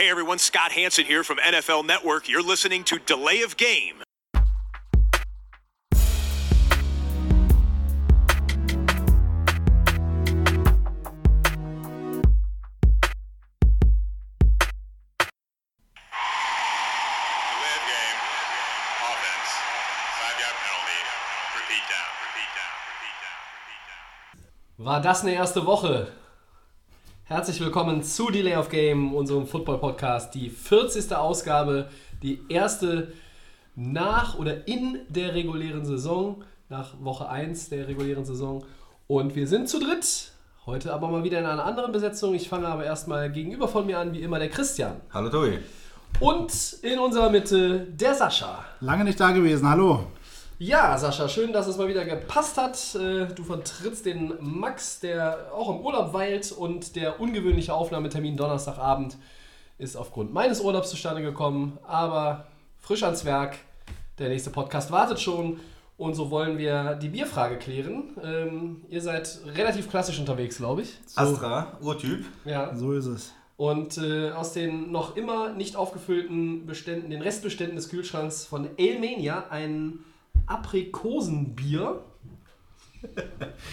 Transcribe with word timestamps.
Hey 0.00 0.08
everyone, 0.08 0.38
Scott 0.38 0.72
Hanson 0.72 1.04
here 1.04 1.22
from 1.22 1.36
NFL 1.36 1.84
Network. 1.84 2.26
You're 2.26 2.42
listening 2.42 2.84
to 2.84 2.98
Delay 2.98 3.42
of 3.42 3.58
Game. 3.58 3.96
Delay 3.96 4.40
of 17.76 17.84
game. 17.84 18.20
Offense. 19.04 19.50
Five 20.16 20.40
yard 20.40 20.56
penalty. 20.64 21.00
Repeat 21.60 21.84
down. 21.92 22.08
Repeat 22.24 22.50
down. 22.56 22.72
Repeat 22.88 23.16
down. 23.20 23.38
Repeat 23.52 23.82
down. 23.84 24.86
War 24.86 25.00
das 25.02 25.20
eine 25.20 25.34
erste 25.34 25.66
Woche? 25.66 26.19
Herzlich 27.30 27.60
willkommen 27.60 28.02
zu 28.02 28.28
Delay 28.32 28.56
of 28.56 28.70
Game, 28.70 29.14
unserem 29.14 29.46
Football-Podcast. 29.46 30.34
Die 30.34 30.50
40. 30.50 31.14
Ausgabe, 31.14 31.88
die 32.24 32.40
erste 32.48 33.12
nach 33.76 34.36
oder 34.36 34.66
in 34.66 34.98
der 35.08 35.32
regulären 35.32 35.84
Saison, 35.84 36.42
nach 36.68 36.94
Woche 36.98 37.28
1 37.28 37.68
der 37.68 37.86
regulären 37.86 38.24
Saison. 38.24 38.64
Und 39.06 39.36
wir 39.36 39.46
sind 39.46 39.68
zu 39.68 39.78
dritt. 39.78 40.32
Heute 40.66 40.92
aber 40.92 41.06
mal 41.06 41.22
wieder 41.22 41.38
in 41.38 41.46
einer 41.46 41.64
anderen 41.64 41.92
Besetzung. 41.92 42.34
Ich 42.34 42.48
fange 42.48 42.66
aber 42.66 42.84
erstmal 42.84 43.30
gegenüber 43.30 43.68
von 43.68 43.86
mir 43.86 44.00
an, 44.00 44.12
wie 44.12 44.22
immer, 44.22 44.40
der 44.40 44.48
Christian. 44.48 44.96
Hallo 45.14 45.28
Tobi. 45.28 45.60
Und 46.18 46.52
in 46.82 46.98
unserer 46.98 47.30
Mitte 47.30 47.86
der 47.92 48.14
Sascha. 48.16 48.64
Lange 48.80 49.04
nicht 49.04 49.20
da 49.20 49.30
gewesen, 49.30 49.70
hallo. 49.70 50.04
Ja, 50.62 50.98
Sascha, 50.98 51.26
schön, 51.26 51.54
dass 51.54 51.66
es 51.68 51.78
mal 51.78 51.88
wieder 51.88 52.04
gepasst 52.04 52.58
hat. 52.58 52.94
Äh, 52.94 53.28
Du 53.34 53.44
vertrittst 53.44 54.04
den 54.04 54.34
Max, 54.40 55.00
der 55.00 55.50
auch 55.54 55.70
im 55.70 55.80
Urlaub 55.80 56.12
weilt 56.12 56.52
und 56.52 56.96
der 56.96 57.18
ungewöhnliche 57.18 57.72
Aufnahmetermin 57.72 58.36
Donnerstagabend 58.36 59.16
ist 59.78 59.96
aufgrund 59.96 60.34
meines 60.34 60.60
Urlaubs 60.60 60.90
zustande 60.90 61.22
gekommen. 61.22 61.78
Aber 61.88 62.46
frisch 62.78 63.02
ans 63.04 63.24
Werk. 63.24 63.56
Der 64.18 64.28
nächste 64.28 64.50
Podcast 64.50 64.90
wartet 64.90 65.18
schon. 65.18 65.60
Und 65.96 66.12
so 66.12 66.30
wollen 66.30 66.58
wir 66.58 66.94
die 66.96 67.08
Bierfrage 67.08 67.56
klären. 67.56 68.10
Ähm, 68.22 68.82
ihr 68.90 69.00
seid 69.00 69.40
relativ 69.56 69.88
klassisch 69.88 70.18
unterwegs, 70.18 70.58
glaube 70.58 70.82
ich. 70.82 70.98
Astra, 71.14 71.78
Urtyp. 71.80 72.26
Ja. 72.44 72.76
So 72.76 72.92
ist 72.92 73.06
es. 73.06 73.32
Und 73.56 73.96
äh, 73.96 74.32
aus 74.32 74.52
den 74.52 74.92
noch 74.92 75.16
immer 75.16 75.54
nicht 75.54 75.74
aufgefüllten 75.76 76.66
Beständen, 76.66 77.08
den 77.08 77.22
Restbeständen 77.22 77.76
des 77.76 77.88
Kühlschranks 77.88 78.44
von 78.44 78.68
Elmania 78.76 79.44
ein 79.48 80.00
Aprikosenbier. 80.50 82.02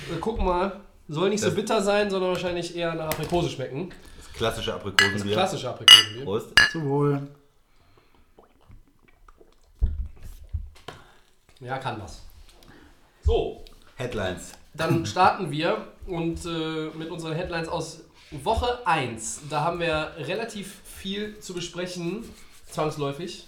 Wir 0.09 0.19
gucken 0.21 0.45
mal, 0.45 0.79
soll 1.07 1.29
nicht 1.29 1.41
so 1.41 1.47
Das- 1.47 1.55
bitter 1.55 1.81
sein, 1.81 2.09
sondern 2.09 2.31
wahrscheinlich 2.31 2.75
eher 2.75 2.93
nach 2.93 3.07
Aprikose 3.09 3.49
schmecken. 3.49 3.89
Das 4.17 4.33
klassische 4.33 4.73
Aprikosenbier. 4.73 5.33
Klassische 5.33 5.69
Aprikosenbier. 5.69 6.23
Prost. 6.23 6.49
Zum 6.71 6.87
Wohl. 6.87 7.27
Ja, 11.59 11.77
kann 11.79 11.99
was. 12.01 12.21
So, 13.23 13.65
Headlines. 13.95 14.53
dann 14.75 15.05
starten 15.05 15.49
wir 15.51 15.87
und 16.05 16.45
äh, 16.45 16.89
mit 16.95 17.09
unseren 17.09 17.33
Headlines 17.33 17.67
aus 17.67 18.01
Woche 18.31 18.85
1. 18.85 19.41
Da 19.49 19.61
haben 19.61 19.79
wir 19.79 20.11
relativ 20.17 20.81
viel 20.85 21.39
zu 21.39 21.53
besprechen, 21.55 22.23
zwangsläufig. 22.69 23.47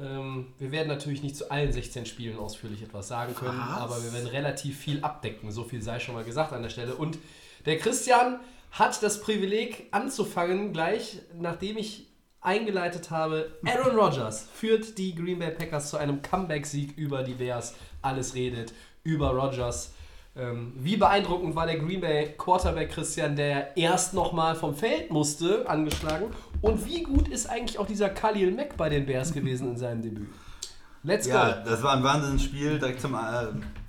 Ähm, 0.00 0.52
wir 0.58 0.72
werden 0.72 0.88
natürlich 0.88 1.22
nicht 1.22 1.36
zu 1.36 1.50
allen 1.50 1.72
16 1.72 2.06
Spielen 2.06 2.38
ausführlich 2.38 2.82
etwas 2.82 3.08
sagen 3.08 3.34
können, 3.34 3.58
Was? 3.58 3.80
aber 3.80 4.02
wir 4.02 4.12
werden 4.12 4.28
relativ 4.28 4.78
viel 4.78 5.02
abdecken. 5.02 5.50
So 5.50 5.64
viel 5.64 5.82
sei 5.82 5.98
schon 5.98 6.14
mal 6.14 6.24
gesagt 6.24 6.52
an 6.52 6.62
der 6.62 6.70
Stelle. 6.70 6.94
Und 6.94 7.18
der 7.64 7.78
Christian 7.78 8.40
hat 8.70 9.02
das 9.02 9.20
Privileg 9.20 9.86
anzufangen, 9.90 10.72
gleich 10.72 11.18
nachdem 11.34 11.78
ich 11.78 12.08
eingeleitet 12.40 13.10
habe. 13.10 13.52
Aaron 13.64 13.98
Rodgers 13.98 14.48
führt 14.54 14.98
die 14.98 15.14
Green 15.14 15.38
Bay 15.38 15.50
Packers 15.50 15.90
zu 15.90 15.96
einem 15.96 16.22
Comeback-Sieg 16.22 16.96
über 16.96 17.22
die 17.22 17.34
Bears. 17.34 17.74
Alles 18.02 18.34
redet 18.34 18.72
über 19.02 19.30
Rodgers. 19.30 19.92
Ähm, 20.36 20.74
wie 20.76 20.96
beeindruckend 20.96 21.56
war 21.56 21.66
der 21.66 21.78
Green 21.78 22.02
Bay 22.02 22.34
Quarterback 22.36 22.90
Christian, 22.90 23.36
der 23.36 23.76
erst 23.76 24.12
nochmal 24.12 24.54
vom 24.54 24.74
Feld 24.74 25.10
musste, 25.10 25.68
angeschlagen. 25.68 26.26
Und 26.62 26.84
wie 26.86 27.02
gut 27.02 27.28
ist 27.28 27.48
eigentlich 27.48 27.78
auch 27.78 27.86
dieser 27.86 28.08
Khalil 28.08 28.50
Mack 28.52 28.76
bei 28.76 28.88
den 28.88 29.06
Bears 29.06 29.32
gewesen 29.32 29.70
in 29.70 29.76
seinem 29.76 30.02
Debüt? 30.02 30.28
Let's 31.02 31.26
Ja, 31.26 31.50
go! 31.62 31.70
das 31.70 31.82
war 31.82 31.92
ein 31.92 32.02
Wahnsinnsspiel 32.02 32.78
direkt 32.78 33.00
zum 33.00 33.14
äh, 33.14 33.18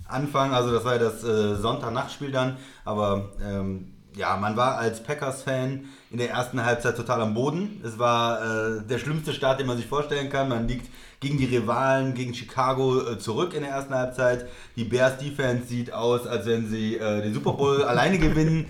Anfang. 0.07 0.53
Also 0.53 0.72
das 0.72 0.85
war 0.85 0.94
ja 0.94 1.00
das 1.00 1.23
äh, 1.23 1.55
Sonntagnachtspiel 1.55 2.31
dann. 2.31 2.57
Aber 2.85 3.29
ähm, 3.44 3.94
ja, 4.16 4.35
man 4.38 4.55
war 4.57 4.78
als 4.78 5.01
Packers-Fan 5.03 5.85
in 6.09 6.17
der 6.17 6.29
ersten 6.29 6.63
Halbzeit 6.63 6.95
total 6.95 7.22
am 7.22 7.33
Boden. 7.33 7.81
Es 7.83 7.97
war 8.00 8.41
äh, 8.41 8.81
der 8.84 8.99
schlimmste 8.99 9.34
Start, 9.34 9.59
den 9.59 9.67
man 9.67 9.78
sich 9.78 9.88
vorstellen 9.88 10.29
kann. 10.29 10.49
Man 10.49 10.67
liegt 10.67 10.89
gegen 11.19 11.38
die 11.38 11.45
Rivalen, 11.45 12.13
gegen 12.13 12.34
Chicago 12.34 13.01
äh, 13.01 13.17
zurück 13.19 13.53
in 13.53 13.61
der 13.61 13.72
ersten 13.72 13.94
Halbzeit. 13.94 14.47
Die 14.75 14.84
Bears-Defense 14.84 15.67
sieht 15.67 15.91
aus, 15.94 16.28
als 16.28 16.45
wenn 16.45 16.67
sie 16.69 16.97
äh, 16.97 17.22
den 17.23 17.34
Super 17.34 17.53
Bowl 17.53 17.84
alleine 17.84 18.19
gewinnen. 18.19 18.67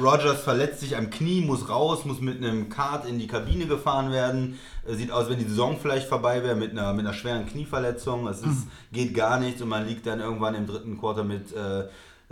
Rogers 0.00 0.42
verletzt 0.42 0.80
sich 0.80 0.96
am 0.96 1.10
Knie, 1.10 1.40
muss 1.40 1.68
raus, 1.68 2.04
muss 2.04 2.20
mit 2.20 2.38
einem 2.38 2.68
Kart 2.68 3.06
in 3.06 3.18
die 3.18 3.26
Kabine 3.26 3.66
gefahren 3.66 4.10
werden. 4.12 4.58
Äh, 4.86 4.94
Sieht 4.94 5.10
aus, 5.10 5.28
wenn 5.28 5.38
die 5.38 5.44
Saison 5.44 5.76
vielleicht 5.80 6.08
vorbei 6.08 6.42
wäre 6.42 6.56
mit 6.56 6.72
einer, 6.72 6.92
mit 6.92 7.06
einer 7.06 7.14
schweren 7.14 7.46
Knieverletzung. 7.46 8.26
Es 8.28 8.40
ist, 8.42 8.66
geht 8.92 9.14
gar 9.14 9.38
nichts 9.38 9.62
und 9.62 9.68
man 9.68 9.86
liegt 9.86 10.06
dann 10.06 10.20
irgendwann 10.20 10.54
im 10.54 10.66
dritten 10.66 10.98
Quarter 10.98 11.24
mit 11.24 11.54
äh, 11.54 11.80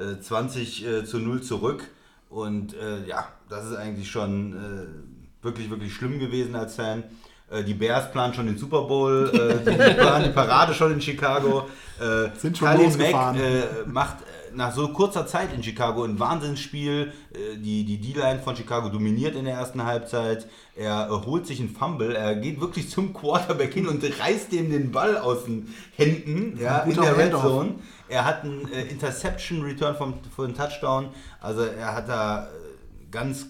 äh, 0.03 0.21
20 0.21 0.87
äh, 0.87 1.05
zu 1.05 1.19
0 1.19 1.43
zurück. 1.43 1.84
Und 2.28 2.75
äh, 2.75 3.06
ja, 3.09 3.28
das 3.49 3.67
ist 3.67 3.77
eigentlich 3.77 4.11
schon 4.11 4.53
äh, 4.55 5.45
wirklich, 5.45 5.69
wirklich 5.71 5.93
schlimm 5.95 6.19
gewesen 6.19 6.55
als 6.55 6.77
Fan. 6.77 7.03
Äh, 7.51 7.65
Die 7.65 7.75
Bears 7.75 8.12
planen 8.12 8.33
schon 8.34 8.47
den 8.47 8.57
Super 8.57 8.83
Bowl, 8.83 9.31
äh, 9.34 9.69
die, 9.71 9.95
planen 9.95 10.25
die 10.27 10.31
Parade 10.31 10.72
schon 10.72 10.93
in 10.93 11.01
Chicago. 11.01 11.69
Äh, 11.99 12.28
Sind 12.39 12.57
schon 12.57 12.69
Khalil 12.69 12.84
losgefahren. 12.84 13.37
Mack, 13.37 13.45
äh, 13.45 13.89
macht 13.89 14.17
äh, 14.22 14.40
nach 14.55 14.75
so 14.75 14.88
kurzer 14.88 15.27
Zeit 15.27 15.53
in 15.53 15.62
Chicago 15.62 16.05
ein 16.05 16.19
Wahnsinnsspiel. 16.19 17.12
Äh, 17.33 17.56
Die, 17.56 17.84
die 17.84 18.00
D-Line 18.00 18.41
von 18.41 18.56
Chicago 18.56 18.88
dominiert 18.88 19.34
in 19.37 19.44
der 19.44 19.55
ersten 19.55 19.84
Halbzeit. 19.84 20.47
Er 20.75 21.09
holt 21.27 21.47
sich 21.47 21.61
einen 21.61 21.71
Fumble. 21.71 22.15
Er 22.15 22.37
geht 22.37 22.60
wirklich 22.60 22.89
zum 22.89 23.12
Quarterback 23.12 23.75
hin 23.75 23.87
und 23.87 24.03
reißt 24.03 24.53
ihm 24.53 24.71
den 24.71 24.93
Ball 24.93 25.16
aus 25.19 25.44
den 25.44 25.75
Händen 25.97 26.59
ja, 26.59 26.78
in 26.81 26.94
der 26.94 27.16
Red. 27.16 27.33
Zone. 27.33 27.75
Er 28.09 28.25
hat 28.25 28.44
einen 28.44 28.71
äh, 28.72 28.83
Interception 28.83 29.62
Return 29.62 29.97
vom, 29.97 30.15
für 30.34 30.44
einen 30.44 30.55
Touchdown. 30.55 31.10
Also 31.41 31.62
er 31.62 31.94
hat 31.94 32.09
da 32.09 32.44
äh, 32.44 32.49
ganz 33.10 33.47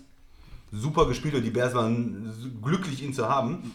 super 0.73 1.07
gespielt 1.07 1.35
und 1.35 1.43
die 1.43 1.51
Bears 1.51 1.75
waren 1.75 2.33
glücklich, 2.63 3.03
ihn 3.03 3.13
zu 3.13 3.29
haben. 3.29 3.73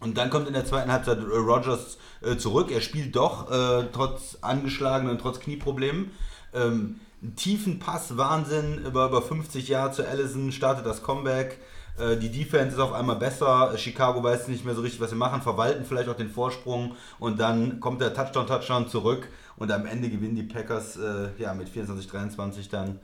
Und 0.00 0.18
dann 0.18 0.30
kommt 0.30 0.48
in 0.48 0.52
der 0.54 0.66
zweiten 0.66 0.90
Halbzeit 0.90 1.18
Rodgers 1.22 1.98
äh, 2.22 2.36
zurück. 2.36 2.70
Er 2.70 2.80
spielt 2.80 3.14
doch, 3.14 3.50
äh, 3.50 3.84
trotz 3.92 4.38
angeschlagenen 4.40 5.12
und 5.12 5.20
trotz 5.20 5.38
Knieproblemen. 5.40 6.10
Ähm, 6.54 7.00
tiefen 7.36 7.78
Pass, 7.78 8.16
Wahnsinn, 8.16 8.84
über, 8.84 9.06
über 9.06 9.22
50 9.22 9.68
Jahre 9.68 9.92
zu 9.92 10.06
Allison, 10.06 10.52
startet 10.52 10.86
das 10.86 11.02
Comeback. 11.02 11.58
Äh, 11.98 12.16
die 12.16 12.30
Defense 12.30 12.76
ist 12.76 12.80
auf 12.80 12.92
einmal 12.92 13.16
besser. 13.16 13.76
Chicago 13.76 14.22
weiß 14.22 14.48
nicht 14.48 14.64
mehr 14.64 14.74
so 14.74 14.82
richtig, 14.82 15.00
was 15.00 15.10
sie 15.10 15.16
machen, 15.16 15.42
verwalten 15.42 15.84
vielleicht 15.84 16.08
auch 16.08 16.16
den 16.16 16.30
Vorsprung. 16.30 16.96
Und 17.18 17.40
dann 17.40 17.80
kommt 17.80 18.00
der 18.00 18.14
Touchdown-Touchdown 18.14 18.88
zurück. 18.88 19.28
Und 19.56 19.70
am 19.70 19.86
Ende 19.86 20.08
gewinnen 20.08 20.34
die 20.34 20.42
Packers 20.42 20.96
äh, 20.96 21.28
ja, 21.38 21.54
mit 21.54 21.68
24-23 21.68 22.70
dann. 22.70 22.98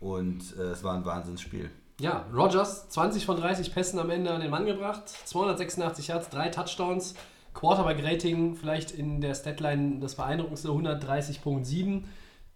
Und 0.00 0.56
äh, 0.58 0.72
es 0.72 0.84
war 0.84 0.94
ein 0.94 1.04
Wahnsinnsspiel. 1.04 1.70
Ja, 1.98 2.26
Rodgers, 2.34 2.90
20 2.90 3.24
von 3.24 3.38
30 3.38 3.72
Pässen 3.72 3.98
am 3.98 4.10
Ende 4.10 4.30
an 4.30 4.42
den 4.42 4.50
Mann 4.50 4.66
gebracht, 4.66 5.08
286 5.08 6.08
Yards, 6.08 6.28
drei 6.28 6.50
Touchdowns, 6.50 7.14
Quarterback-Rating 7.54 8.54
vielleicht 8.54 8.90
in 8.90 9.22
der 9.22 9.34
Statline 9.34 9.98
das 9.98 10.14
beeindruckendste 10.14 10.68
130.7. 10.68 12.02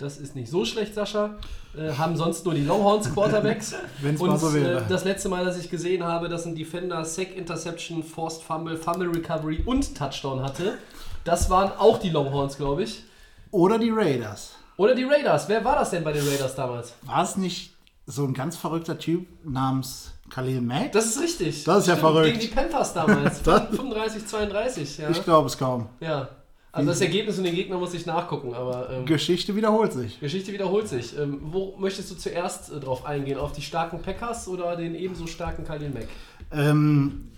Das 0.01 0.17
ist 0.19 0.35
nicht 0.35 0.51
so 0.51 0.65
schlecht, 0.65 0.95
Sascha. 0.95 1.35
Äh, 1.77 1.93
haben 1.93 2.17
sonst 2.17 2.45
nur 2.45 2.55
die 2.55 2.65
Longhorns 2.65 3.13
Quarterbacks. 3.13 3.75
Wenn's 4.01 4.21
Und 4.21 4.31
mal 4.31 4.39
so 4.39 4.53
wäre. 4.55 4.81
Äh, 4.81 4.89
das 4.89 5.05
letzte 5.05 5.29
Mal, 5.29 5.45
dass 5.45 5.59
ich 5.59 5.69
gesehen 5.71 6.03
habe, 6.03 6.29
dass 6.29 6.47
ein 6.47 6.55
Defender 6.55 7.05
Sack, 7.05 7.37
Interception, 7.37 8.03
Forced 8.03 8.43
Fumble, 8.43 8.77
Fumble 8.77 9.09
Recovery 9.09 9.63
und 9.67 9.97
Touchdown 9.97 10.43
hatte, 10.43 10.79
das 11.25 11.51
waren 11.51 11.71
auch 11.79 11.99
die 11.99 12.09
Longhorns, 12.11 12.57
glaube 12.57 12.83
ich. 12.85 13.05
Oder 13.51 13.79
die 13.79 13.91
Raiders. 13.91 14.55
Oder 14.77 14.95
die 14.95 15.05
Raiders. 15.05 15.49
Wer 15.49 15.63
war 15.65 15.77
das 15.77 15.91
denn 15.91 16.03
bei 16.03 16.13
den 16.13 16.27
Raiders 16.27 16.55
damals? 16.55 16.95
War 17.03 17.23
es 17.23 17.37
nicht 17.37 17.75
so 18.07 18.25
ein 18.25 18.33
ganz 18.33 18.57
verrückter 18.57 18.99
Typ 18.99 19.27
namens 19.45 20.13
Khalil 20.31 20.63
Mack? 20.63 20.93
Das 20.93 21.05
ist 21.07 21.21
richtig. 21.21 21.65
Das 21.65 21.81
ist 21.83 21.89
ja 21.89 21.97
verrückt. 21.97 22.27
Gegen 22.29 22.41
die 22.41 22.47
Panthers 22.49 22.95
damals. 22.95 23.43
Das- 23.45 23.69
35, 23.69 24.27
32. 24.27 24.99
Ja. 24.99 25.11
Ich 25.11 25.23
glaube 25.23 25.49
es 25.49 25.59
kaum. 25.59 25.89
ja. 26.01 26.29
Also 26.73 26.89
das 26.89 27.01
Ergebnis 27.01 27.37
und 27.37 27.45
den 27.45 27.55
Gegner 27.55 27.79
muss 27.79 27.95
ich 27.95 28.07
nachgucken, 28.07 28.55
aber 28.55 28.91
ähm, 28.91 29.07
Geschichte 29.07 29.57
wiederholt 29.57 29.93
sich. 29.93 30.21
Geschichte 30.21 30.53
wiederholt 30.53 30.87
sich. 30.87 31.19
Ähm, 31.19 31.41
wo 31.43 31.77
möchtest 31.79 32.11
du 32.13 32.15
zuerst 32.15 32.71
äh, 32.71 32.79
drauf 32.79 33.05
eingehen? 33.05 33.39
Auf 33.39 33.53
die 33.53 33.63
starken 33.63 34.01
Packers 34.01 34.47
oder 34.47 34.77
den 34.77 34.95
ebenso 34.95 35.27
starken 35.27 35.65
Khalil 35.65 35.91
Mack? 35.91 36.09
Ähm, 36.53 37.31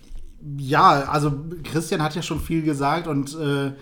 ja, 0.59 1.05
also 1.05 1.33
Christian 1.65 2.03
hat 2.03 2.15
ja 2.15 2.23
schon 2.23 2.41
viel 2.41 2.63
gesagt 2.63 3.07
und 3.07 3.35
äh, 3.35 3.73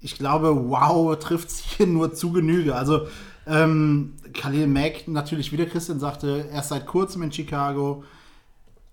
ich 0.00 0.18
glaube, 0.18 0.68
wow, 0.68 1.18
trifft 1.20 1.48
es 1.48 1.58
hier 1.58 1.88
nur 1.88 2.14
zu 2.14 2.30
Genüge. 2.30 2.76
Also 2.76 3.08
ähm, 3.46 4.14
Khalil 4.34 4.68
Mack, 4.68 5.08
natürlich, 5.08 5.50
wie 5.50 5.56
der 5.56 5.68
Christian 5.68 5.98
sagte, 5.98 6.46
erst 6.52 6.68
seit 6.68 6.86
kurzem 6.86 7.22
in 7.22 7.32
Chicago. 7.32 8.04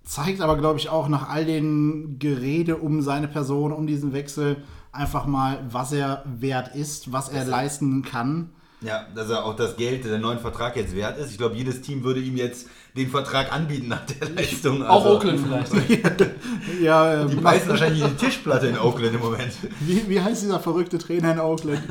zeigt 0.03 0.41
aber, 0.41 0.57
glaube 0.57 0.79
ich, 0.79 0.89
auch 0.89 1.07
nach 1.07 1.29
all 1.29 1.45
den 1.45 2.17
Gerede 2.17 2.77
um 2.77 3.03
seine 3.03 3.27
Person, 3.27 3.71
um 3.71 3.85
diesen 3.85 4.11
Wechsel, 4.11 4.57
einfach 4.93 5.25
mal, 5.25 5.59
was 5.69 5.91
er 5.91 6.23
wert 6.25 6.75
ist, 6.75 7.11
was 7.11 7.29
er 7.29 7.43
leisten 7.45 8.03
kann. 8.03 8.49
Ja, 8.81 9.05
dass 9.15 9.29
er 9.29 9.45
auch 9.45 9.55
das 9.55 9.77
Geld, 9.77 10.03
der 10.03 10.17
neuen 10.19 10.39
Vertrag 10.39 10.75
jetzt 10.75 10.93
wert 10.93 11.17
ist. 11.17 11.31
Ich 11.31 11.37
glaube, 11.37 11.55
jedes 11.55 11.81
Team 11.81 12.03
würde 12.03 12.19
ihm 12.19 12.35
jetzt 12.35 12.67
den 12.97 13.09
Vertrag 13.09 13.51
anbieten 13.53 13.87
nach 13.87 14.05
der 14.05 14.29
Leistung. 14.29 14.83
Auch 14.83 15.05
Also, 15.05 15.15
Oakland 15.15 15.39
vielleicht. 15.67 16.25
Ja, 16.81 17.23
äh, 17.23 17.27
Die 17.27 17.35
beißen 17.37 17.69
wahrscheinlich 17.69 18.03
in 18.03 18.09
die 18.09 18.15
Tischplatte 18.25 18.67
in 18.67 18.77
Oakland 18.77 19.15
im 19.15 19.21
Moment. 19.21 19.53
Wie, 19.79 20.07
wie 20.09 20.21
heißt 20.21 20.43
dieser 20.43 20.59
verrückte 20.59 20.97
Trainer 20.97 21.31
in 21.31 21.39
Oakland? 21.39 21.81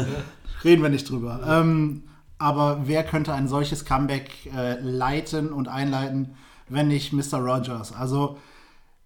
Reden 0.65 0.83
wir 0.83 0.91
nicht 0.91 1.09
drüber. 1.09 1.41
Ähm, 1.49 2.03
aber 2.39 2.83
wer 2.85 3.05
könnte 3.05 3.33
ein 3.33 3.49
solches 3.49 3.85
Comeback 3.87 4.31
äh, 4.55 4.79
leiten 4.81 5.51
und 5.53 5.69
einleiten, 5.69 6.35
wenn 6.69 6.89
nicht 6.89 7.13
Mr. 7.15 7.39
Rogers? 7.39 7.95
Also, 7.95 8.37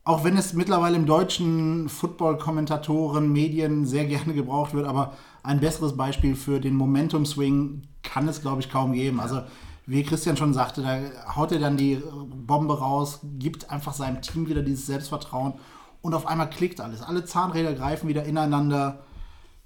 auch 0.07 0.23
wenn 0.23 0.37
es 0.37 0.53
mittlerweile 0.53 0.97
im 0.97 1.05
deutschen 1.05 1.89
Football-Kommentatoren, 1.89 3.33
Medien 3.33 3.85
sehr 3.85 4.07
gerne 4.07 4.35
gebraucht 4.35 4.73
wird, 4.73 4.87
aber 4.87 5.15
ein 5.43 5.59
besseres 5.59 5.97
Beispiel 5.97 6.37
für 6.37 6.61
den 6.61 6.77
Momentum-Swing 6.77 7.83
kann 8.05 8.29
es, 8.29 8.41
glaube 8.41 8.61
ich, 8.61 8.71
kaum 8.71 8.93
geben. 8.93 9.19
Also, 9.19 9.43
wie 9.85 10.05
Christian 10.05 10.37
schon 10.37 10.55
sagte, 10.55 10.83
da 10.83 11.35
haut 11.35 11.51
er 11.51 11.59
dann 11.59 11.77
die 11.77 12.01
Bombe 12.47 12.79
raus, 12.79 13.19
gibt 13.37 13.69
einfach 13.71 13.95
seinem 13.95 14.23
Team 14.23 14.49
wieder 14.49 14.63
dieses 14.63 14.87
Selbstvertrauen 14.87 15.55
und 16.03 16.15
auf 16.15 16.27
einmal 16.29 16.51
klickt 16.51 16.81
alles. 16.81 17.03
Alle 17.03 17.25
Zahnräder 17.25 17.75
greifen 17.75 18.09
wieder 18.09 18.23
ineinander. 18.23 19.01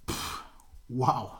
Pff, 0.08 0.42
wow. 0.88 1.32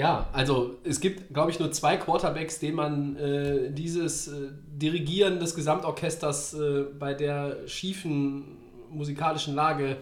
Ja, 0.00 0.30
also 0.32 0.76
es 0.82 0.98
gibt, 0.98 1.34
glaube 1.34 1.50
ich, 1.50 1.58
nur 1.58 1.70
zwei 1.72 1.98
Quarterbacks, 1.98 2.58
denen 2.58 2.76
man 2.76 3.16
äh, 3.16 3.70
dieses 3.70 4.28
äh, 4.28 4.48
Dirigieren 4.66 5.38
des 5.38 5.54
Gesamtorchesters 5.54 6.54
äh, 6.54 6.84
bei 6.98 7.12
der 7.12 7.68
schiefen 7.68 8.56
musikalischen 8.90 9.54
Lage 9.54 9.98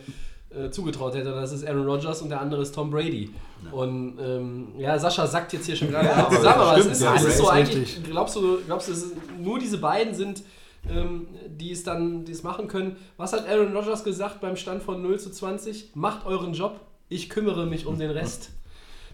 äh, 0.50 0.70
zugetraut 0.70 1.16
hätte. 1.16 1.32
Das 1.32 1.50
ist 1.50 1.66
Aaron 1.66 1.84
Rodgers 1.84 2.22
und 2.22 2.28
der 2.28 2.40
andere 2.40 2.62
ist 2.62 2.76
Tom 2.76 2.92
Brady. 2.92 3.30
Und 3.72 4.20
ähm, 4.20 4.68
ja, 4.78 4.96
Sascha 5.00 5.26
sagt 5.26 5.52
jetzt 5.52 5.66
hier 5.66 5.74
schon 5.74 5.90
gerade 5.90 6.06
Ja, 6.06 6.12
alles 6.12 6.26
aber 6.26 6.36
zusammen, 6.36 6.60
aber 6.60 6.72
es 6.74 6.78
stimmt, 6.78 6.92
ist, 6.92 7.02
ja, 7.02 7.14
ist 7.14 7.38
so 7.38 7.48
eigentlich, 7.48 8.04
glaubst 8.04 8.36
du, 8.36 8.58
glaubst 8.66 8.86
du, 8.86 8.92
dass 8.92 9.02
es 9.02 9.12
nur 9.36 9.58
diese 9.58 9.78
beiden 9.78 10.14
sind, 10.14 10.44
ähm, 10.88 11.26
die 11.48 11.72
es 11.72 11.82
dann 11.82 12.24
die 12.24 12.30
es 12.30 12.44
machen 12.44 12.68
können? 12.68 12.94
Was 13.16 13.32
hat 13.32 13.48
Aaron 13.48 13.76
Rodgers 13.76 14.04
gesagt 14.04 14.40
beim 14.40 14.54
Stand 14.54 14.80
von 14.84 15.02
0 15.02 15.18
zu 15.18 15.32
20? 15.32 15.96
Macht 15.96 16.24
euren 16.24 16.52
Job, 16.52 16.78
ich 17.08 17.28
kümmere 17.28 17.66
mich 17.66 17.84
um 17.84 17.98
den 17.98 18.10
Rest. 18.12 18.50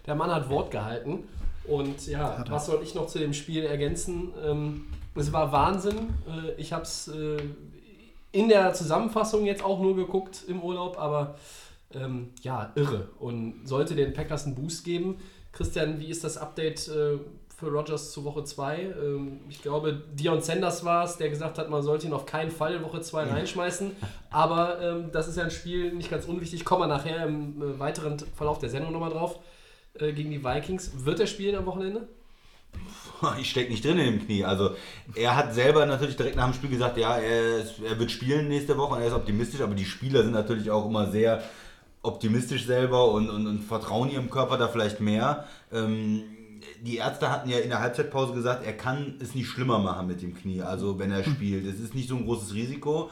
Der 0.07 0.15
Mann 0.15 0.33
hat 0.33 0.49
Wort 0.49 0.71
gehalten. 0.71 1.27
Und 1.67 2.07
ja, 2.07 2.43
was 2.49 2.67
soll 2.67 2.81
ich 2.83 2.93
noch 2.95 3.07
zu 3.07 3.19
dem 3.19 3.33
Spiel 3.33 3.63
ergänzen? 3.63 4.33
Ähm, 4.43 4.85
es 5.15 5.33
war 5.33 5.51
Wahnsinn. 5.51 6.13
Äh, 6.27 6.51
ich 6.57 6.73
habe 6.73 6.83
es 6.83 7.07
äh, 7.07 7.37
in 8.31 8.49
der 8.49 8.73
Zusammenfassung 8.73 9.45
jetzt 9.45 9.63
auch 9.63 9.79
nur 9.79 9.95
geguckt 9.95 10.43
im 10.47 10.61
Urlaub, 10.61 10.99
aber 10.99 11.35
ähm, 11.93 12.31
ja, 12.41 12.71
irre. 12.75 13.07
Und 13.19 13.61
sollte 13.65 13.95
den 13.95 14.13
Packers 14.13 14.45
einen 14.45 14.55
Boost 14.55 14.83
geben. 14.83 15.17
Christian, 15.51 15.99
wie 15.99 16.09
ist 16.09 16.23
das 16.23 16.37
Update 16.37 16.87
äh, 16.89 17.17
für 17.55 17.67
Rogers 17.67 18.11
zu 18.11 18.25
Woche 18.25 18.43
2? 18.43 18.81
Ähm, 18.81 19.39
ich 19.49 19.61
glaube, 19.61 20.03
Dion 20.13 20.41
Sanders 20.41 20.83
war 20.83 21.05
es, 21.05 21.17
der 21.17 21.29
gesagt 21.29 21.57
hat, 21.57 21.69
man 21.69 21.81
sollte 21.81 22.07
ihn 22.07 22.13
auf 22.13 22.25
keinen 22.25 22.51
Fall 22.51 22.75
in 22.75 22.83
Woche 22.83 23.01
2 23.01 23.23
reinschmeißen. 23.23 23.91
Aber 24.29 24.81
ähm, 24.81 25.11
das 25.13 25.27
ist 25.29 25.37
ja 25.37 25.45
ein 25.45 25.51
Spiel 25.51 25.93
nicht 25.93 26.11
ganz 26.11 26.25
unwichtig. 26.25 26.65
Kommen 26.65 26.81
wir 26.81 26.87
nachher 26.87 27.25
im 27.25 27.61
äh, 27.61 27.79
weiteren 27.79 28.19
Verlauf 28.19 28.59
der 28.59 28.69
Sendung 28.69 28.91
nochmal 28.91 29.11
drauf. 29.11 29.39
Äh, 29.99 30.13
gegen 30.13 30.31
die 30.31 30.43
Vikings. 30.43 30.91
Wird 31.05 31.19
er 31.19 31.27
spielen 31.27 31.55
am 31.55 31.65
Wochenende? 31.65 32.07
Ich 33.39 33.49
stecke 33.49 33.71
nicht 33.71 33.85
drin 33.85 33.97
in 33.97 34.05
dem 34.05 34.25
Knie. 34.25 34.43
Also 34.43 34.71
er 35.15 35.35
hat 35.35 35.53
selber 35.53 35.85
natürlich 35.85 36.17
direkt 36.17 36.35
nach 36.35 36.45
dem 36.45 36.53
Spiel 36.53 36.69
gesagt, 36.69 36.97
ja, 36.97 37.17
er, 37.17 37.59
ist, 37.59 37.75
er 37.79 37.97
wird 37.97 38.11
spielen 38.11 38.49
nächste 38.49 38.77
Woche 38.77 38.95
und 38.95 39.01
er 39.01 39.07
ist 39.07 39.13
optimistisch, 39.13 39.61
aber 39.61 39.73
die 39.73 39.85
Spieler 39.85 40.23
sind 40.23 40.33
natürlich 40.33 40.69
auch 40.69 40.85
immer 40.85 41.09
sehr 41.09 41.41
optimistisch 42.01 42.65
selber 42.65 43.11
und, 43.11 43.29
und, 43.29 43.47
und 43.47 43.63
vertrauen 43.63 44.11
ihrem 44.11 44.29
Körper 44.29 44.57
da 44.57 44.67
vielleicht 44.67 44.99
mehr. 44.99 45.47
Ähm, 45.71 46.23
die 46.81 46.97
Ärzte 46.97 47.31
hatten 47.31 47.49
ja 47.49 47.59
in 47.59 47.69
der 47.69 47.79
Halbzeitpause 47.79 48.33
gesagt, 48.33 48.65
er 48.65 48.73
kann 48.73 49.15
es 49.21 49.33
nicht 49.33 49.47
schlimmer 49.47 49.79
machen 49.79 50.07
mit 50.07 50.21
dem 50.21 50.35
Knie, 50.35 50.61
also 50.61 50.99
wenn 50.99 51.11
er 51.11 51.23
spielt. 51.23 51.65
Es 51.65 51.79
ist 51.79 51.95
nicht 51.95 52.09
so 52.09 52.15
ein 52.15 52.25
großes 52.25 52.53
Risiko. 52.53 53.09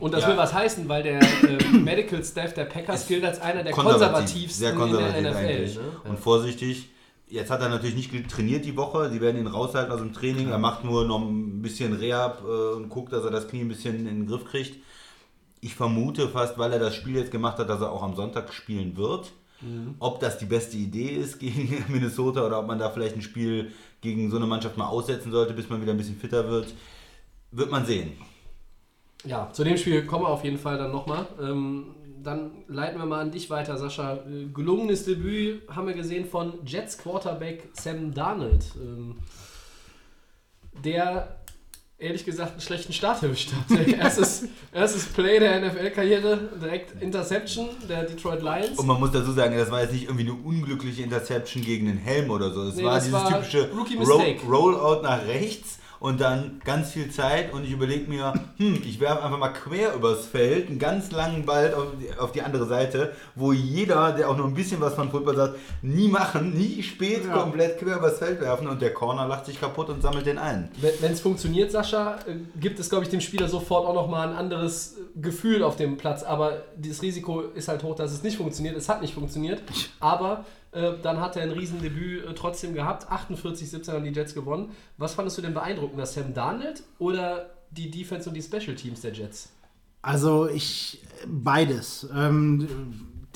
Und 0.00 0.12
das 0.14 0.22
Ja. 0.22 0.28
will 0.30 0.36
was 0.36 0.52
heißen, 0.54 0.88
weil 0.88 1.02
der 1.02 1.20
äh, 1.20 1.62
Medical 1.72 2.24
Staff 2.24 2.54
der 2.54 2.64
Packers 2.64 3.06
gilt 3.06 3.24
als 3.24 3.40
einer 3.40 3.62
der 3.62 3.72
konservativsten 3.72 4.50
sehr 4.66 4.74
konservativ 4.74 5.16
in 5.16 5.22
der 5.24 5.32
NFL. 5.32 5.46
eigentlich. 5.46 5.74
Ne? 5.76 5.82
Und 6.08 6.18
vorsichtig. 6.18 6.90
Jetzt 7.28 7.50
hat 7.50 7.60
er 7.60 7.68
natürlich 7.68 7.94
nicht 8.10 8.28
trainiert 8.28 8.64
die 8.64 8.76
Woche. 8.76 9.08
Sie 9.10 9.20
werden 9.20 9.40
ihn 9.40 9.46
raushalten 9.46 9.92
aus 9.92 10.00
dem 10.00 10.12
Training. 10.12 10.48
Er 10.48 10.58
macht 10.58 10.82
nur 10.84 11.04
noch 11.04 11.20
ein 11.20 11.62
bisschen 11.62 11.92
Rehab 11.92 12.42
äh, 12.44 12.74
und 12.74 12.88
guckt, 12.88 13.12
dass 13.12 13.22
er 13.24 13.30
das 13.30 13.46
Knie 13.46 13.60
ein 13.60 13.68
bisschen 13.68 13.94
in 14.00 14.06
den 14.06 14.26
Griff 14.26 14.44
kriegt. 14.44 14.76
Ich 15.60 15.74
vermute 15.76 16.28
fast, 16.28 16.58
weil 16.58 16.72
er 16.72 16.78
das 16.80 16.96
Spiel 16.96 17.16
jetzt 17.16 17.30
gemacht 17.30 17.58
hat, 17.58 17.68
dass 17.68 17.80
er 17.80 17.92
auch 17.92 18.02
am 18.02 18.16
Sonntag 18.16 18.52
spielen 18.52 18.96
wird. 18.96 19.30
Mhm. 19.60 19.94
Ob 20.00 20.18
das 20.20 20.38
die 20.38 20.46
beste 20.46 20.76
Idee 20.76 21.10
ist 21.10 21.38
gegen 21.38 21.84
Minnesota 21.88 22.44
oder 22.46 22.58
ob 22.58 22.66
man 22.66 22.78
da 22.80 22.90
vielleicht 22.90 23.14
ein 23.14 23.22
Spiel 23.22 23.70
gegen 24.00 24.30
so 24.30 24.36
eine 24.36 24.46
Mannschaft 24.46 24.76
mal 24.76 24.86
aussetzen 24.88 25.30
sollte, 25.30 25.52
bis 25.52 25.68
man 25.68 25.80
wieder 25.82 25.92
ein 25.92 25.98
bisschen 25.98 26.16
fitter 26.18 26.48
wird, 26.50 26.74
wird 27.52 27.70
man 27.70 27.84
sehen. 27.84 28.12
Ja, 29.24 29.50
zu 29.52 29.64
dem 29.64 29.76
Spiel 29.76 30.06
kommen 30.06 30.24
wir 30.24 30.28
auf 30.28 30.44
jeden 30.44 30.58
Fall 30.58 30.78
dann 30.78 30.92
nochmal. 30.92 31.26
Ähm, 31.40 31.94
dann 32.22 32.50
leiten 32.68 32.98
wir 32.98 33.06
mal 33.06 33.20
an 33.20 33.30
dich 33.30 33.50
weiter, 33.50 33.76
Sascha. 33.76 34.14
Äh, 34.14 34.46
gelungenes 34.52 35.04
Debüt 35.04 35.62
haben 35.68 35.86
wir 35.86 35.94
gesehen 35.94 36.26
von 36.26 36.54
Jets 36.64 36.98
Quarterback 36.98 37.68
Sam 37.72 38.12
Darnold, 38.12 38.64
ähm, 38.76 39.16
der 40.84 41.36
ehrlich 41.98 42.24
gesagt 42.24 42.52
einen 42.52 42.60
schlechten 42.60 42.92
Start 42.92 43.22
erwischt 43.22 43.50
hat. 43.52 43.78
erstes, 43.98 44.44
erstes 44.72 45.04
Play 45.06 45.38
der 45.38 45.60
NFL-Karriere, 45.60 46.48
direkt 46.60 47.00
Interception 47.02 47.68
der 47.88 48.04
Detroit 48.04 48.42
Lions. 48.42 48.78
Und 48.78 48.86
man 48.86 48.98
muss 48.98 49.12
dazu 49.12 49.32
sagen, 49.32 49.56
das 49.56 49.70
war 49.70 49.82
jetzt 49.82 49.92
nicht 49.92 50.04
irgendwie 50.04 50.24
eine 50.24 50.32
unglückliche 50.32 51.02
Interception 51.02 51.62
gegen 51.62 51.86
den 51.86 51.98
Helm 51.98 52.30
oder 52.30 52.50
so. 52.52 52.62
Es 52.62 52.76
Nee, 52.76 52.84
war 52.84 52.98
dieses 52.98 53.24
typische 53.24 53.70
Rookie 53.70 53.96
Ro 53.96 54.18
Mistake. 54.18 54.46
Rollout 54.46 55.02
nach 55.02 55.26
rechts 55.26 55.78
und 56.00 56.20
dann 56.20 56.60
ganz 56.64 56.90
viel 56.92 57.10
Zeit 57.10 57.52
und 57.52 57.64
ich 57.64 57.70
überlege 57.72 58.08
mir, 58.10 58.32
hm, 58.56 58.82
ich 58.84 58.98
werfe 59.00 59.22
einfach 59.22 59.38
mal 59.38 59.50
quer 59.50 59.94
übers 59.94 60.26
Feld, 60.26 60.68
einen 60.68 60.78
ganz 60.78 61.12
langen 61.12 61.44
Ball 61.44 61.74
auf 61.74 61.88
die, 62.00 62.18
auf 62.18 62.32
die 62.32 62.40
andere 62.42 62.66
Seite, 62.66 63.12
wo 63.34 63.52
jeder, 63.52 64.12
der 64.12 64.30
auch 64.30 64.36
nur 64.36 64.46
ein 64.46 64.54
bisschen 64.54 64.80
was 64.80 64.94
von 64.94 65.10
Football 65.10 65.36
sagt, 65.36 65.58
nie 65.82 66.08
machen, 66.08 66.54
nie 66.56 66.82
spät 66.82 67.26
Ja. 67.26 67.36
komplett 67.36 67.78
quer 67.78 67.98
übers 67.98 68.18
Feld 68.18 68.40
werfen 68.40 68.66
und 68.66 68.80
der 68.80 68.94
Corner 68.94 69.28
lacht 69.28 69.44
sich 69.46 69.60
kaputt 69.60 69.90
und 69.90 70.00
sammelt 70.00 70.24
den 70.26 70.38
ein. 70.38 70.70
Wenn 71.00 71.12
es 71.12 71.20
funktioniert, 71.20 71.70
Sascha, 71.70 72.14
äh, 72.26 72.36
gibt 72.58 72.80
es, 72.80 72.88
glaube 72.88 73.04
ich, 73.04 73.10
dem 73.10 73.20
Spieler 73.20 73.48
sofort 73.48 73.86
auch 73.86 73.94
nochmal 73.94 74.28
ein 74.28 74.34
anderes 74.34 74.94
äh, 74.96 75.20
Gefühl 75.20 75.62
auf 75.62 75.76
dem 75.76 75.98
Platz. 75.98 76.22
Aber 76.22 76.62
das 76.78 77.02
Risiko 77.02 77.42
ist 77.42 77.68
halt 77.68 77.82
hoch, 77.82 77.94
dass 77.94 78.10
es 78.12 78.22
nicht 78.22 78.38
funktioniert. 78.38 78.74
Es 78.76 78.88
hat 78.88 79.02
nicht 79.02 79.12
funktioniert. 79.12 79.62
Aber 80.00 80.46
äh, 80.72 80.92
dann 81.02 81.20
hat 81.20 81.36
er 81.36 81.42
ein 81.42 81.50
Riesendebüt 81.50 82.24
äh, 82.24 82.34
trotzdem 82.34 82.74
gehabt. 82.74 83.10
48-17 83.10 83.92
haben 83.92 84.04
die 84.04 84.10
Jets 84.10 84.34
gewonnen. 84.34 84.70
Was 84.98 85.14
fandest 85.14 85.38
du 85.38 85.42
denn 85.42 85.54
beeindruckender, 85.54 86.06
Sam 86.06 86.32
Darnold 86.32 86.82
oder 86.98 87.50
die 87.70 87.90
Defense 87.90 88.28
und 88.28 88.34
die 88.34 88.42
Special 88.42 88.74
Teams 88.76 89.00
der 89.00 89.12
Jets? 89.12 89.50
Also 90.02 90.48
ich 90.48 91.02
beides. 91.26 92.08
Ähm, 92.14 92.68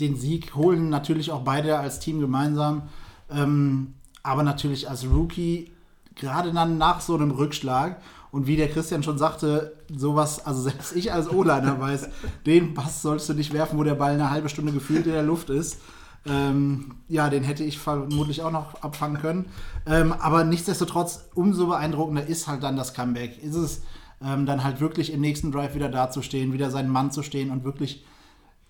den 0.01 0.17
Sieg 0.17 0.55
holen 0.55 0.89
natürlich 0.89 1.31
auch 1.31 1.43
beide 1.43 1.79
als 1.79 2.01
Team 2.01 2.21
gemeinsam. 2.21 2.89
Ähm, 3.31 3.95
aber 4.23 4.43
natürlich 4.43 4.89
als 4.89 5.07
Rookie, 5.07 5.71
gerade 6.15 6.53
dann 6.53 6.79
nach 6.79 7.01
so 7.01 7.15
einem 7.15 7.33
Rückschlag. 7.33 8.01
Und 8.31 8.49
wie 8.49 8.57
der 8.57 8.69
Christian 8.69 9.03
schon 9.03 9.19
sagte, 9.19 9.77
sowas, 9.95 10.45
also 10.45 10.63
selbst 10.63 10.97
ich 10.97 11.13
als 11.13 11.31
O-Liner 11.31 11.81
weiß, 11.81 12.09
den 12.47 12.75
Pass 12.75 13.03
sollst 13.03 13.29
du 13.29 13.35
nicht 13.35 13.53
werfen, 13.53 13.79
wo 13.79 13.85
der 13.85 13.95
Ball 13.95 14.15
eine 14.15 14.31
halbe 14.31 14.49
Stunde 14.49 14.73
gefühlt 14.73 15.07
in 15.07 15.13
der 15.13 15.23
Luft 15.23 15.51
ist. 15.51 15.81
Ähm, 16.27 16.95
ja, 17.09 17.29
den 17.29 17.45
hätte 17.45 17.65
ich 17.65 17.79
vermutlich 17.79 18.43
auch 18.43 18.51
noch 18.51 18.83
abfangen 18.83 19.21
können. 19.21 19.47
Ähm, 19.87 20.13
aber 20.13 20.45
nichtsdestotrotz, 20.45 21.29
umso 21.35 21.67
beeindruckender 21.67 22.27
ist 22.27 22.49
halt 22.49 22.63
dann 22.63 22.77
das 22.77 22.95
Comeback. 22.95 23.43
Ist 23.43 23.57
es 23.57 23.83
ähm, 24.25 24.47
dann 24.47 24.65
halt 24.65 24.81
wirklich 24.81 25.13
im 25.13 25.21
nächsten 25.21 25.53
Drive 25.53 25.75
wieder 25.75 25.89
dazustehen, 25.89 26.53
wieder 26.53 26.71
seinen 26.71 26.91
Mann 26.91 27.11
zu 27.11 27.23
stehen 27.23 27.51
und 27.51 27.65
wirklich, 27.65 28.05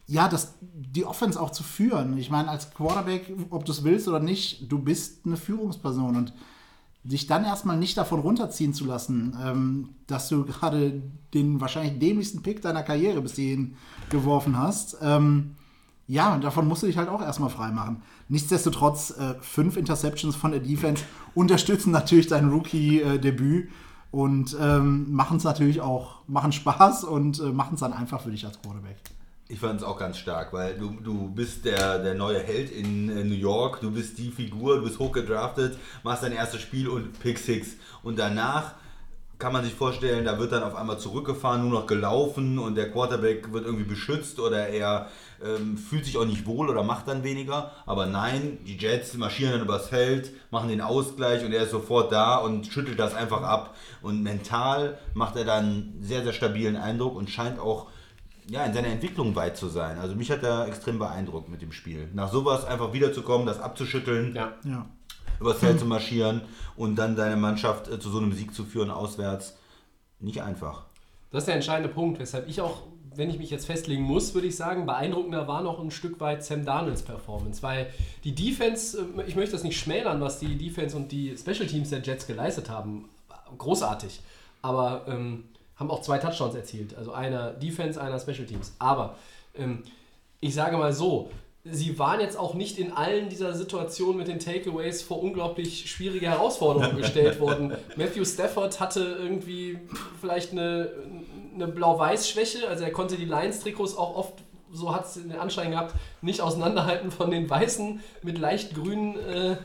ja, 0.06 0.28
das, 0.28 0.54
die 0.60 1.04
Offense 1.04 1.40
auch 1.40 1.50
zu 1.50 1.62
führen. 1.62 2.18
Ich 2.18 2.30
meine, 2.30 2.48
als 2.48 2.74
Quarterback, 2.74 3.32
ob 3.50 3.64
du 3.64 3.72
es 3.72 3.84
willst 3.84 4.08
oder 4.08 4.20
nicht, 4.20 4.70
du 4.70 4.78
bist 4.78 5.24
eine 5.24 5.36
Führungsperson 5.36 6.16
und 6.16 6.32
dich 7.04 7.26
dann 7.26 7.44
erstmal 7.44 7.76
nicht 7.76 7.96
davon 7.98 8.20
runterziehen 8.20 8.72
zu 8.72 8.86
lassen, 8.86 9.36
ähm, 9.42 9.88
dass 10.06 10.28
du 10.28 10.44
gerade 10.44 11.02
den 11.34 11.60
wahrscheinlich 11.60 11.98
dämlichsten 11.98 12.42
Pick 12.42 12.62
deiner 12.62 12.82
Karriere 12.82 13.20
bis 13.20 13.34
hierhin 13.34 13.76
geworfen 14.08 14.58
hast. 14.58 14.96
Ähm, 15.02 15.54
ja, 16.06 16.34
und 16.34 16.44
davon 16.44 16.68
musst 16.68 16.82
du 16.82 16.86
dich 16.86 16.98
halt 16.98 17.08
auch 17.08 17.22
erstmal 17.22 17.50
freimachen. 17.50 18.02
Nichtsdestotrotz, 18.28 19.10
äh, 19.18 19.34
fünf 19.40 19.76
Interceptions 19.76 20.36
von 20.36 20.50
der 20.50 20.60
Defense 20.60 21.04
unterstützen 21.34 21.92
natürlich 21.92 22.26
dein 22.26 22.50
Rookie-Debüt 22.50 23.70
und 24.10 24.56
ähm, 24.60 25.12
machen 25.12 25.38
es 25.38 25.44
natürlich 25.44 25.80
auch, 25.80 26.18
machen 26.26 26.52
Spaß 26.52 27.04
und 27.04 27.40
äh, 27.40 27.44
machen 27.44 27.74
es 27.74 27.80
dann 27.80 27.92
einfach 27.92 28.20
für 28.20 28.30
dich 28.30 28.44
als 28.44 28.60
Quarterback. 28.60 28.96
Ich 29.48 29.58
fand 29.58 29.80
es 29.80 29.86
auch 29.86 29.98
ganz 29.98 30.18
stark, 30.18 30.52
weil 30.52 30.78
du, 30.78 30.90
du 31.02 31.28
bist 31.28 31.64
der, 31.64 31.98
der 31.98 32.14
neue 32.14 32.40
Held 32.40 32.70
in, 32.70 33.08
äh, 33.08 33.24
New 33.24 33.34
York, 33.34 33.80
du 33.80 33.90
bist 33.90 34.18
die 34.18 34.30
Figur, 34.30 34.76
du 34.76 34.84
bist 34.84 34.98
hochgedraftet, 34.98 35.78
machst 36.02 36.22
dein 36.22 36.32
erstes 36.32 36.60
Spiel 36.60 36.88
und 36.88 37.18
Pick 37.20 37.38
Six. 37.38 37.76
Und 38.02 38.18
danach 38.18 38.74
kann 39.44 39.52
man 39.52 39.62
sich 39.62 39.74
vorstellen, 39.74 40.24
da 40.24 40.38
wird 40.38 40.52
dann 40.52 40.62
auf 40.62 40.74
einmal 40.74 40.98
zurückgefahren, 40.98 41.68
nur 41.68 41.80
noch 41.80 41.86
gelaufen 41.86 42.58
und 42.58 42.76
der 42.76 42.90
Quarterback 42.90 43.52
wird 43.52 43.66
irgendwie 43.66 43.84
beschützt 43.84 44.40
oder 44.40 44.68
er 44.68 45.10
ähm, 45.44 45.76
fühlt 45.76 46.06
sich 46.06 46.16
auch 46.16 46.24
nicht 46.24 46.46
wohl 46.46 46.70
oder 46.70 46.82
macht 46.82 47.08
dann 47.08 47.24
weniger. 47.24 47.72
Aber 47.84 48.06
nein, 48.06 48.60
die 48.66 48.78
Jets 48.78 49.12
marschieren 49.18 49.52
dann 49.52 49.60
übers 49.60 49.88
Feld, 49.88 50.32
machen 50.50 50.70
den 50.70 50.80
Ausgleich 50.80 51.44
und 51.44 51.52
er 51.52 51.64
ist 51.64 51.72
sofort 51.72 52.10
da 52.10 52.36
und 52.38 52.68
schüttelt 52.68 52.98
das 52.98 53.14
einfach 53.14 53.42
ab. 53.42 53.76
Und 54.00 54.22
mental 54.22 54.96
macht 55.12 55.36
er 55.36 55.44
dann 55.44 55.64
einen 55.64 55.98
sehr, 56.00 56.22
sehr 56.22 56.32
stabilen 56.32 56.76
Eindruck 56.76 57.14
und 57.14 57.28
scheint 57.28 57.58
auch 57.58 57.88
ja, 58.48 58.64
in 58.64 58.72
seiner 58.72 58.88
Entwicklung 58.88 59.36
weit 59.36 59.58
zu 59.58 59.68
sein. 59.68 59.98
Also 59.98 60.14
mich 60.14 60.30
hat 60.30 60.42
er 60.42 60.68
extrem 60.68 60.98
beeindruckt 60.98 61.50
mit 61.50 61.60
dem 61.60 61.72
Spiel. 61.72 62.08
Nach 62.14 62.32
sowas 62.32 62.64
einfach 62.64 62.94
wiederzukommen, 62.94 63.46
das 63.46 63.60
abzuschütteln, 63.60 64.34
Ja. 64.34 64.54
Ja. 64.64 64.86
Übers 65.40 65.58
Feld 65.58 65.78
zu 65.78 65.86
marschieren 65.86 66.42
und 66.76 66.96
dann 66.96 67.16
seine 67.16 67.36
Mannschaft 67.36 67.88
äh, 67.88 67.98
zu 67.98 68.10
so 68.10 68.18
einem 68.18 68.32
Sieg 68.32 68.54
zu 68.54 68.64
führen 68.64 68.90
auswärts, 68.90 69.56
nicht 70.20 70.42
einfach. 70.42 70.84
Das 71.30 71.42
ist 71.42 71.46
der 71.46 71.56
entscheidende 71.56 71.92
Punkt, 71.92 72.18
weshalb 72.20 72.48
ich 72.48 72.60
auch, 72.60 72.82
wenn 73.14 73.30
ich 73.30 73.38
mich 73.38 73.50
jetzt 73.50 73.66
festlegen 73.66 74.02
muss, 74.02 74.34
würde 74.34 74.46
ich 74.46 74.56
sagen, 74.56 74.86
beeindruckender 74.86 75.48
war 75.48 75.62
noch 75.62 75.80
ein 75.80 75.90
Stück 75.90 76.20
weit 76.20 76.44
Sam 76.44 76.64
Darnolds 76.64 77.02
Performance, 77.02 77.62
weil 77.62 77.88
die 78.24 78.34
Defense, 78.34 78.98
äh, 79.16 79.22
ich 79.26 79.36
möchte 79.36 79.52
das 79.52 79.64
nicht 79.64 79.78
schmälern, 79.78 80.20
was 80.20 80.38
die 80.38 80.56
Defense 80.56 80.96
und 80.96 81.12
die 81.12 81.36
Special 81.36 81.66
Teams 81.66 81.90
der 81.90 82.00
Jets 82.00 82.26
geleistet 82.26 82.70
haben, 82.70 83.08
großartig, 83.58 84.20
aber 84.62 85.04
ähm, 85.08 85.44
haben 85.76 85.90
auch 85.90 86.02
zwei 86.02 86.18
Touchdowns 86.18 86.54
erzielt, 86.54 86.94
also 86.94 87.12
einer 87.12 87.50
Defense, 87.50 88.00
einer 88.00 88.18
Special 88.18 88.46
Teams, 88.46 88.74
aber 88.78 89.16
ähm, 89.56 89.82
ich 90.40 90.54
sage 90.54 90.76
mal 90.76 90.92
so, 90.92 91.30
sie 91.64 91.98
waren 91.98 92.20
jetzt 92.20 92.38
auch 92.38 92.54
nicht 92.54 92.78
in 92.78 92.92
allen 92.92 93.30
dieser 93.30 93.54
Situationen 93.54 94.18
mit 94.18 94.28
den 94.28 94.38
Takeaways 94.38 95.02
vor 95.02 95.22
unglaublich 95.22 95.90
schwierige 95.90 96.28
Herausforderungen 96.28 96.96
gestellt 96.96 97.40
worden. 97.40 97.74
Matthew 97.96 98.24
Stafford 98.26 98.80
hatte 98.80 99.16
irgendwie 99.18 99.78
vielleicht 100.20 100.52
eine, 100.52 100.90
eine 101.54 101.66
Blau-Weiß-Schwäche, 101.66 102.68
also 102.68 102.84
er 102.84 102.92
konnte 102.92 103.16
die 103.16 103.24
Lions-Trikots 103.24 103.96
auch 103.96 104.14
oft, 104.14 104.34
so 104.72 104.94
hat 104.94 105.06
es 105.06 105.14
den 105.14 105.32
Anschein 105.32 105.70
gehabt, 105.70 105.94
nicht 106.20 106.42
auseinanderhalten 106.42 107.10
von 107.10 107.30
den 107.30 107.48
weißen 107.48 108.00
mit 108.22 108.38
leicht 108.38 108.74
grünen 108.74 109.16
äh, 109.16 109.56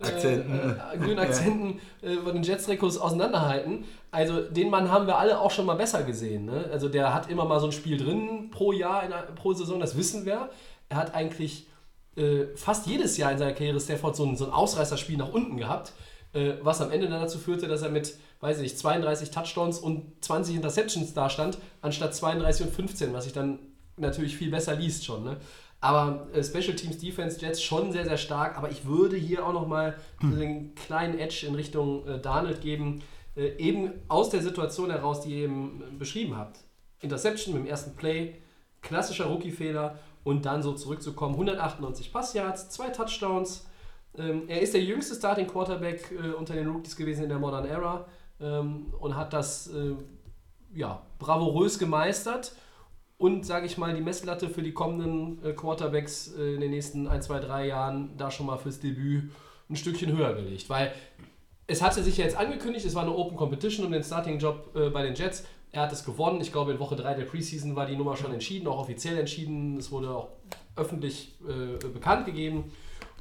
Akzenten. 0.00 0.52
äh, 0.52 0.94
äh, 0.94 0.98
grünen 0.98 1.18
Akzenten 1.18 1.80
äh, 2.02 2.16
von 2.16 2.32
den 2.32 2.42
Jets-Trikots 2.42 2.96
auseinanderhalten. 2.98 3.84
Also 4.12 4.40
den 4.40 4.70
Mann 4.70 4.90
haben 4.90 5.06
wir 5.06 5.18
alle 5.18 5.40
auch 5.40 5.50
schon 5.50 5.66
mal 5.66 5.74
besser 5.74 6.02
gesehen. 6.04 6.46
Ne? 6.46 6.66
Also 6.72 6.88
der 6.88 7.12
hat 7.12 7.28
immer 7.28 7.44
mal 7.44 7.60
so 7.60 7.66
ein 7.66 7.72
Spiel 7.72 7.96
drin 7.96 8.50
pro 8.50 8.72
Jahr, 8.72 9.02
in, 9.02 9.12
pro 9.34 9.52
Saison, 9.52 9.80
das 9.80 9.96
wissen 9.96 10.24
wir. 10.24 10.48
Er 10.90 10.98
hat 10.98 11.14
eigentlich 11.14 11.66
äh, 12.16 12.44
fast 12.54 12.86
jedes 12.86 13.16
Jahr 13.16 13.32
in 13.32 13.38
seiner 13.38 13.52
Karriere 13.52 13.80
Stafford 13.80 14.14
so 14.16 14.26
ein, 14.26 14.36
so 14.36 14.44
ein 14.44 14.52
Ausreißerspiel 14.52 15.16
nach 15.16 15.32
unten 15.32 15.56
gehabt, 15.56 15.92
äh, 16.34 16.54
was 16.60 16.82
am 16.82 16.90
Ende 16.90 17.08
dann 17.08 17.22
dazu 17.22 17.38
führte, 17.38 17.66
dass 17.66 17.80
er 17.80 17.88
mit, 17.88 18.16
weiß 18.40 18.58
ich 18.58 18.62
nicht, 18.64 18.78
32 18.78 19.30
Touchdowns 19.30 19.78
und 19.78 20.22
20 20.22 20.56
Interceptions 20.56 21.14
dastand, 21.14 21.56
anstatt 21.80 22.14
32 22.14 22.66
und 22.66 22.74
15, 22.74 23.12
was 23.14 23.24
sich 23.24 23.32
dann 23.32 23.60
natürlich 23.96 24.36
viel 24.36 24.50
besser 24.50 24.74
liest 24.74 25.06
schon. 25.06 25.24
Ne? 25.24 25.38
Aber 25.80 26.28
äh, 26.34 26.44
Special 26.44 26.76
Teams 26.76 26.98
Defense 26.98 27.40
Jets 27.40 27.62
schon 27.62 27.92
sehr, 27.92 28.04
sehr 28.04 28.18
stark. 28.18 28.58
Aber 28.58 28.70
ich 28.70 28.84
würde 28.86 29.16
hier 29.16 29.46
auch 29.46 29.52
nochmal 29.52 29.96
einen 30.20 30.74
kleinen 30.74 31.18
Edge 31.18 31.46
in 31.46 31.54
Richtung 31.54 32.06
äh, 32.06 32.20
Darnold 32.20 32.60
geben. 32.60 33.02
Äh, 33.36 33.56
eben 33.56 33.92
aus 34.08 34.30
der 34.30 34.42
Situation 34.42 34.90
heraus, 34.90 35.22
die 35.22 35.30
ihr 35.30 35.44
eben 35.44 35.82
äh, 35.82 35.96
beschrieben 35.96 36.36
habt. 36.36 36.58
Interception 37.00 37.54
mit 37.54 37.64
dem 37.64 37.70
ersten 37.70 37.96
Play, 37.96 38.34
klassischer 38.82 39.26
Rookie-Fehler 39.26 39.98
und 40.24 40.44
dann 40.44 40.62
so 40.62 40.72
zurückzukommen. 40.72 41.34
198 41.34 42.12
Passyards, 42.12 42.70
zwei 42.70 42.90
Touchdowns. 42.90 43.66
Ähm, 44.16 44.44
er 44.48 44.60
ist 44.60 44.74
der 44.74 44.82
jüngste 44.82 45.14
Starting 45.14 45.46
Quarterback 45.46 46.12
äh, 46.12 46.32
unter 46.32 46.54
den 46.54 46.68
Rookies 46.68 46.96
gewesen 46.96 47.22
in 47.24 47.28
der 47.28 47.38
Modern 47.38 47.64
Era 47.64 48.06
ähm, 48.40 48.92
und 48.98 49.16
hat 49.16 49.32
das 49.32 49.68
äh, 49.68 49.94
ja, 50.74 51.02
bravourös 51.18 51.78
gemeistert 51.78 52.52
und, 53.18 53.44
sage 53.44 53.66
ich 53.66 53.76
mal, 53.76 53.94
die 53.94 54.00
Messlatte 54.00 54.48
für 54.48 54.62
die 54.62 54.72
kommenden 54.72 55.44
äh, 55.44 55.52
Quarterbacks 55.52 56.34
äh, 56.38 56.54
in 56.54 56.60
den 56.60 56.70
nächsten 56.70 57.06
1, 57.06 57.26
2, 57.26 57.40
3 57.40 57.66
Jahren 57.66 58.16
da 58.16 58.30
schon 58.30 58.46
mal 58.46 58.56
fürs 58.56 58.80
Debüt 58.80 59.30
ein 59.68 59.76
Stückchen 59.76 60.16
höher 60.16 60.34
gelegt. 60.34 60.70
Weil 60.70 60.92
es 61.66 61.82
hatte 61.82 62.02
sich 62.02 62.16
ja 62.16 62.24
jetzt 62.24 62.36
angekündigt, 62.36 62.86
es 62.86 62.94
war 62.94 63.02
eine 63.02 63.14
Open 63.14 63.36
Competition 63.36 63.84
um 63.84 63.92
den 63.92 64.02
Starting-Job 64.02 64.74
äh, 64.74 64.88
bei 64.88 65.02
den 65.02 65.14
Jets. 65.14 65.44
Er 65.72 65.82
hat 65.82 65.92
es 65.92 66.04
gewonnen. 66.04 66.40
Ich 66.40 66.52
glaube, 66.52 66.72
in 66.72 66.78
Woche 66.78 66.96
3 66.96 67.14
der 67.14 67.24
Preseason 67.24 67.76
war 67.76 67.86
die 67.86 67.96
Nummer 67.96 68.16
schon 68.16 68.32
entschieden, 68.32 68.66
auch 68.66 68.78
offiziell 68.80 69.18
entschieden. 69.18 69.76
Es 69.76 69.92
wurde 69.92 70.10
auch 70.10 70.28
öffentlich 70.76 71.36
äh, 71.46 71.86
bekannt 71.88 72.26
gegeben. 72.26 72.72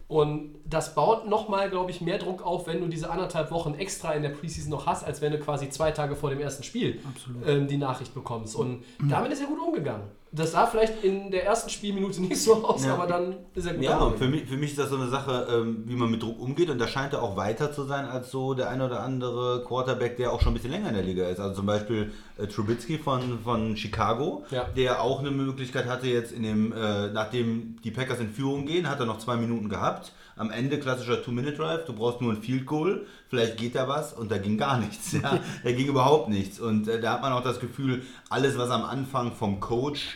Und 0.07 0.55
das 0.65 0.95
baut 0.95 1.27
nochmal, 1.29 1.69
glaube 1.69 1.91
ich, 1.91 2.01
mehr 2.01 2.17
Druck 2.17 2.43
auf, 2.43 2.65
wenn 2.65 2.81
du 2.81 2.87
diese 2.87 3.11
anderthalb 3.11 3.51
Wochen 3.51 3.75
extra 3.75 4.13
in 4.13 4.23
der 4.23 4.29
Preseason 4.29 4.71
noch 4.71 4.87
hast, 4.87 5.03
als 5.03 5.21
wenn 5.21 5.31
du 5.31 5.37
quasi 5.37 5.69
zwei 5.69 5.91
Tage 5.91 6.15
vor 6.15 6.31
dem 6.31 6.39
ersten 6.39 6.63
Spiel 6.63 6.99
ähm, 7.45 7.67
die 7.67 7.77
Nachricht 7.77 8.15
bekommst. 8.15 8.55
Und 8.55 8.83
damit 9.07 9.31
ist 9.31 9.41
er 9.41 9.47
gut 9.47 9.59
umgegangen. 9.59 10.07
Das 10.31 10.51
sah 10.51 10.67
vielleicht 10.67 11.03
in 11.03 11.31
der 11.31 11.43
ersten 11.45 11.71
Spielminute 11.71 12.21
nicht 12.21 12.39
so 12.39 12.63
aus, 12.63 12.85
Ja. 12.85 12.93
aber 12.93 13.07
dann 13.07 13.37
ist 13.55 13.65
er 13.65 13.73
gut 13.73 13.83
Ja, 13.83 14.11
für 14.11 14.27
mich, 14.27 14.45
für 14.45 14.57
mich 14.57 14.69
ist 14.71 14.77
das 14.79 14.89
so 14.89 14.95
eine 14.95 15.07
Sache, 15.07 15.47
ähm, 15.51 15.83
wie 15.87 15.95
man 15.95 16.11
mit 16.11 16.21
Druck 16.21 16.39
umgeht. 16.39 16.69
Und 16.69 16.77
da 16.77 16.87
scheint 16.87 17.13
er 17.13 17.23
auch 17.23 17.35
weiter 17.35 17.71
zu 17.73 17.83
sein 17.85 18.05
als 18.05 18.29
so 18.29 18.53
der 18.53 18.69
ein 18.69 18.79
oder 18.81 19.01
andere 19.01 19.63
Quarterback, 19.67 20.17
der 20.17 20.31
auch 20.31 20.39
schon 20.41 20.51
ein 20.51 20.55
bisschen 20.55 20.69
länger 20.71 20.89
in 20.89 20.93
der 20.95 21.03
Liga 21.03 21.27
ist. 21.27 21.39
Also 21.39 21.55
zum 21.55 21.65
Beispiel 21.65 22.11
äh, 22.37 22.45
Trubisky 22.45 22.99
von, 22.99 23.39
von 23.43 23.75
Chicago, 23.75 24.43
Ja. 24.51 24.65
der 24.75 25.01
auch 25.01 25.19
eine 25.19 25.31
Möglichkeit 25.31 25.87
hatte 25.87 26.05
jetzt 26.07 26.31
in 26.31 26.43
dem, 26.43 26.73
äh, 26.73 27.07
nachdem 27.11 27.77
die 27.83 27.89
Packers 27.89 28.19
in 28.19 28.29
Führung 28.29 28.67
gehen, 28.67 28.87
hat 28.87 28.99
er 28.99 29.07
noch 29.07 29.17
zwei 29.17 29.35
Minuten 29.35 29.67
gehabt. 29.67 30.11
Am 30.39 30.51
Ende 30.51 30.79
klassischer 30.79 31.21
Two-Minute-Drive, 31.21 31.83
du 31.83 31.91
brauchst 31.91 32.21
nur 32.21 32.31
ein 32.31 32.41
Field 32.41 32.65
Goal, 32.65 33.05
vielleicht 33.27 33.57
geht 33.57 33.75
da 33.75 33.89
was 33.89 34.13
und 34.13 34.31
da 34.31 34.37
ging 34.37 34.57
gar 34.57 34.79
nichts. 34.79 35.11
Ja? 35.21 35.37
da 35.65 35.71
ging 35.73 35.87
überhaupt 35.87 36.29
nichts. 36.29 36.61
Und 36.61 36.87
äh, 36.87 37.01
da 37.01 37.11
hat 37.15 37.21
man 37.21 37.33
auch 37.33 37.43
das 37.43 37.59
Gefühl, 37.59 38.03
alles, 38.29 38.57
was 38.57 38.69
am 38.69 38.85
Anfang 38.85 39.33
vom 39.33 39.59
Coach 39.59 40.15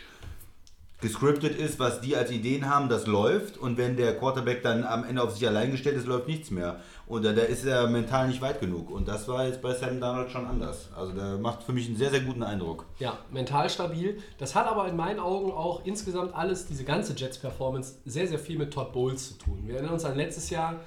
gescriptet 1.02 1.60
ist, 1.60 1.78
was 1.78 2.00
die 2.00 2.16
als 2.16 2.32
Ideen 2.32 2.70
haben, 2.70 2.88
das 2.88 3.06
läuft. 3.06 3.58
Und 3.58 3.78
wenn 3.78 3.98
der 3.98 4.18
Quarterback 4.18 4.64
dann 4.64 4.86
am 4.86 5.04
Ende 5.04 5.22
auf 5.22 5.34
sich 5.34 5.46
allein 5.46 5.72
gestellt 5.72 5.98
ist, 5.98 6.08
läuft 6.08 6.30
nichts 6.30 6.52
mehr. 6.52 6.80
Und 7.14 7.24
da, 7.24 7.32
da 7.32 7.44
ist 7.44 7.64
er 7.64 7.88
mental 7.88 8.28
nicht 8.28 8.42
weit 8.42 8.60
genug. 8.60 8.90
Und 8.90 9.08
das 9.08 9.28
war 9.28 9.46
jetzt 9.46 9.62
bei 9.62 9.72
Sam 9.76 10.02
Darnold 10.02 10.32
schon 10.32 10.48
anders. 10.48 10.90
Also 10.96 11.14
der 11.14 11.38
macht 11.38 11.62
für 11.62 11.72
mich 11.72 11.86
einen 11.86 11.96
sehr, 11.96 12.10
sehr 12.10 12.22
guten 12.22 12.42
Eindruck. 12.42 12.86
Ja, 12.98 13.20
mental 13.30 13.70
stabil. 13.70 14.18
Das 14.40 14.56
hat 14.56 14.66
aber 14.66 14.88
in 14.88 14.96
meinen 14.96 15.20
Augen 15.20 15.52
auch 15.52 15.86
insgesamt 15.86 16.34
alles, 16.34 16.66
diese 16.66 16.84
ganze 16.84 17.14
Jets-Performance, 17.14 18.00
sehr, 18.06 18.28
sehr 18.28 18.40
viel 18.40 18.58
mit 18.58 18.74
Todd 18.74 18.92
Bowles 18.94 19.28
zu 19.28 19.38
tun. 19.38 19.62
Wir 19.68 19.76
erinnern 19.76 19.94
uns 19.94 20.06
an 20.06 20.16
letztes 20.16 20.50
Jahr, 20.50 20.80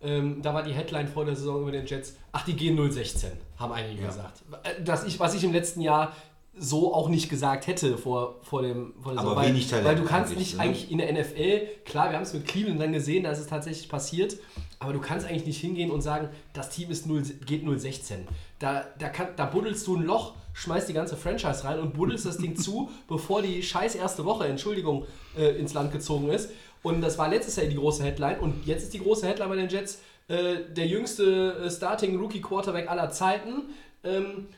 ähm, 0.00 0.40
da 0.40 0.54
war 0.54 0.62
die 0.62 0.72
Headline 0.72 1.06
vor 1.06 1.26
der 1.26 1.36
Saison 1.36 1.60
über 1.60 1.72
den 1.72 1.84
Jets, 1.84 2.16
ach, 2.32 2.46
die 2.46 2.54
gehen 2.56 2.76
016, 2.90 3.32
haben 3.58 3.72
einige 3.72 4.04
gesagt. 4.06 4.42
Äh, 4.62 4.82
Das 4.82 5.04
ich, 5.04 5.20
was 5.20 5.34
ich 5.34 5.44
im 5.44 5.52
letzten 5.52 5.82
Jahr 5.82 6.12
so 6.56 6.94
auch 6.94 7.08
nicht 7.08 7.28
gesagt 7.28 7.66
hätte 7.66 7.98
vor, 7.98 8.36
vor, 8.42 8.62
dem, 8.62 8.94
vor 9.02 9.12
der 9.12 9.20
Aber 9.20 9.30
Saison. 9.30 9.46
Wenig 9.46 9.68
Talent 9.68 9.86
weil 9.86 9.96
du 9.96 10.04
kannst 10.04 10.36
nicht 10.36 10.56
ne? 10.56 10.62
eigentlich 10.62 10.90
in 10.90 10.98
der 10.98 11.12
NFL, 11.12 11.66
klar, 11.84 12.10
wir 12.10 12.16
haben 12.16 12.22
es 12.22 12.32
mit 12.32 12.46
Cleveland 12.46 12.80
dann 12.80 12.92
gesehen, 12.92 13.24
da 13.24 13.32
ist 13.32 13.40
es 13.40 13.46
tatsächlich 13.46 13.88
passiert, 13.88 14.36
aber 14.78 14.92
du 14.92 15.00
kannst 15.00 15.26
eigentlich 15.26 15.46
nicht 15.46 15.60
hingehen 15.60 15.90
und 15.90 16.02
sagen, 16.02 16.28
das 16.52 16.70
Team 16.70 16.90
ist 16.90 17.06
0, 17.06 17.22
geht 17.44 17.64
016. 17.66 18.26
Da, 18.58 18.84
da, 18.98 19.08
kann, 19.08 19.28
da 19.36 19.46
buddelst 19.46 19.86
du 19.86 19.96
ein 19.96 20.04
Loch, 20.04 20.34
schmeißt 20.52 20.88
die 20.88 20.92
ganze 20.92 21.16
Franchise 21.16 21.64
rein 21.64 21.80
und 21.80 21.94
buddelst 21.94 22.24
das 22.26 22.38
Ding 22.38 22.56
zu, 22.60 22.90
bevor 23.08 23.42
die 23.42 23.62
scheiß 23.62 23.96
erste 23.96 24.24
Woche, 24.24 24.46
Entschuldigung, 24.46 25.06
äh, 25.36 25.58
ins 25.58 25.74
Land 25.74 25.92
gezogen 25.92 26.28
ist. 26.28 26.50
Und 26.82 27.00
das 27.00 27.18
war 27.18 27.28
letztes 27.28 27.56
Jahr 27.56 27.66
die 27.66 27.76
große 27.76 28.04
Headline 28.04 28.38
und 28.38 28.66
jetzt 28.66 28.84
ist 28.84 28.94
die 28.94 29.00
große 29.00 29.26
Headline 29.26 29.48
bei 29.48 29.56
den 29.56 29.68
Jets, 29.68 30.00
äh, 30.28 30.56
der 30.70 30.86
jüngste 30.86 31.64
äh, 31.64 31.70
Starting 31.70 32.18
Rookie 32.18 32.40
Quarterback 32.40 32.90
aller 32.90 33.10
Zeiten. 33.10 33.70
Ähm, 34.04 34.48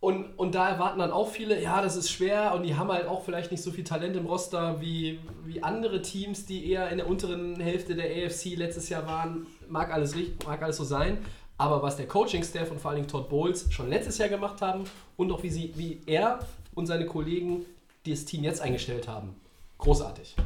und, 0.00 0.38
und 0.38 0.54
da 0.54 0.70
erwarten 0.70 0.98
dann 0.98 1.12
auch 1.12 1.30
viele, 1.30 1.62
ja, 1.62 1.82
das 1.82 1.94
ist 1.94 2.10
schwer 2.10 2.54
und 2.54 2.62
die 2.62 2.74
haben 2.74 2.90
halt 2.90 3.06
auch 3.06 3.22
vielleicht 3.22 3.50
nicht 3.50 3.62
so 3.62 3.70
viel 3.70 3.84
Talent 3.84 4.16
im 4.16 4.24
Roster 4.24 4.80
wie, 4.80 5.20
wie 5.44 5.62
andere 5.62 6.00
Teams, 6.00 6.46
die 6.46 6.70
eher 6.70 6.88
in 6.88 6.96
der 6.96 7.06
unteren 7.06 7.60
Hälfte 7.60 7.94
der 7.94 8.06
AFC 8.06 8.56
letztes 8.56 8.88
Jahr 8.88 9.06
waren. 9.06 9.46
Mag 9.68 9.92
alles, 9.92 10.14
mag 10.46 10.62
alles 10.62 10.78
so 10.78 10.84
sein. 10.84 11.18
Aber 11.58 11.82
was 11.82 11.96
der 11.96 12.08
Coaching-Staff 12.08 12.70
und 12.70 12.80
vor 12.80 12.90
allen 12.90 13.00
Dingen 13.00 13.08
Todd 13.08 13.28
Bowles 13.28 13.66
schon 13.70 13.90
letztes 13.90 14.16
Jahr 14.16 14.30
gemacht 14.30 14.62
haben 14.62 14.84
und 15.18 15.30
auch 15.30 15.42
wie, 15.42 15.50
sie, 15.50 15.74
wie 15.76 16.00
er 16.06 16.38
und 16.74 16.86
seine 16.86 17.04
Kollegen 17.04 17.66
das 18.06 18.24
Team 18.24 18.42
jetzt 18.44 18.62
eingestellt 18.62 19.06
haben, 19.06 19.34
großartig. 19.76 20.36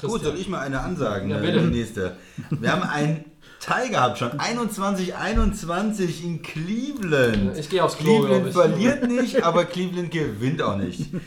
Gut, 0.00 0.10
Christian. 0.10 0.22
soll 0.22 0.40
ich 0.40 0.48
mal 0.48 0.58
eine 0.58 0.80
ansagen? 0.80 1.30
Ja, 1.30 1.38
äh, 1.38 1.46
bitte. 1.52 1.60
nächste. 1.60 2.16
Wir 2.50 2.72
haben 2.72 2.82
einen 2.82 3.24
Teil 3.60 3.88
gehabt 3.88 4.18
schon. 4.18 4.38
21, 4.38 5.14
21 5.16 6.24
in 6.24 6.42
Cleveland. 6.42 7.56
Ich 7.58 7.68
gehe 7.70 7.82
aufs 7.82 7.96
Klo, 7.96 8.20
Cleveland 8.20 8.46
ich. 8.48 8.52
verliert 8.52 9.08
nicht, 9.08 9.42
aber 9.42 9.64
Cleveland 9.64 10.10
gewinnt 10.10 10.62
auch 10.62 10.76
nicht. 10.76 11.10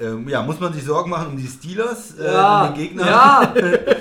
Ähm, 0.00 0.28
ja, 0.28 0.44
muss 0.44 0.60
man 0.60 0.72
sich 0.72 0.84
Sorgen 0.84 1.10
machen 1.10 1.26
um 1.30 1.36
die 1.36 1.48
Steelers, 1.48 2.16
äh, 2.20 2.32
Ja, 2.32 2.66
um 2.68 2.72
den 2.72 2.80
Gegner? 2.84 3.04
ja. 3.04 3.52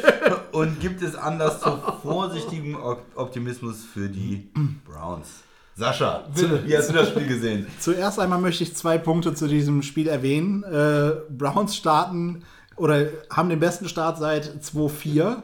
Und 0.51 0.79
gibt 0.79 1.01
es 1.01 1.15
Anlass 1.15 1.59
zu 1.59 1.71
vorsichtigem 2.03 2.75
Op- 2.75 3.01
Optimismus 3.15 3.77
für 3.95 4.07
die 4.07 4.47
Browns? 4.85 5.27
Sascha, 5.75 6.23
Bitte. 6.35 6.61
wie 6.67 6.77
hast 6.77 6.89
du 6.89 6.93
das 6.93 7.09
Spiel 7.09 7.25
gesehen? 7.25 7.65
Zuerst 7.79 8.19
einmal 8.19 8.37
möchte 8.39 8.63
ich 8.63 8.75
zwei 8.75 8.99
Punkte 8.99 9.33
zu 9.33 9.47
diesem 9.47 9.81
Spiel 9.81 10.07
erwähnen. 10.07 10.61
Äh, 10.65 11.13
Browns 11.35 11.75
starten 11.75 12.43
oder 12.75 13.07
haben 13.31 13.49
den 13.49 13.59
besten 13.59 13.89
Start 13.89 14.19
seit 14.19 14.51
2-4. 14.63 15.37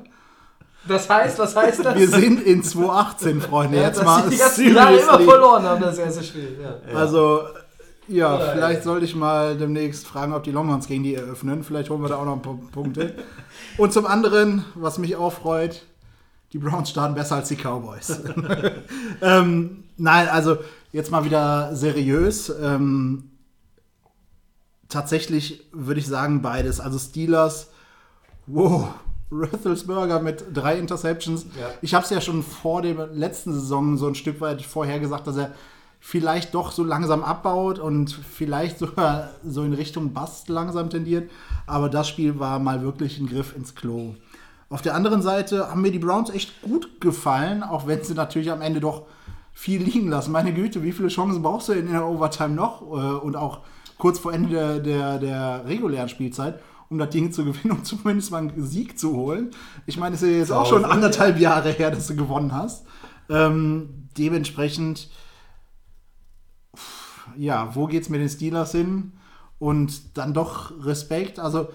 Das 0.87 1.09
heißt, 1.09 1.39
was 1.39 1.55
heißt 1.55 1.85
das? 1.85 1.95
Wir 1.95 2.09
sind 2.09 2.41
in 2.43 2.61
2018, 2.63 3.41
Freunde. 3.41 3.77
Ja, 3.77 3.83
Jetzt 3.87 4.03
mal 4.03 4.29
die 4.29 4.37
ganzen 4.37 4.73
Jahre 4.75 4.97
immer 4.97 5.19
verloren 5.19 5.63
haben, 5.63 5.81
das 5.81 5.97
erste 5.97 6.23
Spiel. 6.23 6.57
Ja. 6.61 6.97
Also, 6.97 7.43
ja, 8.07 8.37
Ja, 8.37 8.51
vielleicht 8.51 8.79
ey. 8.79 8.83
sollte 8.83 9.05
ich 9.05 9.15
mal 9.15 9.55
demnächst 9.57 10.05
fragen, 10.05 10.33
ob 10.33 10.43
die 10.43 10.51
Longhorns 10.51 10.87
gegen 10.87 11.03
die 11.03 11.15
eröffnen. 11.15 11.63
Vielleicht 11.63 11.89
holen 11.89 12.01
wir 12.01 12.09
da 12.09 12.17
auch 12.17 12.25
noch 12.25 12.33
ein 12.33 12.41
paar 12.41 12.57
Punkte. 12.71 13.15
Und 13.77 13.93
zum 13.93 14.05
anderen, 14.05 14.65
was 14.75 14.97
mich 14.97 15.15
auch 15.15 15.31
freut, 15.31 15.83
die 16.51 16.57
Browns 16.59 16.89
starten 16.89 17.15
besser 17.15 17.35
als 17.37 17.47
die 17.47 17.55
Cowboys. 17.55 18.19
ähm, 19.21 19.85
nein, 19.97 20.27
also 20.27 20.57
jetzt 20.91 21.11
mal 21.11 21.23
wieder 21.23 21.75
seriös. 21.75 22.53
Ähm, 22.61 23.31
tatsächlich 24.89 25.63
würde 25.71 25.99
ich 25.99 26.07
sagen 26.07 26.41
beides. 26.41 26.79
Also 26.79 26.99
Steelers, 26.99 27.69
wow, 28.45 28.89
Roethlisberger 29.33 30.19
mit 30.21 30.45
drei 30.53 30.77
Interceptions. 30.77 31.45
Ja. 31.59 31.67
Ich 31.81 31.93
habe 31.93 32.03
es 32.03 32.09
ja 32.09 32.21
schon 32.21 32.43
vor 32.43 32.81
der 32.81 33.07
letzten 33.07 33.53
Saison 33.53 33.97
so 33.97 34.07
ein 34.07 34.15
Stück 34.15 34.39
weit 34.41 34.61
vorher 34.61 34.99
gesagt, 34.99 35.27
dass 35.27 35.37
er 35.37 35.51
vielleicht 35.99 36.53
doch 36.53 36.71
so 36.71 36.83
langsam 36.83 37.23
abbaut 37.23 37.79
und 37.79 38.11
vielleicht 38.11 38.77
sogar 38.77 39.29
so 39.47 39.63
in 39.63 39.73
Richtung 39.73 40.13
Bust 40.13 40.49
langsam 40.49 40.89
tendiert. 40.89 41.31
Aber 41.65 41.89
das 41.89 42.09
Spiel 42.09 42.39
war 42.39 42.59
mal 42.59 42.81
wirklich 42.81 43.19
ein 43.19 43.27
Griff 43.27 43.55
ins 43.55 43.73
Klo. 43.73 44.15
Auf 44.69 44.81
der 44.81 44.95
anderen 44.95 45.21
Seite 45.21 45.69
haben 45.69 45.81
mir 45.81 45.91
die 45.91 45.99
Browns 45.99 46.29
echt 46.29 46.61
gut 46.61 46.99
gefallen, 46.99 47.63
auch 47.63 47.87
wenn 47.87 48.03
sie 48.03 48.15
natürlich 48.15 48.51
am 48.51 48.61
Ende 48.61 48.79
doch 48.79 49.03
viel 49.53 49.81
liegen 49.81 50.09
lassen. 50.09 50.31
Meine 50.31 50.53
Güte, 50.53 50.83
wie 50.83 50.91
viele 50.91 51.09
Chancen 51.09 51.43
brauchst 51.43 51.69
du 51.69 51.73
in 51.73 51.91
der 51.91 52.07
Overtime 52.07 52.55
noch 52.55 52.81
äh, 52.81 52.85
und 53.23 53.35
auch 53.35 53.59
kurz 53.97 54.19
vor 54.19 54.33
Ende 54.33 54.49
der, 54.49 54.79
der, 54.79 55.19
der 55.19 55.65
regulären 55.67 56.09
Spielzeit, 56.09 56.59
um 56.93 56.99
das 56.99 57.09
Ding 57.09 57.31
zu 57.31 57.43
gewinnen, 57.43 57.71
um 57.71 57.83
zumindest 57.83 58.31
mal 58.31 58.37
einen 58.37 58.65
Sieg 58.65 58.99
zu 58.99 59.15
holen. 59.15 59.49
Ich 59.87 59.97
meine, 59.97 60.15
es 60.15 60.21
ist 60.21 60.29
jetzt 60.29 60.51
auch 60.51 60.67
schon 60.67 60.85
anderthalb 60.85 61.39
Jahre 61.39 61.71
her, 61.71 61.89
dass 61.89 62.07
du 62.07 62.15
gewonnen 62.15 62.53
hast. 62.53 62.85
Ähm, 63.29 64.09
dementsprechend, 64.15 65.09
ja, 67.35 67.75
wo 67.75 67.87
geht's 67.87 68.09
mit 68.09 68.21
den 68.21 68.29
Steelers 68.29 68.71
hin? 68.71 69.13
Und 69.57 70.17
dann 70.17 70.33
doch 70.33 70.85
Respekt. 70.85 71.39
Also, 71.39 71.69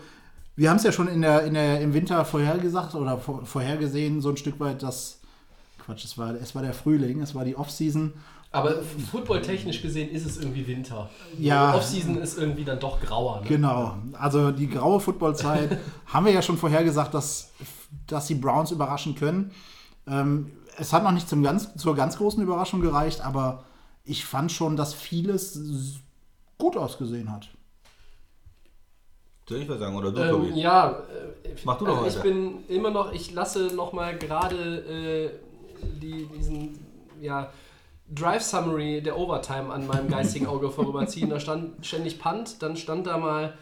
wir 0.55 0.71
haben 0.71 0.77
es 0.77 0.85
ja 0.85 0.93
schon 0.93 1.09
in 1.09 1.23
der, 1.23 1.45
in 1.45 1.55
der, 1.55 1.81
im 1.81 1.95
Winter 1.95 2.25
vorhergesagt 2.25 2.95
oder 2.95 3.19
vor, 3.19 3.45
vorhergesehen, 3.45 4.21
so 4.21 4.31
ein 4.31 4.37
Stück 4.37 4.61
weit, 4.61 4.83
dass. 4.83 5.21
Quatsch, 5.85 6.05
es 6.05 6.17
war, 6.17 6.35
es 6.35 6.55
war 6.55 6.63
der 6.63 6.75
Frühling, 6.75 7.23
es 7.23 7.35
war 7.35 7.45
die 7.45 7.57
Offseason. 7.57 8.13
Aber 8.51 8.83
footballtechnisch 9.11 9.83
gesehen 9.83 10.11
ist 10.11 10.25
es 10.25 10.39
irgendwie 10.39 10.67
Winter. 10.67 11.11
Ja. 11.39 11.75
Offseason 11.75 12.17
ist 12.17 12.39
irgendwie 12.39 12.65
dann 12.65 12.81
doch 12.81 12.99
grauer. 13.01 13.41
Ne? 13.43 13.47
Genau. 13.47 13.99
Also 14.15 14.53
die 14.53 14.69
graue 14.69 15.01
Footballzeit 15.01 15.79
haben 16.07 16.25
wir 16.25 16.33
ja 16.33 16.41
schon 16.41 16.57
vorhergesagt, 16.57 17.13
dass, 17.13 17.53
dass 18.07 18.27
die 18.27 18.35
Browns 18.35 18.71
überraschen 18.71 19.15
können. 19.15 19.51
Ähm, 20.07 20.51
es 20.79 20.93
hat 20.93 21.03
noch 21.05 21.13
nicht 21.13 21.29
zum 21.29 21.43
ganz, 21.43 21.75
zur 21.77 21.95
ganz 21.95 22.17
großen 22.17 22.43
Überraschung 22.43 22.81
gereicht, 22.81 23.21
aber 23.21 23.65
ich 24.05 24.25
fand 24.25 24.51
schon, 24.51 24.77
dass 24.77 24.95
vieles 24.95 26.01
gut 26.57 26.77
ausgesehen 26.77 27.31
hat. 27.31 27.49
Soll 29.47 29.59
ich 29.59 29.69
was 29.69 29.79
sagen? 29.79 29.97
Oder 29.97 30.13
du, 30.13 30.21
Ähm, 30.23 30.31
Tobi? 30.31 30.61
ja, 30.61 30.91
äh, 30.91 31.55
Mach 31.65 31.79
du 31.79 31.87
doch 31.87 32.03
also 32.03 32.17
ich 32.19 32.23
bin 32.23 32.67
immer 32.69 32.91
noch, 32.91 33.13
ich 33.13 33.33
lasse 33.33 33.67
noch 33.75 33.93
mal 33.93 34.17
gerade 34.17 34.57
äh, 34.87 35.31
die, 36.01 36.27
diesen 36.27 36.79
ja, 37.21 37.51
Drive 38.15 38.43
Summary 38.43 39.03
der 39.03 39.19
Overtime 39.19 39.73
an 39.73 39.87
meinem 39.87 40.09
geistigen 40.09 40.47
Auge 40.47 40.71
vorüberziehen. 40.71 41.29
Da 41.31 41.41
stand 41.41 41.85
ständig 41.85 42.19
Punt, 42.19 42.63
dann 42.63 42.77
stand 42.77 43.07
da 43.07 43.19
mal, 43.19 43.55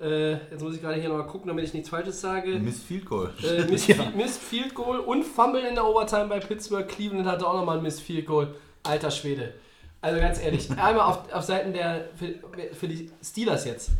äh, 0.00 0.32
jetzt 0.32 0.62
muss 0.62 0.74
ich 0.74 0.80
gerade 0.80 1.00
hier 1.00 1.08
noch 1.08 1.16
mal 1.16 1.26
gucken, 1.26 1.48
damit 1.48 1.64
ich 1.64 1.74
nichts 1.74 1.88
Falsches 1.88 2.20
sage. 2.20 2.58
Miss 2.58 2.82
Field 2.82 3.06
Goal. 3.06 3.32
Äh, 3.42 3.64
Miss, 3.64 3.88
Miss 4.16 4.36
Field 4.36 4.74
Goal 4.74 5.00
und 5.00 5.24
Fumble 5.24 5.62
in 5.62 5.74
der 5.74 5.84
Overtime 5.84 6.26
bei 6.26 6.38
Pittsburgh. 6.38 6.86
Cleveland 6.86 7.26
hatte 7.26 7.46
auch 7.46 7.54
nochmal 7.54 7.78
ein 7.78 7.82
Miss 7.82 8.00
Field 8.00 8.26
Goal. 8.26 8.54
Alter 8.84 9.10
Schwede. 9.10 9.54
Also 10.00 10.20
ganz 10.20 10.40
ehrlich, 10.40 10.70
einmal 10.70 11.00
auf, 11.00 11.32
auf 11.32 11.42
Seiten 11.42 11.72
der, 11.72 12.10
für, 12.14 12.34
für 12.74 12.86
die 12.86 13.10
Steelers 13.22 13.64
jetzt. 13.64 13.90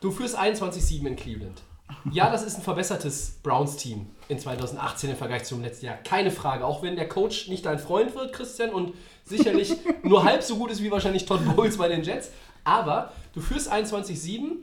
Du 0.00 0.10
führst 0.10 0.38
21-7 0.38 1.06
in 1.06 1.16
Cleveland. 1.16 1.62
Ja, 2.10 2.30
das 2.30 2.42
ist 2.42 2.56
ein 2.56 2.62
verbessertes 2.62 3.38
Browns-Team 3.42 4.06
in 4.28 4.38
2018 4.38 5.10
im 5.10 5.16
Vergleich 5.16 5.44
zum 5.44 5.62
letzten 5.62 5.86
Jahr. 5.86 5.96
Keine 5.96 6.30
Frage. 6.30 6.64
Auch 6.64 6.82
wenn 6.82 6.96
der 6.96 7.08
Coach 7.08 7.48
nicht 7.48 7.66
dein 7.66 7.78
Freund 7.78 8.14
wird, 8.14 8.32
Christian, 8.32 8.70
und 8.70 8.94
sicherlich 9.24 9.74
nur 10.02 10.24
halb 10.24 10.42
so 10.42 10.56
gut 10.56 10.70
ist 10.70 10.82
wie 10.82 10.90
wahrscheinlich 10.90 11.24
Todd 11.24 11.40
Bowles 11.44 11.78
bei 11.78 11.88
den 11.88 12.02
Jets. 12.02 12.30
Aber 12.64 13.12
du 13.34 13.40
führst 13.40 13.72
21-7. 13.72 14.56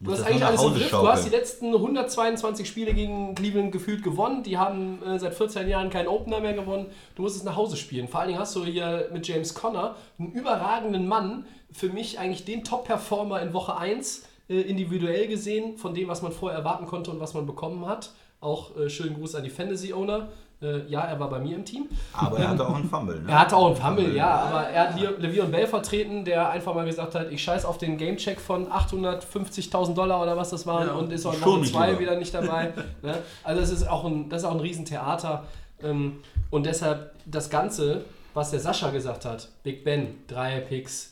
Du 0.00 0.10
hast 0.10 0.22
eigentlich 0.22 0.44
alles 0.44 0.62
im 0.62 0.74
Griff. 0.74 0.90
Du 0.90 1.06
hast 1.06 1.24
die 1.24 1.30
letzten 1.30 1.72
122 1.72 2.66
Spiele 2.66 2.92
gegen 2.92 3.36
Cleveland 3.36 3.70
gefühlt 3.70 4.02
gewonnen. 4.02 4.42
Die 4.42 4.58
haben 4.58 5.00
äh, 5.02 5.18
seit 5.18 5.34
14 5.34 5.68
Jahren 5.68 5.90
keinen 5.90 6.08
Opener 6.08 6.40
mehr 6.40 6.54
gewonnen. 6.54 6.86
Du 7.14 7.22
musst 7.22 7.36
es 7.36 7.44
nach 7.44 7.54
Hause 7.54 7.76
spielen. 7.76 8.08
Vor 8.08 8.20
allen 8.20 8.30
Dingen 8.30 8.40
hast 8.40 8.56
du 8.56 8.64
hier 8.64 9.10
mit 9.12 9.28
James 9.28 9.54
Conner 9.54 9.94
einen 10.18 10.32
überragenden 10.32 11.06
Mann. 11.06 11.46
Für 11.70 11.88
mich 11.88 12.18
eigentlich 12.18 12.44
den 12.44 12.64
Top-Performer 12.64 13.40
in 13.42 13.52
Woche 13.52 13.76
1 13.76 14.18
äh, 14.18 14.22
individuell 14.60 15.26
gesehen, 15.28 15.76
von 15.78 15.94
dem, 15.94 16.08
was 16.08 16.22
man 16.22 16.32
vorher 16.32 16.58
erwarten 16.58 16.86
konnte 16.86 17.10
und 17.10 17.20
was 17.20 17.34
man 17.34 17.46
bekommen 17.46 17.86
hat. 17.86 18.10
Auch 18.40 18.76
äh, 18.76 18.88
schönen 18.90 19.14
Gruß 19.14 19.34
an 19.36 19.44
die 19.44 19.50
Fantasy-Owner. 19.50 20.28
Äh, 20.60 20.86
ja, 20.88 21.00
er 21.02 21.18
war 21.18 21.28
bei 21.28 21.38
mir 21.40 21.56
im 21.56 21.64
Team. 21.64 21.86
Aber 22.12 22.38
er 22.38 22.48
hatte 22.50 22.66
auch 22.68 22.74
einen 22.76 22.88
Fumble. 22.88 23.20
Ne? 23.20 23.30
Er 23.30 23.40
hatte 23.40 23.56
auch 23.56 23.66
einen 23.66 23.76
Fumble, 23.76 24.14
ja, 24.16 24.28
aber 24.30 24.60
er 24.68 24.88
hat 24.90 25.00
Le- 25.00 25.16
Le'Veon 25.20 25.46
Bell 25.46 25.66
vertreten, 25.66 26.24
der 26.24 26.50
einfach 26.50 26.72
mal 26.74 26.84
gesagt 26.84 27.14
hat, 27.16 27.32
ich 27.32 27.42
scheiß 27.42 27.64
auf 27.64 27.78
den 27.78 27.96
Gamecheck 27.98 28.40
von 28.40 28.68
850.000 28.68 29.94
Dollar 29.94 30.22
oder 30.22 30.36
was 30.36 30.50
das 30.50 30.66
war 30.66 30.86
Ja, 30.86 30.92
und 30.94 31.12
ist 31.12 31.26
auch 31.26 31.34
zwei 31.64 31.88
lieber. 31.88 32.00
wieder 32.00 32.16
nicht 32.16 32.32
dabei. 32.34 32.72
ne? 33.02 33.18
Also 33.44 33.60
es 33.62 33.70
ist 33.70 33.88
auch 33.88 34.04
ein, 34.04 34.28
das 34.28 34.42
ist 34.42 34.48
auch 34.48 34.52
ein 34.54 34.60
Riesentheater 34.60 35.44
ähm, 35.82 36.18
und 36.50 36.64
deshalb 36.66 37.12
das 37.26 37.50
Ganze, 37.50 38.04
was 38.34 38.50
der 38.50 38.60
Sascha 38.60 38.90
gesagt 38.90 39.24
hat, 39.24 39.48
Big 39.62 39.84
Ben, 39.84 40.18
drei 40.28 40.60
Picks, 40.60 41.11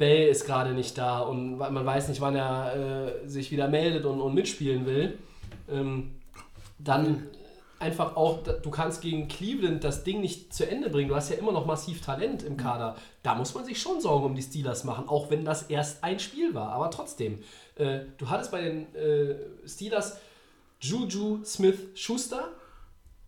Bell 0.00 0.28
ist 0.28 0.46
gerade 0.46 0.72
nicht 0.72 0.96
da 0.96 1.20
und 1.20 1.58
man 1.58 1.86
weiß 1.86 2.08
nicht, 2.08 2.22
wann 2.22 2.34
er 2.34 2.74
äh, 3.22 3.28
sich 3.28 3.52
wieder 3.52 3.68
meldet 3.68 4.06
und, 4.06 4.20
und 4.20 4.34
mitspielen 4.34 4.86
will. 4.86 5.18
Ähm, 5.70 6.12
dann 6.78 7.26
einfach 7.78 8.16
auch, 8.16 8.42
du 8.42 8.70
kannst 8.70 9.02
gegen 9.02 9.28
Cleveland 9.28 9.84
das 9.84 10.02
Ding 10.02 10.22
nicht 10.22 10.54
zu 10.54 10.68
Ende 10.68 10.88
bringen. 10.88 11.10
Du 11.10 11.16
hast 11.16 11.30
ja 11.30 11.36
immer 11.36 11.52
noch 11.52 11.66
massiv 11.66 12.00
Talent 12.00 12.42
im 12.42 12.56
Kader. 12.56 12.96
Da 13.22 13.34
muss 13.34 13.54
man 13.54 13.64
sich 13.64 13.80
schon 13.80 14.00
Sorgen 14.00 14.24
um 14.24 14.34
die 14.34 14.42
Steelers 14.42 14.84
machen, 14.84 15.06
auch 15.06 15.30
wenn 15.30 15.44
das 15.44 15.64
erst 15.64 16.02
ein 16.02 16.18
Spiel 16.18 16.54
war. 16.54 16.72
Aber 16.72 16.90
trotzdem, 16.90 17.42
äh, 17.76 18.00
du 18.16 18.28
hattest 18.28 18.50
bei 18.52 18.62
den 18.62 18.94
äh, 18.94 19.36
Steelers 19.66 20.18
Juju 20.80 21.44
Smith 21.44 21.78
Schuster, 21.94 22.48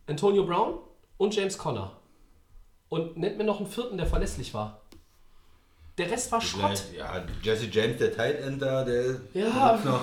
Antonio 0.06 0.44
Brown 0.44 0.78
und 1.18 1.36
James 1.36 1.58
Conner. 1.58 1.98
Und 2.88 3.18
nennt 3.18 3.36
mir 3.36 3.44
noch 3.44 3.58
einen 3.58 3.68
vierten, 3.68 3.98
der 3.98 4.06
verlässlich 4.06 4.54
war. 4.54 4.81
Der 5.98 6.10
Rest 6.10 6.32
war 6.32 6.40
Schrott. 6.40 6.82
Ja, 6.96 7.22
Jesse 7.42 7.66
James, 7.70 7.98
der 7.98 8.14
Tight 8.14 8.40
End 8.40 8.62
da, 8.62 8.84
der 8.84 9.16
Ja. 9.34 9.78
noch. 9.84 10.00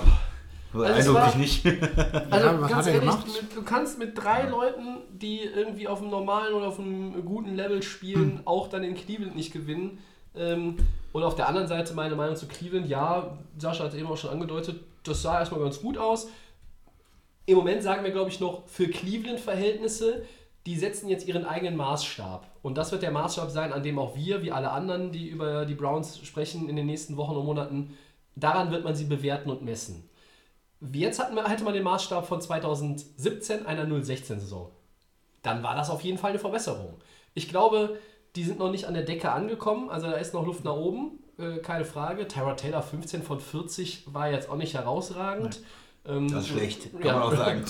Also 0.84 1.14
war- 1.14 1.34
nicht. 1.36 1.64
Also 2.30 2.46
Ja, 2.46 2.60
was 2.60 2.70
ganz 2.70 2.74
hat 2.74 2.86
er 2.86 2.92
ehrlich, 2.94 3.10
gemacht? 3.10 3.26
mit, 3.42 3.56
du 3.56 3.62
kannst 3.64 3.98
mit 3.98 4.16
drei 4.16 4.44
Leuten, 4.48 4.98
die 5.12 5.40
irgendwie 5.40 5.88
auf 5.88 6.00
einem 6.00 6.10
normalen 6.10 6.54
oder 6.54 6.68
auf 6.68 6.78
einem 6.78 7.24
guten 7.24 7.56
Level 7.56 7.82
spielen, 7.82 8.38
Hm. 8.38 8.40
auch 8.46 8.68
dann 8.68 8.84
in 8.84 8.94
Cleveland 8.94 9.34
nicht 9.34 9.52
gewinnen. 9.52 9.98
Ähm, 10.36 10.76
und 11.12 11.24
auf 11.24 11.34
der 11.34 11.48
anderen 11.48 11.66
Seite 11.66 11.92
meine 11.94 12.14
Meinung 12.14 12.36
zu 12.36 12.46
Cleveland, 12.46 12.86
ja, 12.88 13.36
Sascha 13.58 13.82
hat 13.84 13.92
es 13.92 13.98
eben 13.98 14.06
auch 14.06 14.16
schon 14.16 14.30
angedeutet, 14.30 14.76
das 15.02 15.22
sah 15.22 15.40
erstmal 15.40 15.60
ganz 15.60 15.80
gut 15.80 15.98
aus. 15.98 16.28
Im 17.46 17.56
Moment 17.56 17.82
sagen 17.82 18.04
wir, 18.04 18.12
glaube 18.12 18.30
ich, 18.30 18.38
noch 18.38 18.62
für 18.68 18.86
Cleveland-Verhältnisse, 18.86 20.22
die 20.66 20.76
setzen 20.76 21.08
jetzt 21.08 21.26
ihren 21.26 21.44
eigenen 21.44 21.76
Maßstab. 21.76 22.46
Und 22.62 22.76
das 22.76 22.92
wird 22.92 23.02
der 23.02 23.10
Maßstab 23.10 23.50
sein, 23.50 23.72
an 23.72 23.82
dem 23.82 23.98
auch 23.98 24.14
wir, 24.14 24.42
wie 24.42 24.52
alle 24.52 24.70
anderen, 24.70 25.12
die 25.12 25.28
über 25.28 25.64
die 25.64 25.74
Browns 25.74 26.18
sprechen, 26.18 26.68
in 26.68 26.76
den 26.76 26.86
nächsten 26.86 27.16
Wochen 27.16 27.36
und 27.36 27.46
Monaten, 27.46 27.96
daran 28.36 28.70
wird 28.70 28.84
man 28.84 28.94
sie 28.94 29.04
bewerten 29.04 29.50
und 29.50 29.62
messen. 29.62 30.08
Jetzt 30.92 31.18
hatten 31.18 31.34
wir, 31.34 31.44
hatte 31.44 31.64
man 31.64 31.74
den 31.74 31.82
Maßstab 31.82 32.26
von 32.26 32.40
2017, 32.40 33.66
einer 33.66 33.84
016-Saison. 33.84 34.70
Dann 35.42 35.62
war 35.62 35.74
das 35.74 35.90
auf 35.90 36.02
jeden 36.02 36.18
Fall 36.18 36.30
eine 36.30 36.38
Verbesserung. 36.38 36.94
Ich 37.34 37.48
glaube, 37.48 37.98
die 38.36 38.44
sind 38.44 38.58
noch 38.58 38.70
nicht 38.70 38.84
an 38.84 38.94
der 38.94 39.02
Decke 39.02 39.32
angekommen, 39.32 39.90
also 39.90 40.08
da 40.08 40.16
ist 40.16 40.34
noch 40.34 40.46
Luft 40.46 40.64
nach 40.64 40.76
oben, 40.76 41.18
äh, 41.38 41.58
keine 41.58 41.84
Frage. 41.84 42.28
Tyra 42.28 42.54
Taylor 42.54 42.82
15 42.82 43.22
von 43.22 43.40
40 43.40 44.12
war 44.12 44.30
jetzt 44.30 44.48
auch 44.48 44.56
nicht 44.56 44.74
herausragend. 44.74 45.60
Ähm, 46.06 46.30
Das 46.30 46.44
ist 46.44 46.48
schlecht, 46.48 46.92
kann 46.92 47.06
ja, 47.06 47.12
man 47.14 47.22
auch 47.22 47.34
sagen. 47.34 47.64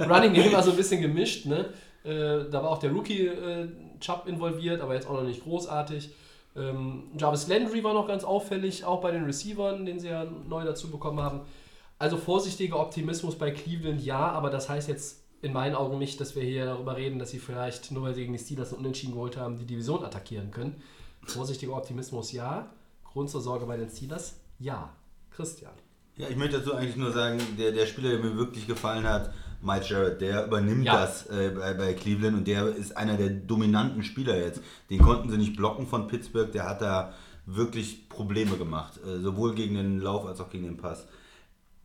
Running 0.08 0.32
Game 0.32 0.52
war 0.52 0.62
so 0.62 0.70
ein 0.72 0.76
bisschen 0.76 1.00
gemischt, 1.00 1.46
ne? 1.46 1.72
Äh, 2.04 2.50
da 2.50 2.62
war 2.62 2.70
auch 2.70 2.78
der 2.78 2.92
Rookie 2.92 3.26
äh, 3.26 3.68
Chubb 4.00 4.26
involviert, 4.26 4.80
aber 4.80 4.94
jetzt 4.94 5.06
auch 5.06 5.14
noch 5.14 5.22
nicht 5.22 5.42
großartig. 5.42 6.10
Ähm, 6.56 7.04
Jarvis 7.16 7.48
Landry 7.48 7.82
war 7.82 7.94
noch 7.94 8.06
ganz 8.06 8.24
auffällig, 8.24 8.84
auch 8.84 9.00
bei 9.00 9.10
den 9.10 9.24
Receivern, 9.24 9.86
den 9.86 9.98
sie 9.98 10.08
ja 10.08 10.24
neu 10.24 10.64
dazu 10.64 10.90
bekommen 10.90 11.20
haben. 11.20 11.40
Also 11.98 12.16
vorsichtiger 12.16 12.78
Optimismus 12.80 13.36
bei 13.36 13.52
Cleveland, 13.52 14.04
ja, 14.04 14.30
aber 14.32 14.50
das 14.50 14.68
heißt 14.68 14.88
jetzt 14.88 15.22
in 15.40 15.52
meinen 15.52 15.74
Augen 15.74 15.98
nicht, 15.98 16.20
dass 16.20 16.36
wir 16.36 16.42
hier 16.42 16.66
darüber 16.66 16.96
reden, 16.96 17.18
dass 17.18 17.30
sie 17.30 17.38
vielleicht, 17.38 17.90
nur 17.90 18.04
weil 18.04 18.14
sie 18.14 18.22
gegen 18.22 18.32
die 18.32 18.38
Steelers 18.38 18.72
einen 18.72 18.80
Unentschieden 18.80 19.12
geholt 19.12 19.36
haben, 19.36 19.58
die 19.58 19.64
Division 19.64 20.04
attackieren 20.04 20.50
können. 20.50 20.80
Vorsichtiger 21.24 21.74
Optimismus, 21.74 22.32
ja. 22.32 22.70
Grund 23.04 23.30
zur 23.30 23.40
Sorge 23.40 23.66
bei 23.66 23.76
den 23.76 23.88
Steelers, 23.88 24.40
ja. 24.58 24.92
Christian. 25.30 25.72
Ja, 26.16 26.28
ich 26.28 26.36
möchte 26.36 26.58
dazu 26.58 26.74
eigentlich 26.74 26.96
nur 26.96 27.10
sagen, 27.10 27.40
der, 27.58 27.72
der 27.72 27.86
Spieler, 27.86 28.10
der 28.10 28.18
mir 28.18 28.36
wirklich 28.36 28.66
gefallen 28.66 29.04
hat, 29.04 29.32
Mike 29.62 29.86
Jarrett, 29.88 30.20
der 30.20 30.46
übernimmt 30.46 30.84
Ja. 30.84 31.00
das 31.00 31.26
äh, 31.26 31.50
bei, 31.56 31.74
bei 31.74 31.94
Cleveland 31.94 32.36
und 32.36 32.48
der 32.48 32.66
ist 32.74 32.96
einer 32.96 33.16
der 33.16 33.30
dominanten 33.30 34.02
Spieler 34.02 34.36
jetzt. 34.36 34.60
Den 34.90 35.00
konnten 35.00 35.30
sie 35.30 35.38
nicht 35.38 35.56
blocken 35.56 35.86
von 35.86 36.08
Pittsburgh, 36.08 36.50
der 36.52 36.68
hat 36.68 36.82
da 36.82 37.12
wirklich 37.46 38.08
Probleme 38.08 38.56
gemacht, 38.56 39.00
äh, 39.06 39.20
sowohl 39.20 39.54
gegen 39.54 39.74
den 39.74 40.00
Lauf 40.00 40.26
als 40.26 40.40
auch 40.40 40.50
gegen 40.50 40.64
den 40.64 40.76
Pass. 40.76 41.06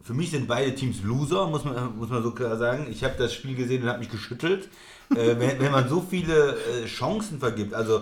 Für 0.02 0.14
mich 0.14 0.32
sind 0.32 0.48
beide 0.48 0.74
Teams 0.76 1.02
Loser, 1.04 1.48
muss 1.48 1.66
man, 1.66 1.98
muss 1.98 2.10
man 2.10 2.22
so 2.24 2.32
klar 2.32 2.58
sagen. 2.58 2.88
Ich 2.90 3.04
habe 3.04 3.16
das 3.18 3.34
Spiel 3.34 3.56
gesehen 3.56 3.84
und 3.84 3.90
habe 3.90 4.00
mich 4.00 4.10
geschüttelt. 4.12 4.70
äh, 5.16 5.36
wenn, 5.40 5.60
wenn 5.60 5.72
man 5.72 5.90
so 5.90 6.02
viele 6.08 6.56
äh, 6.56 6.86
Chancen 6.86 7.40
vergibt, 7.40 7.74
also 7.74 8.02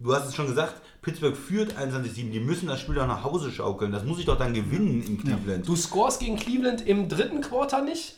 du 0.00 0.14
hast 0.14 0.26
es 0.28 0.34
schon 0.34 0.46
gesagt, 0.46 0.80
Pittsburgh 1.02 1.36
führt 1.36 1.76
21-7, 1.76 2.30
die 2.30 2.40
müssen 2.40 2.68
das 2.68 2.80
Spiel 2.80 2.94
doch 2.94 3.06
nach 3.06 3.24
Hause 3.24 3.50
schaukeln. 3.50 3.90
Das 3.92 4.04
muss 4.04 4.18
ich 4.20 4.24
doch 4.24 4.38
dann 4.38 4.54
gewinnen 4.54 5.02
in 5.02 5.18
Cleveland. 5.20 5.66
Du 5.68 5.74
scorest 5.76 6.20
gegen 6.20 6.36
Cleveland 6.36 6.86
im 6.86 7.08
dritten 7.08 7.40
Quarter 7.40 7.82
nicht. 7.82 8.16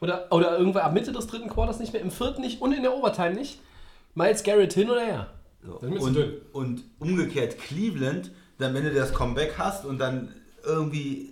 Oder, 0.00 0.26
oder 0.30 0.58
irgendwann 0.58 0.82
ab 0.82 0.92
Mitte 0.92 1.12
des 1.12 1.26
dritten 1.26 1.48
Quarters 1.48 1.80
nicht 1.80 1.92
mehr, 1.92 2.02
im 2.02 2.10
vierten 2.10 2.40
nicht 2.42 2.60
und 2.60 2.72
in 2.72 2.82
der 2.82 2.94
Overtime 2.94 3.34
nicht. 3.34 3.58
Miles 4.14 4.42
Garrett 4.42 4.72
hin 4.72 4.90
oder 4.90 5.00
her. 5.04 5.26
So. 5.64 5.74
Und, 5.74 6.16
und 6.52 6.84
umgekehrt 6.98 7.58
Cleveland, 7.58 8.30
dann 8.58 8.74
wenn 8.74 8.84
du 8.84 8.92
das 8.94 9.12
Comeback 9.12 9.54
hast 9.58 9.84
und 9.84 9.98
dann 9.98 10.34
irgendwie 10.64 11.30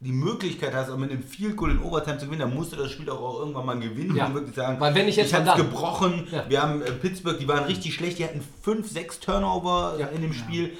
die 0.00 0.12
Möglichkeit 0.12 0.74
hast, 0.74 0.90
auch 0.90 0.96
mit 0.96 1.10
einem 1.10 1.22
Field 1.24 1.56
Goal 1.56 1.72
in 1.72 1.82
Overtime 1.82 2.18
zu 2.18 2.26
gewinnen, 2.26 2.42
dann 2.42 2.54
musst 2.54 2.72
du 2.72 2.76
das 2.76 2.90
Spiel 2.92 3.10
auch, 3.10 3.40
irgendwann 3.40 3.66
mal 3.66 3.78
gewinnen 3.80 4.14
Ja. 4.14 4.26
und 4.26 4.34
wirklich 4.34 4.54
sagen, 4.54 4.78
Weil 4.78 4.94
wenn 4.94 5.06
nicht 5.06 5.16
jetzt, 5.16 5.32
ich 5.32 5.34
hab's 5.34 5.56
gebrochen. 5.56 6.28
Ja. 6.30 6.44
Wir 6.48 6.62
haben 6.62 6.82
äh, 6.82 6.92
Pittsburgh, 6.92 7.36
die 7.38 7.48
waren 7.48 7.64
richtig 7.64 7.94
schlecht, 7.94 8.18
die 8.20 8.24
hatten 8.24 8.40
5, 8.62 8.88
6 8.88 9.18
Turnover 9.20 9.96
Ja. 9.98 10.06
in 10.06 10.22
dem 10.22 10.32
Spiel. 10.34 10.72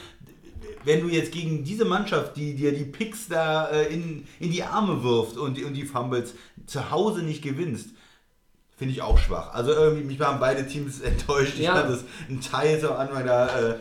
Wenn 0.85 1.01
du 1.01 1.09
jetzt 1.09 1.33
gegen 1.33 1.65
diese 1.65 1.85
Mannschaft, 1.85 2.37
die 2.37 2.55
dir 2.55 2.73
die 2.73 2.85
Picks 2.85 3.29
da 3.29 3.69
äh, 3.71 3.93
in, 3.93 4.27
in 4.41 4.51
die 4.51 4.63
Arme 4.63 5.03
wirft 5.03 5.37
und, 5.37 5.57
die- 5.57 5.65
und 5.65 5.75
die 5.75 5.85
Fumbles 5.85 6.35
zu 6.67 6.91
Hause 6.91 7.23
nicht 7.23 7.43
gewinnst, 7.43 7.91
finde 8.77 8.93
ich 8.95 9.03
auch 9.03 9.19
schwach. 9.19 9.53
Also 9.55 9.73
irgendwie, 9.73 10.05
mich 10.05 10.21
waren 10.21 10.39
beide 10.39 10.67
Teams 10.67 11.01
enttäuscht. 11.13 11.55
Ich 11.57 11.61
Ja. 11.65 11.75
fand 11.75 11.91
das 11.91 12.05
ein 12.29 12.41
Teil 12.41 12.85
am 12.87 12.97
Anfang 12.97 13.27
da 13.27 13.49
äh, 13.59 13.75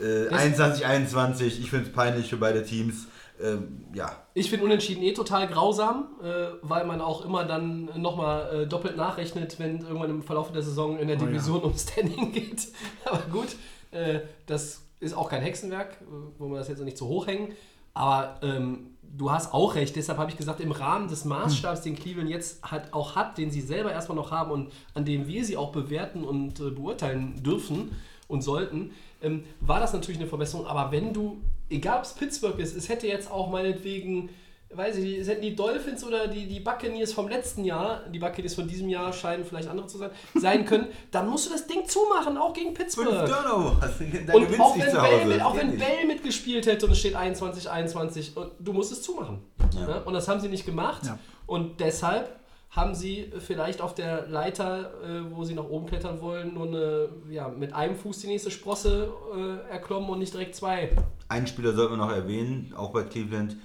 äh, 0.00 0.28
21, 0.28 0.86
21. 0.86 1.60
Ich 1.60 1.70
finde 1.70 1.86
es 1.88 1.92
peinlich 1.92 2.30
für 2.30 2.36
beide 2.36 2.64
Teams. 2.64 3.06
Ähm, 3.42 3.84
ja, 3.92 4.22
Ich 4.34 4.48
finde 4.48 4.64
Unentschieden 4.64 5.02
eh 5.02 5.12
total 5.12 5.48
grausam, 5.48 6.06
äh, 6.22 6.50
weil 6.62 6.86
man 6.86 7.00
auch 7.00 7.24
immer 7.24 7.44
dann 7.44 7.90
nochmal 8.00 8.62
äh, 8.62 8.66
doppelt 8.68 8.96
nachrechnet, 8.96 9.58
wenn 9.58 9.80
irgendwann 9.80 10.08
im 10.10 10.22
Verlauf 10.22 10.52
der 10.52 10.62
Saison 10.62 11.00
in 11.00 11.08
der 11.08 11.16
Oh 11.20 11.24
Division 11.26 11.62
um 11.62 11.76
Standing 11.76 12.30
geht. 12.32 12.68
Aber 13.04 13.22
gut, 13.32 13.48
äh, 13.90 14.20
das 14.46 14.82
ist 15.04 15.14
auch 15.14 15.28
kein 15.28 15.42
Hexenwerk, 15.42 15.92
äh, 16.00 16.04
wo 16.38 16.48
wir 16.48 16.58
das 16.58 16.68
jetzt 16.68 16.82
nicht 16.82 16.98
zu 16.98 17.06
hoch 17.06 17.26
hängen. 17.26 17.52
Aber 17.94 18.40
ähm, 18.42 18.90
du 19.16 19.30
hast 19.30 19.54
auch 19.54 19.74
recht, 19.76 19.94
deshalb 19.96 20.18
habe 20.18 20.30
ich 20.30 20.36
gesagt, 20.36 20.60
im 20.60 20.72
Rahmen 20.72 21.08
des 21.08 21.24
Maßstabs, 21.24 21.82
den 21.82 21.94
Cleveland 21.94 22.28
jetzt 22.28 22.62
hat, 22.62 22.92
auch 22.92 23.14
hat, 23.14 23.38
den 23.38 23.50
sie 23.50 23.60
selber 23.60 23.92
erstmal 23.92 24.16
noch 24.16 24.30
haben 24.30 24.50
und 24.50 24.72
an 24.94 25.04
dem 25.04 25.26
wir 25.26 25.44
sie 25.44 25.56
auch 25.56 25.70
bewerten 25.70 26.24
und 26.24 26.58
äh, 26.60 26.70
beurteilen 26.70 27.42
dürfen 27.42 27.92
und 28.26 28.42
sollten, 28.42 28.90
ähm, 29.22 29.44
war 29.60 29.80
das 29.80 29.92
natürlich 29.92 30.18
eine 30.18 30.28
Verbesserung. 30.28 30.66
Aber 30.66 30.90
wenn 30.90 31.12
du, 31.12 31.38
egal 31.70 31.98
ob 31.98 32.04
es 32.04 32.14
Pittsburgh 32.14 32.58
ist, 32.58 32.76
es 32.76 32.88
hätte 32.88 33.06
jetzt 33.06 33.30
auch 33.30 33.50
meinetwegen, 33.50 34.30
weiß 34.76 34.96
ich 34.96 35.04
nicht, 35.04 35.18
es 35.18 35.28
hätten 35.28 35.42
die 35.42 35.54
Dolphins 35.54 36.04
oder 36.04 36.28
die, 36.28 36.46
die 36.46 36.60
Buccaneers 36.60 37.12
vom 37.12 37.28
letzten 37.28 37.64
Jahr, 37.64 38.02
die 38.12 38.18
Buccaneers 38.18 38.54
von 38.54 38.66
diesem 38.66 38.88
Jahr 38.88 39.12
scheinen 39.12 39.44
vielleicht 39.44 39.68
andere 39.68 39.86
zu 39.86 39.98
sein, 39.98 40.10
sein 40.34 40.64
können, 40.64 40.88
dann 41.10 41.28
musst 41.28 41.46
du 41.46 41.52
das 41.52 41.66
Ding 41.66 41.86
zumachen, 41.86 42.36
auch 42.36 42.52
gegen 42.52 42.74
Pittsburgh. 42.74 43.08
Turnover. 43.08 43.80
Da 44.26 44.34
Und 44.34 44.42
gewinnst 44.42 44.60
auch 44.60 44.78
wenn, 44.78 44.90
zu 44.90 44.96
Bell, 44.96 45.26
mit, 45.26 45.42
auch 45.42 45.56
wenn. 45.56 45.78
Bell 45.78 46.06
mitgespielt 46.06 46.66
hätte 46.66 46.86
und 46.86 46.92
es 46.92 46.98
steht 46.98 47.14
21, 47.14 47.70
21 47.70 48.36
und 48.36 48.52
du 48.58 48.72
musst 48.72 48.92
es 48.92 49.02
zumachen. 49.02 49.42
Ja. 49.74 49.88
Ja, 49.88 49.98
und 49.98 50.14
das 50.14 50.28
haben 50.28 50.40
sie 50.40 50.48
nicht 50.48 50.66
gemacht. 50.66 51.04
Ja. 51.04 51.18
Und 51.46 51.80
deshalb 51.80 52.40
haben 52.74 52.94
sie 52.94 53.30
vielleicht 53.38 53.80
auf 53.80 53.94
der 53.94 54.26
Leiter, 54.26 54.90
äh, 55.02 55.30
wo 55.30 55.44
sie 55.44 55.54
nach 55.54 55.64
oben 55.64 55.86
klettern 55.86 56.20
wollen, 56.20 56.54
nur 56.54 56.66
eine, 56.66 57.08
ja, 57.30 57.48
mit 57.48 57.72
einem 57.72 57.94
Fuß 57.94 58.18
die 58.20 58.26
nächste 58.26 58.50
Sprosse 58.50 59.12
äh, 59.36 59.70
erklommen 59.70 60.10
und 60.10 60.18
nicht 60.18 60.34
direkt 60.34 60.56
zwei. 60.56 60.90
Einen 61.28 61.46
Spieler 61.46 61.72
sollten 61.72 61.92
wir 61.92 61.98
noch 61.98 62.10
erwähnen, 62.10 62.74
auch 62.76 62.90
bei 62.90 63.04
Cleveland, 63.04 63.56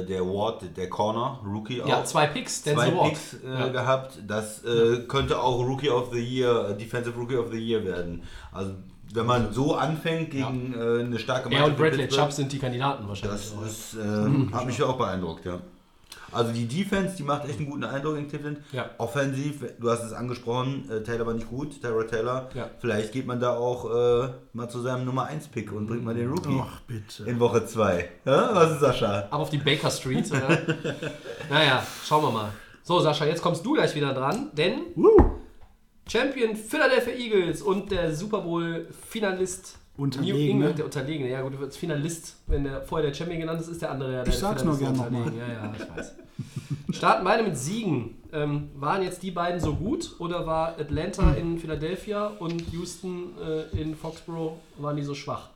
äh, 0.00 0.04
der 0.04 0.22
Ward, 0.22 0.64
der 0.76 0.88
Corner, 0.88 1.40
Rookie 1.44 1.78
Ja, 1.78 2.00
auch. 2.00 2.04
zwei 2.04 2.26
Picks, 2.26 2.62
zwei 2.62 2.70
Denzel 2.72 2.96
Ward. 2.96 3.08
Picks 3.08 3.34
äh, 3.34 3.48
Ja. 3.48 3.68
gehabt. 3.68 4.18
Das 4.26 4.64
äh, 4.64 5.00
könnte 5.08 5.40
auch 5.40 5.58
Rookie 5.64 5.90
of 5.90 6.10
the 6.12 6.20
Year, 6.20 6.70
äh, 6.70 6.76
Defensive 6.76 7.18
Rookie 7.18 7.36
of 7.36 7.50
the 7.50 7.58
Year 7.58 7.84
werden. 7.84 8.22
Also 8.52 8.72
wenn 9.14 9.26
man 9.26 9.52
so 9.52 9.74
anfängt 9.74 10.30
gegen 10.30 10.74
äh, 10.74 11.00
eine 11.00 11.18
starke 11.18 11.50
Er 11.54 11.64
und 11.64 11.76
Bradley 11.76 12.08
Chubb 12.08 12.30
sind 12.32 12.52
die 12.52 12.58
Kandidaten 12.58 13.08
wahrscheinlich. 13.08 13.40
Das 13.40 13.94
ja. 13.94 14.02
ist, 14.02 14.52
hat 14.52 14.66
mich 14.66 14.82
auch 14.82 14.98
beeindruckt, 14.98 15.46
ja. 15.46 15.58
Also 16.32 16.52
die 16.52 16.66
Defense, 16.66 17.16
die 17.16 17.22
macht 17.22 17.48
echt 17.48 17.58
einen 17.58 17.70
guten 17.70 17.84
Eindruck 17.84 18.16
in 18.16 18.28
Cleveland. 18.28 18.58
Ja. 18.72 18.90
Offensiv, 18.98 19.64
du 19.78 19.90
hast 19.90 20.04
es 20.04 20.12
angesprochen, 20.12 20.88
äh, 20.90 21.02
Taylor 21.02 21.26
war 21.26 21.34
nicht 21.34 21.48
gut, 21.48 21.80
Tyra 21.80 22.04
Taylor. 22.04 22.48
Ja. 22.54 22.70
Vielleicht 22.78 23.12
geht 23.12 23.26
man 23.26 23.40
da 23.40 23.56
auch 23.56 23.84
äh, 24.24 24.28
mal 24.52 24.68
zu 24.68 24.80
seinem 24.80 25.04
Nummer 25.04 25.24
1 25.26 25.48
Pick 25.48 25.72
und 25.72 25.86
bringt 25.86 26.04
mal 26.04 26.14
den 26.14 26.30
Rookie 26.30 26.60
Ach, 26.60 26.80
bitte. 26.82 27.24
in 27.24 27.40
Woche 27.40 27.64
2. 27.64 28.08
Ja, 28.24 28.54
was 28.54 28.72
ist 28.72 28.80
Sascha? 28.80 29.26
Aber 29.30 29.42
auf 29.42 29.50
die 29.50 29.58
Baker 29.58 29.90
Street. 29.90 30.30
Oder? 30.30 30.48
naja, 31.50 31.82
schauen 32.04 32.24
wir 32.24 32.30
mal. 32.30 32.52
So, 32.82 33.00
Sascha, 33.00 33.24
jetzt 33.26 33.42
kommst 33.42 33.64
du 33.64 33.74
gleich 33.74 33.94
wieder 33.94 34.14
dran, 34.14 34.50
denn 34.52 34.82
Champion 36.10 36.56
Philadelphia 36.56 37.12
Eagles 37.12 37.60
und 37.62 37.90
der 37.90 38.14
Super 38.14 38.40
Bowl-Finalist 38.40 39.77
Unterlegene. 39.98 40.38
New 40.38 40.50
England, 40.50 40.78
der 40.78 40.84
Unterlegene. 40.84 41.30
Ja, 41.30 41.42
gut, 41.42 41.54
du 41.54 41.60
wirst 41.60 41.76
Finalist, 41.76 42.36
wenn 42.46 42.64
der 42.64 42.82
vorher 42.82 43.08
der 43.08 43.14
Champion 43.14 43.40
genannt 43.40 43.60
ist, 43.60 43.68
ist 43.68 43.82
der 43.82 43.90
andere 43.90 44.14
ja 44.14 44.22
der 44.22 44.32
Ich 44.32 44.38
sag's 44.38 44.64
nur 44.64 44.76
Finalist 44.76 45.00
gern 45.00 45.10
der 45.10 45.20
noch 45.20 45.26
Unterlegene. 45.26 45.54
Ja, 45.54 45.64
ja, 45.64 45.74
ich 45.76 45.96
weiß. 45.96 46.14
Starten 46.96 47.24
beide 47.24 47.42
mit 47.42 47.58
Siegen. 47.58 48.14
Ähm, 48.32 48.68
waren 48.76 49.02
jetzt 49.02 49.22
die 49.22 49.30
beiden 49.30 49.58
so 49.58 49.74
gut 49.74 50.16
oder 50.18 50.46
war 50.46 50.78
Atlanta 50.78 51.32
in 51.32 51.58
Philadelphia 51.58 52.26
und 52.26 52.72
Houston 52.72 53.32
äh, 53.38 53.80
in 53.80 53.96
Foxborough, 53.96 54.58
waren 54.76 54.96
die 54.96 55.02
so 55.02 55.14
schwach? 55.14 55.48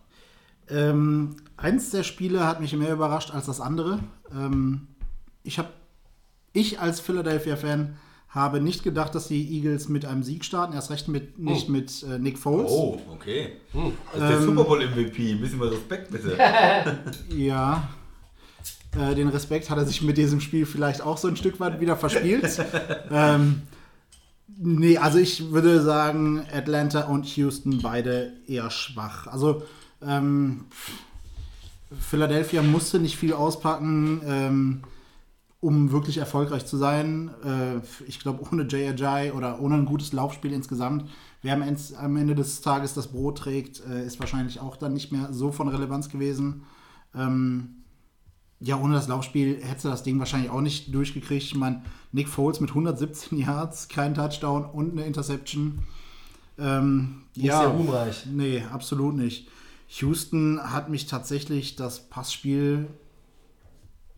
Ähm, 0.68 1.37
eins 1.57 1.90
der 1.90 2.02
Spiele 2.02 2.46
hat 2.46 2.61
mich 2.61 2.74
mehr 2.74 2.92
überrascht 2.92 3.33
als 3.33 3.46
das 3.46 3.61
andere. 3.61 3.98
Ähm, 4.35 4.88
ich 5.42 5.59
habe, 5.59 5.68
ich 6.52 6.81
als 6.81 7.00
Philadelphia-Fan 7.00 7.96
habe 8.33 8.61
nicht 8.61 8.83
gedacht, 8.83 9.14
dass 9.14 9.29
die 9.29 9.57
Eagles 9.57 9.88
mit 9.88 10.07
einem 10.07 10.23
Sieg 10.23 10.45
starten. 10.45 10.73
Erst 10.73 10.90
recht 10.90 11.07
mit, 11.07 11.38
nicht 11.38 11.68
mit 11.68 12.03
äh, 12.03 12.18
Nick 12.18 12.38
Foles. 12.38 12.71
Oh, 12.71 12.99
okay. 13.12 13.53
Das 14.14 14.23
ist 14.23 14.31
der 14.31 14.42
Super 14.42 14.64
Bowl 14.64 14.85
MVP. 14.85 15.33
Ein 15.33 15.40
bisschen 15.40 15.59
mal 15.59 15.68
Respekt 15.68 16.11
bitte. 16.11 16.37
Ja. 17.37 17.88
Äh, 18.99 19.14
den 19.14 19.29
Respekt 19.29 19.71
hat 19.71 19.79
er 19.79 19.85
sich 19.85 20.03
mit 20.03 20.16
diesem 20.16 20.40
Spiel 20.40 20.66
vielleicht 20.66 21.03
auch 21.03 21.18
so 21.18 21.29
ein 21.29 21.37
Stück 21.37 21.61
weit 21.61 21.81
wieder 21.81 21.97
verspielt. 21.97 22.59
ähm, 23.11 23.62
nee, 24.49 24.97
also 24.97 25.18
ich 25.18 25.51
würde 25.51 25.81
sagen, 25.83 26.45
Atlanta 26.53 27.05
und 27.05 27.27
Houston 27.37 27.81
beide 27.83 28.33
eher 28.47 28.71
schwach. 28.71 29.27
Also 29.27 29.62
ähm, 30.03 30.64
Philadelphia 32.01 32.62
musste 32.62 32.99
nicht 32.99 33.16
viel 33.16 33.33
auspacken, 33.33 34.21
ähm, 34.27 34.83
um 35.62 35.92
wirklich 35.92 36.18
erfolgreich 36.18 36.66
zu 36.66 36.77
sein. 36.77 37.31
Äh, 37.44 37.79
ich 38.09 38.18
glaube, 38.18 38.44
ohne 38.51 38.66
Jay 38.68 39.31
oder 39.31 39.61
ohne 39.61 39.77
ein 39.77 39.85
gutes 39.85 40.12
Laufspiel 40.12 40.53
insgesamt, 40.53 41.09
wer 41.40 41.55
am 41.55 42.16
Ende, 42.16 42.35
des 42.35 42.61
Tages 42.61 42.94
das 42.94 43.07
Brot 43.07 43.38
trägt, 43.38 43.81
äh, 43.88 44.05
ist 44.05 44.18
wahrscheinlich 44.18 44.59
auch 44.59 44.77
dann 44.77 44.92
nicht 44.92 45.12
mehr 45.12 45.33
so 45.33 45.53
von 45.53 45.68
Relevanz 45.68 46.09
gewesen. 46.09 46.64
Ähm, 47.14 47.77
ja, 48.59 48.77
ohne 48.77 48.94
das 48.94 49.07
Laufspiel 49.07 49.62
hätte 49.62 49.88
das 49.88 50.03
Ding 50.03 50.18
wahrscheinlich 50.18 50.51
auch 50.51 50.61
nicht 50.61 50.92
durchgekriegt. 50.92 51.44
Ich 51.44 51.55
meine, 51.55 51.83
Nick 52.11 52.29
Foles 52.29 52.59
mit 52.59 52.70
117 52.70 53.38
Yards, 53.46 53.88
kein 53.88 54.14
Touchdown 54.14 54.64
und 54.64 54.92
eine 54.92 55.07
Interception. 55.07 55.85
Ähm, 56.59 57.22
Nicht 57.37 57.53
sehr 57.53 57.68
ruhmreich. 57.68 58.27
Nee, 58.27 58.64
absolut 58.72 59.14
nicht. 59.14 59.48
Houston 60.01 60.61
hat 60.61 60.88
mich 60.88 61.07
tatsächlich 61.07 61.77
das 61.77 62.09
Passspiel 62.09 62.88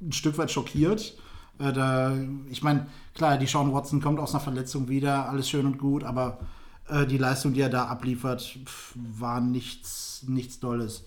ein 0.00 0.12
Stück 0.12 0.38
weit 0.38 0.50
schockiert. 0.50 1.18
Äh, 1.58 1.72
da, 1.72 2.12
ich 2.50 2.62
meine, 2.62 2.86
klar, 3.14 3.38
die 3.38 3.46
Sean 3.46 3.72
Watson 3.72 4.00
kommt 4.00 4.18
aus 4.18 4.32
einer 4.34 4.40
Verletzung 4.40 4.88
wieder, 4.88 5.28
alles 5.28 5.48
schön 5.48 5.66
und 5.66 5.78
gut, 5.78 6.02
aber 6.04 6.38
äh, 6.88 7.06
die 7.06 7.18
Leistung, 7.18 7.52
die 7.54 7.60
er 7.60 7.68
da 7.70 7.86
abliefert, 7.86 8.42
pf, 8.64 8.94
war 9.18 9.40
nichts, 9.40 10.24
nichts 10.26 10.58
Dolles. 10.60 11.04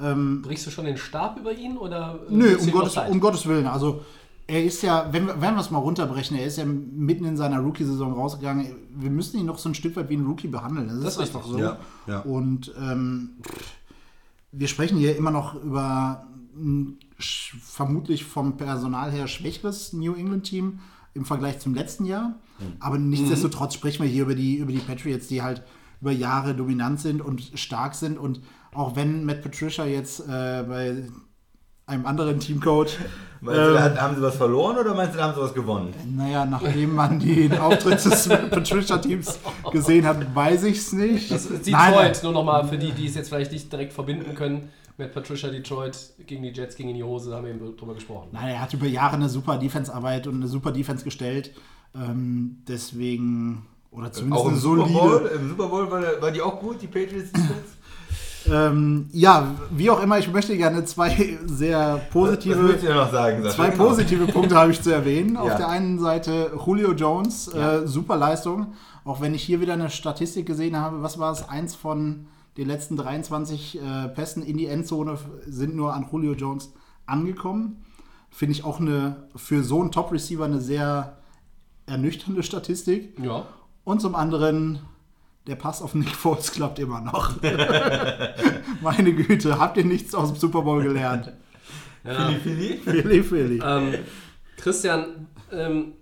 Ähm, 0.00 0.42
Brichst 0.42 0.66
du 0.66 0.70
schon 0.70 0.84
den 0.84 0.96
Stab 0.96 1.38
über 1.38 1.52
ihn 1.52 1.76
oder? 1.76 2.20
äh, 2.28 2.32
Nö, 2.32 2.56
um 2.56 2.70
Gottes, 2.70 2.96
um 3.08 3.18
Gottes 3.20 3.46
Willen. 3.46 3.66
Also, 3.66 4.02
er 4.46 4.64
ist 4.64 4.80
ja, 4.82 5.08
wenn, 5.12 5.26
wir- 5.26 5.40
wenn 5.40 5.54
wir 5.54 5.60
es 5.60 5.70
mal 5.72 5.78
runterbrechen, 5.78 6.36
er 6.38 6.46
ist 6.46 6.56
ja 6.56 6.64
mitten 6.64 7.24
in 7.24 7.36
seiner 7.36 7.58
Rookie-Saison 7.58 8.12
rausgegangen. 8.14 8.76
Wir 8.96 9.10
müssen 9.10 9.38
ihn 9.40 9.46
noch 9.46 9.58
so 9.58 9.68
ein 9.68 9.74
Stück 9.74 9.94
weit 9.96 10.08
wie 10.08 10.16
ein 10.16 10.24
Rookie 10.24 10.46
behandeln. 10.48 10.88
Das, 10.88 11.00
Das 11.00 11.14
ist 11.14 11.20
einfach 11.34 11.44
so. 11.44 11.58
Ja, 11.58 11.76
ja. 12.06 12.20
Und 12.20 12.72
ähm, 12.80 13.30
wir 14.52 14.68
sprechen 14.68 14.96
hier 14.98 15.16
immer 15.16 15.30
noch 15.32 15.54
über 15.62 16.24
ein 16.56 16.98
sch- 17.00 17.07
vermutlich 17.18 18.24
vom 18.24 18.56
Personal 18.56 19.10
her 19.10 19.26
schwächeres 19.26 19.92
New 19.92 20.14
England-Team 20.14 20.80
im 21.14 21.24
Vergleich 21.24 21.58
zum 21.58 21.74
letzten 21.74 22.04
Jahr. 22.04 22.38
Aber 22.80 22.98
nichtsdestotrotz 22.98 23.74
sprechen 23.74 24.02
wir 24.02 24.10
hier 24.10 24.22
über 24.22 24.34
die, 24.34 24.56
über 24.56 24.72
die 24.72 24.78
Patriots, 24.78 25.28
die 25.28 25.42
halt 25.42 25.62
über 26.00 26.12
Jahre 26.12 26.54
dominant 26.54 27.00
sind 27.00 27.20
und 27.20 27.52
stark 27.54 27.94
sind. 27.94 28.18
Und 28.18 28.40
auch 28.72 28.96
wenn 28.96 29.24
Matt 29.24 29.42
Patricia 29.42 29.84
jetzt 29.84 30.20
äh, 30.20 30.64
bei 30.66 31.08
einem 31.88 32.06
anderen 32.06 32.38
Teamcoach. 32.38 32.90
Meinst 33.40 33.60
du, 33.60 33.72
da 33.74 33.82
hat- 33.82 34.00
haben 34.00 34.16
sie 34.16 34.22
was 34.22 34.36
verloren 34.36 34.76
oder 34.78 34.94
meinst 34.94 35.14
du, 35.14 35.18
da 35.18 35.24
haben 35.24 35.34
sie 35.34 35.40
was 35.40 35.54
gewonnen? 35.54 35.94
Naja, 36.16 36.44
nachdem 36.44 36.94
man 36.94 37.20
den 37.20 37.56
Auftritt 37.58 38.04
des 38.04 38.28
Patricia-Teams 38.28 39.38
gesehen 39.70 40.04
hat, 40.06 40.34
weiß 40.34 40.64
ich 40.64 40.78
es 40.78 40.92
nicht. 40.92 41.30
Das 41.30 41.46
ist 41.46 41.68
Nein, 41.68 41.92
Detroit, 41.92 42.22
nur 42.24 42.32
nochmal 42.32 42.66
für 42.66 42.76
die, 42.78 42.90
die 42.92 43.06
es 43.06 43.14
jetzt 43.14 43.28
vielleicht 43.28 43.52
nicht 43.52 43.70
direkt 43.72 43.92
verbinden 43.92 44.34
können. 44.34 44.70
Mit 44.96 45.14
Patricia 45.14 45.48
Detroit 45.48 45.96
gegen 46.26 46.42
die 46.42 46.48
Jets 46.48 46.74
ging 46.74 46.88
in 46.88 46.96
die 46.96 47.04
Hose, 47.04 47.30
da 47.30 47.36
haben 47.36 47.44
wir 47.46 47.54
eben 47.54 47.76
drüber 47.76 47.94
gesprochen. 47.94 48.30
Nein, 48.32 48.48
er 48.48 48.60
hat 48.60 48.74
über 48.74 48.86
Jahre 48.86 49.14
eine 49.14 49.28
super 49.28 49.56
Defense-Arbeit 49.56 50.26
und 50.26 50.34
eine 50.34 50.48
super 50.48 50.72
Defense 50.72 51.04
gestellt. 51.04 51.52
Ähm, 51.94 52.56
deswegen, 52.66 53.64
oder 53.92 54.10
zumindest 54.10 54.42
Auch 54.42 54.46
im 54.46 54.52
eine 54.54 54.60
Super 54.60 54.86
solide. 54.88 54.98
Bowl? 54.98 55.30
Im 55.36 55.48
Super 55.50 55.68
Bowl 55.68 55.90
war, 55.92 56.02
war 56.20 56.30
die 56.32 56.42
auch 56.42 56.58
gut, 56.58 56.82
die 56.82 56.88
Patriots 56.88 57.30
Defense? 57.30 57.77
Ähm, 58.50 59.08
ja, 59.12 59.54
wie 59.70 59.90
auch 59.90 60.00
immer, 60.02 60.18
ich 60.18 60.30
möchte 60.32 60.56
gerne 60.56 60.84
zwei 60.84 61.38
sehr 61.46 62.00
positive, 62.12 62.78
ja 62.82 62.94
noch 62.94 63.10
sagen? 63.12 63.42
Zwei 63.50 63.70
Genau. 63.70 63.84
positive 63.88 64.26
Punkte 64.26 64.54
habe 64.56 64.70
ich 64.70 64.80
zu 64.82 64.90
erwähnen. 64.92 65.36
Auf 65.36 65.48
Ja. 65.48 65.56
der 65.56 65.68
einen 65.68 65.98
Seite 65.98 66.52
Julio 66.64 66.92
Jones, 66.92 67.48
äh, 67.48 67.86
super 67.86 68.16
Leistung. 68.16 68.74
Auch 69.04 69.20
wenn 69.20 69.34
ich 69.34 69.42
hier 69.42 69.60
wieder 69.60 69.72
eine 69.72 69.90
Statistik 69.90 70.46
gesehen 70.46 70.76
habe, 70.76 71.02
was 71.02 71.18
war 71.18 71.32
es? 71.32 71.48
Eins 71.48 71.74
von 71.74 72.26
den 72.56 72.68
letzten 72.68 72.96
23 72.96 73.80
äh, 73.80 74.08
Pässen 74.08 74.42
in 74.42 74.56
die 74.56 74.66
Endzone 74.66 75.18
sind 75.46 75.74
nur 75.76 75.94
an 75.94 76.06
Julio 76.10 76.32
Jones 76.34 76.72
angekommen. 77.06 77.84
Finde 78.30 78.52
ich 78.52 78.64
auch 78.64 78.80
eine 78.80 79.28
für 79.36 79.62
so 79.62 79.80
einen 79.80 79.90
Top-Receiver 79.90 80.44
eine 80.44 80.60
sehr 80.60 81.16
ernüchternde 81.86 82.42
Statistik. 82.42 83.18
Ja. 83.22 83.44
Und 83.84 84.00
zum 84.02 84.14
anderen, 84.14 84.80
der 85.48 85.56
Pass 85.56 85.82
auf 85.82 85.94
Nick 85.94 86.10
Foles 86.10 86.52
klappt 86.52 86.78
immer 86.78 87.00
noch. 87.00 87.32
Meine 88.80 89.12
Güte, 89.14 89.58
habt 89.58 89.76
ihr 89.78 89.84
nichts 89.84 90.14
aus 90.14 90.32
dem 90.32 90.38
Super 90.38 90.62
Bowl 90.62 90.82
gelernt? 90.82 91.32
ja. 92.04 92.30
Philly? 92.42 92.78
Philly, 92.84 93.22
Philly. 93.22 93.60
Ähm, 93.64 93.94
Christian, 94.56 95.26
ähm, 95.52 95.92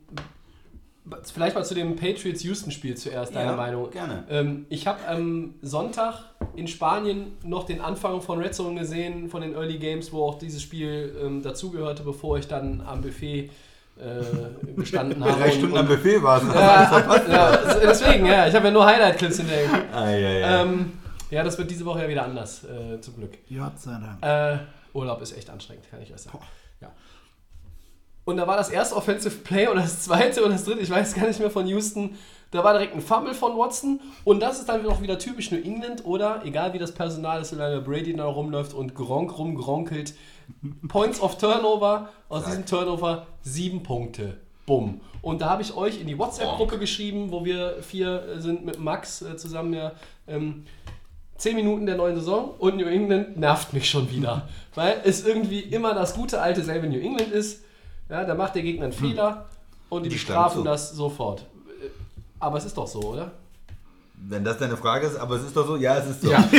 vielleicht 1.33 1.55
mal 1.55 1.65
zu 1.65 1.75
dem 1.75 1.95
Patriots-Houston-Spiel 1.97 2.97
zuerst, 2.97 3.35
deine 3.35 3.51
Ja, 3.51 3.57
Meinung. 3.57 3.91
gerne. 3.91 4.25
Ähm, 4.29 4.67
ich 4.69 4.87
habe 4.87 5.07
am 5.07 5.55
Sonntag 5.63 6.25
in 6.57 6.67
Spanien 6.67 7.33
noch 7.45 7.65
den 7.65 7.81
Anfang 7.81 8.21
von 8.21 8.39
Red 8.41 8.55
Zone 8.55 8.81
gesehen, 8.81 9.29
von 9.29 9.43
den 9.43 9.55
Early 9.55 9.79
Games, 9.79 10.13
wo 10.13 10.25
auch 10.25 10.39
dieses 10.39 10.63
Spiel 10.63 11.17
ähm, 11.23 11.43
dazugehörte, 11.43 12.03
bevor 12.03 12.39
ich 12.39 12.49
dann 12.49 12.81
am 12.81 13.03
Buffet 13.03 13.51
äh, 13.99 14.73
gestanden 14.77 15.25
habe. 15.25 15.33
Drei 15.41 15.47
und- 15.47 15.53
Stunden 15.53 15.73
und- 15.73 15.79
am 15.79 15.89
Buffet 15.89 16.23
war 16.23 16.43
es. 16.43 16.55
Ja, 16.55 17.23
ja, 17.29 17.59
deswegen, 17.83 18.27
ja, 18.27 18.47
ich 18.47 18.55
habe 18.55 18.67
ja 18.67 18.71
nur 18.73 18.87
Highlight-Clips 18.87 19.37
hinterher. 19.39 19.69
Ah, 19.95 20.11
ja, 20.11 20.19
ja. 20.31 20.63
Ähm, 20.63 20.93
ja, 21.31 21.43
das 21.43 21.59
wird 21.59 21.71
diese 21.71 21.85
Woche 21.85 22.03
ja 22.03 22.09
wieder 22.09 22.25
anders, 22.25 22.63
äh, 22.65 23.01
zum 23.01 23.17
Glück. 23.17 23.33
Gott 23.49 23.79
sei 23.81 23.93
Dank. 23.99 24.25
Äh, 24.25 24.59
Urlaub 24.97 25.21
ist 25.23 25.37
echt 25.37 25.51
anstrengend, 25.51 25.91
kann 25.91 26.01
ich 26.03 26.13
euch 26.13 26.21
sagen. 26.21 26.39
Ja. 26.81 26.91
Und 28.25 28.37
da 28.39 28.47
war 28.47 28.57
das 28.57 28.71
erste 28.71 28.97
Offensive 28.97 29.37
Play 29.39 29.69
und 29.69 29.77
das 29.77 30.03
zweite 30.03 30.45
und 30.45 30.51
das 30.51 30.65
dritte, 30.65 30.81
ich 30.81 30.91
weiß 30.91 31.15
gar 31.15 31.27
nicht 31.27 31.39
mehr 31.41 31.51
von 31.51 31.67
Houston. 31.67 32.17
Da 32.53 32.63
war 32.63 32.73
direkt 32.75 32.95
ein 32.95 33.01
Fumble 33.01 33.35
von 33.35 33.59
Watson 33.59 34.01
und 34.25 34.41
das 34.41 34.61
ist 34.61 34.69
dann 34.69 34.87
auch 34.87 35.03
wieder 35.03 35.19
typisch 35.19 35.51
New 35.51 35.59
England 35.59 36.05
oder 36.05 36.43
egal 36.45 36.73
wie 36.73 36.79
das 36.79 36.93
Personal 36.93 37.43
ist, 37.43 37.51
solange 37.51 37.81
Brady 37.81 38.15
da 38.15 38.25
rumläuft 38.25 38.73
und 38.73 38.95
Gronk 38.95 39.37
rumgronkelt. 39.37 40.15
Points 40.89 41.21
of 41.21 41.39
Turnover, 41.39 42.09
aus 42.29 42.45
diesem 42.45 42.67
Turnover 42.67 43.27
sieben 43.43 43.83
Punkte. 43.83 44.39
Bumm. 44.67 45.01
Und 45.23 45.41
da 45.41 45.51
habe 45.51 45.63
ich 45.63 45.77
euch 45.77 46.01
in 46.01 46.07
die 46.07 46.19
WhatsApp-Gruppe 46.19 46.79
geschrieben, 46.79 47.31
wo 47.31 47.45
wir 47.45 47.83
vier 47.83 48.25
äh, 48.27 48.41
sind 48.41 48.65
mit 48.65 48.79
Max 48.79 49.23
äh, 49.23 49.37
zusammen 49.37 49.73
ja. 49.73 49.93
Ähm, 50.27 50.65
10 51.39 51.55
Minuten 51.55 51.87
der 51.87 51.97
neuen 51.97 52.17
Saison 52.17 52.55
und 52.59 52.77
New 52.77 52.87
England 52.87 53.37
nervt 53.37 53.73
mich 53.73 53.91
schon 53.91 54.11
wieder. 54.11 54.49
weil 54.75 55.01
es 55.05 55.25
irgendwie 55.25 55.61
immer 55.61 55.95
das 55.95 56.15
gute 56.15 56.41
alte 56.41 56.63
selbe 56.63 56.89
New 56.89 56.99
England 56.99 57.31
ist. 57.31 57.63
Ja, 58.09 58.25
da 58.25 58.35
macht 58.35 58.55
der 58.55 58.63
Gegner 58.63 58.85
einen 58.85 58.93
Fehler 58.93 59.47
und 59.89 60.05
die, 60.05 60.09
Die 60.09 60.15
bestrafen 60.15 60.65
das 60.65 60.93
sofort. 60.93 61.41
Äh, 61.41 61.89
Aber 62.39 62.59
es 62.59 62.65
ist 62.65 62.77
doch 62.77 62.87
so, 62.87 63.01
oder? 63.01 63.33
Wenn 64.19 64.45
das 64.45 64.59
deine 64.59 64.77
Frage 64.77 65.07
ist, 65.07 65.17
aber 65.17 65.37
es 65.37 65.45
ist 65.45 65.57
doch 65.57 65.67
so, 65.67 65.77
ja, 65.77 65.99
es 65.99 66.09
ist 66.09 66.23
so. 66.23 66.31
Ja. 66.31 66.43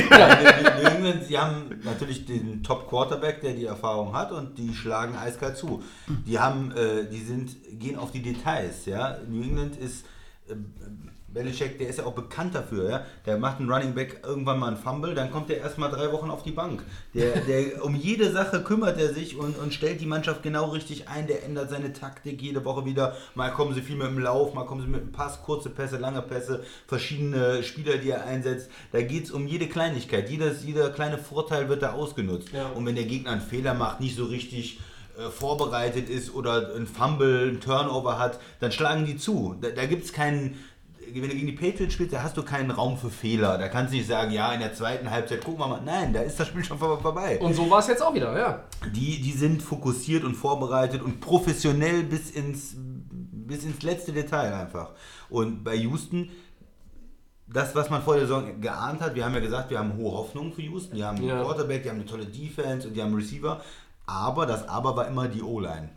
England, 0.98 1.26
sie 1.26 1.38
haben 1.38 1.82
natürlich 1.84 2.26
den 2.26 2.64
Top-Quarterback, 2.64 3.42
der 3.42 3.54
die 3.54 3.66
Erfahrung 3.66 4.14
hat 4.14 4.32
und 4.32 4.58
die 4.58 4.74
schlagen 4.74 5.16
eiskalt 5.16 5.58
zu. 5.58 5.84
Die 6.26 6.40
haben, 6.40 6.72
äh, 6.72 7.10
die 7.10 7.22
sind, 7.22 7.56
gehen 7.80 7.98
auf 7.98 8.12
die 8.12 8.22
Details, 8.22 8.86
ja. 8.86 9.18
New 9.28 9.42
England 9.42 9.76
ist, 9.76 10.06
äh, 10.48 10.56
Belichick, 11.38 11.78
der 11.78 11.90
ist 11.90 12.00
ja 12.00 12.06
auch 12.06 12.14
bekannt 12.14 12.56
dafür, 12.56 12.90
ja. 12.90 13.06
Der 13.26 13.38
macht 13.38 13.60
einen 13.60 13.72
Running 13.72 13.94
Back 13.94 14.22
irgendwann 14.24 14.60
mal 14.60 14.68
einen 14.68 14.78
Fumble, 14.78 15.14
dann 15.14 15.32
kommt 15.32 15.50
er 15.52 15.58
erstmal 15.58 15.92
drei 15.92 16.12
Wochen 16.12 16.32
auf 16.32 16.42
die 16.42 16.52
Bank. 16.52 16.84
Der, 17.14 17.42
der, 17.42 17.86
um 17.86 17.96
jede 17.96 18.32
Sache 18.32 18.64
kümmert 18.64 19.00
er 19.00 19.14
sich 19.14 19.38
und, 19.38 19.58
und 19.58 19.74
stellt 19.74 20.02
die 20.02 20.06
Mannschaft 20.08 20.42
genau 20.42 20.70
richtig 20.72 21.08
ein. 21.08 21.28
Der 21.28 21.44
ändert 21.44 21.70
seine 21.70 21.94
Taktik 21.94 22.42
jede 22.42 22.66
Woche 22.66 22.86
wieder. 22.86 23.16
Mal 23.36 23.52
kommen 23.52 23.76
sie 23.76 23.82
viel 23.82 23.96
mit 23.96 24.08
dem 24.08 24.20
Lauf, 24.20 24.54
mal 24.54 24.66
kommen 24.66 24.82
sie 24.82 24.88
mit 24.88 25.02
dem 25.02 25.12
Pass, 25.12 25.44
kurze 25.44 25.70
Pässe, 25.70 25.98
lange 25.98 26.22
Pässe, 26.24 26.64
verschiedene 26.88 27.62
Spieler, 27.62 27.98
die 27.98 28.10
er 28.10 28.26
einsetzt. 28.26 28.70
Da 28.92 29.02
geht 29.02 29.26
es 29.26 29.32
um 29.32 29.48
jede 29.48 29.68
Kleinigkeit. 29.68 30.30
Jedes, 30.30 30.64
jeder 30.66 30.90
kleine 30.90 31.18
Vorteil 31.18 31.70
wird 31.70 31.84
da 31.84 31.94
ausgenutzt. 31.94 32.50
Ja. 32.52 32.70
Und 32.70 32.86
wenn 32.86 32.96
der 32.96 33.06
Gegner 33.06 33.32
einen 33.32 33.42
Fehler 33.42 33.76
macht, 33.76 34.00
nicht 34.00 34.16
so 34.16 34.26
richtig 34.26 34.80
äh, 35.18 35.32
vorbereitet 35.32 36.10
ist 36.10 36.34
oder 36.36 36.76
ein 36.76 36.86
Fumble, 36.86 37.50
ein 37.50 37.60
Turnover 37.60 38.20
hat, 38.20 38.40
dann 38.60 38.72
schlagen 38.72 39.06
die 39.06 39.18
zu. 39.18 39.56
Da, 39.60 39.70
da 39.70 39.86
gibt 39.86 40.06
es 40.06 40.14
keinen, 40.14 40.60
wenn 41.14 41.22
du 41.30 41.36
gegen 41.36 41.48
die 41.48 41.54
Patriots 41.54 41.94
spielst, 41.94 42.14
da 42.14 42.24
hast 42.24 42.36
du 42.38 42.44
keinen 42.44 42.72
Raum 42.72 42.98
für 42.98 43.10
Fehler. 43.10 43.58
Da 43.58 43.68
kannst 43.70 43.94
du 43.94 43.98
nicht 43.98 44.08
sagen, 44.08 44.32
ja, 44.32 44.52
in 44.54 44.60
der 44.60 44.74
zweiten 44.74 45.10
Halbzeit 45.10 45.44
gucken 45.44 45.60
wir 45.62 45.68
mal. 45.68 45.82
Nein, 45.84 46.14
da 46.14 46.22
ist 46.22 46.40
das 46.40 46.48
Spiel 46.48 46.64
schon 46.64 46.78
vor- 46.78 47.00
vorbei. 47.02 47.40
Und 47.40 47.54
so 47.56 47.70
war 47.70 47.80
es 47.80 47.88
jetzt 47.88 48.02
auch 48.04 48.14
wieder, 48.14 48.38
ja. 48.38 48.64
Die, 48.92 49.22
die 49.22 49.32
sind 49.32 49.62
fokussiert 49.62 50.24
und 50.24 50.36
vorbereitet 50.36 51.02
und 51.02 51.20
professionell 51.22 52.04
bis 52.04 52.32
ins, 52.32 52.76
bis 52.78 53.64
ins 53.64 53.82
letzte 53.84 54.12
Detail 54.14 54.54
einfach. 54.54 54.92
Und 55.30 55.64
bei 55.64 55.76
Houston, 55.76 56.30
das, 57.48 57.74
was 57.76 57.90
man 57.90 58.02
vor 58.02 58.16
der 58.16 58.24
Saison 58.28 58.60
geahnt 58.60 59.02
hat, 59.02 59.16
wir 59.16 59.24
haben 59.24 59.34
ja 59.34 59.40
gesagt, 59.40 59.70
wir 59.70 59.80
haben 59.80 59.96
hohe 59.96 60.12
Hoffnungen 60.12 60.52
für 60.54 60.62
Houston. 60.64 60.96
Die 60.96 61.04
haben 61.04 61.18
einen 61.18 61.28
Ja. 61.28 61.42
Quarterback, 61.44 61.84
die 61.84 61.90
haben 61.90 61.98
eine 61.98 62.06
tolle 62.06 62.26
Defense 62.26 62.88
und 62.88 62.94
die 62.94 63.02
haben 63.02 63.08
einen 63.14 63.18
Receiver. 63.22 63.62
Aber 64.06 64.46
das 64.46 64.68
Aber 64.68 64.96
war 64.96 65.08
immer 65.08 65.28
die 65.28 65.42
O-Line. 65.42 65.90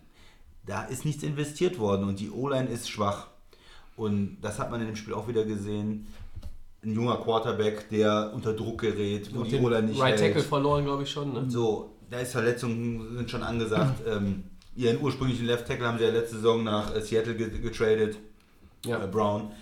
Da 0.67 0.83
ist 0.85 1.05
nichts 1.05 1.23
investiert 1.25 1.79
worden 1.79 2.07
und 2.07 2.21
die 2.21 2.31
O-Line 2.31 2.69
ist 2.69 2.89
schwach. 2.89 3.29
Und 4.01 4.39
das 4.41 4.59
hat 4.59 4.71
man 4.71 4.81
in 4.81 4.87
dem 4.87 4.97
Spiel 4.97 5.13
auch 5.13 5.29
wieder 5.29 5.45
gesehen. 5.45 6.07
Ein 6.83 6.95
junger 6.95 7.19
Quarterback, 7.19 7.91
der 7.91 8.33
unter 8.35 8.55
Druck 8.55 8.81
gerät, 8.81 9.29
wo 9.35 9.43
die 9.43 9.57
O-Line 9.57 9.89
nicht 9.89 10.01
Right 10.01 10.19
hält. 10.19 10.33
Tackle 10.33 10.49
verloren, 10.49 10.85
glaube 10.87 11.03
ich 11.03 11.11
schon. 11.11 11.35
Ne? 11.35 11.45
So, 11.49 11.97
da 12.09 12.21
ist 12.21 12.33
Verletzungen 12.33 13.19
sind 13.19 13.31
schon 13.31 13.43
angesagt. 13.43 14.01
ähm, 14.09 14.45
ihren 14.75 15.03
ursprünglichen 15.03 15.45
Left 15.45 15.69
Tackle 15.69 15.87
haben 15.87 15.99
sie 15.99 16.05
ja 16.05 16.11
letzte 16.13 16.37
Saison 16.37 16.65
nach 16.65 16.97
äh, 16.97 17.03
Seattle 17.03 17.35
ge 17.35 17.51
getradet, 17.59 18.17
Ja. 18.87 19.05
äh, 19.05 19.07
Brown. 19.07 19.53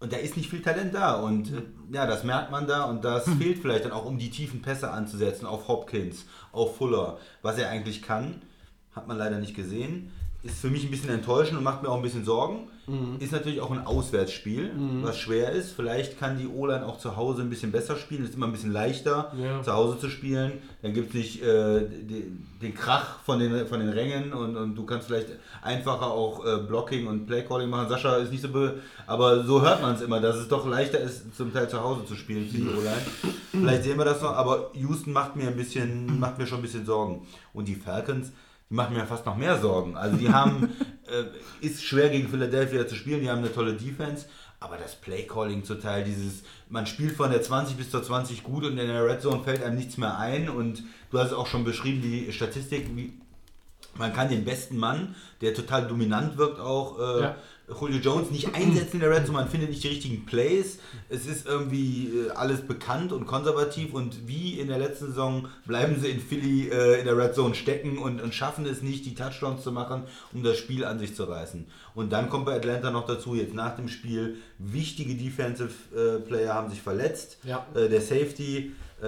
Und 0.00 0.14
da 0.14 0.16
ist 0.16 0.38
nicht 0.38 0.48
viel 0.48 0.62
Talent 0.62 0.94
da 0.94 1.20
und 1.20 1.52
äh, 1.52 1.62
ja, 1.92 2.06
das 2.06 2.24
merkt 2.24 2.50
man 2.50 2.66
da 2.66 2.84
und 2.84 3.04
das 3.04 3.28
fehlt 3.38 3.58
vielleicht 3.58 3.84
dann 3.84 3.92
auch, 3.92 4.06
um 4.06 4.16
die 4.16 4.30
tiefen 4.30 4.62
Pässe 4.62 4.90
anzusetzen 4.90 5.44
auf 5.44 5.68
Hopkins, 5.68 6.24
auf 6.52 6.78
Fuller. 6.78 7.18
Was 7.42 7.58
er 7.58 7.68
eigentlich 7.68 8.00
kann, 8.00 8.40
hat 8.96 9.06
man 9.08 9.18
leider 9.18 9.38
nicht 9.38 9.54
gesehen. 9.54 10.10
Ist 10.42 10.58
für 10.58 10.70
mich 10.70 10.84
ein 10.84 10.90
bisschen 10.90 11.10
enttäuschend 11.10 11.56
und 11.58 11.62
macht 11.64 11.82
mir 11.82 11.88
auch 11.88 11.96
ein 11.96 12.02
bisschen 12.02 12.24
Sorgen. 12.24 12.68
Ist 13.20 13.30
natürlich 13.30 13.60
auch 13.60 13.70
ein 13.70 13.86
Auswärtsspiel, 13.86 14.72
was 15.02 15.16
schwer 15.16 15.52
ist. 15.52 15.70
Vielleicht 15.72 16.18
kann 16.18 16.36
die 16.36 16.48
O-Line 16.48 16.84
auch 16.84 16.98
zu 16.98 17.16
Hause 17.16 17.42
ein 17.42 17.48
bisschen 17.48 17.70
besser 17.70 17.94
spielen. 17.94 18.24
Ist 18.24 18.34
immer 18.34 18.46
ein 18.46 18.52
bisschen 18.52 18.72
leichter, 18.72 19.32
Ja. 19.40 19.62
zu 19.62 19.72
Hause 19.72 20.00
zu 20.00 20.10
spielen. 20.10 20.54
Dann 20.82 20.92
gibt 20.92 21.10
es 21.10 21.14
nicht 21.14 21.42
äh, 21.44 21.80
den, 21.88 22.44
den 22.60 22.74
Krach 22.74 23.20
von 23.20 23.38
den, 23.38 23.68
von 23.68 23.78
den 23.78 23.88
Rängen 23.90 24.32
und, 24.32 24.56
und 24.56 24.74
du 24.74 24.84
kannst 24.84 25.06
vielleicht 25.06 25.28
einfacher 25.62 26.08
auch 26.10 26.44
äh, 26.44 26.58
Blocking 26.66 27.06
und 27.06 27.26
Playcalling 27.26 27.70
machen. 27.70 27.88
Sascha 27.88 28.16
ist 28.16 28.32
nicht 28.32 28.42
so, 28.42 28.48
be 28.48 28.80
aber 29.06 29.44
so 29.44 29.62
hört 29.62 29.80
man 29.80 29.94
es 29.94 30.02
immer, 30.02 30.18
dass 30.20 30.34
es 30.36 30.48
doch 30.48 30.66
leichter 30.66 30.98
ist, 30.98 31.36
zum 31.36 31.52
Teil 31.52 31.68
zu 31.70 31.80
Hause 31.80 32.04
zu 32.04 32.16
spielen 32.16 32.48
für 32.48 32.56
die 32.56 32.68
O-Line. 32.68 33.32
Vielleicht 33.52 33.84
sehen 33.84 33.96
wir 33.96 34.04
das 34.04 34.20
noch, 34.20 34.32
aber 34.34 34.72
Houston 34.74 35.12
macht 35.12 35.36
mir 35.36 35.46
ein 35.46 35.56
bisschen, 35.56 36.18
macht 36.18 36.36
mir 36.36 36.48
schon 36.48 36.58
ein 36.58 36.62
bisschen 36.62 36.84
Sorgen. 36.84 37.24
Und 37.52 37.68
die 37.68 37.76
Falcons, 37.76 38.32
die 38.72 38.76
machen 38.76 38.96
mir 38.96 39.06
fast 39.06 39.26
noch 39.26 39.36
mehr 39.36 39.60
Sorgen. 39.60 39.98
Also 39.98 40.16
die 40.16 40.32
haben, 40.32 40.70
äh, 41.06 41.24
ist 41.64 41.84
schwer 41.84 42.08
gegen 42.08 42.26
Philadelphia 42.28 42.88
zu 42.88 42.94
spielen, 42.94 43.20
die 43.20 43.28
haben 43.28 43.40
eine 43.40 43.52
tolle 43.52 43.74
Defense, 43.74 44.24
aber 44.60 44.78
das 44.78 44.94
Playcalling 44.94 45.62
zu 45.62 45.74
Teil, 45.74 46.04
dieses, 46.04 46.42
man 46.70 46.86
spielt 46.86 47.14
von 47.14 47.30
der 47.30 47.42
20 47.42 47.76
bis 47.76 47.90
zur 47.90 48.02
20 48.02 48.42
gut 48.42 48.64
und 48.64 48.78
in 48.78 48.86
der 48.86 49.04
Red 49.04 49.20
Zone 49.20 49.44
fällt 49.44 49.62
einem 49.62 49.76
nichts 49.76 49.98
mehr 49.98 50.18
ein 50.18 50.48
und 50.48 50.84
du 51.10 51.18
hast 51.18 51.28
es 51.28 51.32
auch 51.34 51.46
schon 51.46 51.64
beschrieben, 51.64 52.00
die 52.00 52.32
Statistik, 52.32 52.86
wie, 52.96 53.12
man 53.94 54.14
kann 54.14 54.30
den 54.30 54.46
besten 54.46 54.78
Mann, 54.78 55.16
der 55.42 55.52
total 55.52 55.86
dominant 55.86 56.38
wirkt 56.38 56.58
auch, 56.58 56.98
äh, 56.98 57.20
Ja. 57.20 57.36
Julio 57.80 57.98
Jones 57.98 58.30
nicht 58.30 58.54
einsetzen 58.54 58.94
in 58.94 59.00
der 59.00 59.10
Red 59.10 59.26
Zone, 59.26 59.38
man 59.38 59.48
findet 59.48 59.70
nicht 59.70 59.82
die 59.82 59.88
richtigen 59.88 60.24
Plays. 60.26 60.78
Es 61.08 61.26
ist 61.26 61.46
irgendwie 61.46 62.08
äh, 62.08 62.30
alles 62.30 62.62
bekannt 62.62 63.12
und 63.12 63.26
konservativ 63.26 63.94
und 63.94 64.26
wie 64.26 64.58
in 64.58 64.68
der 64.68 64.78
letzten 64.78 65.06
Saison 65.06 65.48
bleiben 65.66 65.96
sie 66.00 66.10
in 66.10 66.20
Philly 66.20 66.68
äh, 66.68 67.00
in 67.00 67.06
der 67.06 67.16
Red 67.16 67.34
Zone 67.34 67.54
stecken 67.54 67.98
und, 67.98 68.20
und 68.20 68.34
schaffen 68.34 68.66
es 68.66 68.82
nicht, 68.82 69.04
die 69.06 69.14
Touchdowns 69.14 69.62
zu 69.62 69.72
machen, 69.72 70.04
um 70.32 70.42
das 70.42 70.58
Spiel 70.58 70.84
an 70.84 70.98
sich 70.98 71.14
zu 71.14 71.24
reißen. 71.24 71.66
Und 71.94 72.12
dann 72.12 72.28
kommt 72.28 72.46
bei 72.46 72.56
Atlanta 72.56 72.90
noch 72.90 73.06
dazu, 73.06 73.34
jetzt 73.34 73.54
nach 73.54 73.76
dem 73.76 73.88
Spiel, 73.88 74.36
wichtige 74.58 75.14
Defensive 75.14 75.70
äh, 75.94 76.20
Player 76.20 76.54
haben 76.54 76.70
sich 76.70 76.80
verletzt. 76.80 77.38
Ja. 77.44 77.66
Äh, 77.74 77.88
der 77.88 78.00
Safety 78.00 78.72
Äh, 79.02 79.06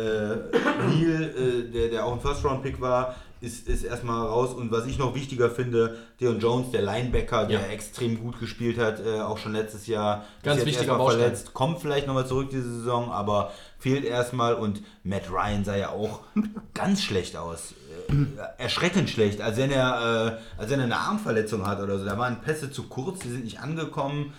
Neal, 0.88 1.22
äh, 1.22 1.70
der, 1.70 1.88
der 1.88 2.04
auch 2.04 2.14
ein 2.14 2.20
First-Round-Pick 2.20 2.80
war, 2.80 3.14
ist, 3.44 3.68
ist 3.68 3.84
erstmal 3.84 4.26
raus. 4.26 4.54
Und 4.54 4.72
was 4.72 4.86
ich 4.86 4.98
noch 4.98 5.14
wichtiger 5.14 5.50
finde, 5.50 5.96
Deon 6.20 6.40
Jones, 6.40 6.70
der 6.72 6.82
Linebacker, 6.82 7.46
der 7.46 7.60
Ja. 7.60 7.66
extrem 7.66 8.18
gut 8.18 8.40
gespielt 8.40 8.78
hat, 8.78 9.04
äh, 9.04 9.20
auch 9.20 9.38
schon 9.38 9.52
letztes 9.52 9.86
Jahr, 9.86 10.24
Ganz 10.42 10.60
ist 10.60 10.66
wichtiger 10.66 10.96
Baustein. 10.98 11.20
verletzt, 11.20 11.54
kommt 11.54 11.80
vielleicht 11.80 12.06
nochmal 12.06 12.26
zurück 12.26 12.48
diese 12.50 12.68
Saison, 12.78 13.10
aber 13.12 13.52
fehlt 13.78 14.04
erstmal. 14.04 14.54
Und 14.54 14.82
Matt 15.04 15.30
Ryan 15.30 15.64
sah 15.64 15.76
ja 15.76 15.90
auch 15.90 16.20
ganz 16.74 17.02
schlecht 17.02 17.36
aus. 17.36 17.74
Äh, 18.08 18.62
erschreckend 18.62 19.08
schlecht, 19.10 19.40
als 19.40 19.56
wenn 19.56 19.70
er, 19.70 20.38
äh, 20.58 20.60
als 20.60 20.70
wenn 20.70 20.80
er 20.80 20.86
eine 20.86 20.96
Armverletzung 20.98 21.66
hat 21.66 21.80
oder 21.80 21.98
so. 21.98 22.04
Da 22.04 22.18
waren 22.18 22.40
Pässe 22.40 22.70
zu 22.70 22.84
kurz, 22.84 23.20
die 23.20 23.28
sind 23.30 23.44
nicht 23.44 23.60
angekommen. 23.60 24.32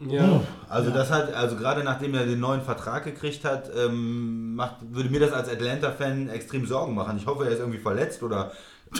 Ja. 0.00 0.40
Also 0.68 0.90
das 0.90 1.10
hat, 1.10 1.32
also 1.34 1.56
gerade 1.56 1.82
nachdem 1.82 2.14
er 2.14 2.24
den 2.24 2.38
neuen 2.40 2.62
Vertrag 2.62 3.04
gekriegt 3.04 3.44
hat, 3.44 3.70
ähm, 3.76 4.54
macht, 4.54 4.76
würde 4.90 5.10
mir 5.10 5.18
das 5.20 5.32
als 5.32 5.48
Atlanta-Fan 5.48 6.28
extrem 6.28 6.66
Sorgen 6.66 6.94
machen. 6.94 7.16
Ich 7.16 7.26
hoffe, 7.26 7.44
er 7.44 7.50
ist 7.50 7.58
irgendwie 7.58 7.78
verletzt 7.80 8.22
oder, 8.22 8.52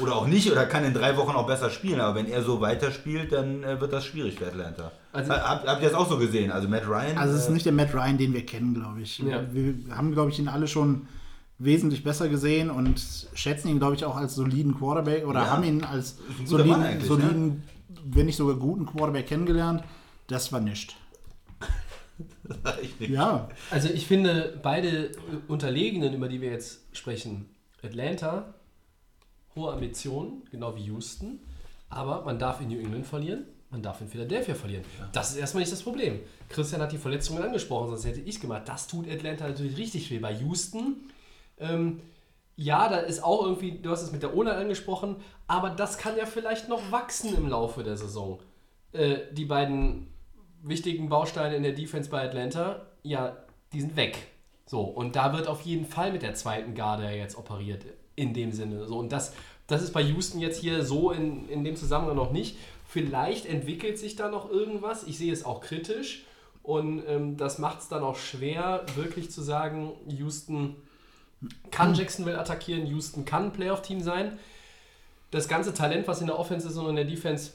oder 0.03 0.17
auch 0.17 0.27
nicht 0.27 0.51
oder 0.51 0.67
kann 0.67 0.85
in 0.85 0.95
drei 0.95 1.17
Wochen 1.17 1.37
auch 1.37 1.47
besser 1.47 1.71
spielen. 1.71 2.01
Aber 2.01 2.17
wenn 2.17 2.27
er 2.27 2.43
so 2.43 2.61
weiterspielt, 2.61 3.31
dann 3.33 3.63
äh, 3.63 3.81
wird 3.81 3.93
das 3.93 4.07
schwierig 4.07 4.39
für 4.39 4.47
Atlanta. 4.49 4.91
Also- 5.13 5.33
Hab, 5.33 5.67
habt 5.67 5.83
ihr 5.83 5.89
das 5.89 5.97
auch 5.97 6.09
so 6.09 6.19
gesehen? 6.19 6.51
Also 6.51 6.69
Matt 6.69 6.89
Ryan? 6.89 7.17
Also 7.17 7.35
es 7.35 7.43
ist 7.43 7.49
äh, 7.49 7.53
nicht 7.53 7.67
der 7.67 7.73
Matt 7.73 7.95
Ryan, 7.95 8.19
den 8.19 8.33
wir 8.35 8.45
kennen, 8.45 8.75
glaube 8.75 9.01
ich. 9.01 9.19
Ja. 9.21 9.43
Wir 9.53 9.75
haben, 9.97 10.13
glaube 10.13 10.31
ich, 10.31 10.39
ihn 10.41 10.49
alle 10.49 10.67
schon 10.67 11.07
wesentlich 11.61 12.03
besser 12.05 12.29
gesehen 12.29 12.71
und 12.71 13.01
schätzen 13.35 13.69
ihn, 13.69 13.79
glaube 13.79 13.95
ich, 13.95 14.05
auch 14.05 14.17
als 14.17 14.35
soliden 14.35 14.77
Quarterback 14.77 15.27
oder 15.27 15.41
Ja. 15.43 15.51
haben 15.51 15.65
ihn 15.65 15.85
als 15.85 16.17
soliden, 16.45 16.81
ne? 16.81 17.01
soliden 17.05 17.63
wenn 18.05 18.27
nicht 18.27 18.37
sogar 18.37 18.57
guten 18.57 18.87
Quarterback 18.87 19.27
kennengelernt. 19.27 19.83
Das 20.29 20.53
war 20.53 20.61
nicht. 20.61 20.95
ich 22.83 23.01
nicht. 23.01 23.11
Ja, 23.11 23.49
Also 23.71 23.88
ich 23.88 24.07
finde, 24.07 24.59
beide 24.62 25.12
Unterlegenen, 25.49 26.14
über 26.14 26.29
die 26.29 26.41
wir 26.41 26.51
jetzt 26.51 26.81
sprechen, 26.97 27.49
Atlanta, 27.83 28.55
hohe 29.57 29.73
Ambitionen, 29.73 30.45
genau 30.51 30.77
wie 30.77 30.85
Houston, 30.85 31.41
aber 31.88 32.25
man 32.25 32.38
darf 32.38 32.61
in 32.61 32.69
New 32.69 32.79
England 32.79 33.07
verlieren, 33.07 33.47
man 33.71 33.83
darf 33.83 34.01
in 34.01 34.09
Philadelphia 34.09 34.55
verlieren. 34.55 34.85
Das 35.12 35.31
ist 35.31 35.37
erstmal 35.37 35.62
nicht 35.62 35.73
das 35.73 35.83
Problem. 35.83 36.21
Christian 36.49 36.81
hat 36.81 36.93
die 36.93 36.99
Verletzungen 36.99 37.43
angesprochen, 37.43 37.88
sonst 37.88 38.05
hätte 38.05 38.21
ich 38.21 38.41
gemacht. 38.41 38.62
Das 38.67 38.87
tut 38.87 39.09
Atlanta 39.11 39.49
natürlich 39.49 39.77
richtig 39.77 40.11
weh. 40.11 40.19
Bei 40.19 40.33
Houston, 40.33 40.97
ähm, 41.59 42.01
ja, 42.57 42.88
da 42.88 42.99
ist 42.99 43.23
auch 43.23 43.45
irgendwie, 43.45 43.79
du 43.79 43.91
hast 43.91 44.03
es 44.03 44.12
mit 44.12 44.23
der 44.23 44.35
O-Line 44.35 44.57
angesprochen, 44.57 45.17
aber 45.47 45.71
das 45.71 45.97
kann 45.97 46.17
ja 46.17 46.27
vielleicht 46.27 46.69
noch 46.69 46.91
wachsen 46.91 47.35
im 47.37 47.49
Laufe 47.49 47.83
der 47.83 47.97
Saison. 47.97 48.41
Äh, 48.93 49.19
die 49.33 49.45
beiden 49.45 50.09
wichtigen 50.62 51.09
Bausteine 51.09 51.57
in 51.57 51.62
der 51.62 51.73
Defense 51.73 52.11
bei 52.11 52.23
Atlanta, 52.25 52.87
ja, 53.03 53.37
die 53.73 53.81
sind 53.81 53.97
weg. 53.97 54.27
So, 54.66 54.83
und 54.83 55.16
da 55.16 55.33
wird 55.33 55.49
auf 55.49 55.62
jeden 55.62 55.87
Fall 55.87 56.12
mit 56.12 56.23
der 56.23 56.35
zweiten 56.35 56.75
Garde 56.75 57.09
jetzt 57.11 57.38
operiert, 57.38 57.85
in 58.16 58.35
dem 58.35 58.53
Sinne. 58.53 58.87
So, 58.87 58.99
und 58.99 59.12
das, 59.12 59.35
das 59.66 59.83
ist 59.83 59.92
bei 59.92 60.03
Houston 60.03 60.40
jetzt 60.40 60.61
hier 60.61 60.85
so 60.85 61.11
in, 61.11 61.49
in 61.49 61.64
dem 61.64 61.77
Zusammenhang 61.77 62.16
noch 62.16 62.33
nicht. 62.33 62.59
Vielleicht 62.87 63.47
entwickelt 63.47 63.99
sich 63.99 64.16
da 64.16 64.29
noch 64.29 64.51
irgendwas. 64.51 65.05
Ich 65.05 65.18
sehe 65.18 65.33
es 65.33 65.44
auch 65.44 65.61
kritisch. 65.61 66.25
Und 66.62 67.03
ähm, 67.09 67.38
das 67.38 67.59
macht 67.59 67.81
es 67.81 67.88
dann 67.88 68.03
auch 68.03 68.16
schwer, 68.16 68.85
wirklich 68.94 69.31
zu 69.31 69.40
sagen, 69.40 69.92
Houston 70.07 70.77
kann 71.71 71.94
Jacksonville 71.94 72.38
attackieren, 72.38 72.87
Houston 72.87 73.25
kann 73.25 73.44
ein 73.44 73.53
Playoff-Team 73.53 74.01
sein. 74.01 74.38
Das 75.31 75.49
ganze 75.49 75.73
Talent, 75.73 76.07
was 76.09 76.21
in 76.21 76.27
der 76.27 76.38
Offense 76.38 76.68
ist 76.68 76.77
und 76.77 76.90
in 76.90 76.97
der 76.97 77.07
Defense, 77.07 77.53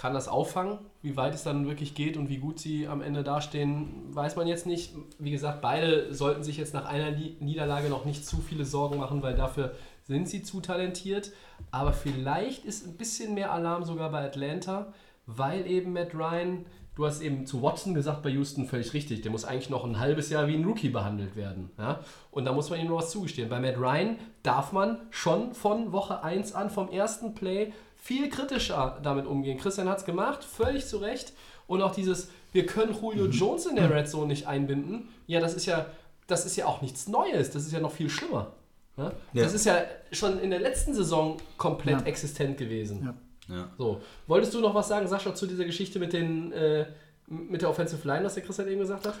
kann 0.00 0.14
das 0.14 0.28
auffangen. 0.28 0.78
Wie 1.02 1.18
weit 1.18 1.34
es 1.34 1.42
dann 1.42 1.66
wirklich 1.66 1.94
geht 1.94 2.16
und 2.16 2.30
wie 2.30 2.38
gut 2.38 2.58
sie 2.58 2.88
am 2.88 3.02
Ende 3.02 3.22
dastehen, 3.22 4.06
weiß 4.14 4.34
man 4.34 4.46
jetzt 4.46 4.66
nicht. 4.66 4.94
Wie 5.18 5.30
gesagt, 5.30 5.60
beide 5.60 6.14
sollten 6.14 6.42
sich 6.42 6.56
jetzt 6.56 6.72
nach 6.72 6.86
einer 6.86 7.10
Niederlage 7.10 7.90
noch 7.90 8.06
nicht 8.06 8.26
zu 8.26 8.38
viele 8.38 8.64
Sorgen 8.64 8.96
machen, 8.96 9.22
weil 9.22 9.34
dafür 9.34 9.74
sind 10.04 10.26
sie 10.26 10.42
zu 10.42 10.62
talentiert. 10.62 11.32
Aber 11.70 11.92
vielleicht 11.92 12.64
ist 12.64 12.86
ein 12.86 12.96
bisschen 12.96 13.34
mehr 13.34 13.52
Alarm 13.52 13.84
sogar 13.84 14.10
bei 14.10 14.24
Atlanta, 14.24 14.90
weil 15.26 15.66
eben 15.66 15.92
Matt 15.92 16.14
Ryan, 16.14 16.64
du 16.94 17.04
hast 17.04 17.20
eben 17.20 17.44
zu 17.44 17.60
Watson 17.60 17.92
gesagt 17.92 18.22
bei 18.22 18.30
Houston 18.30 18.64
völlig 18.64 18.94
richtig, 18.94 19.20
der 19.20 19.30
muss 19.30 19.44
eigentlich 19.44 19.68
noch 19.68 19.84
ein 19.84 20.00
halbes 20.00 20.30
Jahr 20.30 20.48
wie 20.48 20.54
ein 20.54 20.64
Rookie 20.64 20.88
behandelt 20.88 21.36
werden. 21.36 21.70
Ja? 21.76 22.00
Und 22.30 22.46
da 22.46 22.54
muss 22.54 22.70
man 22.70 22.80
ihm 22.80 22.88
noch 22.88 22.96
was 22.96 23.10
zugestehen. 23.10 23.50
Bei 23.50 23.60
Matt 23.60 23.76
Ryan 23.76 24.16
darf 24.42 24.72
man 24.72 24.96
schon 25.10 25.52
von 25.52 25.92
Woche 25.92 26.24
1 26.24 26.54
an, 26.54 26.70
vom 26.70 26.88
ersten 26.88 27.34
Play, 27.34 27.74
viel 28.00 28.28
kritischer 28.28 28.98
damit 29.02 29.26
umgehen. 29.26 29.58
Christian 29.58 29.88
hat 29.88 29.98
es 29.98 30.04
gemacht, 30.04 30.42
völlig 30.44 30.86
zu 30.86 30.98
Recht. 30.98 31.32
Und 31.66 31.82
auch 31.82 31.94
dieses, 31.94 32.28
wir 32.52 32.66
können 32.66 32.94
Julio 33.00 33.26
Jones 33.26 33.66
in 33.66 33.76
der 33.76 33.90
Red 33.94 34.08
Zone 34.08 34.26
nicht 34.26 34.46
einbinden. 34.46 35.08
Ja, 35.26 35.40
das 35.40 35.54
ist 35.54 35.66
ja, 35.66 35.86
das 36.26 36.46
ist 36.46 36.56
ja 36.56 36.66
auch 36.66 36.82
nichts 36.82 37.06
Neues. 37.08 37.50
Das 37.50 37.64
ist 37.64 37.72
ja 37.72 37.80
noch 37.80 37.92
viel 37.92 38.10
schlimmer. 38.10 38.52
Ja? 38.96 39.12
Ja. 39.32 39.44
Das 39.44 39.54
ist 39.54 39.64
ja 39.66 39.82
schon 40.10 40.40
in 40.40 40.50
der 40.50 40.60
letzten 40.60 40.94
Saison 40.94 41.36
komplett 41.56 42.00
Ja. 42.00 42.06
existent 42.06 42.58
gewesen. 42.58 43.04
Ja. 43.48 43.56
Ja. 43.56 43.68
So, 43.78 44.00
wolltest 44.26 44.54
du 44.54 44.60
noch 44.60 44.74
was 44.74 44.88
sagen, 44.88 45.06
Sascha, 45.08 45.34
zu 45.34 45.46
dieser 45.46 45.64
Geschichte 45.64 45.98
mit 45.98 46.12
den 46.12 46.52
äh, 46.52 46.86
mit 47.26 47.62
der 47.62 47.70
Offensive 47.70 48.06
Line, 48.08 48.24
was 48.24 48.34
der 48.34 48.42
Christian 48.42 48.66
eben 48.68 48.80
gesagt 48.80 49.06
hat? 49.06 49.14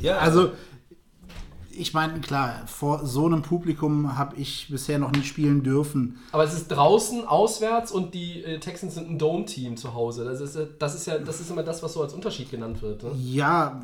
Ja, 0.00 0.18
also 0.18 0.52
ich 1.72 1.94
meine, 1.94 2.20
klar, 2.20 2.66
vor 2.66 3.06
so 3.06 3.26
einem 3.26 3.42
Publikum 3.42 4.16
habe 4.18 4.36
ich 4.36 4.68
bisher 4.70 4.98
noch 4.98 5.12
nie 5.12 5.22
spielen 5.22 5.62
dürfen. 5.62 6.18
Aber 6.32 6.44
es 6.44 6.52
ist 6.52 6.68
draußen, 6.68 7.26
auswärts 7.26 7.92
und 7.92 8.14
die 8.14 8.42
äh, 8.42 8.58
Texans 8.58 8.94
sind 8.94 9.08
ein 9.08 9.18
Dome-Team 9.18 9.76
zu 9.76 9.94
Hause. 9.94 10.24
Das 10.24 10.40
ist, 10.40 10.56
äh, 10.56 10.66
das 10.78 10.94
ist 10.94 11.06
ja, 11.06 11.18
das 11.18 11.40
ist 11.40 11.50
immer 11.50 11.62
das, 11.62 11.82
was 11.82 11.92
so 11.92 12.02
als 12.02 12.12
Unterschied 12.12 12.50
genannt 12.50 12.82
wird. 12.82 13.02
Ne? 13.02 13.12
Ja, 13.16 13.80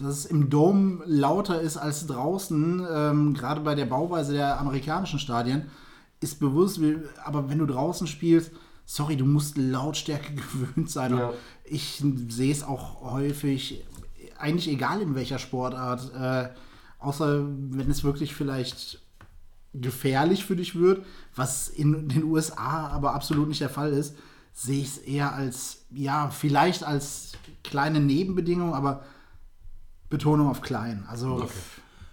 dass 0.00 0.18
es 0.18 0.26
im 0.26 0.50
Dom 0.50 1.02
lauter 1.04 1.60
ist 1.60 1.76
als 1.76 2.06
draußen, 2.06 2.86
ähm, 2.90 3.34
gerade 3.34 3.60
bei 3.60 3.74
der 3.74 3.86
Bauweise 3.86 4.32
der 4.32 4.60
amerikanischen 4.60 5.18
Stadien, 5.18 5.70
ist 6.20 6.40
bewusst, 6.40 6.80
aber 7.24 7.48
wenn 7.48 7.58
du 7.58 7.66
draußen 7.66 8.06
spielst, 8.06 8.52
sorry, 8.84 9.16
du 9.16 9.24
musst 9.24 9.56
Lautstärke 9.56 10.32
gewöhnt 10.34 10.90
sein. 10.90 11.16
Ja. 11.16 11.32
Ich 11.64 12.02
sehe 12.28 12.52
es 12.52 12.62
auch 12.62 13.02
häufig, 13.12 13.84
eigentlich 14.38 14.68
egal 14.68 15.00
in 15.02 15.14
welcher 15.14 15.38
Sportart, 15.38 16.12
äh, 16.14 16.48
außer 16.98 17.44
wenn 17.46 17.90
es 17.90 18.04
wirklich 18.04 18.34
vielleicht 18.34 19.00
gefährlich 19.74 20.44
für 20.44 20.56
dich 20.56 20.74
wird, 20.74 21.04
was 21.36 21.68
in 21.68 22.08
den 22.08 22.24
USA 22.24 22.88
aber 22.88 23.14
absolut 23.14 23.48
nicht 23.48 23.60
der 23.60 23.68
Fall 23.68 23.92
ist, 23.92 24.16
sehe 24.52 24.80
ich 24.80 24.88
es 24.88 24.98
eher 24.98 25.34
als, 25.34 25.82
ja, 25.90 26.30
vielleicht 26.30 26.82
als 26.84 27.32
kleine 27.62 28.00
Nebenbedingung, 28.00 28.74
aber 28.74 29.04
Betonung 30.10 30.48
auf 30.48 30.62
klein. 30.62 31.04
Also, 31.08 31.36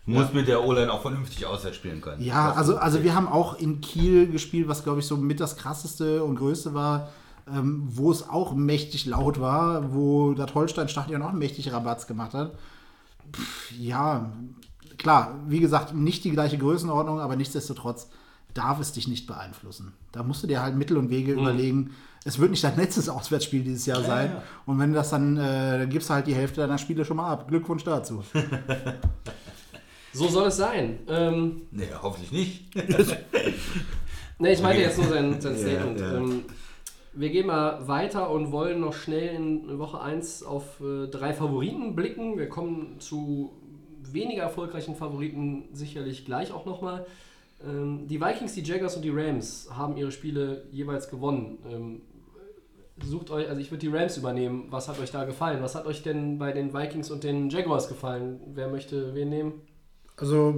muss 0.05 0.33
mit 0.33 0.47
der 0.47 0.63
O-Line 0.63 0.91
auch 0.91 1.01
vernünftig 1.01 1.45
auswärts 1.47 1.77
spielen 1.77 2.01
können. 2.01 2.21
ja, 2.21 2.49
Das- 2.49 2.57
also, 2.57 2.77
also 2.77 3.03
wir 3.03 3.15
haben 3.15 3.27
auch 3.27 3.57
in 3.57 3.81
Kiel 3.81 4.29
gespielt, 4.29 4.67
was 4.67 4.83
glaube 4.83 4.99
ich 4.99 5.07
so 5.07 5.17
mit 5.17 5.39
das 5.39 5.55
krasseste 5.57 6.23
und 6.23 6.35
größte 6.35 6.73
war, 6.75 7.09
ähm, 7.47 7.83
wo 7.87 8.11
es 8.11 8.27
auch 8.29 8.53
mächtig 8.53 9.05
laut 9.07 9.39
war, 9.39 9.93
wo 9.93 10.33
das 10.33 10.53
Holstein-Stadion 10.53 11.21
auch 11.23 11.31
mächtig 11.31 11.71
Rabatz 11.71 12.05
gemacht 12.05 12.33
hat. 12.35 12.53
Pff, 13.33 13.71
ja, 13.79 14.31
klar, 14.97 15.39
wie 15.47 15.59
gesagt, 15.59 15.93
nicht 15.93 16.23
die 16.23 16.31
gleiche 16.31 16.57
Größenordnung, 16.57 17.19
aber 17.19 17.35
nichtsdestotrotz 17.35 18.09
darf 18.53 18.79
es 18.79 18.93
dich 18.93 19.07
nicht 19.07 19.27
beeinflussen. 19.27 19.93
Da 20.11 20.23
musst 20.23 20.41
du 20.43 20.47
dir 20.47 20.61
halt 20.61 20.75
Mittel 20.75 20.97
und 20.97 21.09
Wege 21.09 21.33
überlegen. 21.33 21.91
Es 22.23 22.39
wird 22.39 22.51
nicht 22.51 22.63
dein 22.63 22.75
letztes 22.77 23.09
Auswärtsspiel 23.09 23.63
dieses 23.63 23.85
Jahr 23.85 24.01
sein. 24.03 24.31
ja. 24.31 24.43
Und 24.65 24.79
wenn 24.79 24.89
du 24.91 24.95
das 24.95 25.09
dann, 25.09 25.37
äh, 25.37 25.79
dann 25.79 25.89
gibst 25.89 26.09
du 26.09 26.13
halt 26.13 26.25
die 26.27 26.33
Hälfte 26.35 26.61
deiner 26.61 26.77
Spiele 26.77 27.03
schon 27.05 27.17
mal 27.17 27.29
ab. 27.31 27.47
Glückwunsch 27.47 27.83
dazu. 27.83 28.23
So 30.13 30.29
soll 30.29 30.47
es 30.47 30.55
sein. 30.55 30.99
Ähm, 31.09 31.63
Nee, 31.71 31.89
hoffentlich 32.01 32.31
nicht. 32.31 32.75
ne, 34.39 34.53
ich 34.53 34.61
meinte 34.61 34.81
jetzt 34.81 34.97
nur 34.97 35.07
sein, 35.07 35.41
sein 35.41 35.53
Ja, 35.55 35.59
Statement. 35.59 35.99
ja. 35.99 36.13
Ähm, 36.15 36.43
wir 37.13 37.29
gehen 37.29 37.47
mal 37.47 37.85
weiter 37.87 38.29
und 38.29 38.51
wollen 38.53 38.79
noch 38.79 38.93
schnell 38.93 39.35
in 39.35 39.77
Woche 39.77 39.99
1 40.01 40.43
auf 40.43 40.79
äh, 40.81 41.07
drei 41.07 41.33
Favoriten 41.33 41.95
blicken. 41.95 42.37
Wir 42.37 42.47
kommen 42.47 42.99
zu 42.99 43.51
weniger 44.15 44.41
erfolgreichen 44.43 44.95
Favoriten 44.95 45.65
sicherlich 45.73 46.25
gleich 46.25 46.51
auch 46.51 46.65
nochmal. 46.65 47.05
Ähm, 47.63 48.07
die 48.07 48.19
Vikings, 48.19 48.53
die 48.53 48.63
Jaguars 48.63 48.95
und 48.95 49.03
die 49.03 49.11
Rams 49.11 49.69
haben 49.71 49.95
ihre 49.97 50.11
Spiele 50.11 50.63
jeweils 50.71 51.09
gewonnen. 51.09 51.59
Ähm, 51.71 52.01
sucht 53.03 53.29
euch, 53.29 53.47
also 53.47 53.59
ich 53.61 53.71
würde 53.71 53.87
die 53.87 53.95
Rams 53.95 54.17
übernehmen. 54.17 54.65
Was 54.69 54.87
hat 54.87 54.99
euch 54.99 55.11
da 55.11 55.25
gefallen? 55.25 55.61
Was 55.61 55.75
hat 55.75 55.85
euch 55.85 56.01
denn 56.01 56.37
bei 56.39 56.51
den 56.51 56.73
Vikings 56.73 57.11
und 57.11 57.23
den 57.23 57.49
Jaguars 57.49 57.87
gefallen? 57.87 58.39
Wer 58.53 58.67
möchte 58.69 59.13
wen 59.13 59.29
nehmen? 59.29 59.53
Also, 60.17 60.55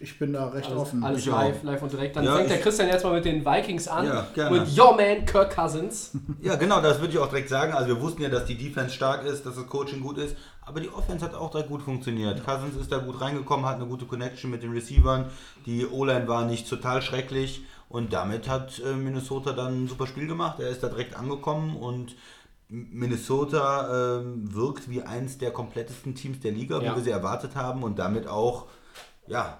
ich 0.00 0.18
bin 0.18 0.34
da 0.34 0.48
recht 0.48 0.68
Alles, 0.68 0.82
offen. 0.82 1.02
alles 1.02 1.20
Ich 1.20 1.30
auch. 1.30 1.38
live, 1.40 1.62
live 1.62 1.82
und 1.82 1.92
direkt. 1.92 2.16
Dann 2.16 2.24
Ja, 2.26 2.36
fängt 2.36 2.50
der 2.50 2.60
Christian 2.60 2.88
jetzt 2.88 3.04
mal 3.04 3.14
mit 3.14 3.24
den 3.24 3.42
Vikings 3.42 3.88
an. 3.88 4.04
Ja, 4.04 4.26
gerne. 4.34 4.60
mit 4.60 4.78
Your 4.78 4.94
Man 4.96 5.24
Kirk 5.24 5.54
Cousins. 5.56 6.12
Ja, 6.42 6.56
genau, 6.56 6.82
das 6.82 7.00
würde 7.00 7.14
ich 7.14 7.18
auch 7.18 7.28
direkt 7.30 7.48
sagen. 7.48 7.72
Also 7.72 7.88
wir 7.88 8.02
wussten 8.02 8.20
ja, 8.20 8.28
dass 8.28 8.44
die 8.44 8.56
Defense 8.58 8.90
stark 8.94 9.24
ist, 9.24 9.46
dass 9.46 9.54
das 9.54 9.66
Coaching 9.66 10.02
gut 10.02 10.18
ist, 10.18 10.36
aber 10.68 10.80
die 10.80 10.90
Offense 10.90 11.24
hat 11.24 11.34
auch 11.34 11.50
direkt 11.50 11.70
gut 11.70 11.82
funktioniert. 11.82 12.44
Cousins 12.44 12.76
ist 12.76 12.92
da 12.92 12.98
gut 12.98 13.20
reingekommen, 13.20 13.64
hat 13.66 13.76
eine 13.76 13.86
gute 13.86 14.04
Connection 14.04 14.50
mit 14.50 14.62
den 14.62 14.72
Receivern. 14.72 15.26
Die 15.66 15.86
O-Line 15.86 16.28
war 16.28 16.44
nicht 16.44 16.68
total 16.68 17.02
schrecklich 17.02 17.62
und 17.88 18.12
damit 18.12 18.48
hat 18.48 18.80
äh, 18.80 18.92
Minnesota 18.94 19.52
dann 19.52 19.84
ein 19.84 19.88
super 19.88 20.06
Spiel 20.06 20.26
gemacht. 20.26 20.60
Er 20.60 20.68
ist 20.68 20.82
da 20.82 20.88
direkt 20.88 21.16
angekommen 21.16 21.76
und 21.76 22.14
Minnesota 22.70 24.18
ähm, 24.20 24.54
wirkt 24.54 24.90
wie 24.90 25.02
eins 25.02 25.38
der 25.38 25.50
komplettesten 25.52 26.14
Teams 26.14 26.40
der 26.40 26.52
Liga, 26.52 26.80
Ja. 26.80 26.92
wie 26.92 26.96
wir 26.96 27.02
sie 27.04 27.10
erwartet 27.10 27.56
haben 27.56 27.82
und 27.82 27.98
damit 27.98 28.26
auch, 28.26 28.66
ja, 29.26 29.58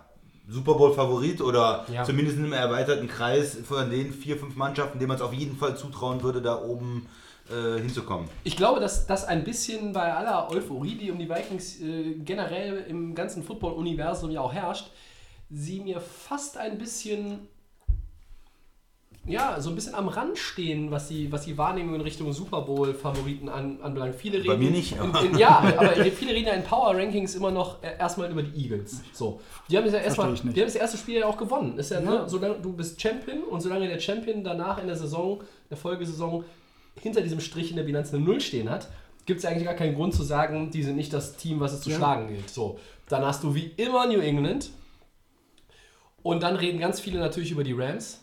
Super 0.50 0.74
Bowl-Favorit 0.74 1.40
oder 1.42 1.84
Ja. 1.92 2.04
zumindest 2.04 2.38
in 2.38 2.44
einem 2.44 2.52
erweiterten 2.54 3.09
Kreis 3.09 3.56
von 3.64 3.90
den 3.90 4.12
vier, 4.12 4.36
fünf 4.38 4.56
Mannschaften, 4.56 4.98
denen 4.98 5.09
man 5.09 5.16
es 5.16 5.22
auf 5.22 5.32
jeden 5.34 5.56
Fall 5.56 5.76
zutrauen 5.76 6.22
würde, 6.22 6.40
da 6.42 6.61
oben 6.62 7.06
äh, 7.51 7.78
hinzukommen. 7.80 8.28
Ich 8.44 8.57
glaube, 8.57 8.80
dass 8.80 9.07
das 9.07 9.24
ein 9.24 9.44
bisschen 9.44 9.92
bei 9.92 10.12
aller 10.12 10.51
Euphorie, 10.51 10.96
die 10.96 11.11
um 11.11 11.18
die 11.18 11.28
Vikings 11.28 11.80
äh, 11.80 12.14
generell 12.24 12.84
im 12.88 13.14
ganzen 13.14 13.42
Football-Universum 13.42 14.30
ja 14.30 14.40
auch 14.40 14.53
herrscht, 14.53 14.90
sie 15.51 15.80
mir 15.80 16.01
fast 16.01 16.59
ein 16.59 16.76
bisschen, 16.78 17.49
ja, 19.26 19.61
so 19.61 19.68
ein 19.68 19.74
bisschen 19.74 19.94
am 19.94 20.09
Rand 20.09 20.38
stehen, 20.38 20.90
was 20.90 21.09
die, 21.09 21.30
was 21.30 21.44
die 21.44 21.59
Wahrnehmung 21.59 21.94
in 21.96 22.01
Richtung 22.01 22.32
Super 22.32 22.62
Bowl-Favoriten 22.62 23.49
an, 23.51 23.78
anbelangt. 23.82 24.14
Viele 24.14 24.38
reden, 24.38 24.46
Bei 24.46 24.57
mir 24.57 24.70
nicht, 24.70 24.92
In, 24.92 25.01
aber- 25.01 25.22
in, 25.22 25.36
ja, 25.36 25.59
aber 25.76 25.88
viele 26.11 26.32
reden 26.32 26.46
ja 26.46 26.55
in 26.55 26.62
Power-Rankings 26.64 27.34
immer 27.34 27.51
noch 27.51 27.82
äh, 27.82 27.99
erstmal 27.99 28.30
über 28.30 28.42
die 28.42 28.62
Eagles. 28.62 29.03
So. 29.12 29.40
Die 29.70 29.76
haben, 29.76 29.84
das 29.84 29.92
ja 29.92 30.01
erstmal, 30.01 30.32
die 30.34 30.49
haben 30.49 30.55
das 30.66 30.76
erste 30.76 30.96
Spiel 30.96 31.18
ja 31.18 31.26
auch 31.26 31.36
gewonnen. 31.36 31.78
Ist 31.78 31.90
ja, 31.90 32.01
Ne, 32.01 32.24
solange 32.26 32.55
du 32.61 32.72
bist 32.72 33.01
Champion 33.01 33.42
und 33.44 33.61
solange 33.61 33.86
der 33.86 34.01
Champion 34.01 34.42
danach 34.42 34.78
in 34.80 34.86
der 34.86 34.96
Saison, 34.96 35.40
in 35.40 35.68
der 35.70 35.78
Folgesaison, 35.78 36.44
hinter 37.01 37.20
diesem 37.22 37.40
Strich 37.40 37.70
in 37.70 37.76
der 37.76 37.84
Bilanz 37.84 38.12
eine 38.12 38.22
Null 38.22 38.40
stehen 38.40 38.68
hat, 38.70 38.88
gibt 39.26 39.40
es 39.40 39.44
eigentlich 39.46 39.64
gar 39.64 39.74
keinen 39.74 39.94
Grund 39.94 40.14
zu 40.14 40.22
sagen, 40.22 40.70
die 40.70 40.82
sind 40.82 40.96
nicht 40.96 41.12
das 41.12 41.36
Team, 41.36 41.61
was 41.61 41.72
es 41.72 41.82
zu 41.82 41.90
Ja. 41.90 41.96
schlagen 41.96 42.28
gilt. 42.28 42.49
So, 42.51 42.78
dann 43.09 43.24
hast 43.24 43.42
du 43.44 43.55
wie 43.55 43.72
immer 43.76 44.07
New 44.07 44.20
England 44.20 44.70
und 46.22 46.42
dann 46.42 46.57
reden 46.57 46.78
ganz 46.80 47.01
viele 47.01 47.18
natürlich 47.20 47.51
über 47.51 47.64
die 47.64 47.72
Rams. 47.72 48.20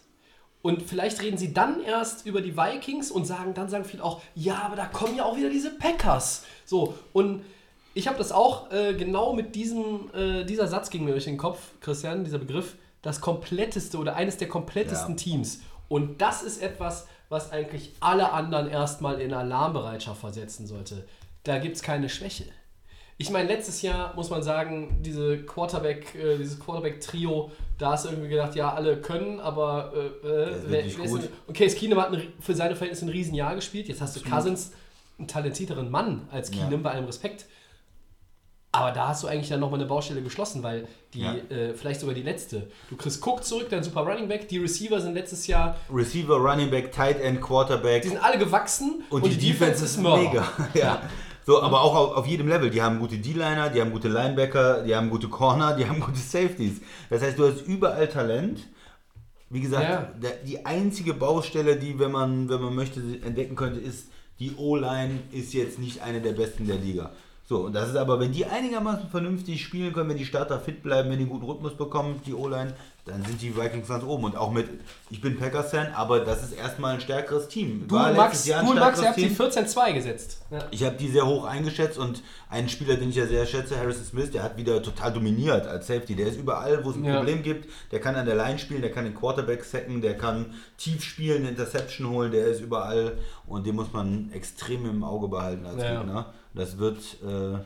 Und 0.61 0.81
vielleicht 0.81 1.21
reden 1.21 1.37
sie 1.37 1.53
dann 1.53 1.83
erst 1.83 2.25
über 2.25 2.41
die 2.41 2.57
Vikings 2.57 3.11
und 3.11 3.25
sagen, 3.25 3.53
dann 3.53 3.69
sagen 3.69 3.85
viele 3.85 4.03
auch, 4.03 4.21
ja, 4.33 4.63
aber 4.63 4.75
da 4.75 4.85
kommen 4.87 5.15
ja 5.15 5.23
auch 5.23 5.37
wieder 5.37 5.49
diese 5.49 5.69
Packers. 5.77 6.43
So, 6.65 6.95
und 7.13 7.43
ich 7.93 8.07
habe 8.07 8.17
das 8.17 8.31
auch 8.31 8.71
äh, 8.71 8.95
genau 8.95 9.33
mit 9.33 9.53
diesem, 9.53 10.09
äh, 10.15 10.43
dieser 10.43 10.67
Satz 10.67 10.89
ging 10.89 11.05
mir 11.05 11.11
durch 11.11 11.25
den 11.25 11.37
Kopf, 11.37 11.59
Christian, 11.81 12.23
dieser 12.23 12.39
Begriff, 12.39 12.75
das 13.03 13.21
kompletteste 13.21 13.99
oder 13.99 14.15
eines 14.15 14.37
der 14.37 14.49
komplettesten 14.49 15.11
Ja. 15.11 15.15
Teams. 15.23 15.59
Und 15.87 16.19
das 16.19 16.41
ist 16.41 16.59
etwas, 16.63 17.07
was 17.29 17.51
eigentlich 17.51 17.93
alle 17.99 18.31
anderen 18.31 18.69
erstmal 18.69 19.19
in 19.21 19.33
Alarmbereitschaft 19.33 20.19
versetzen 20.19 20.67
sollte. 20.67 21.03
Da 21.43 21.59
gibt 21.59 21.75
es 21.75 21.81
keine 21.81 22.09
Schwäche. 22.09 22.45
Ich 23.17 23.29
meine, 23.29 23.47
letztes 23.47 23.81
Jahr 23.81 24.13
muss 24.15 24.29
man 24.29 24.43
sagen, 24.43 25.01
diese 25.01 25.37
Quarterback, 25.43 26.15
äh, 26.15 26.37
dieses 26.37 26.59
Quarterback-Trio, 26.59 27.49
da 27.77 27.91
hast 27.91 28.05
du 28.05 28.09
irgendwie 28.09 28.29
gedacht, 28.29 28.55
ja, 28.55 28.73
alle 28.73 28.97
können, 28.97 29.39
aber 29.39 29.93
äh, 29.95 30.27
äh, 30.27 30.55
wer, 30.65 30.83
wer 30.97 31.05
ist 31.05 31.29
okay, 31.47 31.67
Keenum 31.67 32.01
hat 32.01 32.11
ein, 32.11 32.33
für 32.41 32.53
seine 32.53 32.75
Verhältnisse 32.75 33.05
ein 33.05 33.09
Riesenjahr 33.09 33.55
gespielt. 33.55 33.87
Jetzt 33.87 34.01
hast 34.01 34.17
du 34.17 34.29
Cousins, 34.29 34.73
einen 35.17 35.29
talentierteren 35.29 35.89
Mann 35.89 36.27
als 36.29 36.53
Ja. 36.53 36.63
Keenum, 36.63 36.83
bei 36.83 36.91
allem 36.91 37.05
Respekt. 37.05 37.45
Aber 38.75 38.91
da 38.91 39.07
hast 39.09 39.23
du 39.23 39.27
eigentlich 39.27 39.49
dann 39.49 39.59
nochmal 39.59 39.79
eine 39.79 39.87
Baustelle 39.87 40.21
geschlossen, 40.21 40.63
weil 40.63 40.87
die, 41.13 41.21
Ja. 41.21 41.33
äh, 41.49 41.73
vielleicht 41.73 41.99
sogar 42.01 42.15
die 42.15 42.21
letzte. 42.23 42.67
Du 42.89 42.95
kriegst 42.95 43.25
Cook 43.25 43.43
zurück, 43.43 43.67
dein 43.69 43.83
super 43.83 44.01
Running 44.01 44.27
Back. 44.27 44.47
Die 44.47 44.57
Receiver 44.57 44.99
sind 45.01 45.13
letztes 45.13 45.47
Jahr, 45.47 45.75
Receiver, 45.93 46.35
Running 46.35 46.69
Back, 46.69 46.91
Tight 46.91 47.19
End, 47.21 47.41
Quarterback. 47.41 48.01
die 48.03 48.09
sind 48.09 48.23
alle 48.23 48.37
gewachsen 48.37 49.03
Und, 49.09 49.25
die, 49.25 49.37
Defense 49.37 49.85
ist 49.85 49.97
mega. 49.97 50.47
ja. 50.73 51.01
So, 51.45 51.61
aber 51.61 51.81
auch 51.81 51.95
auf, 51.95 52.17
auf 52.17 52.25
jedem 52.27 52.47
Level. 52.47 52.69
Die 52.71 52.81
haben 52.81 52.99
gute 52.99 53.17
D-Liner, 53.17 53.69
die 53.69 53.79
haben 53.79 53.91
gute 53.91 54.07
Linebacker, 54.09 54.81
die 54.81 54.95
haben 54.95 55.09
gute 55.11 55.27
Corner, 55.27 55.75
die 55.75 55.87
haben 55.87 55.99
gute 56.05 56.17
Safeties. 56.19 56.81
Das 57.09 57.21
heißt, 57.21 57.37
du 57.37 57.47
hast 57.47 57.61
überall 57.67 58.07
Talent. 58.07 58.61
Wie 59.51 59.61
gesagt, 59.61 59.83
Ja. 59.87 60.09
die 60.45 60.65
einzige 60.65 61.13
Baustelle, 61.13 61.75
die, 61.75 61.99
wenn 61.99 62.11
man, 62.11 62.49
wenn 62.49 62.61
man 62.61 62.73
möchte, 62.73 62.99
entdecken 63.23 63.55
könnte, 63.55 63.79
ist, 63.79 64.07
die 64.39 64.55
O-Line 64.57 65.19
ist 65.31 65.53
jetzt 65.53 65.77
nicht 65.79 66.01
eine 66.01 66.19
der 66.19 66.33
besten 66.33 66.65
der 66.67 66.77
Liga. 66.77 67.11
So, 67.47 67.65
und 67.65 67.73
das 67.73 67.89
ist 67.89 67.95
aber, 67.95 68.19
wenn 68.19 68.31
die 68.31 68.45
einigermaßen 68.45 69.09
vernünftig 69.09 69.63
spielen 69.63 69.93
können, 69.93 70.09
wenn 70.09 70.17
die 70.17 70.25
Starter 70.25 70.59
fit 70.59 70.81
bleiben, 70.81 71.11
wenn 71.11 71.19
die 71.19 71.25
einen 71.25 71.31
guten 71.31 71.45
Rhythmus 71.45 71.77
bekommen, 71.77 72.19
die 72.25 72.33
O-Line, 72.33 72.73
dann 73.05 73.23
sind 73.23 73.39
die 73.39 73.55
Vikings 73.55 73.87
ganz 73.87 74.03
oben. 74.03 74.23
Und 74.23 74.35
auch 74.35 74.51
mit, 74.51 74.67
ich 75.11 75.21
bin 75.21 75.37
Packers-Fan, 75.37 75.93
aber 75.93 76.21
das 76.21 76.43
ist 76.43 76.53
erstmal 76.53 76.95
ein 76.95 77.01
stärkeres 77.01 77.47
Team. 77.47 77.87
Du 77.87 77.95
War 77.95 78.11
Max, 78.13 78.47
Jahr 78.47 78.61
ein 78.61 78.65
du 78.65 78.71
und 78.71 78.79
Max, 78.79 78.97
ihr 78.99 79.13
stärkeres 79.13 79.29
habt 79.31 79.51
die 79.51 79.61
Team. 79.61 79.85
14-2 79.87 79.93
gesetzt. 79.93 80.41
Ja. 80.49 80.59
Ich 80.71 80.83
habe 80.83 80.95
die 80.97 81.07
sehr 81.07 81.25
hoch 81.27 81.45
eingeschätzt 81.45 81.99
und 81.99 82.23
einen 82.49 82.67
Spieler, 82.67 82.95
den 82.95 83.09
ich 83.09 83.15
ja 83.15 83.27
sehr 83.27 83.45
schätze, 83.45 83.77
Harrison 83.77 84.03
Smith, 84.05 84.31
der 84.31 84.41
hat 84.41 84.57
wieder 84.57 84.81
total 84.81 85.13
dominiert 85.13 85.67
als 85.67 85.85
Safety. 85.87 86.15
Der 86.15 86.27
ist 86.27 86.39
überall, 86.39 86.83
wo 86.83 86.89
es 86.89 86.95
ein 86.95 87.03
Ja. 87.05 87.17
Problem 87.17 87.43
gibt. 87.43 87.69
Der 87.91 87.99
kann 88.01 88.15
an 88.15 88.25
der 88.25 88.35
Line 88.35 88.57
spielen, 88.57 88.81
der 88.81 88.91
kann 88.91 89.03
den 89.05 89.13
Quarterback 89.13 89.63
sacken, 89.63 90.01
der 90.01 90.17
kann 90.17 90.53
tief 90.77 91.03
spielen, 91.03 91.41
eine 91.43 91.49
Interception 91.49 92.09
holen, 92.09 92.31
der 92.31 92.47
ist 92.47 92.59
überall 92.61 93.19
und 93.45 93.67
den 93.67 93.75
muss 93.75 93.93
man 93.93 94.31
extrem 94.33 94.85
im 94.89 95.03
Auge 95.03 95.27
behalten 95.27 95.65
als 95.67 95.81
Ja. 95.83 95.99
Gegner. 95.99 96.33
Das 96.55 96.79
wird, 96.79 96.97
äh, 97.23 97.59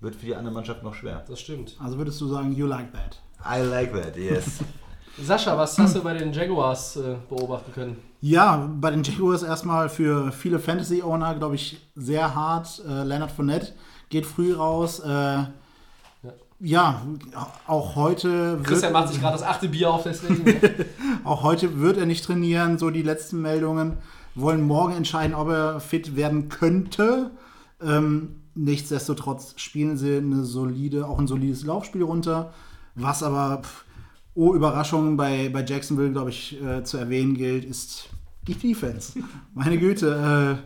wird 0.00 0.14
für 0.14 0.26
die 0.26 0.36
andere 0.36 0.54
Mannschaft 0.54 0.84
noch 0.84 0.94
schwer. 0.94 1.24
Das 1.26 1.40
stimmt. 1.40 1.76
Also 1.82 1.98
würdest 1.98 2.20
du 2.20 2.28
sagen, 2.28 2.52
you 2.52 2.66
like 2.66 2.92
that? 2.92 3.20
I 3.44 3.62
like 3.62 3.92
that, 3.92 4.16
yes. 4.16 4.58
Sascha, 5.22 5.56
was 5.56 5.76
hast 5.78 5.96
du 5.96 6.02
bei 6.02 6.14
den 6.14 6.32
Jaguars 6.32 6.96
äh, 6.96 7.16
beobachten 7.28 7.72
können? 7.72 7.96
Ja, 8.20 8.68
bei 8.80 8.90
den 8.90 9.02
Jaguars 9.02 9.42
erstmal 9.42 9.88
für 9.88 10.30
viele 10.32 10.58
Fantasy-Owner, 10.58 11.34
glaube 11.34 11.56
ich, 11.56 11.80
sehr 11.96 12.34
hart. 12.34 12.82
Äh, 12.88 13.04
Leonard 13.04 13.30
Fournette 13.30 13.72
geht 14.10 14.26
früh 14.26 14.54
raus. 14.54 15.00
Äh, 15.00 15.44
ja. 16.60 17.02
auch 17.66 17.94
heute 17.94 18.58
Christian 18.64 18.92
macht 18.92 19.08
sich 19.08 19.20
gerade 19.20 19.36
das 19.38 19.46
achte 19.46 19.68
Bier 19.68 19.92
auf, 19.92 20.02
deswegen. 20.02 20.44
Auch 21.24 21.42
heute 21.42 21.80
wird 21.80 21.98
er 21.98 22.06
nicht 22.06 22.24
trainieren, 22.24 22.78
so 22.78 22.90
die 22.90 23.02
letzten 23.02 23.40
Meldungen. 23.40 23.98
Wollen 24.34 24.62
morgen 24.62 24.94
entscheiden, 24.94 25.34
ob 25.34 25.48
er 25.48 25.78
fit 25.78 26.16
werden 26.16 26.48
könnte. 26.48 27.30
Ähm, 27.80 28.40
nichtsdestotrotz 28.54 29.54
spielen 29.56 29.96
sie 29.96 30.16
eine 30.16 30.44
solide, 30.44 31.06
auch 31.06 31.18
ein 31.18 31.28
solides 31.28 31.64
Laufspiel 31.64 32.02
runter. 32.02 32.52
Was 32.98 33.22
aber, 33.22 33.62
pff, 33.62 33.84
oh 34.34 34.54
Überraschung, 34.54 35.16
bei, 35.16 35.48
bei 35.48 35.64
Jacksonville, 35.64 36.12
glaube 36.12 36.30
ich, 36.30 36.60
äh, 36.62 36.82
zu 36.84 36.96
erwähnen 36.96 37.34
gilt, 37.34 37.64
ist 37.64 38.08
die 38.46 38.54
Defense. 38.54 39.18
Meine 39.54 39.78
Güte, 39.78 40.60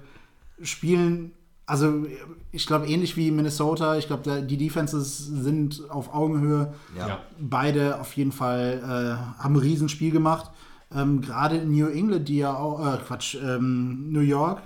äh, 0.61 0.65
spielen, 0.65 1.33
also 1.67 2.07
ich 2.51 2.67
glaube 2.67 2.87
ähnlich 2.87 3.17
wie 3.17 3.31
Minnesota, 3.31 3.97
ich 3.97 4.07
glaube, 4.07 4.43
die 4.43 4.57
Defenses 4.57 5.19
sind 5.19 5.83
auf 5.91 6.15
Augenhöhe 6.15 6.75
Ja. 6.97 7.21
Beide 7.41 8.01
auf 8.01 8.13
jeden 8.17 8.33
Fall 8.33 8.81
äh, 8.83 9.43
haben 9.43 9.55
ein 9.55 9.61
Riesenspiel 9.61 10.11
gemacht. 10.11 10.51
Ähm, 10.95 11.23
Gerade 11.23 11.57
in 11.57 11.73
New 11.73 11.87
England, 11.87 12.29
die 12.29 12.39
ja 12.39 12.55
auch, 12.55 12.95
äh, 12.95 12.99
Quatsch, 12.99 13.37
ähm, 13.43 14.13
New 14.13 14.21
York, 14.21 14.61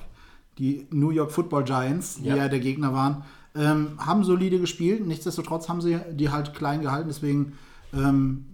die 0.58 0.86
New 0.90 1.10
York 1.10 1.30
Football 1.30 1.64
Giants, 1.64 2.16
die 2.16 2.26
Ja. 2.26 2.36
ja, 2.36 2.48
der 2.48 2.60
Gegner 2.60 2.92
waren, 2.92 3.22
ähm, 3.56 3.92
haben 3.98 4.24
solide 4.24 4.58
gespielt. 4.58 5.06
Nichtsdestotrotz 5.06 5.68
haben 5.68 5.80
sie 5.80 5.98
die 6.12 6.30
halt 6.30 6.54
klein 6.54 6.82
gehalten, 6.82 7.08
deswegen 7.08 7.52
ähm, 7.94 8.46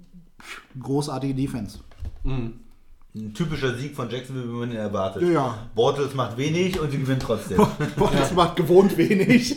großartige 0.81 1.35
Defense. 1.35 1.79
Ein 2.25 3.35
typischer 3.35 3.77
Sieg 3.77 3.95
von 3.95 4.09
Jacksonville, 4.09 4.49
wie 4.49 4.57
man 4.59 4.71
ihn 4.71 4.77
erwartet. 4.77 5.23
Ja, 5.23 5.29
ja. 5.31 5.67
Bortles 5.75 6.15
macht 6.15 6.37
wenig 6.39 6.81
und 6.81 6.91
sie 6.91 6.99
gewinnen 6.99 7.21
trotzdem. 7.21 7.59
Boah, 7.97 8.11
das 8.11 8.33
macht 8.33 8.57
gewohnt 8.57 8.97
wenig. 8.97 9.57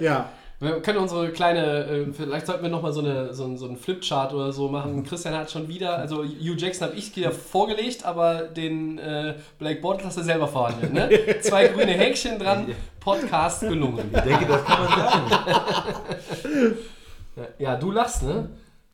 ja. 0.00 0.30
Wir 0.60 0.82
können 0.82 0.98
unsere 0.98 1.30
kleine, 1.30 1.84
äh, 1.84 2.12
vielleicht 2.12 2.46
sollten 2.46 2.64
wir 2.64 2.70
nochmal 2.70 2.92
so, 2.92 2.98
eine, 2.98 3.32
so, 3.32 3.56
so 3.56 3.66
einen 3.66 3.76
Flipchart 3.76 4.34
oder 4.34 4.52
so 4.52 4.68
machen. 4.68 5.04
Christian 5.04 5.34
hat 5.34 5.50
schon 5.52 5.68
wieder, 5.68 5.96
also 5.96 6.24
Hugh 6.24 6.56
Jackson 6.56 6.88
habe 6.88 6.98
ich 6.98 7.14
wieder 7.14 7.30
vorgelegt, 7.30 8.04
aber 8.04 8.42
den 8.42 8.98
äh, 8.98 9.36
Blake 9.60 9.80
Bortles 9.80 10.06
hast 10.06 10.18
du 10.18 10.22
selber 10.22 10.48
verhandelt. 10.48 10.92
Ne? 10.92 11.10
Zwei 11.42 11.68
grüne 11.68 11.92
Häkchen 11.92 12.40
dran, 12.40 12.74
Podcast 12.98 13.60
gelungen. 13.60 14.10
Ich 14.12 14.20
denke, 14.20 14.46
das 14.46 14.64
kann 14.64 14.84
man 14.84 14.98
sagen. 14.98 16.76
Ja, 17.60 17.76
du 17.76 17.92
lachst, 17.92 18.24
ne? 18.24 18.48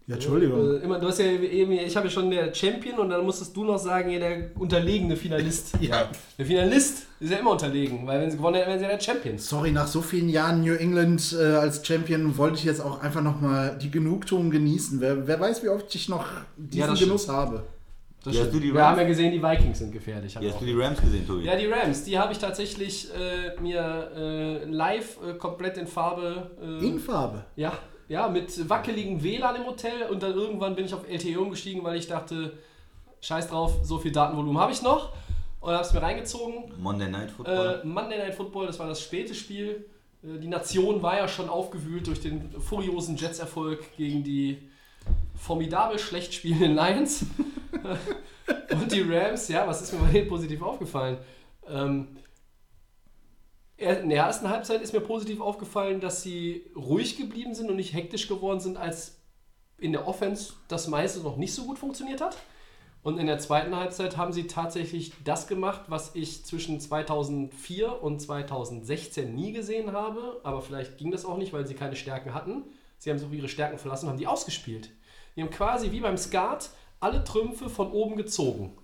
Ja, 0.06 0.16
Entschuldigung. 0.16 0.74
Äh, 0.80 0.84
Immer, 0.84 0.98
du 0.98 1.06
hast 1.08 1.18
ja 1.18 1.24
eben, 1.26 1.72
ich 1.72 1.96
habe 1.96 2.08
ja 2.08 2.10
schon 2.12 2.30
der 2.30 2.52
Champion 2.54 2.98
und 2.98 3.08
dann 3.08 3.24
musstest 3.24 3.56
du 3.56 3.64
noch 3.64 3.78
sagen, 3.78 4.10
ja, 4.10 4.18
der 4.18 4.50
unterlegene 4.58 5.16
Finalist. 5.16 5.72
Ja. 5.80 6.10
Der 6.38 6.44
Finalist 6.44 7.06
ist 7.20 7.30
ja 7.32 7.38
immer 7.38 7.52
unterlegen, 7.52 8.06
weil 8.06 8.20
wenn 8.20 8.30
sie 8.30 8.36
gewonnen 8.36 8.56
hätten, 8.56 8.68
wären 8.68 8.78
sie 8.80 8.84
ja 8.84 8.90
der 8.90 9.00
Champion. 9.00 9.38
Sorry, 9.38 9.70
nach 9.72 9.86
so 9.86 10.02
vielen 10.02 10.28
Jahren 10.28 10.60
New 10.62 10.74
England 10.74 11.34
äh, 11.40 11.44
als 11.54 11.86
Champion 11.86 12.36
wollte 12.36 12.56
ich 12.58 12.64
jetzt 12.64 12.80
auch 12.80 13.00
einfach 13.02 13.22
nochmal 13.22 13.78
die 13.80 13.90
Genugtuung 13.90 14.50
genießen. 14.50 15.00
Wer, 15.00 15.26
wer 15.26 15.40
weiß, 15.40 15.62
wie 15.62 15.68
oft 15.70 15.94
ich 15.94 16.08
noch 16.10 16.26
diesen 16.56 16.86
das 16.88 17.00
Genuss 17.00 17.28
habe. 17.28 17.62
Das 18.24 18.32
die 18.32 18.62
Wir 18.62 18.74
Rams? 18.74 18.88
haben 18.90 18.98
ja 19.00 19.06
gesehen, 19.06 19.32
die 19.32 19.42
Vikings 19.42 19.78
sind 19.78 19.92
gefährlich. 19.92 20.34
wir 20.40 20.50
hast 20.50 20.60
du 20.60 20.64
die 20.64 20.72
Rams 20.72 20.98
gesehen, 21.00 21.26
Tobi? 21.26 21.44
Ja, 21.44 21.56
die 21.56 21.66
Rams, 21.66 22.04
die 22.04 22.18
habe 22.18 22.32
ich 22.32 22.38
tatsächlich 22.38 23.08
äh, 23.14 23.60
mir 23.60 24.10
äh, 24.16 24.64
live 24.64 25.18
äh, 25.26 25.34
komplett 25.34 25.76
in 25.76 25.86
Farbe. 25.86 26.50
Äh, 26.62 26.86
In 26.86 26.98
Farbe. 26.98 27.44
ja, 27.56 27.72
ja, 28.08 28.28
mit 28.28 28.68
wackeligem 28.68 29.22
WLAN 29.22 29.56
im 29.56 29.66
Hotel 29.66 30.08
und 30.10 30.22
dann 30.22 30.34
irgendwann 30.34 30.74
bin 30.74 30.84
ich 30.84 30.94
auf 30.94 31.08
LTE 31.08 31.40
umgestiegen, 31.40 31.82
weil 31.84 31.96
ich 31.96 32.06
dachte, 32.06 32.58
scheiß 33.20 33.48
drauf, 33.48 33.78
so 33.82 33.98
viel 33.98 34.12
Datenvolumen 34.12 34.60
habe 34.60 34.72
ich 34.72 34.82
noch. 34.82 35.12
Und 35.60 35.72
habe 35.72 35.82
es 35.82 35.94
mir 35.94 36.02
reingezogen. 36.02 36.74
Monday 36.78 37.08
Night 37.08 37.30
Football. 37.30 37.80
Äh, 37.82 37.86
Monday 37.86 38.18
Night 38.18 38.34
Football, 38.34 38.66
das 38.66 38.78
war 38.78 38.86
das 38.86 39.00
späte 39.00 39.34
Spiel. 39.34 39.86
Äh, 40.22 40.38
die 40.38 40.48
Nation 40.48 41.02
war 41.02 41.16
ja 41.16 41.26
schon 41.26 41.48
aufgewühlt 41.48 42.06
durch 42.06 42.20
den 42.20 42.50
furiosen 42.60 43.16
Jets-Erfolg 43.16 43.96
gegen 43.96 44.22
die 44.22 44.68
formidabel 45.34 45.98
schlecht 45.98 46.34
spielenden 46.34 46.74
Lions. 46.74 47.24
Und 48.70 48.92
die 48.92 49.00
Rams, 49.00 49.48
ja, 49.48 49.66
was 49.66 49.80
ist 49.80 49.92
mir 49.92 50.00
mal 50.00 50.10
hier 50.10 50.28
positiv 50.28 50.60
aufgefallen? 50.62 51.16
Ähm, 51.66 52.08
In 53.76 54.08
der 54.08 54.18
ersten 54.18 54.48
Halbzeit 54.48 54.82
ist 54.82 54.92
mir 54.92 55.00
positiv 55.00 55.40
aufgefallen, 55.40 56.00
dass 56.00 56.22
sie 56.22 56.70
ruhig 56.76 57.16
geblieben 57.16 57.54
sind 57.54 57.70
und 57.70 57.76
nicht 57.76 57.92
hektisch 57.92 58.28
geworden 58.28 58.60
sind, 58.60 58.76
als 58.76 59.20
in 59.78 59.92
der 59.92 60.06
Offense 60.06 60.52
das 60.68 60.86
meiste 60.86 61.20
noch 61.20 61.36
nicht 61.36 61.54
so 61.54 61.64
gut 61.64 61.78
funktioniert 61.78 62.20
hat. 62.20 62.36
Und 63.02 63.18
in 63.18 63.26
der 63.26 63.38
zweiten 63.38 63.76
Halbzeit 63.76 64.16
haben 64.16 64.32
sie 64.32 64.46
tatsächlich 64.46 65.12
das 65.24 65.46
gemacht, 65.46 65.82
was 65.88 66.14
ich 66.14 66.44
zwischen 66.46 66.80
2004 66.80 68.02
und 68.02 68.20
2016 68.20 69.34
nie 69.34 69.52
gesehen 69.52 69.92
habe. 69.92 70.40
Aber 70.42 70.62
vielleicht 70.62 70.96
ging 70.96 71.10
das 71.10 71.26
auch 71.26 71.36
nicht, 71.36 71.52
weil 71.52 71.66
sie 71.66 71.74
keine 71.74 71.96
Stärken 71.96 72.32
hatten. 72.32 72.62
Sie 72.98 73.10
haben 73.10 73.18
sich 73.18 73.28
auf 73.28 73.34
ihre 73.34 73.48
Stärken 73.48 73.76
verlassen 73.76 74.06
und 74.06 74.12
haben 74.12 74.18
die 74.18 74.26
ausgespielt. 74.26 74.90
Die 75.36 75.42
haben 75.42 75.50
quasi 75.50 75.90
wie 75.90 76.00
beim 76.00 76.16
Skat 76.16 76.70
alle 77.00 77.24
Trümpfe 77.24 77.68
von 77.68 77.92
oben 77.92 78.16
gezogen. 78.16 78.78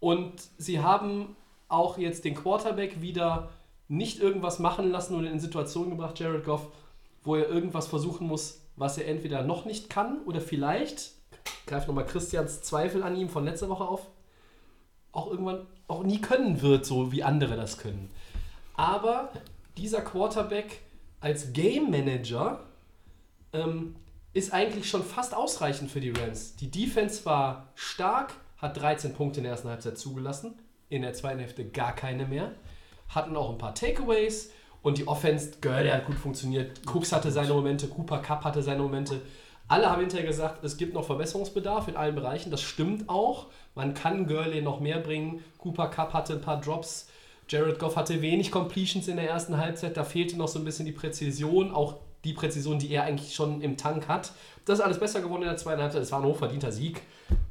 Und 0.00 0.34
sie 0.58 0.80
haben 0.80 1.34
auch 1.68 1.96
jetzt 1.96 2.26
den 2.26 2.34
Quarterback 2.34 3.00
wieder 3.00 3.48
nicht 3.88 4.20
irgendwas 4.20 4.58
machen 4.58 4.90
lassen 4.90 5.14
oder 5.14 5.30
in 5.30 5.40
Situationen 5.40 5.90
gebracht, 5.90 6.18
Jared 6.18 6.44
Goff, 6.44 6.68
wo 7.24 7.36
er 7.36 7.48
irgendwas 7.48 7.86
versuchen 7.86 8.26
muss, 8.26 8.60
was 8.76 8.98
er 8.98 9.08
entweder 9.08 9.42
noch 9.42 9.64
nicht 9.64 9.90
kann 9.90 10.20
oder 10.26 10.40
vielleicht, 10.40 11.12
greift 11.66 11.88
nochmal 11.88 12.06
Christians 12.06 12.62
Zweifel 12.62 13.02
an 13.02 13.16
ihm 13.16 13.28
von 13.28 13.44
letzter 13.44 13.68
Woche 13.68 13.84
auf, 13.84 14.06
auch 15.12 15.30
irgendwann 15.30 15.66
auch 15.88 16.02
nie 16.02 16.20
können 16.20 16.62
wird, 16.62 16.84
so 16.84 17.12
wie 17.12 17.22
andere 17.22 17.56
das 17.56 17.78
können. 17.78 18.10
Aber 18.74 19.30
dieser 19.76 20.02
Quarterback 20.02 20.80
als 21.20 21.52
Game 21.52 21.90
Manager 21.90 22.60
ähm, 23.52 23.96
ist 24.32 24.52
eigentlich 24.52 24.88
schon 24.88 25.02
fast 25.02 25.34
ausreichend 25.34 25.90
für 25.90 26.00
die 26.00 26.10
Rams. 26.10 26.56
Die 26.56 26.70
Defense 26.70 27.24
war 27.24 27.68
stark, 27.74 28.34
hat 28.58 28.76
13 28.76 29.14
Punkte 29.14 29.40
in 29.40 29.44
der 29.44 29.52
ersten 29.52 29.68
Halbzeit 29.68 29.96
zugelassen, 29.96 30.58
in 30.88 31.02
der 31.02 31.14
zweiten 31.14 31.40
Hälfte 31.40 31.64
gar 31.64 31.94
keine 31.94 32.26
mehr. 32.26 32.52
Hatten 33.08 33.36
auch 33.36 33.50
ein 33.50 33.58
paar 33.58 33.74
Takeaways 33.74 34.52
und 34.82 34.98
die 34.98 35.08
Offense, 35.08 35.52
Girl, 35.60 35.92
hat 35.92 36.06
gut 36.06 36.16
funktioniert. 36.16 36.80
Cooks 36.86 37.12
hatte 37.12 37.30
seine 37.30 37.52
Momente, 37.52 37.88
Cooper 37.88 38.18
Cup 38.18 38.44
hatte 38.44 38.62
seine 38.62 38.82
Momente. 38.82 39.20
Alle 39.68 39.90
haben 39.90 40.00
hinterher 40.00 40.26
gesagt, 40.26 40.62
es 40.62 40.76
gibt 40.76 40.94
noch 40.94 41.04
Verbesserungsbedarf 41.04 41.88
in 41.88 41.96
allen 41.96 42.14
Bereichen. 42.14 42.50
Das 42.50 42.62
stimmt 42.62 43.08
auch. 43.08 43.46
Man 43.74 43.94
kann 43.94 44.26
Gurley 44.26 44.62
noch 44.62 44.80
mehr 44.80 44.98
bringen. 44.98 45.42
Cooper 45.58 45.88
Cup 45.88 46.12
hatte 46.12 46.34
ein 46.34 46.40
paar 46.40 46.60
Drops. 46.60 47.08
Jared 47.48 47.78
Goff 47.78 47.96
hatte 47.96 48.22
wenig 48.22 48.50
Completions 48.50 49.08
in 49.08 49.16
der 49.16 49.28
ersten 49.28 49.56
Halbzeit. 49.56 49.96
Da 49.96 50.04
fehlte 50.04 50.36
noch 50.36 50.48
so 50.48 50.58
ein 50.58 50.64
bisschen 50.64 50.86
die 50.86 50.92
Präzision. 50.92 51.72
Auch 51.72 51.96
die 52.26 52.32
Präzision, 52.32 52.78
die 52.78 52.92
er 52.92 53.04
eigentlich 53.04 53.34
schon 53.34 53.60
im 53.62 53.76
Tank 53.76 54.08
hat. 54.08 54.32
Das 54.64 54.80
ist 54.80 54.84
alles 54.84 54.98
besser 54.98 55.20
geworden 55.20 55.42
in 55.42 55.48
der 55.48 55.56
zweiten 55.56 55.80
Halbzeit. 55.80 56.02
Es 56.02 56.12
war 56.12 56.20
ein 56.20 56.24
hochverdienter 56.24 56.72
Sieg. 56.72 57.02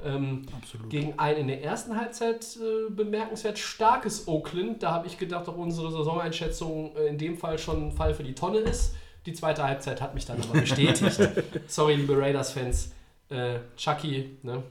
Ähm, 0.04 0.42
Gegen 0.88 1.18
ein 1.18 1.36
in 1.36 1.48
der 1.48 1.62
ersten 1.62 1.96
Halbzeit 1.96 2.44
äh, 2.56 2.90
bemerkenswert 2.90 3.58
starkes 3.58 4.28
Oakland. 4.28 4.82
Da 4.82 4.92
habe 4.92 5.06
ich 5.06 5.18
gedacht, 5.18 5.48
ob 5.48 5.58
unsere 5.58 5.90
Saisoneinschätzung 5.90 6.94
äh, 6.96 7.06
in 7.06 7.18
dem 7.18 7.36
Fall 7.36 7.58
schon 7.58 7.88
ein 7.88 7.92
Fall 7.92 8.14
für 8.14 8.22
die 8.22 8.34
Tonne 8.34 8.58
ist. 8.58 8.94
Die 9.24 9.32
zweite 9.32 9.64
Halbzeit 9.64 10.00
hat 10.00 10.14
mich 10.14 10.24
dann 10.26 10.40
aber 10.40 10.60
bestätigt. 10.60 11.18
Sorry, 11.66 11.96
liebe 11.96 12.16
Raiders-Fans. 12.16 12.92
Äh, 13.28 13.58
Chucky 13.76 14.38
ne, 14.42 14.62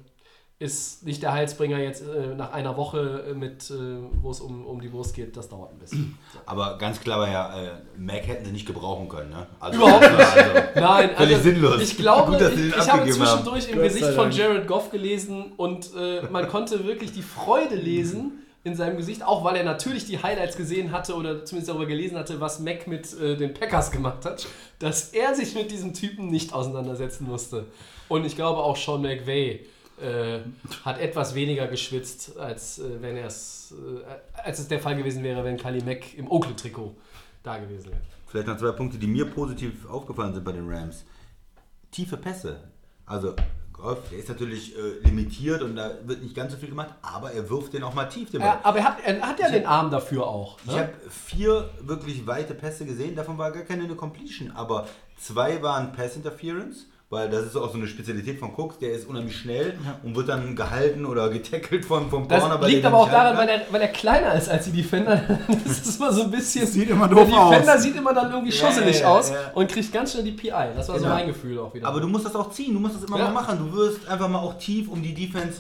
ist 0.58 1.06
nicht 1.06 1.22
der 1.22 1.34
Heilsbringer 1.34 1.80
jetzt 1.80 2.02
äh, 2.02 2.34
nach 2.34 2.54
einer 2.54 2.78
Woche, 2.78 3.26
äh, 3.30 3.34
mit, 3.34 3.70
äh, 3.70 3.74
wo 4.22 4.32
es 4.32 4.40
um, 4.40 4.66
um 4.66 4.80
die 4.80 4.92
Wurst 4.94 5.14
geht. 5.14 5.36
Das 5.36 5.50
dauert 5.50 5.74
ein 5.74 5.80
bisschen. 5.80 6.18
Aber 6.46 6.78
ganz 6.78 7.02
klar 7.02 7.20
war 7.20 7.30
ja, 7.30 7.62
äh, 7.62 7.72
Mac 7.98 8.26
hätten 8.26 8.46
sie 8.46 8.52
nicht 8.52 8.66
gebrauchen 8.66 9.10
können, 9.10 9.32
ne? 9.32 9.48
Also, 9.60 9.78
Überhaupt 9.80 10.04
war 10.04 10.32
Also, 10.32 10.52
Nein, 10.76 11.10
Völlig 11.18 11.38
sinnlos. 11.40 11.82
Ich 11.82 11.98
glaube, 11.98 12.32
Gut, 12.32 12.42
dass 12.42 12.54
ich, 12.54 12.68
ich 12.68 12.78
habe 12.78 12.92
abgegeben 12.94 13.26
haben. 13.26 13.44
zwischendurch 13.44 13.70
im 13.70 13.82
Gesicht 13.82 14.08
von. 14.12 14.32
Jared 14.32 14.68
Goff 14.68 14.92
gelesen 14.92 15.54
und 15.58 15.92
äh, 15.96 16.22
man 16.32 16.48
konnte 16.48 16.86
wirklich 16.86 17.12
die 17.12 17.22
Freude 17.22 17.76
lesen 17.76 18.46
in 18.64 18.76
seinem 18.76 18.98
Gesicht, 18.98 19.24
auch 19.24 19.44
weil 19.44 19.58
er 19.58 19.64
natürlich 19.64 20.06
die 20.06 20.24
Highlights 20.24 20.58
gesehen 20.58 20.92
hatte 20.92 21.16
oder 21.16 21.46
zumindest 21.46 21.70
darüber 21.70 21.86
gelesen 21.86 22.18
hatte, 22.18 22.40
was 22.42 22.60
Mac 22.60 22.88
mit 22.88 23.14
äh, 23.20 23.36
den 23.36 23.54
Packers 23.54 23.92
gemacht 23.92 24.26
hat, 24.26 24.48
dass 24.80 25.10
er 25.10 25.36
sich 25.36 25.54
mit 25.54 25.70
diesem 25.70 25.94
Typen 25.94 26.28
nicht 26.28 26.54
auseinandersetzen 26.54 27.28
musste. 27.28 27.66
Und 28.08 28.26
ich 28.26 28.36
glaube 28.36 28.62
auch 28.62 28.76
Sean 28.76 29.02
McVay 29.02 29.66
äh, 30.02 30.40
hat 30.84 31.00
etwas 31.00 31.36
weniger 31.36 31.68
geschwitzt, 31.68 32.38
als 32.38 32.80
äh, 32.80 33.02
wenn 33.02 33.18
er 33.18 33.28
es, 33.28 33.74
äh, 33.74 34.40
als 34.42 34.60
es 34.60 34.68
der 34.68 34.80
Fall 34.80 34.96
gewesen 34.96 35.24
wäre, 35.24 35.44
wenn 35.44 35.58
Kali 35.58 35.84
Mack 35.84 36.18
im 36.18 36.30
Oakland-Trikot 36.30 36.96
da 37.44 37.58
gewesen 37.58 37.92
wäre. 37.92 38.02
Vielleicht 38.28 38.48
noch 38.48 38.58
zwei 38.58 38.72
Punkte, 38.72 38.98
die 38.98 39.08
mir 39.08 39.26
positiv 39.26 39.88
aufgefallen 39.90 40.34
sind 40.34 40.44
bei 40.44 40.52
den 40.52 40.70
Rams. 40.70 41.06
Tiefe 41.92 42.18
Pässe. 42.18 42.60
Also 43.06 43.36
Goff, 43.72 44.10
der 44.10 44.20
ist 44.20 44.30
natürlich 44.30 44.76
äh, 44.78 45.00
limitiert 45.04 45.62
und 45.62 45.76
da 45.76 45.92
wird 46.06 46.24
nicht 46.24 46.36
ganz 46.36 46.54
so 46.54 46.58
viel 46.58 46.70
gemacht, 46.70 46.90
aber 47.02 47.32
er 47.32 47.50
wirft 47.50 47.74
den 47.74 47.84
auch 47.84 47.94
mal 47.94 48.06
tief. 48.06 48.32
Den 48.32 48.40
Ball. 48.40 48.50
Ja, 48.50 48.60
aber 48.64 48.80
er 48.80 48.86
hat, 48.86 48.98
er 49.04 49.22
hat 49.22 49.40
ja 49.40 49.52
den 49.52 49.66
Arm 49.66 49.92
dafür 49.92 50.26
auch. 50.26 50.58
Ich 50.66 50.72
ne? 50.72 50.80
habe 50.80 50.94
vier 51.10 51.70
wirklich 51.82 52.26
weite 52.26 52.54
Pässe 52.54 52.86
gesehen, 52.86 53.16
davon 53.16 53.38
war 53.38 53.52
gar 53.52 53.64
keine 53.64 53.84
eine 53.84 53.96
Completion, 53.96 54.52
aber 54.52 54.88
zwei 55.18 55.62
waren 55.62 55.92
Pass 55.92 56.16
Interference, 56.16 56.88
weil 57.10 57.30
das 57.30 57.46
ist 57.46 57.56
auch 57.56 57.70
so 57.72 57.78
eine 57.78 57.88
Spezialität 57.88 58.40
von 58.40 58.52
Cooks, 58.56 58.80
der 58.80 58.92
ist 58.94 59.08
unheimlich 59.08 59.38
schnell 59.38 59.78
und 60.04 60.16
wird 60.16 60.28
dann 60.28 60.56
gehalten 60.56 61.06
oder 61.06 61.30
getackelt 61.30 61.86
vom, 61.86 62.10
vom 62.10 62.28
Das 62.28 62.42
Corner. 62.42 62.58
bei 62.58 62.68
liegt 62.68 62.86
aber 62.86 62.98
auch 62.98 63.10
daran, 63.10 63.38
weil 63.38 63.48
er, 63.48 63.62
weil 63.72 63.82
er 63.82 63.88
kleiner 63.90 64.34
ist 64.34 64.50
als 64.50 64.66
die 64.66 64.72
Defender. 64.72 65.22
Das 65.48 65.80
ist 65.80 66.00
immer 66.00 66.12
so 66.12 66.24
ein 66.24 66.32
bisschen. 66.32 66.66
Sieht 66.66 66.90
immer 66.90 67.08
doof 67.08 67.28
Der 67.30 67.50
Defender 67.60 67.76
aus. 67.76 67.82
sieht 67.84 67.96
immer 67.96 68.14
dann 68.14 68.32
irgendwie 68.32 68.52
Ja, 68.56 68.68
schusselig 68.68 69.00
ja, 69.02 69.08
aus 69.08 69.30
ja. 69.30 69.36
und 69.54 69.70
kriegt 69.72 69.92
ganz 69.94 70.12
schnell 70.14 70.24
die 70.24 70.32
PI. 70.32 70.50
Das 70.76 70.90
war 70.90 70.98
so 70.98 71.04
Genau. 71.04 71.16
mein 71.16 71.28
Gefühl 71.28 71.60
auch 71.60 71.74
wieder. 71.74 71.88
Aber 71.88 72.00
du 72.02 72.08
musst 72.08 72.26
das 72.26 72.36
auch 72.36 72.50
ziehen, 72.52 72.74
du 72.74 72.80
musst 72.80 72.96
das 72.96 73.04
immer 73.04 73.18
Ja. 73.20 73.26
mal 73.26 73.34
machen. 73.34 73.60
Du 73.60 73.72
wirst 73.78 74.08
einfach 74.08 74.28
mal 74.28 74.40
auch 74.40 74.58
tief, 74.58 74.90
um 74.90 75.02
die 75.02 75.14
Defense 75.14 75.60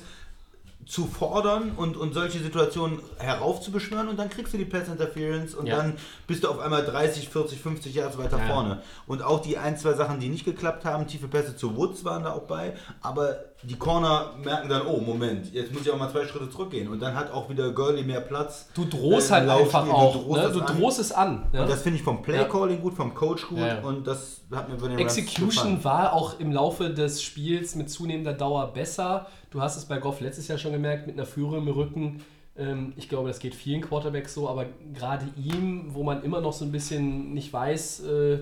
zu 0.86 1.08
fordern 1.08 1.72
und, 1.76 1.98
und 1.98 2.14
solche 2.14 2.40
Situationen 2.40 3.00
heraufzubeschwören 3.18 4.08
und 4.08 4.18
dann 4.18 4.30
kriegst 4.30 4.54
du 4.54 4.58
die 4.58 4.66
Pass 4.66 4.88
Interference 4.88 5.56
und 5.56 5.66
Ja. 5.66 5.78
dann 5.78 5.98
bist 6.28 6.44
du 6.44 6.48
auf 6.50 6.60
einmal 6.60 6.86
30, 6.86 7.30
40, 7.30 7.60
50 7.60 7.94
Yards 7.96 8.18
weiter 8.18 8.38
Ja. 8.38 8.46
vorne. 8.46 8.82
Und 9.08 9.22
auch 9.24 9.42
die 9.42 9.58
ein, 9.58 9.78
zwei 9.78 9.94
Sachen, 9.94 10.20
die 10.20 10.30
nicht 10.30 10.46
geklappt 10.46 10.86
haben, 10.86 11.08
tiefe 11.08 11.28
Pässe 11.28 11.56
zu 11.56 11.76
Woods 11.76 12.06
waren 12.06 12.24
da 12.24 12.34
auch 12.34 12.44
bei, 12.44 12.74
aber 13.02 13.36
die 13.64 13.76
Corner 13.78 14.34
merken 14.44 14.70
dann, 14.70 14.86
oh 14.86 14.98
Moment, 15.00 15.52
jetzt 15.54 15.74
muss 15.74 15.82
ich 15.84 15.92
auch 15.92 15.98
mal 15.98 16.10
zwei 16.12 16.26
Schritte 16.28 16.50
zurückgehen 16.50 16.88
und 16.88 17.02
dann 17.02 17.16
hat 17.16 17.32
auch 17.32 17.50
wieder 17.50 17.72
Gurley 17.72 18.04
mehr 18.04 18.22
Platz. 18.22 18.68
du 18.76 18.86
drohst 18.86 19.32
äh, 19.32 19.34
halt 19.36 19.50
einfach 19.50 19.88
Laufspiel, 19.88 19.94
auch. 19.94 20.14
Du 20.14 20.24
drohst, 20.24 20.44
ne? 20.44 20.52
du 20.52 20.60
drohst 20.74 21.00
es 21.00 21.12
an. 21.12 21.48
ne? 21.52 21.62
Und 21.62 21.70
das 21.70 21.82
finde 21.82 21.98
ich 21.98 22.04
vom 22.04 22.22
Play 22.22 22.36
Ja. 22.38 22.44
Calling 22.44 22.80
gut, 22.82 22.94
vom 22.94 23.14
Coach 23.16 23.48
gut 23.48 23.58
Ja, 23.58 23.68
ja. 23.68 23.82
und 23.82 24.06
das 24.06 24.42
hat 24.52 24.70
mir 24.70 24.76
bei 24.76 24.90
den 24.90 25.00
Execution 25.00 25.84
war 25.84 26.14
auch 26.14 26.40
im 26.40 26.52
Laufe 26.52 26.90
des 26.92 27.24
Spiels 27.24 27.76
mit 27.76 27.90
zunehmender 27.90 28.34
Dauer 28.34 28.72
besser. 28.74 29.28
Du 29.50 29.62
hast 29.62 29.78
es 29.78 29.86
bei 29.86 29.98
Goff 29.98 30.20
letztes 30.22 30.48
Jahr 30.48 30.58
schon 30.58 30.74
gemerkt, 30.74 31.08
mit 31.08 31.16
einer 31.18 31.26
Führung 31.26 31.58
im 31.60 31.68
Rücken. 31.70 32.22
Ähm, 32.58 32.94
Ich 32.98 33.10
glaube, 33.10 33.30
das 33.30 33.40
geht 33.40 33.56
vielen 33.56 33.82
Quarterbacks 33.82 34.34
so, 34.34 34.48
aber 34.48 34.66
gerade 34.94 35.26
ihm, 35.38 35.88
wo 35.96 36.04
man 36.04 36.22
immer 36.24 36.40
noch 36.42 36.54
so 36.54 36.66
ein 36.66 36.72
bisschen 36.72 37.34
nicht 37.34 37.52
weiß, 37.52 38.04
äh, 38.04 38.40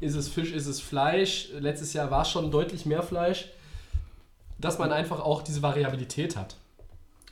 ist 0.00 0.14
es 0.14 0.28
Fisch, 0.28 0.52
ist 0.52 0.66
es 0.66 0.80
Fleisch. 0.80 1.48
Letztes 1.58 1.92
Jahr 1.94 2.10
war 2.10 2.22
es 2.22 2.28
schon 2.30 2.50
deutlich 2.50 2.86
mehr 2.86 3.02
Fleisch, 3.02 3.48
dass 4.62 4.78
man 4.78 4.90
einfach 4.92 5.20
auch 5.20 5.42
diese 5.42 5.60
Variabilität 5.62 6.36
hat. 6.36 6.56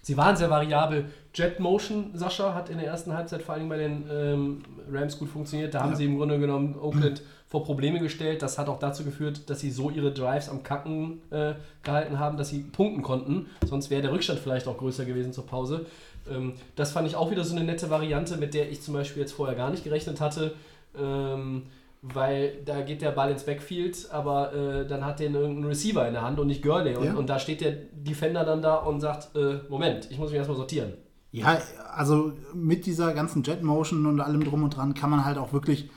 Sie 0.03 0.17
waren 0.17 0.37
sehr 0.37 0.51
variabel. 0.51 1.07
Jet 1.35 1.61
Motion, 1.61 2.11
Sascha, 2.15 2.55
hat 2.55 2.71
in 2.71 2.79
der 2.79 2.87
ersten 2.87 3.13
Halbzeit 3.13 3.43
vor 3.43 3.55
allem 3.55 3.69
bei 3.69 3.77
den 3.77 4.05
ähm, 4.11 4.63
Rams 4.91 5.19
gut 5.19 5.29
funktioniert. 5.29 5.75
Da 5.75 5.81
haben 5.81 5.91
Ja. 5.91 5.97
sie 5.97 6.05
im 6.07 6.17
Grunde 6.17 6.39
genommen 6.39 6.75
Oakland 6.81 7.23
vor 7.49 7.65
Probleme 7.65 8.01
gestellt. 8.01 8.41
Das 8.43 8.59
hat 8.59 8.69
auch 8.69 8.79
dazu 8.79 9.05
geführt, 9.05 9.49
dass 9.51 9.61
sie 9.61 9.71
so 9.71 9.91
ihre 9.91 10.11
Drives 10.13 10.49
am 10.49 10.63
Kacken 10.63 11.21
äh, 11.31 11.53
gehalten 11.83 12.19
haben, 12.19 12.37
dass 12.39 12.49
sie 12.49 12.61
punkten 12.61 13.03
konnten. 13.03 13.47
Sonst 13.67 13.91
wäre 13.91 14.01
der 14.03 14.13
Rückstand 14.13 14.41
vielleicht 14.41 14.67
auch 14.69 14.79
größer 14.79 15.05
gewesen 15.05 15.33
zur 15.33 15.47
Pause. 15.47 15.85
Ähm, 16.31 16.55
das 16.77 16.93
fand 16.93 17.07
ich 17.07 17.15
auch 17.15 17.31
wieder 17.31 17.45
so 17.45 17.55
eine 17.55 17.65
nette 17.65 17.91
Variante, 17.91 18.37
mit 18.39 18.55
der 18.55 18.71
ich 18.71 18.81
zum 18.83 18.95
Beispiel 18.95 19.21
jetzt 19.23 19.33
vorher 19.33 19.55
gar 19.57 19.71
nicht 19.71 19.85
gerechnet 19.85 20.21
hatte. 20.21 20.55
Ähm, 20.99 21.65
weil 22.03 22.63
da 22.65 22.81
geht 22.81 23.03
der 23.03 23.11
Ball 23.11 23.31
ins 23.31 23.45
Backfield, 23.45 24.09
aber 24.11 24.53
äh, 24.55 24.87
dann 24.87 25.05
hat 25.05 25.21
den 25.21 25.35
irgendein 25.35 25.65
Receiver 25.67 26.07
in 26.07 26.15
der 26.15 26.23
Hand 26.23 26.39
und 26.39 26.47
nicht 26.47 26.63
Gurley. 26.63 26.97
Und, 26.97 27.05
Ja. 27.05 27.15
und 27.15 27.29
da 27.29 27.39
steht 27.39 27.61
der 27.61 27.73
Defender 27.73 28.45
dann 28.45 28.63
da 28.63 28.77
und 28.77 29.01
sagt, 29.01 29.37
äh, 29.37 29.59
Moment, 29.69 30.11
ich 30.11 30.19
muss 30.19 30.31
mich 30.31 30.39
erstmal 30.39 30.57
sortieren. 30.57 30.95
Ja, 31.33 31.59
also 31.95 32.33
mit 32.55 32.87
dieser 32.87 33.13
ganzen 33.13 33.43
Jet 33.43 33.63
Motion 33.63 34.07
und 34.07 34.19
allem 34.21 34.43
drum 34.43 34.65
und 34.65 34.77
dran 34.77 34.95
kann 34.95 35.11
man 35.11 35.25
halt 35.25 35.39
auch 35.39 35.53
wirklich, 35.53 35.91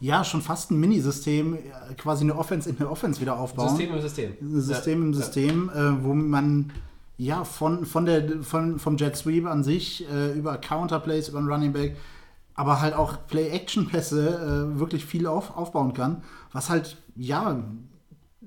ja, 0.00 0.24
schon 0.24 0.40
fast 0.40 0.70
ein 0.70 0.80
Minisystem, 0.80 1.54
äh, 1.54 1.94
quasi 1.96 2.24
eine 2.24 2.36
Offense 2.36 2.68
in 2.70 2.78
eine 2.78 2.88
Offense 2.90 3.20
wieder 3.20 3.38
aufbauen. 3.38 3.68
System 3.68 3.94
im 3.94 4.00
System. 4.00 4.32
System 4.40 5.02
im 5.02 5.12
Ja. 5.12 5.18
System, 5.18 5.70
äh, 5.74 6.02
wo 6.04 6.14
man 6.14 6.72
ja 7.18 7.44
von, 7.44 7.84
von 7.84 8.06
der, 8.06 8.42
von, 8.42 8.78
vom 8.78 8.96
Jet 8.96 9.14
Sweep 9.14 9.46
an 9.46 9.62
sich 9.62 10.08
äh, 10.10 10.32
über 10.32 10.56
Counterplays, 10.56 11.28
über 11.28 11.38
den 11.40 11.48
Running 11.52 11.72
Back, 11.74 11.96
aber 12.60 12.82
halt 12.82 12.92
auch 12.92 13.26
Play-Action-Pässe 13.26 14.74
äh, 14.74 14.78
wirklich 14.78 15.06
viel 15.06 15.26
auf, 15.26 15.56
aufbauen 15.56 15.94
kann, 15.94 16.22
was 16.52 16.68
halt, 16.68 16.98
ja, 17.16 17.58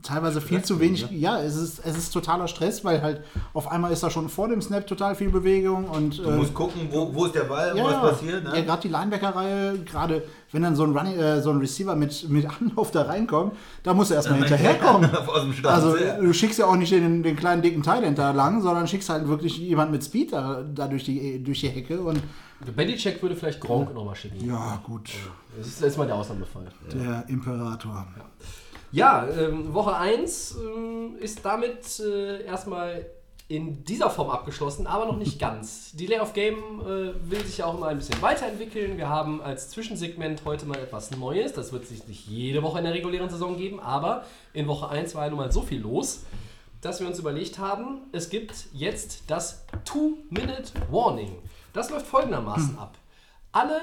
teilweise 0.04 0.42
viel 0.42 0.62
zu 0.64 0.80
wenig. 0.80 1.08
Ja, 1.12 1.42
es 1.42 1.56
ist, 1.56 1.80
es 1.84 1.98
ist 1.98 2.12
totaler 2.12 2.48
Stress, 2.48 2.84
weil 2.84 3.02
halt 3.02 3.22
auf 3.54 3.72
einmal 3.72 3.92
ist 3.92 4.04
da 4.04 4.10
schon 4.10 4.30
vor 4.30 4.48
dem 4.50 4.62
Snap 4.62 4.86
total 4.86 5.16
viel 5.16 5.30
Bewegung 5.30 5.86
und 5.86 6.20
Du 6.20 6.30
äh, 6.30 6.36
musst 6.36 6.54
gucken, 6.54 6.88
wo, 6.92 7.14
wo 7.14 7.26
ist 7.26 7.36
der 7.36 7.46
Ball, 7.46 7.76
ja, 7.76 7.84
was 7.84 7.92
ja. 7.92 8.00
passiert. 8.00 8.44
Ne? 8.44 8.52
Ja, 8.58 8.62
gerade 8.64 8.82
die 8.82 8.90
Linebacker-Reihe, 8.90 9.80
gerade 9.80 10.24
wenn 10.52 10.62
dann 10.62 10.76
so 10.76 10.84
ein, 10.84 10.96
Running, 10.96 11.18
äh, 11.18 11.42
so 11.42 11.50
ein 11.50 11.58
Receiver 11.58 11.96
mit, 11.96 12.30
mit 12.30 12.46
Anlauf 12.62 12.92
da 12.92 13.04
reinkommt, 13.04 13.54
da 13.82 13.94
muss 13.94 14.12
er 14.12 14.18
erstmal 14.18 14.40
hinterherkommen. 14.40 15.10
Also 15.64 15.98
ja. 15.98 16.18
du 16.20 16.34
schickst 16.34 16.60
ja 16.60 16.66
auch 16.66 16.76
nicht 16.76 16.92
den, 16.92 17.24
den 17.24 17.36
kleinen 17.36 17.62
dicken 17.62 17.82
Thailand 17.82 18.18
da 18.18 18.32
lang, 18.32 18.62
sondern 18.62 18.88
schickst 18.88 19.10
halt 19.10 19.28
wirklich 19.28 19.58
jemand 19.58 19.92
mit 19.92 20.04
Speed 20.04 20.34
da, 20.34 20.64
da 20.64 20.88
durch, 20.88 21.04
die, 21.04 21.44
durch 21.44 21.62
die 21.62 21.70
Hecke 21.70 22.02
und 22.02 22.22
Belichick 22.76 23.22
würde 23.22 23.36
vielleicht 23.36 23.60
Gronk 23.60 23.94
nochmal 23.94 24.16
schicken. 24.16 24.46
ja 24.46 24.80
gut, 24.84 25.10
Das 25.58 25.68
ist, 25.68 25.82
das 25.82 25.90
ist 25.92 25.98
mal 25.98 26.06
der 26.08 26.16
Ausnahmefall. 26.16 26.66
der 26.94 27.26
Imperator. 27.28 28.08
Ja, 28.18 28.26
ähm, 29.28 29.74
Woche 29.74 29.96
1 29.96 30.56
ähm, 30.56 31.16
ist 31.20 31.44
damit 31.44 32.00
äh, 32.00 32.46
erstmal 32.46 33.08
in 33.48 33.84
dieser 33.84 34.10
Form 34.10 34.30
abgeschlossen, 34.30 34.86
aber 34.86 35.06
noch 35.06 35.18
nicht 35.18 35.40
ganz. 35.40 35.92
Delay 35.94 36.20
of 36.20 36.34
Game 36.34 36.58
äh, 36.82 37.14
will 37.30 37.44
sich 37.44 37.58
ja 37.58 37.66
auch 37.66 37.80
mal 37.80 37.90
ein 37.90 37.98
bisschen 37.98 38.22
weiterentwickeln. 38.22 38.98
Wir 38.98 39.10
haben 39.10 39.42
als 39.42 39.70
Zwischensegment 39.70 40.44
heute 40.46 40.68
mal 40.68 40.78
etwas 40.78 41.10
Neues. 41.10 41.54
Das 41.54 41.72
wird 41.74 41.88
sich 41.88 42.08
nicht 42.08 42.28
jede 42.28 42.62
Woche 42.62 42.78
in 42.78 42.84
der 42.84 42.94
regulären 42.94 43.30
Saison 43.30 43.58
geben, 43.58 43.80
aber 43.80 44.26
in 44.54 44.68
Woche 44.68 44.90
1 44.90 45.16
war 45.16 45.24
ja 45.24 45.30
nun 45.30 45.40
mal 45.40 45.52
so 45.52 45.64
viel 45.64 45.82
los, 45.82 46.22
dass 46.82 47.00
wir 47.00 47.08
uns 47.08 47.18
überlegt 47.18 47.58
haben, 47.58 48.02
es 48.12 48.30
gibt 48.30 48.68
jetzt 48.74 49.24
das 49.28 49.66
Two-Minute-Warning. 49.86 51.38
Das 51.72 51.90
läuft 51.90 52.06
folgendermaßen 52.06 52.78
ab. 52.78 52.96
Alle 53.52 53.82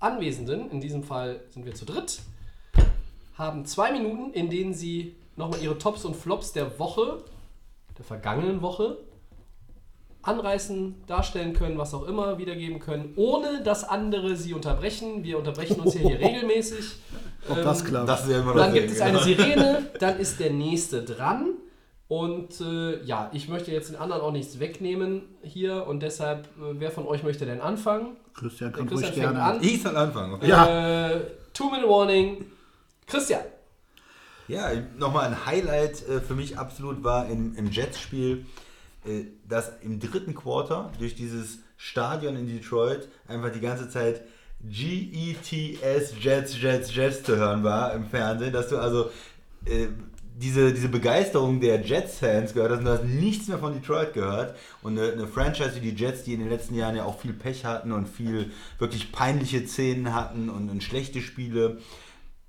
Anwesenden, 0.00 0.70
in 0.70 0.80
diesem 0.80 1.04
Fall 1.04 1.40
sind 1.50 1.64
wir 1.64 1.74
zu 1.74 1.84
dritt, 1.84 2.20
haben 3.36 3.64
zwei 3.64 3.92
Minuten, 3.92 4.32
in 4.32 4.50
denen 4.50 4.74
sie 4.74 5.16
nochmal 5.36 5.62
ihre 5.62 5.78
Tops 5.78 6.04
und 6.04 6.16
Flops 6.16 6.52
der 6.52 6.78
Woche, 6.78 7.22
der 7.98 8.04
vergangenen 8.04 8.62
Woche, 8.62 8.98
anreißen, 10.22 10.94
darstellen 11.06 11.52
können, 11.52 11.78
was 11.78 11.94
auch 11.94 12.06
immer, 12.06 12.38
wiedergeben 12.38 12.80
können, 12.80 13.12
ohne 13.16 13.62
dass 13.62 13.84
andere 13.84 14.34
sie 14.36 14.54
unterbrechen. 14.54 15.22
Wir 15.22 15.38
unterbrechen 15.38 15.80
uns 15.80 15.94
hier, 15.94 16.08
hier 16.08 16.18
regelmäßig. 16.20 16.96
Ob 17.48 17.58
Ähm, 17.58 17.64
das 17.64 17.84
klappt. 17.84 18.08
Das 18.08 18.24
ist 18.24 18.30
ja 18.30 18.40
immer 18.40 18.54
dann 18.54 18.74
gibt 18.74 18.90
es 18.90 19.00
eine 19.00 19.18
genau. 19.18 19.24
Sirene, 19.24 19.86
dann 20.00 20.18
ist 20.18 20.40
der 20.40 20.52
nächste 20.52 21.04
dran. 21.04 21.50
Und 22.08 22.60
äh, 22.60 23.02
ja, 23.04 23.30
ich 23.32 23.48
möchte 23.48 23.72
jetzt 23.72 23.90
den 23.90 23.96
anderen 23.96 24.22
auch 24.22 24.30
nichts 24.32 24.58
wegnehmen 24.60 25.22
hier 25.42 25.86
und 25.86 26.02
deshalb, 26.02 26.46
äh, 26.46 26.74
wer 26.74 26.90
von 26.90 27.06
euch 27.06 27.22
möchte 27.22 27.46
denn 27.46 27.60
anfangen? 27.60 28.16
Christian 28.34 28.72
Der 28.72 28.78
kann 28.78 28.88
Christian 28.88 29.12
ruhig 29.12 29.22
fängt 29.22 29.34
gerne. 29.34 29.42
an. 29.42 29.62
Ich 29.62 29.82
soll 29.82 29.96
anfangen. 29.96 30.34
Okay. 30.34 30.48
Ja. 30.48 31.08
Äh, 31.10 31.20
Two-Minute-Warning. 31.52 32.46
Christian. 33.06 33.42
Ja, 34.48 34.70
nochmal 34.96 35.26
ein 35.26 35.46
Highlight 35.46 36.08
äh, 36.08 36.20
für 36.20 36.34
mich 36.34 36.58
absolut 36.58 37.02
war 37.02 37.28
im, 37.28 37.56
im 37.56 37.70
Jets-Spiel, 37.70 38.46
äh, 39.04 39.24
dass 39.48 39.72
im 39.82 39.98
dritten 39.98 40.34
Quarter 40.34 40.92
durch 40.98 41.14
dieses 41.14 41.58
Stadion 41.76 42.36
in 42.36 42.46
Detroit 42.46 43.08
einfach 43.26 43.50
die 43.50 43.60
ganze 43.60 43.88
Zeit 43.90 44.22
G-E-T-S, 44.62 46.14
Jets, 46.20 46.60
Jets, 46.60 46.94
Jets 46.94 47.22
zu 47.22 47.36
hören 47.36 47.62
war 47.62 47.92
im 47.92 48.06
Fernsehen, 48.06 48.52
dass 48.52 48.68
du 48.68 48.78
also 48.78 49.10
äh, 49.66 49.88
diese, 50.38 50.72
diese 50.72 50.88
Begeisterung 50.88 51.60
der 51.60 51.80
Jets-Fans 51.80 52.52
gehört 52.52 52.72
hast 52.72 52.78
und 52.80 52.84
du 52.84 52.90
hast 52.92 53.04
nichts 53.04 53.48
mehr 53.48 53.58
von 53.58 53.72
Detroit 53.72 54.12
gehört. 54.12 54.56
Und 54.82 54.98
eine, 54.98 55.12
eine 55.12 55.26
Franchise 55.26 55.76
wie 55.76 55.90
die 55.90 56.02
Jets, 56.02 56.24
die 56.24 56.34
in 56.34 56.40
den 56.40 56.50
letzten 56.50 56.74
Jahren 56.74 56.94
ja 56.94 57.04
auch 57.04 57.18
viel 57.18 57.32
Pech 57.32 57.64
hatten 57.64 57.92
und 57.92 58.06
viel 58.08 58.52
wirklich 58.78 59.12
peinliche 59.12 59.66
Szenen 59.66 60.14
hatten 60.14 60.50
und, 60.50 60.68
und 60.68 60.82
schlechte 60.82 61.20
Spiele, 61.20 61.78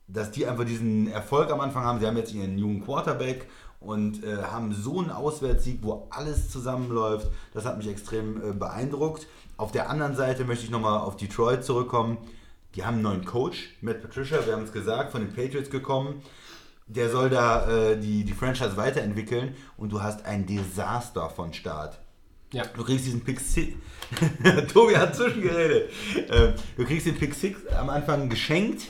dass 0.07 0.31
die 0.31 0.47
einfach 0.47 0.65
diesen 0.65 1.11
Erfolg 1.11 1.51
am 1.51 1.59
Anfang 1.59 1.83
haben. 1.83 1.99
Sie 1.99 2.07
haben 2.07 2.17
jetzt 2.17 2.33
ihren 2.33 2.57
jungen 2.57 2.83
Quarterback 2.83 3.47
und 3.79 4.23
äh, 4.23 4.37
haben 4.37 4.73
so 4.73 4.99
einen 4.99 5.11
Auswärtssieg, 5.11 5.79
wo 5.81 6.07
alles 6.09 6.49
zusammenläuft. 6.49 7.27
Das 7.53 7.65
hat 7.65 7.77
mich 7.77 7.87
extrem 7.87 8.37
äh, 8.37 8.53
beeindruckt. 8.53 9.27
Auf 9.57 9.71
der 9.71 9.89
anderen 9.89 10.15
Seite 10.15 10.45
möchte 10.45 10.65
ich 10.65 10.71
nochmal 10.71 10.99
auf 10.99 11.17
Detroit 11.17 11.63
zurückkommen. 11.63 12.17
Die 12.75 12.85
haben 12.85 12.95
einen 12.95 13.03
neuen 13.03 13.25
Coach, 13.25 13.75
Matt 13.81 14.01
Patricia, 14.01 14.45
wir 14.45 14.53
haben 14.53 14.63
es 14.63 14.71
gesagt, 14.71 15.11
von 15.11 15.21
den 15.21 15.33
Patriots 15.33 15.69
gekommen. 15.69 16.21
Der 16.85 17.09
soll 17.09 17.29
da 17.29 17.67
äh, 17.67 17.99
die, 17.99 18.23
die 18.23 18.33
Franchise 18.33 18.77
weiterentwickeln 18.77 19.55
und 19.77 19.91
du 19.91 20.01
hast 20.01 20.25
ein 20.25 20.45
Desaster 20.45 21.29
von 21.29 21.53
Start. 21.53 21.99
Ja. 22.53 22.63
Du 22.75 22.83
kriegst 22.83 23.05
diesen 23.05 23.23
Pick 23.23 23.41
6. 23.41 23.73
Tobi 24.73 24.95
hat 24.95 25.15
zwischengeredet. 25.15 25.91
Ähm, 26.29 26.53
du 26.77 26.85
kriegst 26.85 27.05
den 27.05 27.15
Pick 27.15 27.33
6 27.33 27.67
am 27.77 27.89
Anfang 27.89 28.29
geschenkt 28.29 28.83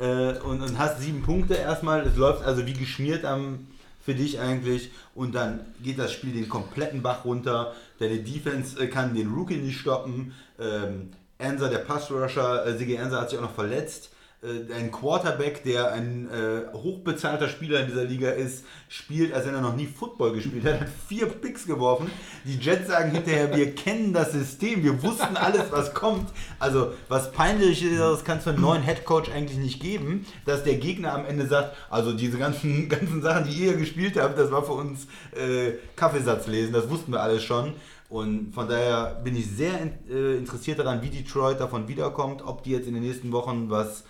äh, 0.00 0.38
und, 0.38 0.62
und 0.62 0.78
hast 0.78 1.00
sieben 1.00 1.22
Punkte 1.22 1.54
erstmal. 1.54 2.06
Es 2.06 2.16
läuft 2.16 2.44
also 2.44 2.66
wie 2.66 2.72
geschmiert 2.72 3.24
am, 3.24 3.68
für 4.04 4.14
dich 4.14 4.40
eigentlich. 4.40 4.90
Und 5.14 5.34
dann 5.34 5.60
geht 5.82 5.98
das 5.98 6.12
Spiel 6.12 6.32
den 6.32 6.48
kompletten 6.48 7.02
Bach 7.02 7.24
runter. 7.24 7.74
Deine 7.98 8.18
Defense 8.18 8.82
äh, 8.82 8.88
kann 8.88 9.14
den 9.14 9.28
Rookie 9.32 9.56
nicht 9.56 9.78
stoppen. 9.78 10.34
Ähm, 10.58 11.10
Ansa, 11.38 11.68
der 11.68 11.78
Passrusher, 11.78 12.66
äh, 12.66 12.76
Sigi 12.76 12.98
Ansa 12.98 13.20
hat 13.20 13.30
sich 13.30 13.38
auch 13.38 13.42
noch 13.44 13.54
verletzt. 13.54 14.10
Äh, 14.42 14.72
ein 14.72 14.90
Quarterback, 14.90 15.64
der 15.64 15.92
ein 15.92 16.26
äh, 16.30 16.72
hochbezahlter 16.72 17.46
Spieler 17.46 17.80
in 17.80 17.88
dieser 17.88 18.04
Liga 18.04 18.30
ist, 18.30 18.64
spielt, 18.88 19.34
als 19.34 19.46
wenn 19.46 19.54
er 19.54 19.60
noch 19.60 19.76
nie 19.76 19.86
Football 19.86 20.32
gespielt 20.32 20.64
hat, 20.64 20.80
hat 20.80 20.88
vier 21.08 21.26
Picks 21.26 21.66
geworfen. 21.66 22.10
Die 22.46 22.56
Jets 22.56 22.88
sagen 22.88 23.10
hinterher, 23.10 23.54
wir 23.54 23.74
kennen 23.74 24.14
das 24.14 24.32
System, 24.32 24.82
wir 24.82 25.02
wussten 25.02 25.36
alles, 25.36 25.64
was 25.70 25.92
kommt. 25.92 26.30
Also, 26.58 26.94
was 27.08 27.32
peinlicheres 27.32 28.24
kann 28.24 28.38
es 28.38 28.44
für 28.44 28.50
einen 28.50 28.62
neuen 28.62 28.82
Headcoach 28.82 29.30
eigentlich 29.30 29.58
nicht 29.58 29.82
geben, 29.82 30.24
dass 30.46 30.64
der 30.64 30.76
Gegner 30.76 31.12
am 31.12 31.26
Ende 31.26 31.46
sagt, 31.46 31.76
also 31.90 32.14
diese 32.14 32.38
ganzen, 32.38 32.88
ganzen 32.88 33.20
Sachen, 33.20 33.44
die 33.44 33.52
ihr 33.52 33.76
gespielt 33.76 34.18
habt, 34.18 34.38
das 34.38 34.50
war 34.50 34.62
für 34.62 34.72
uns 34.72 35.06
äh, 35.32 35.72
Kaffeesatz 35.96 36.46
das 36.72 36.88
wussten 36.88 37.12
wir 37.12 37.20
alles 37.20 37.42
schon. 37.42 37.74
Und 38.08 38.54
von 38.54 38.68
daher 38.68 39.20
bin 39.22 39.36
ich 39.36 39.46
sehr 39.50 39.74
äh, 40.10 40.38
interessiert 40.38 40.78
daran, 40.78 41.02
wie 41.02 41.10
Detroit 41.10 41.60
davon 41.60 41.86
wiederkommt, 41.88 42.42
ob 42.42 42.62
die 42.62 42.70
jetzt 42.70 42.88
in 42.88 42.94
den 42.94 43.02
nächsten 43.02 43.30
Wochen 43.32 43.68
was 43.68 44.02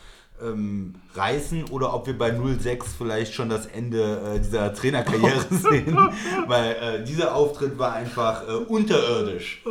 ähm, 0.43 0.95
reißen 1.15 1.65
oder 1.71 1.93
ob 1.95 2.07
wir 2.07 2.17
bei 2.19 2.31
0-6 2.31 2.85
vielleicht 2.97 3.35
schon 3.35 3.49
das 3.49 3.67
Ende 3.67 4.35
äh, 4.37 4.41
dieser 4.41 4.73
Trainerkarriere 4.75 5.41
sehen. 5.51 5.97
Weil 6.47 6.73
äh, 6.77 7.05
dieser 7.05 7.35
Auftritt 7.35 7.79
war 7.79 7.93
einfach 7.93 8.47
äh, 8.49 8.53
unterirdisch. 8.53 9.63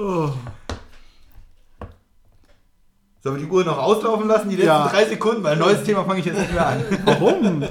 Sollen 3.21 3.35
wir 3.37 3.45
die 3.45 3.51
Uhr 3.51 3.65
noch 3.65 3.77
auslaufen 3.77 4.27
lassen, 4.27 4.49
die 4.49 4.55
letzten 4.55 4.67
Ja. 4.67 4.87
drei 4.87 5.05
Sekunden? 5.05 5.43
Weil 5.43 5.53
ein 5.53 5.59
neues 5.59 5.83
Thema 5.83 6.05
fange 6.05 6.19
ich 6.21 6.25
jetzt 6.25 6.39
nicht 6.39 6.53
mehr 6.53 6.67
an. 6.67 6.83
Warum? 7.05 7.63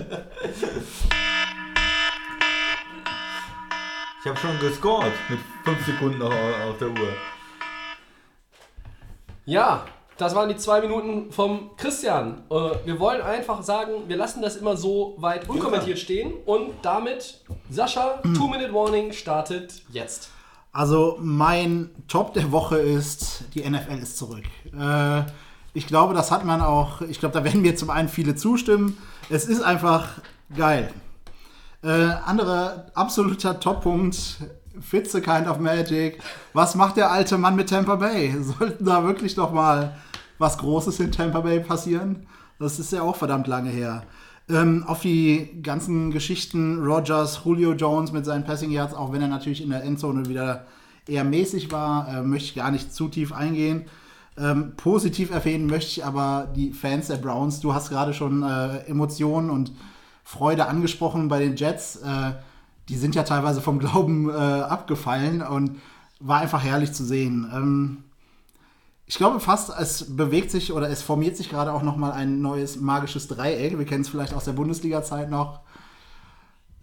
Ich 4.21 4.27
habe 4.29 4.39
schon 4.39 4.59
gescored 4.61 5.13
mit 5.31 5.39
fünf 5.65 5.87
Sekunden 5.87 6.19
noch 6.19 6.31
auf 6.33 6.79
der 6.79 6.89
Uhr. 6.89 7.13
Ja, 9.47 9.87
das 10.19 10.35
waren 10.35 10.49
die 10.49 10.57
zwei 10.57 10.81
Minuten 10.81 11.33
vom 11.33 11.71
Christian. 11.77 12.43
Äh, 12.51 12.55
wir 12.85 12.99
wollen 12.99 13.23
einfach 13.23 13.63
sagen, 13.63 13.93
wir 14.09 14.17
lassen 14.17 14.43
das 14.43 14.57
immer 14.57 14.77
so 14.77 15.15
weit 15.19 15.49
unkommentiert 15.49 15.99
stehen 15.99 16.35
und 16.45 16.73
damit, 16.83 17.41
Sascha, 17.71 18.21
Two-Minute-Warning 18.23 19.13
startet 19.13 19.83
jetzt. 19.91 20.31
Also 20.73 21.17
mein 21.21 21.91
Top 22.09 22.35
der 22.35 22.53
Woche 22.53 22.79
ist, 22.79 23.45
die 23.55 23.69
NFL 23.69 23.99
ist 24.03 24.19
zurück. 24.19 24.45
Äh, 24.79 25.23
ich 25.73 25.87
glaube, 25.87 26.15
das 26.15 26.31
hat 26.31 26.45
man 26.45 26.61
auch, 26.61 27.01
ich 27.03 27.21
glaube, 27.21 27.33
da 27.33 27.45
werden 27.45 27.63
mir 27.63 27.77
zum 27.77 27.91
einen 27.91 28.09
viele 28.09 28.35
zustimmen. 28.35 28.99
Es 29.31 29.47
ist 29.47 29.63
einfach 29.63 30.09
geil. 30.55 30.91
Äh, 31.85 31.89
anderer 31.89 32.87
absoluter 32.95 33.61
Toppunkt, 33.61 34.39
Fitze 34.81 35.21
Kind 35.21 35.47
of 35.47 35.59
Magic. 35.59 36.21
Was 36.53 36.75
macht 36.75 36.97
der 36.97 37.11
alte 37.11 37.39
Mann 37.39 37.55
mit 37.55 37.71
Tampa 37.71 37.95
Bay? 37.95 38.35
Sollten 38.41 38.85
da 38.85 39.05
wirklich 39.05 39.37
noch 39.37 39.53
mal 39.53 39.97
was 40.39 40.59
Großes 40.59 41.01
in 41.01 41.13
Tampa 41.13 41.41
Bay 41.41 41.61
passieren? 41.61 42.27
Das 42.59 42.79
ist 42.79 42.93
ja 42.93 43.03
auch 43.03 43.17
verdammt 43.17 43.47
lange 43.47 43.71
her. 43.71 44.03
Ähm, 44.49 44.85
auf 44.87 45.01
die 45.01 45.61
ganzen 45.63 46.11
Geschichten 46.11 46.83
Rogers, 46.85 47.43
Julio 47.45 47.73
Jones 47.75 48.13
mit 48.13 48.25
seinen 48.25 48.45
Passing 48.45 48.71
Yards, 48.71 48.95
auch 48.95 49.13
wenn 49.13 49.21
er 49.21 49.29
natürlich 49.29 49.63
in 49.63 49.71
der 49.71 49.85
Endzone 49.85 50.27
wieder 50.29 50.67
eher 51.07 51.25
mäßig 51.25 51.71
war, 51.71 52.09
äh, 52.09 52.23
möchte 52.23 52.49
ich 52.49 52.55
gar 52.55 52.71
nicht 52.71 52.93
zu 52.93 53.09
tief 53.09 53.33
eingehen. 53.33 53.85
Ähm, 54.39 54.75
positiv 54.77 55.31
erwähnen 55.31 55.67
möchte 55.67 55.91
ich 55.91 56.05
aber 56.05 56.49
die 56.55 56.73
Fans 56.73 57.09
der 57.09 57.17
Browns. 57.17 57.61
Du 57.61 57.75
hast 57.75 57.91
gerade 57.91 58.15
schon 58.15 58.43
äh, 58.43 58.79
Emotionen 58.87 59.51
und 59.51 59.73
Freude 60.25 60.67
angesprochen 60.67 61.29
bei 61.29 61.41
den 61.41 61.57
Jets. 61.57 61.97
Äh, 61.97 62.33
die 62.89 62.97
sind 62.97 63.15
ja 63.15 63.25
teilweise 63.25 63.61
vom 63.61 63.79
Glauben 63.79 64.31
äh, 64.31 64.33
abgefallen 64.33 65.43
und 65.43 65.81
war 66.21 66.41
einfach 66.41 66.63
herrlich 66.63 66.93
zu 66.93 67.05
sehen. 67.05 67.51
Ähm, 67.53 68.05
ich 69.09 69.17
glaube 69.17 69.41
fast, 69.41 69.71
es 69.79 70.15
bewegt 70.17 70.51
sich 70.51 70.73
oder 70.73 70.89
es 70.91 71.03
formiert 71.03 71.37
sich 71.37 71.49
gerade 71.49 71.73
auch 71.73 71.83
noch 71.83 71.97
mal 71.97 72.13
ein 72.13 72.41
neues 72.43 72.77
magisches 72.79 73.27
Dreieck. 73.27 73.79
Wir 73.79 73.87
kennen 73.87 74.03
es 74.03 74.09
vielleicht 74.09 74.35
aus 74.35 74.45
der 74.45 74.53
Bundesliga-Zeit 74.53 75.31
noch. 75.31 75.61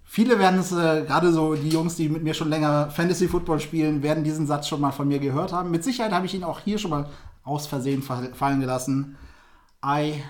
Viele 0.03 0.39
werden 0.39 0.59
es, 0.59 0.71
äh, 0.71 1.03
gerade 1.05 1.31
so 1.31 1.55
die 1.55 1.69
Jungs, 1.69 1.95
die 1.95 2.09
mit 2.09 2.23
mir 2.23 2.33
schon 2.33 2.49
länger 2.49 2.89
Fantasy 2.89 3.27
Football 3.27 3.59
spielen, 3.59 4.01
werden 4.01 4.23
diesen 4.23 4.47
Satz 4.47 4.67
schon 4.67 4.81
mal 4.81 4.91
von 4.91 5.07
mir 5.07 5.19
gehört 5.19 5.53
haben. 5.53 5.71
Mit 5.71 5.83
Sicherheit 5.83 6.13
habe 6.13 6.25
ich 6.25 6.33
ihn 6.33 6.43
auch 6.43 6.59
hier 6.61 6.77
schon 6.79 6.91
mal 6.91 7.09
aus 7.43 7.67
Versehen 7.67 8.01
fall- 8.01 8.33
fallen 8.33 8.59
gelassen. 8.59 9.17
I 9.85 10.23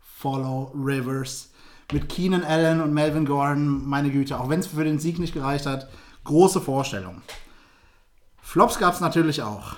follow 0.00 0.72
rivers. 0.74 1.50
mit 1.92 2.08
Keenan 2.08 2.42
Allen 2.42 2.80
und 2.80 2.92
Melvin 2.92 3.26
Gordon, 3.26 3.86
meine 3.86 4.10
Güte, 4.10 4.40
auch 4.40 4.48
wenn 4.48 4.58
es 4.58 4.66
für 4.66 4.82
den 4.82 4.98
Sieg 4.98 5.20
nicht 5.20 5.34
gereicht 5.34 5.66
hat, 5.66 5.88
große 6.24 6.60
Vorstellung. 6.60 7.22
Flops 8.42 8.78
gab 8.80 8.94
es 8.94 9.00
natürlich 9.00 9.42
auch. 9.42 9.76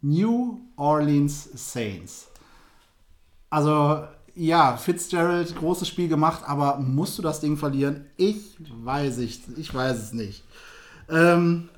New 0.00 0.60
Orleans 0.76 1.48
Saints. 1.54 2.28
Also, 3.50 4.04
ja, 4.34 4.76
Fitzgerald, 4.76 5.56
großes 5.56 5.88
Spiel 5.88 6.08
gemacht, 6.08 6.42
aber 6.46 6.78
musst 6.78 7.18
du 7.18 7.22
das 7.22 7.40
Ding 7.40 7.56
verlieren? 7.56 8.06
Ich 8.16 8.56
weiß 8.84 9.18
ich, 9.18 9.40
ich 9.56 9.74
weiß 9.74 9.98
es 9.98 10.12
nicht. 10.12 10.44
Ähm, 11.08 11.68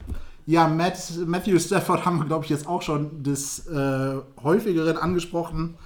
ja, 0.46 0.66
Matt, 0.66 0.98
Matthew 1.26 1.58
Stafford 1.58 2.04
haben 2.04 2.18
wir, 2.18 2.26
glaube 2.26 2.44
ich, 2.44 2.50
jetzt 2.50 2.66
auch 2.66 2.82
schon 2.82 3.22
des 3.22 3.66
äh, 3.68 4.16
häufigeren 4.42 4.96
angesprochen. 4.96 5.76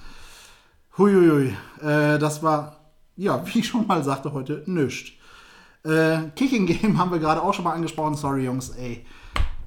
Huiuiui, 0.97 1.55
äh, 1.81 2.19
das 2.19 2.43
war, 2.43 2.81
ja, 3.17 3.45
wie 3.53 3.61
ich 3.61 3.69
schon 3.69 3.87
mal 3.87 4.03
sagte 4.03 4.33
heute, 4.33 4.63
nichts. 4.67 5.13
Äh, 5.85 6.31
Kicking 6.35 6.67
Game 6.67 6.99
haben 6.99 7.13
wir 7.13 7.19
gerade 7.19 7.43
auch 7.43 7.53
schon 7.53 7.65
mal 7.65 7.75
angesprochen. 7.75 8.15
Sorry, 8.15 8.45
Jungs, 8.45 8.71
ey. 8.71 9.05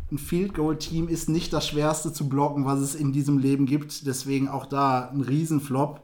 Ein 0.10 0.18
Field 0.18 0.53
Goal 0.53 0.78
Team 0.78 1.10
ist 1.10 1.28
nicht 1.28 1.51
das 1.51 1.68
schwerste 1.68 2.14
zu 2.14 2.30
blocken, 2.30 2.64
was 2.66 2.80
es 2.80 2.95
in 2.95 3.12
diesem 3.12 3.39
Leben 3.39 3.66
gibt. 3.66 4.08
Deswegen 4.08 4.47
auch 4.47 4.66
da 4.66 5.10
ein 5.10 5.20
Riesenflop. 5.20 5.99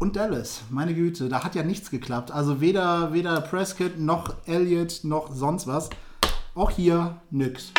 Und 0.00 0.16
Dallas, 0.16 0.62
meine 0.68 0.92
Güte, 0.92 1.28
da 1.28 1.44
hat 1.44 1.54
ja 1.54 1.62
nichts 1.62 1.88
geklappt. 1.88 2.32
Also 2.32 2.60
weder, 2.60 3.12
weder 3.12 3.40
Prescott 3.42 4.00
noch 4.00 4.34
Elliott 4.46 5.00
noch 5.04 5.32
sonst 5.32 5.68
was. 5.68 5.88
Auch 6.56 6.72
hier 6.72 7.20
nix. 7.30 7.70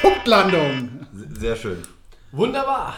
Punktlandung. 0.00 1.06
Sehr 1.40 1.56
schön. 1.56 1.78
Wunderbar. 2.30 2.94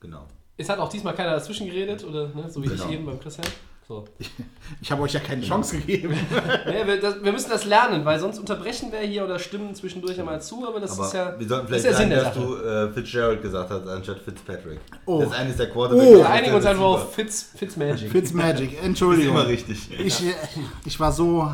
Genau. 0.00 0.26
Es 0.58 0.68
hat 0.68 0.78
auch 0.78 0.90
diesmal 0.90 1.14
keiner 1.14 1.30
dazwischen 1.30 1.66
geredet, 1.66 2.04
oder 2.04 2.28
ne? 2.28 2.50
so 2.50 2.62
wie 2.62 2.68
Genau. 2.68 2.84
ich 2.84 2.90
eben 2.90 3.06
beim 3.06 3.18
Christian. 3.18 3.46
So. 3.90 4.04
Ich 4.80 4.92
habe 4.92 5.02
euch 5.02 5.14
ja 5.14 5.18
keine 5.18 5.42
Chance 5.42 5.78
gegeben. 5.78 6.14
Nee, 6.66 6.86
wir, 6.86 7.00
das, 7.00 7.24
wir 7.24 7.32
müssen 7.32 7.50
das 7.50 7.64
lernen, 7.64 8.04
weil 8.04 8.20
sonst 8.20 8.38
unterbrechen 8.38 8.92
wir 8.92 9.00
hier 9.00 9.24
oder 9.24 9.36
stimmen 9.40 9.74
zwischendurch 9.74 10.16
einmal 10.20 10.40
zu, 10.40 10.64
aber 10.64 10.78
das 10.78 10.92
Aber 10.92 11.06
ist 11.08 11.12
ja, 11.12 11.36
wir 11.36 11.48
sollten 11.48 11.74
ist 11.74 11.82
vielleicht 11.82 11.84
ja 11.86 11.92
Sinn 11.94 12.10
sagen, 12.10 12.10
der 12.10 12.24
dass 12.24 12.34
Sache. 12.36 12.46
du 12.46 12.56
äh, 12.56 12.92
Fitzgerald 12.92 13.42
gesagt 13.42 13.68
hast, 13.70 13.88
anstatt 13.88 14.18
Fitzpatrick. 14.20 14.78
Oh. 15.06 15.20
Das 15.20 15.32
eine 15.32 15.50
ist 15.50 15.58
der 15.58 15.70
Quarterback. 15.70 16.06
Oh. 16.06 16.18
Wir 16.18 16.30
einigen 16.30 16.54
uns 16.54 16.66
einfach 16.66 16.84
auf. 16.84 17.12
Fitz, 17.12 17.50
Fitzmagic. 17.56 18.12
Fitzmagic, 18.12 18.72
Ist 18.78 18.84
Entschuldigung. 18.84 19.34
immer 19.34 19.48
richtig. 19.48 19.90
Ich, 19.98 20.22
ich 20.84 21.00
war 21.00 21.10
so 21.10 21.52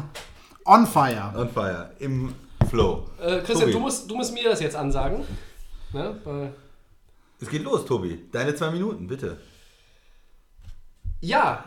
on 0.67 0.87
fire. 0.87 1.33
On 1.39 1.49
fire. 1.49 1.91
Im 2.01 2.35
Flow. 2.69 3.07
Äh, 3.19 3.39
Christian, 3.41 3.71
du 3.71 3.79
musst, 3.81 4.11
du 4.11 4.15
musst 4.15 4.35
mir 4.35 4.45
das 4.51 4.61
jetzt 4.61 4.77
ansagen. 4.77 5.23
Ne? 5.95 6.21
Weil, 6.23 6.53
Es 7.41 7.49
geht 7.49 7.63
los, 7.65 7.87
Tobi. 7.87 8.29
Deine 8.31 8.55
zwei 8.55 8.73
Minuten, 8.73 9.07
bitte. 9.07 9.39
ja, 11.23 11.65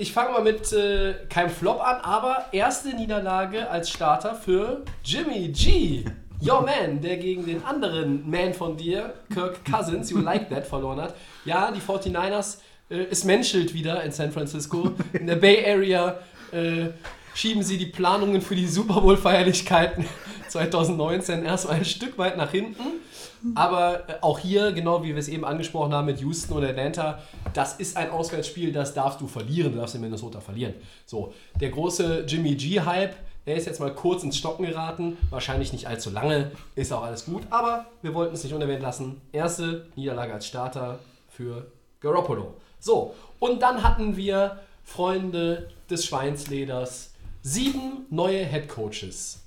ich 0.00 0.12
fange 0.12 0.32
mal 0.32 0.42
mit 0.42 0.72
äh, 0.72 1.14
keinem 1.28 1.50
Flop 1.50 1.80
an, 1.80 2.00
aber 2.00 2.46
erste 2.52 2.88
Niederlage 2.96 3.68
als 3.68 3.90
Starter 3.90 4.34
für 4.34 4.82
Jimmy 5.04 5.48
G. 5.48 6.04
Your 6.42 6.62
man, 6.62 7.02
der 7.02 7.18
gegen 7.18 7.44
den 7.44 7.62
anderen 7.64 8.28
Man 8.28 8.54
von 8.54 8.78
dir, 8.78 9.12
Kirk 9.32 9.62
Cousins, 9.62 10.10
you 10.10 10.18
like 10.18 10.48
that, 10.48 10.66
verloren 10.66 11.02
hat. 11.02 11.14
Ja, 11.44 11.70
die 11.70 11.80
49ers, 11.80 12.58
äh, 12.88 13.04
es 13.10 13.24
menschelt 13.24 13.74
wieder 13.74 14.02
in 14.02 14.10
San 14.10 14.32
Francisco. 14.32 14.92
In 15.12 15.26
der 15.26 15.36
Bay 15.36 15.62
Area 15.70 16.18
äh, 16.50 16.88
schieben 17.34 17.62
sie 17.62 17.76
die 17.76 17.86
Planungen 17.86 18.40
für 18.40 18.56
die 18.56 18.66
Super 18.66 19.02
Bowl-Feierlichkeiten 19.02 20.06
2019 20.48 21.44
erstmal 21.44 21.76
ein 21.76 21.84
Stück 21.84 22.16
weit 22.16 22.38
nach 22.38 22.50
hinten. 22.50 22.84
Aber 23.54 24.08
äh, 24.08 24.14
auch 24.20 24.38
hier, 24.38 24.72
genau 24.72 25.02
wie 25.02 25.08
wir 25.08 25.18
es 25.18 25.28
eben 25.28 25.44
angesprochen 25.44 25.92
haben 25.92 26.06
mit 26.06 26.20
Houston 26.20 26.54
und 26.58 26.64
Atlanta, 26.64 27.20
das 27.52 27.74
ist 27.74 27.96
ein 27.96 28.10
Auswärtsspiel, 28.10 28.72
das 28.72 28.94
darfst 28.94 29.20
du 29.20 29.26
verlieren, 29.26 29.72
du 29.72 29.78
darfst 29.78 29.94
in 29.94 30.00
Minnesota 30.00 30.40
verlieren. 30.40 30.74
So, 31.06 31.32
der 31.60 31.70
große 31.70 32.24
Jimmy 32.26 32.54
G-Hype, 32.54 33.14
der 33.46 33.56
ist 33.56 33.66
jetzt 33.66 33.80
mal 33.80 33.94
kurz 33.94 34.22
ins 34.22 34.36
Stocken 34.36 34.66
geraten, 34.66 35.16
wahrscheinlich 35.30 35.72
nicht 35.72 35.86
allzu 35.86 36.10
lange, 36.10 36.50
ist 36.74 36.92
auch 36.92 37.02
alles 37.02 37.24
gut, 37.24 37.42
aber 37.50 37.86
wir 38.02 38.14
wollten 38.14 38.34
es 38.34 38.44
nicht 38.44 38.52
unerwähnt 38.52 38.82
lassen. 38.82 39.20
Erste 39.32 39.86
Niederlage 39.96 40.34
als 40.34 40.46
Starter 40.46 40.98
für 41.28 41.66
Garoppolo. 42.00 42.54
So, 42.78 43.14
und 43.38 43.62
dann 43.62 43.82
hatten 43.82 44.16
wir 44.16 44.60
Freunde 44.84 45.68
des 45.88 46.04
Schweinsleders 46.04 47.14
sieben 47.42 48.06
neue 48.10 48.44
Head 48.44 48.68
Coaches 48.68 49.39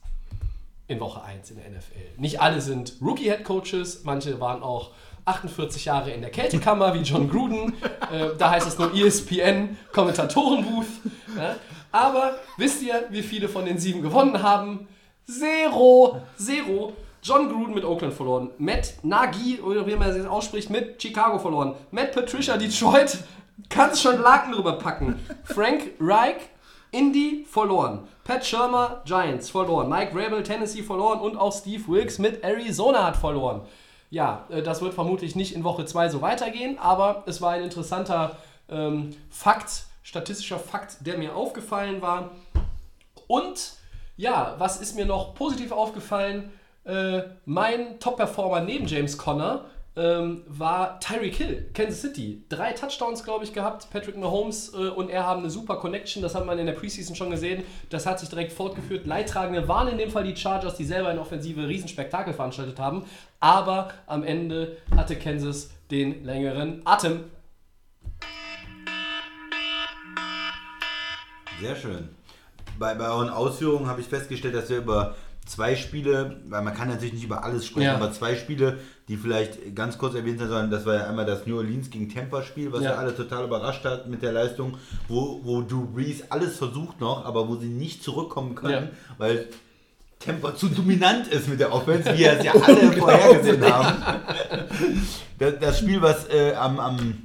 in 0.87 0.99
Woche 0.99 1.23
1 1.23 1.51
in 1.51 1.57
der 1.57 1.69
NFL. 1.69 2.19
Nicht 2.19 2.41
alle 2.41 2.61
sind 2.61 2.95
Rookie-Head 3.01 3.43
Coaches, 3.43 4.03
manche 4.03 4.39
waren 4.39 4.61
auch 4.61 4.91
48 5.25 5.85
Jahre 5.85 6.11
in 6.11 6.21
der 6.21 6.31
Kältekammer 6.31 6.93
wie 6.93 6.99
John 6.99 7.29
Gruden. 7.29 7.73
äh, 8.11 8.29
da 8.37 8.51
heißt 8.51 8.67
es 8.67 8.77
nur 8.77 8.93
ESPN 8.93 9.77
Kommentatorenbooth. 9.93 10.87
Ja? 11.37 11.55
Aber 11.91 12.39
wisst 12.57 12.81
ihr, 12.81 13.05
wie 13.09 13.21
viele 13.21 13.47
von 13.47 13.65
den 13.65 13.77
sieben 13.77 14.01
gewonnen 14.01 14.41
haben? 14.41 14.87
Zero. 15.25 16.21
Zero. 16.37 16.93
John 17.21 17.47
Gruden 17.49 17.73
mit 17.73 17.85
Oakland 17.85 18.13
verloren. 18.13 18.49
Matt 18.57 18.95
Nagy, 19.03 19.61
oder 19.61 19.87
wie 19.87 19.95
man 19.95 20.13
jetzt 20.13 20.27
ausspricht, 20.27 20.69
mit 20.69 21.01
Chicago 21.01 21.39
verloren. 21.39 21.75
Matt 21.91 22.11
Patricia 22.11 22.57
Detroit, 22.57 23.19
kannst 23.69 24.01
schon 24.01 24.21
Laken 24.21 24.51
drüber 24.51 24.73
packen. 24.73 25.19
Frank 25.45 25.91
Reich, 26.01 26.35
Indy 26.91 27.45
verloren. 27.49 28.07
Pat 28.23 28.45
Shermer, 28.45 29.01
Giants 29.05 29.49
verloren. 29.49 29.89
Mike 29.89 30.11
Rabel, 30.13 30.43
Tennessee 30.43 30.83
verloren. 30.83 31.19
Und 31.19 31.37
auch 31.37 31.51
Steve 31.51 31.83
Wilkes 31.87 32.19
mit 32.19 32.43
Arizona 32.43 33.05
hat 33.05 33.17
verloren. 33.17 33.61
Ja, 34.09 34.45
äh, 34.49 34.61
das 34.61 34.81
wird 34.81 34.93
vermutlich 34.93 35.35
nicht 35.35 35.55
in 35.55 35.63
Woche 35.63 35.85
2 35.85 36.09
so 36.09 36.21
weitergehen, 36.21 36.77
aber 36.79 37.23
es 37.25 37.41
war 37.41 37.51
ein 37.51 37.63
interessanter 37.63 38.37
ähm, 38.69 39.09
Fakt, 39.29 39.85
statistischer 40.03 40.59
Fakt, 40.59 41.05
der 41.05 41.17
mir 41.17 41.35
aufgefallen 41.35 42.01
war. 42.01 42.31
Und 43.27 43.73
ja, 44.15 44.55
was 44.57 44.79
ist 44.79 44.95
mir 44.95 45.05
noch 45.05 45.33
positiv 45.33 45.71
aufgefallen? 45.71 46.51
Äh, 46.85 47.23
mein 47.45 47.99
Top-Performer 47.99 48.61
neben 48.61 48.85
James 48.85 49.17
Conner 49.17 49.65
ähm, 49.95 50.43
war 50.47 50.99
Tyreek 50.99 51.35
Hill, 51.35 51.69
Kansas 51.73 52.01
City. 52.01 52.43
Drei 52.49 52.71
Touchdowns, 52.71 53.23
glaube 53.23 53.43
ich, 53.43 53.53
gehabt. 53.53 53.89
Patrick 53.91 54.17
Mahomes 54.17 54.73
äh, 54.73 54.89
und 54.89 55.09
er 55.09 55.25
haben 55.25 55.41
eine 55.41 55.49
super 55.49 55.75
Connection. 55.75 56.23
Das 56.23 56.33
hat 56.33 56.45
man 56.45 56.57
in 56.57 56.65
der 56.65 56.73
Preseason 56.73 57.15
schon 57.15 57.29
gesehen. 57.29 57.63
Das 57.89 58.05
hat 58.05 58.19
sich 58.19 58.29
direkt 58.29 58.53
fortgeführt. 58.53 59.05
Leidtragende 59.05 59.67
waren 59.67 59.87
in 59.87 59.97
dem 59.97 60.09
Fall 60.09 60.23
die 60.23 60.35
Chargers, 60.35 60.75
die 60.75 60.85
selber 60.85 61.11
in 61.11 61.19
Offensive 61.19 61.67
Riesenspektakel 61.67 62.33
veranstaltet 62.33 62.79
haben. 62.79 63.05
Aber 63.39 63.91
am 64.07 64.23
Ende 64.23 64.77
hatte 64.95 65.15
Kansas 65.15 65.69
den 65.91 66.23
längeren 66.23 66.81
Atem. 66.85 67.25
Sehr 71.61 71.75
schön. 71.75 72.09
Bei, 72.79 72.95
bei 72.95 73.07
euren 73.07 73.29
Ausführungen 73.29 73.87
habe 73.87 74.01
ich 74.01 74.07
festgestellt, 74.07 74.55
dass 74.55 74.69
wir 74.69 74.77
über 74.77 75.15
zwei 75.45 75.75
Spiele, 75.75 76.41
weil 76.47 76.61
man 76.61 76.73
kann 76.73 76.87
natürlich 76.87 77.13
nicht 77.13 77.23
über 77.25 77.43
alles 77.43 77.65
sprechen, 77.65 77.87
Ja. 77.87 77.95
aber 77.95 78.11
zwei 78.13 78.35
Spiele, 78.35 78.79
die 79.07 79.17
vielleicht 79.17 79.75
ganz 79.75 79.97
kurz 79.97 80.15
erwähnt 80.15 80.39
sein 80.39 80.47
sollen, 80.49 80.71
das 80.71 80.85
war 80.85 80.95
ja 80.95 81.07
einmal 81.07 81.25
das 81.25 81.45
New 81.45 81.57
Orleans 81.57 81.89
gegen 81.89 82.07
Tampa 82.09 82.41
Spiel, 82.43 82.71
was 82.71 82.81
ja, 82.83 82.91
Ja. 82.91 82.95
alle 82.97 83.15
total 83.15 83.45
überrascht 83.45 83.83
hat 83.83 84.07
mit 84.07 84.21
der 84.21 84.31
Leistung, 84.31 84.77
wo, 85.07 85.41
wo 85.43 85.61
Drew 85.61 85.85
Brees 85.85 86.23
alles 86.31 86.57
versucht 86.57 87.01
noch, 87.01 87.25
aber 87.25 87.47
wo 87.49 87.55
sie 87.57 87.67
nicht 87.67 88.03
zurückkommen 88.03 88.55
können, 88.55 88.89
Ja. 88.89 89.15
weil 89.17 89.47
Tampa 90.19 90.55
zu 90.55 90.69
dominant 90.69 91.27
ist 91.27 91.49
mit 91.49 91.59
der 91.59 91.73
Offense, 91.73 92.17
wie 92.17 92.23
es 92.23 92.43
ja 92.45 92.53
alle 92.61 92.91
vorhergesehen 92.93 93.63
haben. 93.65 93.95
Das, 95.39 95.53
das 95.59 95.79
Spiel, 95.79 96.01
was 96.01 96.29
äh, 96.29 96.53
am, 96.53 96.79
am, 96.79 97.15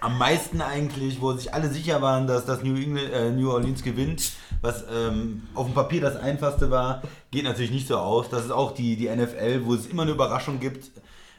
am 0.00 0.18
meisten 0.18 0.60
eigentlich, 0.60 1.20
wo 1.20 1.32
sich 1.32 1.52
alle 1.52 1.68
sicher 1.68 2.00
waren, 2.02 2.26
dass 2.26 2.44
das 2.44 2.62
New, 2.62 2.76
England, 2.76 3.10
äh, 3.12 3.30
New 3.30 3.50
Orleans 3.50 3.82
gewinnt, 3.82 4.30
was 4.60 4.84
ähm, 4.92 5.42
auf 5.54 5.66
dem 5.66 5.74
Papier 5.74 6.00
das 6.00 6.16
einfachste 6.16 6.70
war, 6.70 7.02
geht 7.30 7.44
natürlich 7.44 7.70
nicht 7.70 7.88
so 7.88 7.96
aus. 7.96 8.28
Das 8.28 8.44
ist 8.44 8.50
auch 8.50 8.72
die, 8.72 8.96
die 8.96 9.08
NFL, 9.08 9.62
wo 9.64 9.74
es 9.74 9.86
immer 9.86 10.02
eine 10.02 10.12
Überraschung 10.12 10.60
gibt 10.60 10.90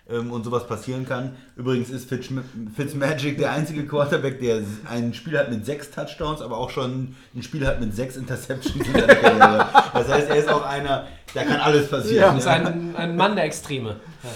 ähm, 0.10 0.32
und 0.32 0.44
sowas 0.44 0.68
passieren 0.68 1.06
kann. 1.06 1.36
Übrigens 1.56 1.90
ist 1.90 2.10
Fitz, 2.10 2.28
Fitzmagic 2.76 3.38
der 3.38 3.52
einzige 3.52 3.86
Quarterback, 3.86 4.40
der 4.40 4.62
ein 4.90 5.14
Spiel 5.14 5.38
hat 5.38 5.52
mit 5.52 5.66
sechs 5.66 5.92
Touchdowns, 5.92 6.42
aber 6.42 6.58
auch 6.58 6.70
schon 6.70 7.16
ein 7.36 7.44
Spiel 7.44 7.66
hat 7.68 7.80
mit 7.80 7.96
sechs 7.96 8.16
Interceptions 8.16 8.88
in 8.88 8.94
seiner 8.94 9.16
Karriere. 9.16 9.70
Das 9.94 10.08
heißt, 10.08 10.30
er 10.30 10.36
ist 10.36 10.50
auch 10.50 10.66
einer, 10.66 11.08
da 11.34 11.44
kann 11.44 11.60
alles 11.60 11.90
passieren. 11.90 12.36
Das 12.36 12.46
ist 12.46 12.48
ein, 12.48 12.96
ein 12.96 13.16
Mann 13.16 13.36
der 13.36 13.46
Extreme. 13.46 13.98
Ja. 14.24 14.30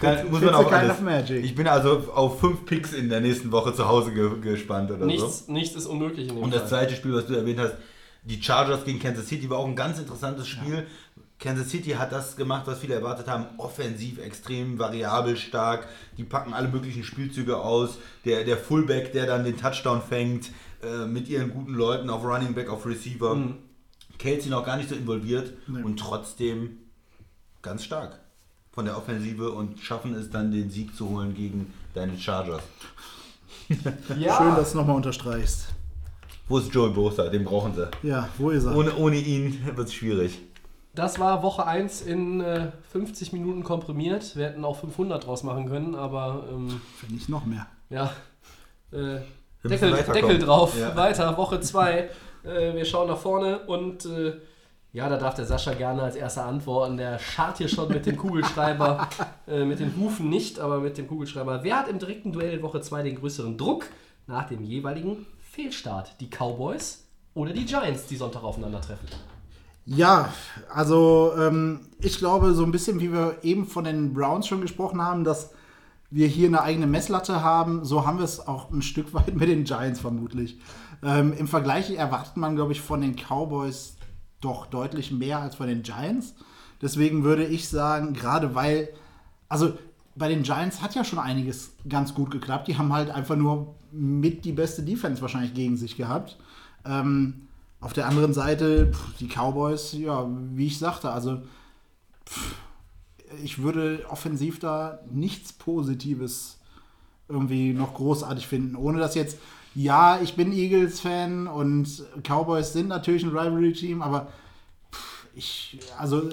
Kann, 0.00 0.30
muss 0.30 0.40
man 0.40 0.54
auch 0.54 0.70
alles. 0.72 1.00
magic. 1.00 1.44
Ich 1.44 1.54
bin 1.54 1.68
also 1.68 2.02
auf 2.14 2.40
fünf 2.40 2.66
Picks 2.66 2.92
in 2.92 3.08
der 3.08 3.20
nächsten 3.20 3.52
Woche 3.52 3.74
zu 3.74 3.86
Hause 3.86 4.12
ge 4.12 4.40
gespannt 4.40 4.90
oder 4.90 5.00
so. 5.00 5.06
Nichts, 5.06 5.48
nichts 5.48 5.76
ist 5.76 5.86
unmöglich 5.86 6.28
in 6.28 6.34
dem 6.34 6.42
Und 6.42 6.50
Fall. 6.50 6.60
das 6.60 6.68
zweite 6.68 6.94
Spiel, 6.94 7.14
was 7.14 7.26
du 7.26 7.34
erwähnt 7.34 7.60
hast, 7.60 7.74
die 8.24 8.42
Chargers 8.42 8.84
gegen 8.84 8.98
Kansas 8.98 9.28
City, 9.28 9.48
war 9.50 9.58
auch 9.58 9.66
ein 9.66 9.76
ganz 9.76 9.98
interessantes 9.98 10.48
Spiel. 10.48 10.86
Kansas 11.38 11.68
City 11.68 11.90
hat 11.90 12.12
das 12.12 12.36
gemacht, 12.36 12.66
was 12.66 12.78
viele 12.78 12.94
erwartet 12.94 13.28
haben. 13.28 13.46
Offensiv 13.58 14.18
extrem 14.18 14.78
variabel 14.78 15.36
stark. 15.36 15.88
Die 16.16 16.24
packen 16.24 16.54
alle 16.54 16.68
möglichen 16.68 17.04
Spielzüge 17.04 17.58
aus. 17.58 17.98
Der, 18.24 18.44
der 18.44 18.56
Fullback, 18.56 19.12
der 19.12 19.26
dann 19.26 19.44
den 19.44 19.58
Touchdown 19.58 20.00
fängt, 20.00 20.50
äh, 20.82 21.06
mit 21.06 21.28
ihren 21.28 21.50
guten 21.50 21.74
Leuten 21.74 22.08
auf 22.08 22.24
Running 22.24 22.54
Back, 22.54 22.70
auf 22.70 22.86
Receiver. 22.86 23.54
Kelsey 24.18 24.50
noch 24.50 24.64
gar 24.64 24.76
nicht 24.76 24.88
so 24.88 24.94
involviert 24.94 25.52
und 25.66 25.98
trotzdem 25.98 26.78
ganz 27.62 27.84
stark 27.84 28.20
von 28.72 28.84
der 28.84 28.96
Offensive 28.96 29.50
und 29.50 29.80
schaffen 29.80 30.14
es 30.14 30.30
dann, 30.30 30.50
den 30.50 30.70
Sieg 30.70 30.96
zu 30.96 31.08
holen 31.08 31.34
gegen 31.34 31.72
deine 31.94 32.18
Chargers. 32.18 32.62
Ja, 34.18 34.36
Schön, 34.36 34.54
dass 34.56 34.72
du 34.72 34.78
nochmal 34.78 34.96
unterstreichst. 34.96 35.73
Wo 36.48 36.58
ist 36.58 36.72
Joey 36.74 36.90
Bosa? 36.90 37.28
Den 37.28 37.44
brauchen 37.44 37.74
sie. 37.74 37.88
Ja, 38.06 38.28
wo 38.38 38.50
ist 38.50 38.64
er? 38.64 38.76
Ohne, 38.76 38.94
ohne 38.96 39.16
ihn 39.16 39.58
wird 39.74 39.88
es 39.88 39.94
schwierig. 39.94 40.40
das 40.94 41.18
war 41.18 41.42
Woche 41.42 41.66
1 41.66 42.02
in 42.02 42.40
äh, 42.40 42.70
50 42.92 43.32
Minuten 43.32 43.64
komprimiert. 43.64 44.36
Wir 44.36 44.46
hätten 44.46 44.64
auch 44.64 44.76
500 44.78 45.26
draus 45.26 45.42
machen 45.42 45.66
können, 45.68 45.94
aber 45.94 46.44
ähm, 46.50 46.80
Wenn 47.02 47.14
nicht 47.14 47.28
noch 47.28 47.44
mehr. 47.46 47.66
ja. 47.90 48.12
Äh, 48.92 49.20
Deckel. 49.66 49.92
Deckel 49.94 50.38
drauf, 50.38 50.78
Ja. 50.78 50.94
weiter, 50.94 51.36
Woche 51.38 51.58
2. 51.60 52.10
Äh, 52.44 52.74
wir 52.74 52.84
schauen 52.84 53.08
nach 53.08 53.16
vorne 53.18 53.60
und 53.60 54.04
äh, 54.04 54.34
ja, 54.92 55.08
da 55.08 55.16
darf 55.16 55.34
der 55.34 55.46
Sascha 55.46 55.72
gerne 55.72 56.02
als 56.02 56.14
erster 56.14 56.44
antworten. 56.44 56.98
Der 56.98 57.18
schart 57.18 57.56
hier 57.58 57.68
schon 57.68 57.88
mit 57.88 58.04
dem 58.06 58.16
Kugelschreiber, 58.18 59.08
äh, 59.48 59.64
mit 59.64 59.80
den 59.80 59.96
Hufen 59.96 60.28
nicht, 60.28 60.60
aber 60.60 60.78
mit 60.80 60.98
dem 60.98 61.08
Kugelschreiber. 61.08 61.64
Wer 61.64 61.78
hat 61.78 61.88
im 61.88 61.98
direkten 61.98 62.30
Duell 62.30 62.52
in 62.58 62.62
Woche 62.62 62.82
2 62.82 63.02
den 63.02 63.14
größeren 63.16 63.56
Druck 63.56 63.86
nach 64.26 64.46
dem 64.46 64.62
jeweiligen 64.62 65.26
Fehlstart? 65.54 66.16
Die 66.20 66.28
Cowboys 66.28 67.04
oder 67.34 67.52
die 67.52 67.64
Giants, 67.64 68.06
die 68.06 68.16
Sonntag 68.16 68.42
aufeinandertreffen? 68.42 69.08
Ja, 69.86 70.32
also 70.68 71.32
ähm, 71.38 71.80
ich 72.00 72.18
glaube, 72.18 72.54
so 72.54 72.64
ein 72.64 72.72
bisschen 72.72 72.98
wie 72.98 73.12
wir 73.12 73.38
eben 73.42 73.66
von 73.66 73.84
den 73.84 74.14
Browns 74.14 74.48
schon 74.48 74.60
gesprochen 74.60 75.00
haben, 75.00 75.22
dass 75.22 75.50
wir 76.10 76.26
hier 76.26 76.48
eine 76.48 76.62
eigene 76.62 76.86
Messlatte 76.86 77.42
haben, 77.42 77.84
so 77.84 78.04
haben 78.04 78.18
wir 78.18 78.24
es 78.24 78.46
auch 78.46 78.70
ein 78.70 78.82
Stück 78.82 79.14
weit 79.14 79.34
mit 79.34 79.48
den 79.48 79.64
Giants 79.64 80.00
vermutlich. 80.00 80.58
Ähm, 81.04 81.32
Im 81.32 81.46
Vergleich 81.46 81.90
erwartet 81.90 82.36
man, 82.36 82.56
glaube 82.56 82.72
ich, 82.72 82.80
von 82.80 83.00
den 83.00 83.14
Cowboys 83.14 83.96
doch 84.40 84.66
deutlich 84.66 85.12
mehr 85.12 85.38
als 85.38 85.54
von 85.54 85.68
den 85.68 85.82
Giants. 85.82 86.34
Deswegen 86.82 87.22
würde 87.22 87.44
ich 87.44 87.68
sagen, 87.68 88.12
gerade 88.12 88.54
weil, 88.56 88.88
also 89.48 89.74
bei 90.16 90.28
den 90.28 90.42
Giants 90.42 90.82
hat 90.82 90.94
ja 90.94 91.04
schon 91.04 91.18
einiges 91.18 91.72
ganz 91.88 92.14
gut 92.14 92.30
geklappt. 92.30 92.68
Die 92.68 92.76
haben 92.76 92.92
halt 92.92 93.10
einfach 93.10 93.36
nur 93.36 93.74
mit 93.94 94.44
die 94.44 94.52
beste 94.52 94.82
Defense 94.82 95.22
wahrscheinlich 95.22 95.54
gegen 95.54 95.76
sich 95.76 95.96
gehabt. 95.96 96.36
Ähm, 96.84 97.48
auf 97.80 97.92
der 97.92 98.06
anderen 98.06 98.32
Seite, 98.32 98.90
pff, 98.92 99.16
die 99.18 99.28
Cowboys, 99.28 99.92
ja, 99.92 100.28
wie 100.52 100.66
ich 100.66 100.78
sagte, 100.78 101.10
also 101.10 101.42
pff, 102.26 102.54
ich 103.42 103.62
würde 103.62 104.04
offensiv 104.08 104.58
da 104.58 105.00
nichts 105.10 105.52
Positives 105.52 106.58
irgendwie 107.28 107.72
noch 107.72 107.94
großartig 107.94 108.46
finden. 108.46 108.76
Ohne 108.76 108.98
dass 108.98 109.14
jetzt, 109.14 109.38
ja, 109.74 110.20
ich 110.20 110.34
bin 110.34 110.52
Eagles-Fan 110.52 111.46
und 111.46 112.04
Cowboys 112.22 112.72
sind 112.72 112.88
natürlich 112.88 113.24
ein 113.24 113.36
Rivalry-Team, 113.36 114.02
aber 114.02 114.28
pff, 114.92 115.26
ich, 115.34 115.78
also 115.98 116.30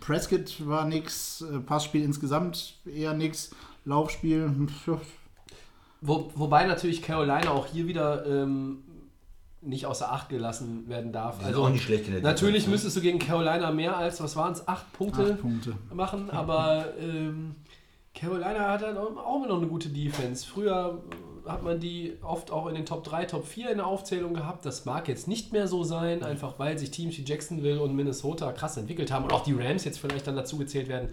Prescott 0.00 0.66
war 0.66 0.86
nix, 0.86 1.42
äh, 1.42 1.58
Passspiel 1.60 2.02
insgesamt 2.02 2.78
eher 2.84 3.14
nix, 3.14 3.50
Laufspiel, 3.84 4.68
Wo, 6.02 6.30
wobei 6.34 6.66
natürlich 6.66 7.00
Carolina 7.00 7.50
auch 7.50 7.66
hier 7.66 7.86
wieder 7.86 8.26
ähm, 8.26 8.82
nicht 9.60 9.86
außer 9.86 10.12
Acht 10.12 10.28
gelassen 10.28 10.88
werden 10.88 11.12
darf. 11.12 11.38
Die 11.38 11.44
sind 11.44 11.54
auch 11.54 11.70
nicht 11.70 11.84
schlecht 11.84 12.06
in 12.06 12.14
der 12.14 12.22
Natürlich 12.22 12.64
Defense, 12.64 12.68
ne? 12.68 12.72
müsstest 12.74 12.96
du 12.96 13.00
gegen 13.00 13.18
Carolina 13.20 13.70
mehr 13.70 13.96
als, 13.96 14.20
was 14.20 14.34
waren 14.34 14.52
es, 14.52 14.66
acht 14.66 14.92
Punkte, 14.92 15.32
acht 15.32 15.40
Punkte. 15.40 15.74
machen, 15.92 16.30
aber 16.32 16.86
ähm, 17.00 17.54
Carolina 18.14 18.72
hat 18.72 18.82
dann 18.82 18.96
auch 18.98 19.46
noch 19.46 19.58
eine 19.58 19.68
gute 19.68 19.88
Defense. 19.88 20.44
Früher 20.44 21.02
hat 21.46 21.62
man 21.62 21.80
die 21.80 22.18
oft 22.22 22.50
auch 22.50 22.66
in 22.66 22.74
den 22.74 22.84
Top 22.84 23.04
3, 23.04 23.24
Top 23.24 23.46
4 23.46 23.70
in 23.70 23.78
der 23.78 23.86
Aufzählung 23.86 24.34
gehabt. 24.34 24.66
Das 24.66 24.84
mag 24.84 25.08
jetzt 25.08 25.28
nicht 25.28 25.52
mehr 25.52 25.66
so 25.66 25.84
sein, 25.84 26.22
einfach 26.22 26.58
weil 26.58 26.78
sich 26.78 26.90
Teams 26.90 27.16
wie 27.16 27.24
Jacksonville 27.24 27.80
und 27.80 27.94
Minnesota 27.94 28.52
krass 28.52 28.76
entwickelt 28.76 29.10
haben 29.10 29.24
und 29.24 29.32
auch 29.32 29.44
die 29.44 29.54
Rams 29.54 29.84
jetzt 29.84 29.98
vielleicht 29.98 30.26
dann 30.26 30.36
dazu 30.36 30.58
gezählt 30.58 30.88
werden. 30.88 31.08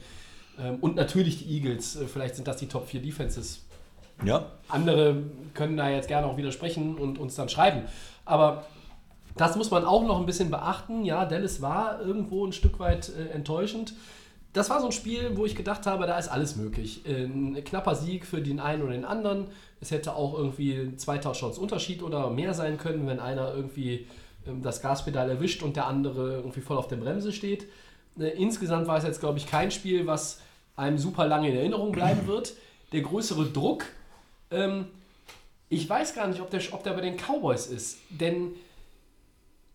Ähm, 0.60 0.78
und 0.82 0.96
natürlich 0.96 1.44
die 1.44 1.56
Eagles, 1.56 1.96
äh, 1.96 2.08
vielleicht 2.08 2.36
sind 2.36 2.48
das 2.48 2.58
die 2.58 2.68
Top 2.68 2.88
4 2.88 3.02
Defenses 3.02 3.66
Ja. 4.24 4.48
andere 4.68 5.24
können 5.54 5.78
da 5.78 5.90
jetzt 5.90 6.08
gerne 6.08 6.28
auch 6.28 6.38
widersprechen 6.38 6.98
und 6.98 7.18
uns 7.18 7.36
dann 7.36 7.50
schreiben. 7.50 7.84
Aber 8.26 8.66
das 9.36 9.56
muss 9.56 9.72
man 9.72 9.86
auch 9.86 10.04
noch 10.06 10.20
ein 10.20 10.26
bisschen 10.26 10.50
beachten. 10.52 11.06
Ja, 11.06 11.26
Dallas 11.26 11.62
war 11.62 12.02
irgendwo 12.02 12.46
ein 12.46 12.52
Stück 12.54 12.80
weit 12.80 13.10
äh, 13.10 13.30
enttäuschend. 13.30 13.94
Das 14.54 14.70
war 14.70 14.80
so 14.82 14.88
ein 14.88 14.92
Spiel, 14.92 15.38
wo 15.38 15.46
ich 15.46 15.56
gedacht 15.56 15.86
habe, 15.86 16.08
da 16.08 16.18
ist 16.18 16.28
alles 16.28 16.56
möglich. 16.56 17.06
Äh, 17.08 17.26
Ein 17.26 17.64
knapper 17.64 17.96
Sieg 17.96 18.26
für 18.26 18.42
den 18.42 18.60
einen 18.60 18.82
oder 18.82 18.94
den 18.94 19.06
anderen. 19.06 19.48
Es 19.80 19.92
hätte 19.92 20.16
auch 20.16 20.38
irgendwie 20.38 20.96
zwei 20.98 21.18
Touchdowns 21.20 21.58
Unterschied 21.58 22.02
oder 22.04 22.30
mehr 22.30 22.54
sein 22.54 22.78
können, 22.78 23.08
wenn 23.08 23.20
einer 23.20 23.54
irgendwie 23.54 24.08
ähm, 24.48 24.62
das 24.62 24.82
Gaspedal 24.82 25.30
erwischt 25.30 25.64
und 25.64 25.76
der 25.76 25.88
andere 25.88 26.38
irgendwie 26.38 26.62
voll 26.62 26.78
auf 26.78 26.88
der 26.88 26.98
Bremse 26.98 27.32
steht. 27.32 27.68
Äh, 28.20 28.30
Insgesamt 28.42 28.88
war 28.88 28.98
es 28.98 29.04
jetzt, 29.04 29.20
glaube 29.20 29.38
ich, 29.38 29.48
kein 29.48 29.72
Spiel, 29.72 30.08
was 30.08 30.42
einem 30.76 30.98
super 30.98 31.28
lange 31.28 31.50
in 31.50 31.56
Erinnerung 31.56 31.92
bleiben 31.92 32.26
wird. 32.28 32.54
Der 32.92 33.02
größere 33.02 33.46
Druck 33.46 33.86
ähm, 34.52 34.88
ich 35.70 35.88
weiß 35.88 36.16
gar 36.16 36.28
nicht, 36.28 36.42
ob 36.42 36.50
der, 36.50 36.62
ob 36.72 36.84
der 36.84 36.94
bei 36.94 37.02
den 37.02 37.16
Cowboys 37.18 37.68
ist. 37.68 38.00
Denn 38.10 38.56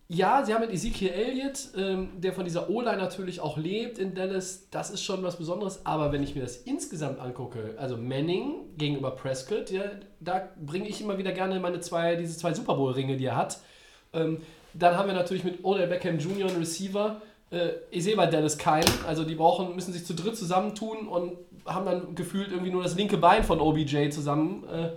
ja, 0.07 0.45
sie 0.45 0.53
haben 0.53 0.61
mit 0.61 0.71
Ezekiel 0.71 1.09
Elliott, 1.09 1.69
ähm, 1.75 2.09
der 2.17 2.31
von 2.33 2.45
dieser 2.45 2.69
O-Line 2.69 2.97
natürlich 2.97 3.39
auch 3.39 3.57
lebt 3.57 3.97
in 3.97 4.13
Dallas. 4.13 4.69
Das 4.69 4.91
ist 4.91 5.01
schon 5.03 5.23
was 5.23 5.37
Besonderes. 5.37 5.83
Aber 5.85 6.11
wenn 6.11 6.21
ich 6.21 6.35
mir 6.35 6.41
das 6.41 6.57
insgesamt 6.57 7.19
angucke, 7.19 7.73
also 7.77 7.97
Manning 7.97 8.75
gegenüber 8.77 9.11
Prescott, 9.11 9.71
ja, 9.71 9.83
da 10.19 10.47
bringe 10.63 10.87
ich 10.87 11.01
immer 11.01 11.17
wieder 11.17 11.31
gerne 11.31 11.59
meine 11.59 11.79
zwei, 11.79 12.15
diese 12.17 12.37
zwei 12.37 12.53
Super 12.53 12.75
Bowl-Ringe, 12.75 13.17
die 13.17 13.25
er 13.25 13.35
hat. 13.35 13.59
Ähm, 14.13 14.41
dann 14.75 14.95
haben 14.95 15.07
wir 15.07 15.15
natürlich 15.15 15.43
mit 15.43 15.63
Odell 15.63 15.87
Beckham 15.87 16.19
Jr. 16.19 16.49
einen 16.49 16.59
Receiver. 16.59 17.21
Äh, 17.49 17.69
ich 17.89 18.03
sehe 18.03 18.15
bei 18.15 18.27
Dallas 18.27 18.59
keinen. 18.59 18.91
Also 19.07 19.23
die 19.23 19.35
brauchen, 19.35 19.73
müssen 19.73 19.91
sich 19.91 20.05
zu 20.05 20.13
dritt 20.13 20.37
zusammentun 20.37 21.07
und 21.07 21.33
haben 21.65 21.85
dann 21.85 22.15
gefühlt 22.15 22.51
irgendwie 22.51 22.71
nur 22.71 22.83
das 22.83 22.95
linke 22.95 23.17
Bein 23.17 23.43
von 23.43 23.59
OBJ 23.59 24.09
zusammen. 24.09 24.63
Äh, 24.71 24.89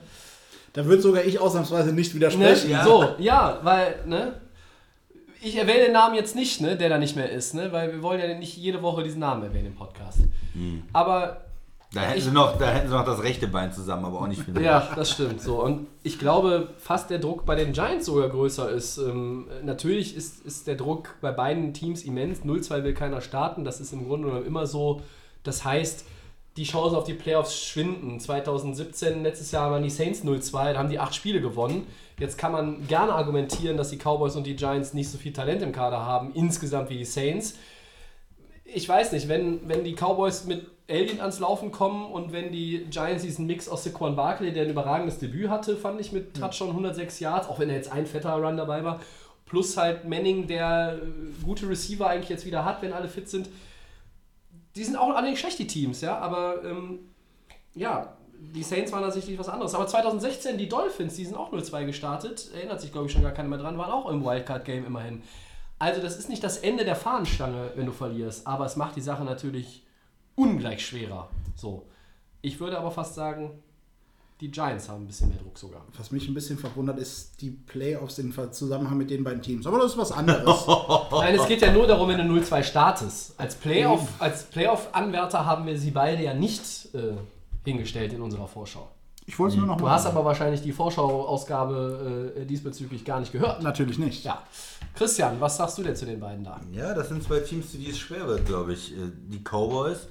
Da 0.75 0.85
wird 0.87 1.01
sogar 1.03 1.25
ich 1.25 1.41
ausnahmsweise 1.41 1.93
nicht 1.93 2.11
Ne? 2.13 2.21
widersprechen. 2.21 2.79
So, 2.85 3.05
ja, 3.19 3.59
weil, 3.63 3.97
ne? 4.07 4.35
Ich 5.41 5.57
erwähne 5.57 5.85
den 5.85 5.93
Namen 5.93 6.15
jetzt 6.17 6.35
nicht, 6.35 6.61
ne, 6.61 6.77
der 6.77 6.89
da 6.89 6.99
nicht 6.99 7.15
mehr 7.17 7.31
ist, 7.31 7.55
ne? 7.55 7.71
Weil 7.73 7.93
wir 7.93 8.03
wollen 8.03 8.21
ja 8.21 8.37
nicht 8.37 8.57
jede 8.57 8.83
Woche 8.83 9.03
diesen 9.05 9.21
Namen 9.21 9.43
erwähnen 9.45 9.67
im 9.69 9.75
Podcast. 9.77 10.19
Aber 10.93 11.43
Da 11.95 12.01
hätten, 12.03 12.19
Ich- 12.19 12.25
sie 12.25 12.33
noch, 12.33 12.59
da 12.59 12.67
hätten 12.69 12.89
sie 12.89 12.95
noch 12.95 13.05
das 13.07 13.23
rechte 13.23 13.47
Bein 13.49 13.73
zusammen, 13.73 14.05
aber 14.05 14.21
auch 14.21 14.27
nicht 14.27 14.43
viel. 14.43 14.61
ja, 14.61 14.87
das 14.95 15.11
stimmt 15.11 15.41
so. 15.41 15.63
Und 15.63 15.87
ich 16.03 16.19
glaube, 16.19 16.69
fast 16.77 17.09
der 17.09 17.19
Druck 17.19 17.47
bei 17.47 17.55
den 17.55 17.73
Giants 17.73 18.05
sogar 18.05 18.29
größer 18.29 18.69
ist. 18.69 18.99
Ähm, 18.99 19.47
natürlich 19.65 20.15
ist, 20.15 20.45
ist 20.45 20.67
der 20.67 20.75
Druck 20.75 21.15
bei 21.23 21.33
beiden 21.33 21.73
Teams 21.73 22.03
immens. 22.03 22.41
0-2 22.45 22.85
will 22.85 22.93
keiner 22.93 23.23
starten. 23.23 23.65
Das 23.65 23.81
ist 23.81 23.95
im 23.95 24.07
Grunde 24.07 24.29
genommen 24.29 24.45
immer 24.47 24.67
so. 24.67 25.01
Das 25.45 25.65
heißt, 25.65 26.05
die 26.59 26.65
Chancen 26.65 26.97
auf 26.97 27.05
die 27.05 27.15
Playoffs 27.15 27.65
schwinden. 27.65 28.19
2017, 28.19 29.23
letztes 29.23 29.53
Jahr 29.53 29.71
waren 29.71 29.83
die 29.83 29.91
Saints 29.91 30.25
0-2, 30.25 30.73
da 30.73 30.79
haben 30.79 30.91
die 30.91 30.99
acht 30.99 31.15
Spiele 31.15 31.41
gewonnen. 31.41 31.87
Jetzt 32.19 32.37
kann 32.37 32.51
man 32.51 32.87
gerne 32.89 33.13
argumentieren, 33.13 33.77
dass 33.77 33.91
die 33.91 33.97
Cowboys 33.97 34.35
und 34.35 34.45
die 34.45 34.57
Giants 34.57 34.93
nicht 34.93 35.09
so 35.09 35.19
viel 35.19 35.33
Talent 35.33 35.63
im 35.63 35.71
Kader 35.71 36.05
haben, 36.05 36.33
insgesamt 36.35 36.91
wie 36.91 36.99
die 36.99 37.05
Saints. 37.05 37.55
Ich 38.65 38.89
weiß 38.89 39.13
nicht, 39.13 39.29
wenn, 39.29 39.69
wenn 39.69 39.85
die 39.85 39.95
Cowboys 39.95 40.45
mit 40.45 40.67
Alien 40.91 41.21
ans 41.21 41.39
Laufen 41.39 41.71
kommen 41.71 42.11
und 42.11 42.33
wenn 42.33 42.51
die 42.51 42.87
Giants 42.91 43.23
diesen 43.23 43.47
Mix 43.47 43.69
aus 43.69 43.85
Saquon 43.85 44.17
Barkley, 44.17 44.53
der 44.53 44.65
ein 44.65 44.71
überragendes 44.71 45.19
Debüt 45.19 45.49
hatte, 45.49 45.77
fand 45.77 46.01
ich 46.01 46.11
mit 46.11 46.35
Touchdown 46.35 46.71
106 46.71 47.21
Yards, 47.21 47.49
auch 47.49 47.61
wenn 47.61 47.69
er 47.69 47.77
jetzt 47.77 47.93
ein 47.93 48.05
fetter 48.05 48.33
Run 48.33 48.57
dabei 48.57 48.83
war, 48.83 49.01
plus 49.47 49.77
halt 49.77 50.09
Manning, 50.09 50.49
der 50.49 50.99
äh, 51.01 51.45
gute 51.45 51.69
Receiver 51.69 52.09
eigentlich 52.09 52.31
jetzt 52.31 52.47
wieder 52.47 52.65
hat, 52.65 52.83
wenn 52.83 52.93
alle 52.93 53.09
fit 53.09 53.29
sind. 53.29 53.49
Die 54.79 54.85
sind 54.85 54.97
auch 54.97 55.15
alle 55.15 55.31
nicht 55.31 55.41
schlecht, 55.41 55.59
die 55.59 55.67
Teams, 55.67 56.01
ja, 56.01 56.19
aber 56.19 56.65
ähm, 56.65 57.01
ja, 57.75 58.17
die 58.41 58.63
Saints 58.63 58.93
waren 58.93 59.03
tatsächlich 59.03 59.37
was 59.39 59.49
anderes. 59.49 59.75
Aber 59.75 59.87
2016, 59.87 60.57
die 60.57 60.69
Dolphins, 60.69 61.17
die 61.17 61.25
sind 61.25 61.37
auch 61.37 61.53
0-2 61.53 61.87
gestartet, 61.87 62.51
erinnert 62.55 62.81
sich, 62.81 62.93
glaube 62.93 63.09
ich, 63.09 63.13
schon 63.13 63.23
gar 63.23 63.33
keiner 63.33 63.49
mehr 63.49 63.59
dran, 63.59 63.77
waren 63.77 63.91
auch 63.91 64.09
im 64.09 64.25
Wildcard-Game 64.25 64.87
immerhin. 64.87 65.23
Also, 65.81 66.01
das 66.01 66.17
ist 66.17 66.29
nicht 66.29 66.45
das 66.45 66.59
Ende 66.59 66.85
der 66.85 66.95
Fahnenstange, 66.97 67.73
wenn 67.75 67.87
du 67.87 67.93
verlierst, 67.93 68.47
aber 68.47 68.67
es 68.67 68.77
macht 68.77 68.95
die 68.95 69.01
Sache 69.01 69.25
natürlich 69.25 69.85
ungleich 70.37 70.87
schwerer. 70.87 71.29
So. 71.57 71.87
Ich 72.41 72.61
würde 72.61 72.79
aber 72.79 72.93
fast 72.93 73.17
sagen, 73.17 73.61
die 74.41 74.51
Giants 74.51 74.89
haben 74.89 75.03
ein 75.03 75.07
bisschen 75.07 75.29
mehr 75.31 75.39
Druck 75.39 75.59
sogar. 75.59 75.85
Was 75.97 76.13
mich 76.13 76.29
ein 76.29 76.35
bisschen 76.35 76.59
verwundert, 76.59 76.99
ist 76.99 77.41
die 77.41 77.51
Playoffs 77.51 78.19
im 78.19 78.33
Zusammenhang 78.53 78.97
mit 78.97 79.11
den 79.11 79.25
beiden 79.25 79.43
Teams. 79.43 79.67
Aber 79.67 79.79
das 79.79 79.93
ist 79.93 79.99
was 79.99 80.13
anderes. 80.13 80.65
Nein, 81.11 81.35
es 81.35 81.47
geht 81.47 81.61
ja 81.61 81.73
nur 81.73 81.87
darum, 81.87 82.09
wenn 82.09 82.19
du 82.19 82.41
0-2 82.41 82.63
startest. 82.63 83.35
Als 83.39 83.57
Playoff, 83.57 84.07
als 84.21 84.45
Playoff-Anwärter 84.45 85.45
haben 85.45 85.67
wir 85.67 85.77
sie 85.77 85.91
beide 85.91 86.23
ja 86.23 86.35
nicht 86.35 86.95
äh, 86.95 87.15
hingestellt 87.65 88.13
in 88.13 88.21
unserer 88.23 88.47
Vorschau. 88.47 88.89
Ich 89.27 89.39
wollte 89.39 89.57
es 89.57 89.59
nur 89.59 89.67
noch 89.67 89.77
Du 89.77 89.85
mal 89.85 89.91
hast 89.91 90.07
aber 90.07 90.25
wahrscheinlich 90.25 90.63
die 90.63 90.73
Vorschau-Ausgabe 90.73 92.33
äh, 92.37 92.45
diesbezüglich 92.47 93.05
gar 93.05 93.21
nicht 93.21 93.33
gehört. 93.33 93.63
Natürlich 93.63 93.99
nicht. 93.99 94.25
Ja. 94.25 94.43
Christian, 94.95 95.39
was 95.41 95.59
sagst 95.59 95.77
du 95.79 95.83
denn 95.83 95.95
zu 95.97 96.07
den 96.07 96.19
beiden 96.21 96.45
da? 96.45 96.61
Ja, 96.73 96.95
das 96.95 97.09
sind 97.09 97.23
zwei 97.23 97.41
Teams, 97.41 97.71
für 97.71 97.77
die 97.77 97.91
es 97.91 97.99
schwer 97.99 98.27
wird, 98.27 98.47
glaube 98.47 98.73
ich. 98.73 98.93
Äh, 98.93 99.11
Die 99.27 99.43
Cowboys, 99.45 100.09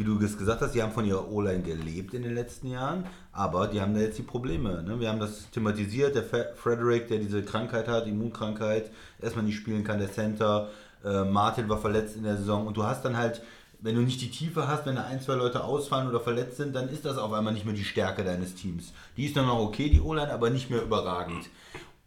wie 0.00 0.04
du 0.04 0.18
es 0.18 0.36
gesagt 0.36 0.62
hast, 0.62 0.74
die 0.74 0.82
haben 0.82 0.92
von 0.92 1.04
ihrer 1.04 1.30
O-Line 1.30 1.62
gelebt 1.62 2.14
in 2.14 2.22
den 2.22 2.34
letzten 2.34 2.68
Jahren, 2.68 3.04
aber 3.32 3.68
die 3.68 3.80
haben 3.80 3.94
da 3.94 4.00
jetzt 4.00 4.18
die 4.18 4.22
Probleme. 4.22 4.82
Ne? 4.82 4.98
Wir 4.98 5.10
haben 5.10 5.20
das 5.20 5.50
thematisiert, 5.50 6.14
der 6.14 6.24
Frederick, 6.24 7.06
der 7.08 7.18
diese 7.18 7.42
Krankheit 7.42 7.86
hat, 7.86 8.06
Immunkrankheit, 8.06 8.90
erstmal 9.20 9.44
nicht 9.44 9.56
spielen 9.56 9.84
kann, 9.84 9.98
der 9.98 10.10
Center, 10.10 10.70
äh, 11.04 11.24
Martin 11.24 11.68
war 11.68 11.78
verletzt 11.78 12.16
in 12.16 12.24
der 12.24 12.36
Saison 12.36 12.66
und 12.66 12.76
du 12.76 12.82
hast 12.82 13.04
dann 13.04 13.16
halt 13.16 13.42
wenn 13.82 13.94
du 13.94 14.02
nicht 14.02 14.20
die 14.20 14.30
Tiefe 14.30 14.68
hast, 14.68 14.86
wenn 14.86 14.96
da 14.96 15.04
ein, 15.04 15.20
zwei 15.20 15.34
Leute 15.34 15.64
ausfallen 15.64 16.08
oder 16.08 16.20
verletzt 16.20 16.58
sind, 16.58 16.74
dann 16.74 16.88
ist 16.88 17.04
das 17.04 17.16
auf 17.16 17.32
einmal 17.32 17.52
nicht 17.52 17.64
mehr 17.64 17.74
die 17.74 17.84
Stärke 17.84 18.24
deines 18.24 18.54
Teams. 18.54 18.92
Die 19.16 19.26
ist 19.26 19.36
dann 19.36 19.46
noch 19.46 19.58
okay, 19.58 19.88
die 19.88 20.00
O-Line, 20.00 20.32
aber 20.32 20.50
nicht 20.50 20.70
mehr 20.70 20.82
überragend. 20.82 21.48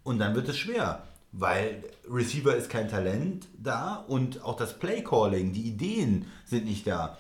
Und 0.03 0.19
dann 0.19 0.35
wird 0.35 0.49
es 0.49 0.57
schwer, 0.57 1.03
weil 1.31 1.83
Receiver 2.09 2.55
ist 2.55 2.69
kein 2.69 2.89
Talent 2.89 3.47
da 3.57 4.03
und 4.07 4.43
auch 4.43 4.55
das 4.55 4.77
Play-Calling, 4.77 5.53
die 5.53 5.63
Ideen 5.63 6.27
sind 6.45 6.65
nicht 6.65 6.85
da. 6.85 7.17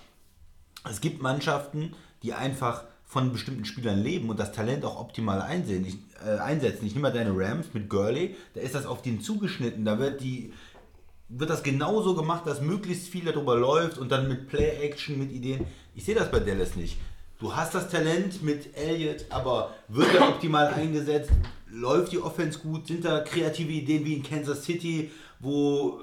Es 0.89 1.01
gibt 1.01 1.21
Mannschaften, 1.21 1.93
die 2.23 2.33
einfach 2.33 2.83
von 3.05 3.31
bestimmten 3.31 3.65
Spielern 3.65 4.01
leben 4.01 4.29
und 4.29 4.39
das 4.39 4.51
Talent 4.51 4.83
auch 4.85 4.99
optimal 4.99 5.41
einsehen, 5.41 5.85
ich, 5.85 5.97
äh, 6.25 6.39
einsetzen. 6.39 6.85
Ich 6.85 6.95
nehme 6.95 7.09
mal 7.09 7.13
deine 7.13 7.31
Rams 7.35 7.67
mit 7.73 7.89
Gurley, 7.89 8.35
da 8.55 8.61
ist 8.61 8.75
das 8.75 8.85
auf 8.85 9.01
den 9.01 9.21
zugeschnitten, 9.21 9.85
da 9.85 9.99
wird 9.99 10.21
die 10.21 10.51
wird 11.29 11.49
das 11.49 11.63
genauso 11.63 12.15
gemacht, 12.15 12.45
dass 12.45 12.61
möglichst 12.61 13.07
viel 13.07 13.25
darüber 13.25 13.55
läuft 13.55 13.97
und 13.97 14.11
dann 14.11 14.27
mit 14.27 14.49
Play-Action, 14.49 15.17
mit 15.17 15.31
Ideen. 15.31 15.65
Ich 15.95 16.05
sehe 16.05 16.13
das 16.13 16.29
bei 16.29 16.39
Dallas 16.39 16.75
nicht. 16.75 16.97
Du 17.39 17.55
hast 17.55 17.73
das 17.73 17.89
Talent 17.89 18.43
mit 18.43 18.75
Elliott, 18.77 19.25
aber 19.29 19.73
wird 19.87 20.13
er 20.13 20.29
optimal 20.29 20.67
eingesetzt? 20.67 21.31
Läuft 21.69 22.11
die 22.11 22.19
Offense 22.19 22.59
gut? 22.59 22.87
Sind 22.87 23.03
da 23.03 23.21
kreative 23.21 23.71
Ideen 23.71 24.05
wie 24.05 24.13
in 24.15 24.23
Kansas 24.23 24.63
City, 24.63 25.11
wo 25.39 25.99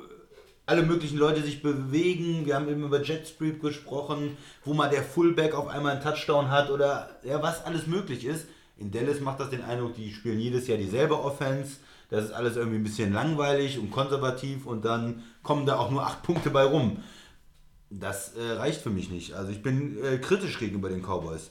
alle 0.71 0.83
möglichen 0.83 1.19
Leute 1.19 1.43
sich 1.43 1.63
bewegen? 1.63 2.47
Wir 2.47 2.55
haben 2.55 2.69
eben 2.69 2.85
über 2.85 3.03
Jet 3.03 3.27
Sweep 3.27 3.61
gesprochen, 3.61 4.37
wo 4.65 4.73
mal 4.73 4.89
der 4.89 5.03
Fullback 5.03 5.53
auf 5.53 5.67
einmal 5.67 5.95
einen 5.95 6.03
Touchdown 6.03 6.49
hat 6.49 6.71
oder 6.71 7.19
ja, 7.25 7.43
was 7.43 7.65
alles 7.67 7.89
möglich 7.89 8.25
ist. 8.25 8.47
In 8.77 8.93
Dallas 8.93 9.21
macht 9.21 9.41
das 9.41 9.51
den 9.51 9.65
Eindruck, 9.65 9.97
die 9.97 10.13
spielen 10.13 10.39
jedes 10.39 10.69
Jahr 10.69 10.79
dieselbe 10.79 11.21
Offense. 11.21 11.79
Das 12.09 12.25
ist 12.25 12.31
alles 12.31 12.57
irgendwie 12.57 12.79
ein 12.79 12.85
bisschen 12.85 13.13
langweilig 13.13 13.81
und 13.81 13.91
konservativ 13.91 14.65
und 14.65 14.85
dann 14.85 15.25
kommen 15.43 15.67
da 15.67 15.77
auch 15.77 15.91
nur 15.91 16.07
acht 16.07 16.23
Punkte 16.23 16.51
bei 16.51 16.63
rum. 16.63 17.03
Das 17.91 18.37
äh, 18.37 18.53
reicht 18.53 18.81
für 18.81 18.91
mich 18.91 19.11
nicht. 19.11 19.35
Also 19.35 19.51
ich 19.51 19.63
bin 19.63 20.03
äh, 20.05 20.19
kritisch 20.19 20.57
gegenüber 20.61 20.89
den 20.89 21.03
Cowboys. 21.03 21.51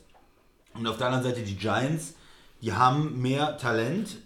Und 0.74 0.88
auf 0.88 0.96
der 0.96 1.08
anderen 1.08 1.26
Seite 1.26 1.42
die 1.46 1.58
Giants, 1.58 2.14
die 2.62 2.72
haben 2.72 3.22
mehr 3.22 3.58
Talent, 3.58 4.18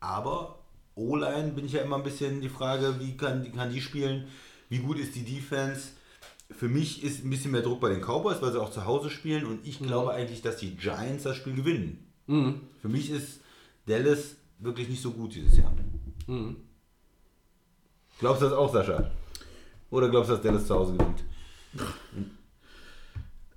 aber 0.00 0.55
O-Line 0.96 1.52
bin 1.52 1.66
ich 1.66 1.72
ja 1.72 1.82
immer 1.82 1.96
ein 1.96 2.02
bisschen 2.02 2.40
die 2.40 2.48
Frage, 2.48 2.96
wie 2.98 3.16
kann, 3.16 3.52
kann 3.52 3.70
die 3.70 3.80
spielen, 3.80 4.26
wie 4.68 4.78
gut 4.78 4.98
ist 4.98 5.14
die 5.14 5.24
Defense. 5.24 5.90
Für 6.50 6.68
mich 6.68 7.02
ist 7.04 7.24
ein 7.24 7.30
bisschen 7.30 7.50
mehr 7.52 7.62
Druck 7.62 7.80
bei 7.80 7.88
den 7.90 8.00
Cowboys, 8.00 8.40
weil 8.42 8.52
sie 8.52 8.60
auch 8.60 8.70
zu 8.70 8.84
Hause 8.84 9.10
spielen 9.10 9.46
und 9.46 9.64
ich 9.66 9.78
glaube 9.78 10.12
eigentlich, 10.12 10.42
dass 10.42 10.56
die 10.56 10.76
Giants 10.76 11.24
das 11.24 11.36
Spiel 11.36 11.54
gewinnen. 11.54 12.06
Für 12.80 12.88
mich 12.88 13.10
ist 13.10 13.40
Dallas 13.86 14.36
wirklich 14.58 14.88
nicht 14.88 15.02
so 15.02 15.12
gut 15.12 15.34
dieses 15.34 15.56
Jahr. 15.58 15.72
Glaubst 18.18 18.42
du 18.42 18.46
das 18.46 18.54
auch, 18.54 18.72
Sascha? 18.72 19.10
Oder 19.90 20.08
glaubst 20.08 20.30
du, 20.30 20.34
dass 20.34 20.42
Dallas 20.42 20.66
zu 20.66 20.74
Hause 20.74 20.96
gewinnt? 20.96 21.24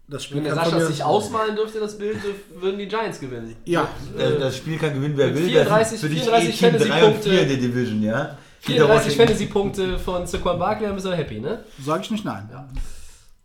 Das 0.10 0.24
Spiel 0.24 0.38
Wenn 0.38 0.46
der 0.46 0.56
Sascha 0.56 0.80
sich 0.82 1.04
ausmalen 1.04 1.56
dürfte, 1.56 1.80
das 1.80 1.98
Bild, 1.98 2.18
würden 2.60 2.80
die 2.80 2.88
Giants 2.88 3.20
gewinnen. 3.20 3.56
Ja, 3.66 3.88
Das, 4.18 4.40
das 4.40 4.58
Spiel 4.58 4.78
kann 4.78 4.94
gewinnen, 4.94 5.14
wer 5.16 5.28
mit 5.28 5.36
will. 5.38 5.50
34 5.50 5.80
das 5.80 5.90
sind 5.90 6.00
für 6.00 6.16
dich 6.16 6.24
34 6.24 6.50
eh 6.50 6.52
Team 6.52 6.72
3 6.72 6.84
und 6.84 6.90
Fantasy-Punkte. 6.90 7.30
4 7.30 7.42
in 7.42 7.48
der 7.50 7.58
Division, 7.58 8.04
ja? 8.04 8.38
34 8.62 9.08
Hinter 9.14 9.24
Fantasy-Punkte 9.24 10.00
von 10.00 10.26
Saquon 10.26 10.58
Barkley, 10.58 10.88
dann 10.88 10.96
bist 10.96 11.06
du 11.06 11.16
happy, 11.16 11.40
ne? 11.40 11.64
sage 11.84 12.02
ich 12.04 12.12
nicht 12.12 12.26
nein. 12.26 12.50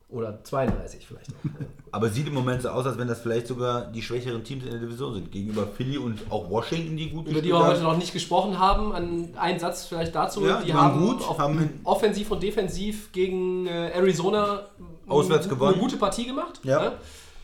Oder 0.09 0.43
32 0.45 1.07
vielleicht 1.07 1.31
auch. 1.31 1.51
Aber 1.93 2.09
sieht 2.09 2.29
im 2.29 2.35
Moment 2.35 2.63
so 2.63 2.69
aus, 2.69 2.87
als 2.87 2.99
wenn 2.99 3.09
das 3.09 3.21
vielleicht 3.21 3.47
sogar 3.49 3.91
die 3.93 4.01
schwächeren 4.03 4.43
Teams 4.45 4.65
in 4.65 4.71
der 4.71 4.81
Division 4.81 5.15
sind. 5.15 5.31
Gegenüber 5.33 5.67
Philly 5.67 5.99
und 5.99 6.21
auch 6.31 6.49
Washington, 6.51 6.97
die 6.97 7.11
gut 7.11 7.27
Über 7.29 7.41
die 7.41 7.49
wir 7.49 7.59
heute 7.67 7.83
noch 7.83 7.97
nicht 7.97 8.13
gesprochen 8.13 8.59
haben. 8.59 8.93
An 8.93 9.31
einen 9.37 9.59
Satz 9.59 9.87
vielleicht 9.87 10.15
dazu. 10.15 10.47
Ja, 10.47 10.61
die 10.61 10.67
die 10.67 10.75
haben 10.75 11.01
gut, 11.05 11.21
auch 11.23 11.39
haben- 11.39 11.81
offensiv 11.85 12.31
und 12.31 12.43
defensiv 12.43 13.11
gegen 13.13 13.67
äh, 13.67 13.91
Arizona 13.93 14.69
Auswärts 15.09 15.47
eine 15.47 15.55
gewonnen. 15.55 15.79
gute 15.79 15.97
Partie 15.97 16.27
gemacht. 16.27 16.61
Ja. 16.63 16.81
ne? 16.81 16.93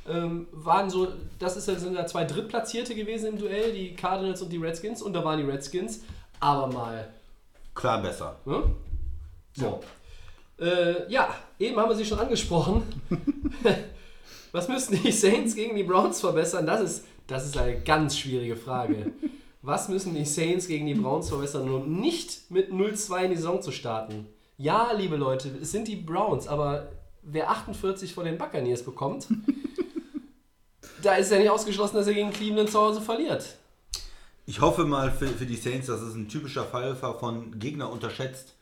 Ähm, 0.08 0.48
waren 0.52 0.90
so, 0.90 1.08
das 1.38 1.56
ist, 1.56 1.66
sind 1.66 1.94
ja 1.94 2.06
zwei 2.06 2.24
Drittplatzierte 2.24 2.94
gewesen 2.94 3.34
im 3.34 3.38
Duell, 3.38 3.72
die 3.72 3.94
Cardinals 3.94 4.42
und 4.42 4.50
die 4.50 4.56
Redskins. 4.56 5.02
Und 5.02 5.12
da 5.12 5.24
waren 5.24 5.38
die 5.38 5.50
Redskins 5.50 6.00
aber 6.40 6.66
mal 6.66 7.08
Klar 7.74 8.02
besser. 8.02 8.36
Ne? 8.44 8.62
So. 9.56 9.80
Äh, 10.58 11.10
ja, 11.10 11.34
eben 11.58 11.78
haben 11.78 11.88
wir 11.88 11.96
sie 11.96 12.04
schon 12.04 12.18
angesprochen. 12.18 12.82
Was 14.52 14.68
müssen 14.68 15.00
die 15.02 15.12
Saints 15.12 15.54
gegen 15.54 15.76
die 15.76 15.84
Browns 15.84 16.20
verbessern? 16.20 16.66
Das 16.66 16.80
ist, 16.80 17.04
das 17.26 17.46
ist 17.46 17.56
eine 17.56 17.80
ganz 17.80 18.18
schwierige 18.18 18.56
Frage. 18.56 19.12
Was 19.62 19.88
müssen 19.88 20.14
die 20.14 20.24
Saints 20.24 20.66
gegen 20.66 20.86
die 20.86 20.94
Browns 20.94 21.28
verbessern, 21.28 21.70
um 21.70 22.00
nicht 22.00 22.50
mit 22.50 22.70
0-2 22.70 23.24
in 23.24 23.30
die 23.30 23.36
Saison 23.36 23.62
zu 23.62 23.72
starten? 23.72 24.26
Ja, 24.56 24.92
liebe 24.92 25.16
Leute, 25.16 25.50
es 25.62 25.70
sind 25.70 25.86
die 25.86 25.96
Browns, 25.96 26.48
aber 26.48 26.88
wer 27.22 27.50
48 27.50 28.14
von 28.14 28.24
den 28.24 28.38
Buccaneers 28.38 28.82
bekommt, 28.82 29.26
da 31.02 31.14
ist 31.14 31.30
ja 31.30 31.38
nicht 31.38 31.50
ausgeschlossen, 31.50 31.96
dass 31.96 32.06
er 32.06 32.14
gegen 32.14 32.30
Cleveland 32.30 32.70
zu 32.70 32.78
Hause 32.78 33.00
verliert. 33.00 33.56
Ich 34.46 34.60
hoffe 34.60 34.84
mal 34.84 35.10
für, 35.10 35.28
für 35.28 35.46
die 35.46 35.56
Saints, 35.56 35.86
dass 35.86 36.00
es 36.00 36.14
ein 36.14 36.28
typischer 36.28 36.64
Fall 36.64 37.00
war 37.00 37.18
von 37.18 37.58
Gegner 37.58 37.90
unterschätzt. 37.90 38.54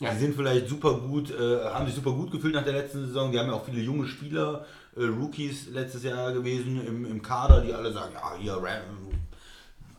Ja. 0.00 0.12
Die 0.12 0.18
sind 0.18 0.34
vielleicht 0.34 0.68
super 0.68 0.94
gut, 0.94 1.30
äh, 1.30 1.64
haben 1.66 1.86
sich 1.86 1.94
super 1.94 2.12
gut 2.12 2.30
gefühlt 2.30 2.54
nach 2.54 2.64
der 2.64 2.74
letzten 2.74 3.06
Saison. 3.06 3.32
Die 3.32 3.38
haben 3.38 3.48
ja 3.48 3.54
auch 3.54 3.64
viele 3.64 3.80
junge 3.80 4.06
Spieler, 4.06 4.66
äh, 4.94 5.04
Rookies 5.04 5.68
letztes 5.68 6.02
Jahr 6.02 6.32
gewesen 6.32 6.84
im, 6.86 7.06
im 7.06 7.22
Kader, 7.22 7.62
die 7.62 7.72
alle 7.72 7.92
sagen, 7.92 8.12
ja, 8.14 8.34
hier 8.38 8.54
Ram, 8.54 9.20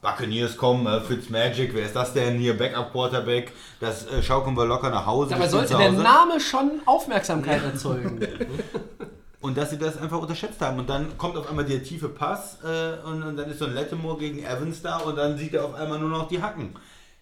Buccaneers 0.01 0.57
kommen, 0.57 0.85
äh, 0.87 1.01
Fitzmagic, 1.01 1.73
wer 1.73 1.85
ist 1.85 1.95
das 1.95 2.13
denn 2.13 2.37
hier, 2.37 2.57
Backup 2.57 2.91
Quarterback, 2.91 3.51
das 3.79 4.05
äh, 4.07 4.21
schaukeln 4.21 4.55
wir 4.55 4.65
locker 4.65 4.89
nach 4.89 5.05
Hause. 5.05 5.31
Dabei 5.31 5.47
sollte 5.47 5.75
der. 5.75 5.91
Name 5.91 6.39
schon 6.39 6.81
Aufmerksamkeit 6.85 7.63
erzeugen. 7.63 8.19
Und 9.39 9.55
dass 9.57 9.69
sie 9.69 9.77
das 9.77 9.97
einfach 9.97 10.19
unterschätzt 10.19 10.59
haben. 10.61 10.79
Und 10.79 10.89
dann 10.89 11.17
kommt 11.17 11.37
auf 11.37 11.47
einmal 11.47 11.63
der 11.63 11.81
tiefe 11.83 12.09
Pass 12.09 12.57
äh, 12.63 13.07
und, 13.07 13.21
und 13.23 13.37
dann 13.37 13.49
ist 13.49 13.59
so 13.59 13.65
ein 13.65 13.73
Lattimore 13.73 14.17
gegen 14.17 14.43
Evans 14.43 14.81
da 14.81 14.97
und 14.97 15.15
dann 15.15 15.37
sieht 15.37 15.53
er 15.53 15.63
auf 15.63 15.75
einmal 15.75 15.99
nur 15.99 16.09
noch 16.09 16.27
die 16.27 16.41
Hacken. 16.41 16.75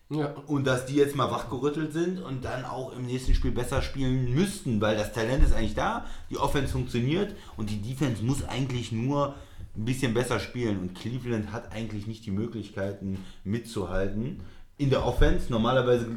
ja. 0.09 0.33
Und 0.47 0.65
dass 0.65 0.85
die 0.85 0.95
jetzt 0.95 1.15
mal 1.15 1.29
wachgerüttelt 1.29 1.93
sind 1.93 2.19
und 2.19 2.43
dann 2.43 2.65
auch 2.65 2.93
im 2.93 3.05
nächsten 3.05 3.35
Spiel 3.35 3.51
besser 3.51 3.81
spielen 3.81 4.33
müssten, 4.33 4.79
weil 4.81 4.95
das 4.95 5.11
Talent 5.11 5.43
ist 5.43 5.53
eigentlich 5.53 5.75
da, 5.75 6.05
die 6.29 6.37
Offense 6.37 6.71
funktioniert 6.71 7.35
und 7.57 7.69
die 7.69 7.81
Defense 7.81 8.23
muss 8.23 8.43
eigentlich 8.47 8.91
nur 8.91 9.35
ein 9.77 9.85
bisschen 9.85 10.13
besser 10.13 10.39
spielen. 10.39 10.79
Und 10.79 10.95
Cleveland 10.95 11.51
hat 11.51 11.71
eigentlich 11.73 12.07
nicht 12.07 12.25
die 12.25 12.31
Möglichkeiten 12.31 13.23
mitzuhalten. 13.43 14.41
In 14.77 14.89
der 14.89 15.05
Offense, 15.05 15.47
normalerweise 15.49 16.07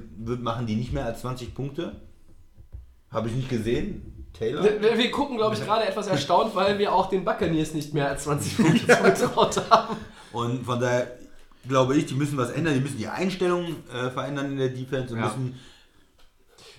machen 0.40 0.66
die 0.66 0.76
nicht 0.76 0.92
mehr 0.92 1.04
als 1.06 1.20
20 1.20 1.54
Punkte. 1.54 2.00
Habe 3.10 3.28
ich 3.28 3.34
nicht 3.34 3.48
gesehen. 3.48 4.26
Taylor? 4.32 4.62
Wir, 4.62 4.98
wir 4.98 5.10
gucken, 5.10 5.36
glaube 5.36 5.54
ich, 5.56 5.64
gerade 5.64 5.86
etwas 5.86 6.06
erstaunt, 6.06 6.54
weil 6.54 6.78
wir 6.78 6.92
auch 6.92 7.08
den 7.08 7.24
Buccaneers 7.24 7.74
nicht 7.74 7.94
mehr 7.94 8.08
als 8.08 8.24
20 8.24 8.56
Punkte 8.56 8.86
zugetraut 9.16 9.62
haben. 9.70 9.96
Und 10.32 10.64
von 10.64 10.78
daher 10.80 11.10
glaube 11.66 11.96
ich, 11.96 12.06
die 12.06 12.14
müssen 12.14 12.36
was 12.36 12.50
ändern, 12.50 12.74
die 12.74 12.80
müssen 12.80 12.98
die 12.98 13.08
Einstellung 13.08 13.64
äh, 13.92 14.10
verändern 14.10 14.52
in 14.52 14.58
der 14.58 14.68
Defense 14.68 15.12
und 15.14 15.20
Ja. 15.20 15.26
müssen 15.26 15.58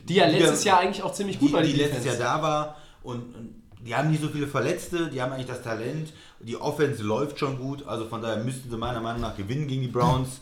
Die 0.07 0.15
ja 0.15 0.27
letztes 0.27 0.63
Jahr 0.63 0.79
eigentlich 0.79 1.03
auch 1.03 1.13
ziemlich 1.13 1.39
gut 1.39 1.49
die, 1.49 1.53
war, 1.53 1.61
die 1.63 1.73
die 1.73 1.79
letztes. 1.79 2.05
Jahr 2.05 2.15
da 2.17 2.41
war 2.41 2.77
und, 3.03 3.35
und 3.35 3.63
die 3.81 3.95
haben 3.95 4.09
nicht 4.11 4.21
so 4.21 4.29
viele 4.29 4.47
Verletzte, 4.47 5.07
die 5.09 5.21
haben 5.21 5.31
eigentlich 5.33 5.47
das 5.47 5.61
Talent, 5.61 6.11
die 6.41 6.57
Offense 6.57 7.03
läuft 7.03 7.39
schon 7.39 7.57
gut, 7.57 7.85
also 7.87 8.05
von 8.05 8.21
daher 8.21 8.43
müssten 8.43 8.69
sie 8.69 8.77
meiner 8.77 9.01
Meinung 9.01 9.21
nach 9.21 9.35
gewinnen 9.35 9.67
gegen 9.67 9.81
die 9.81 9.87
Browns, 9.87 10.41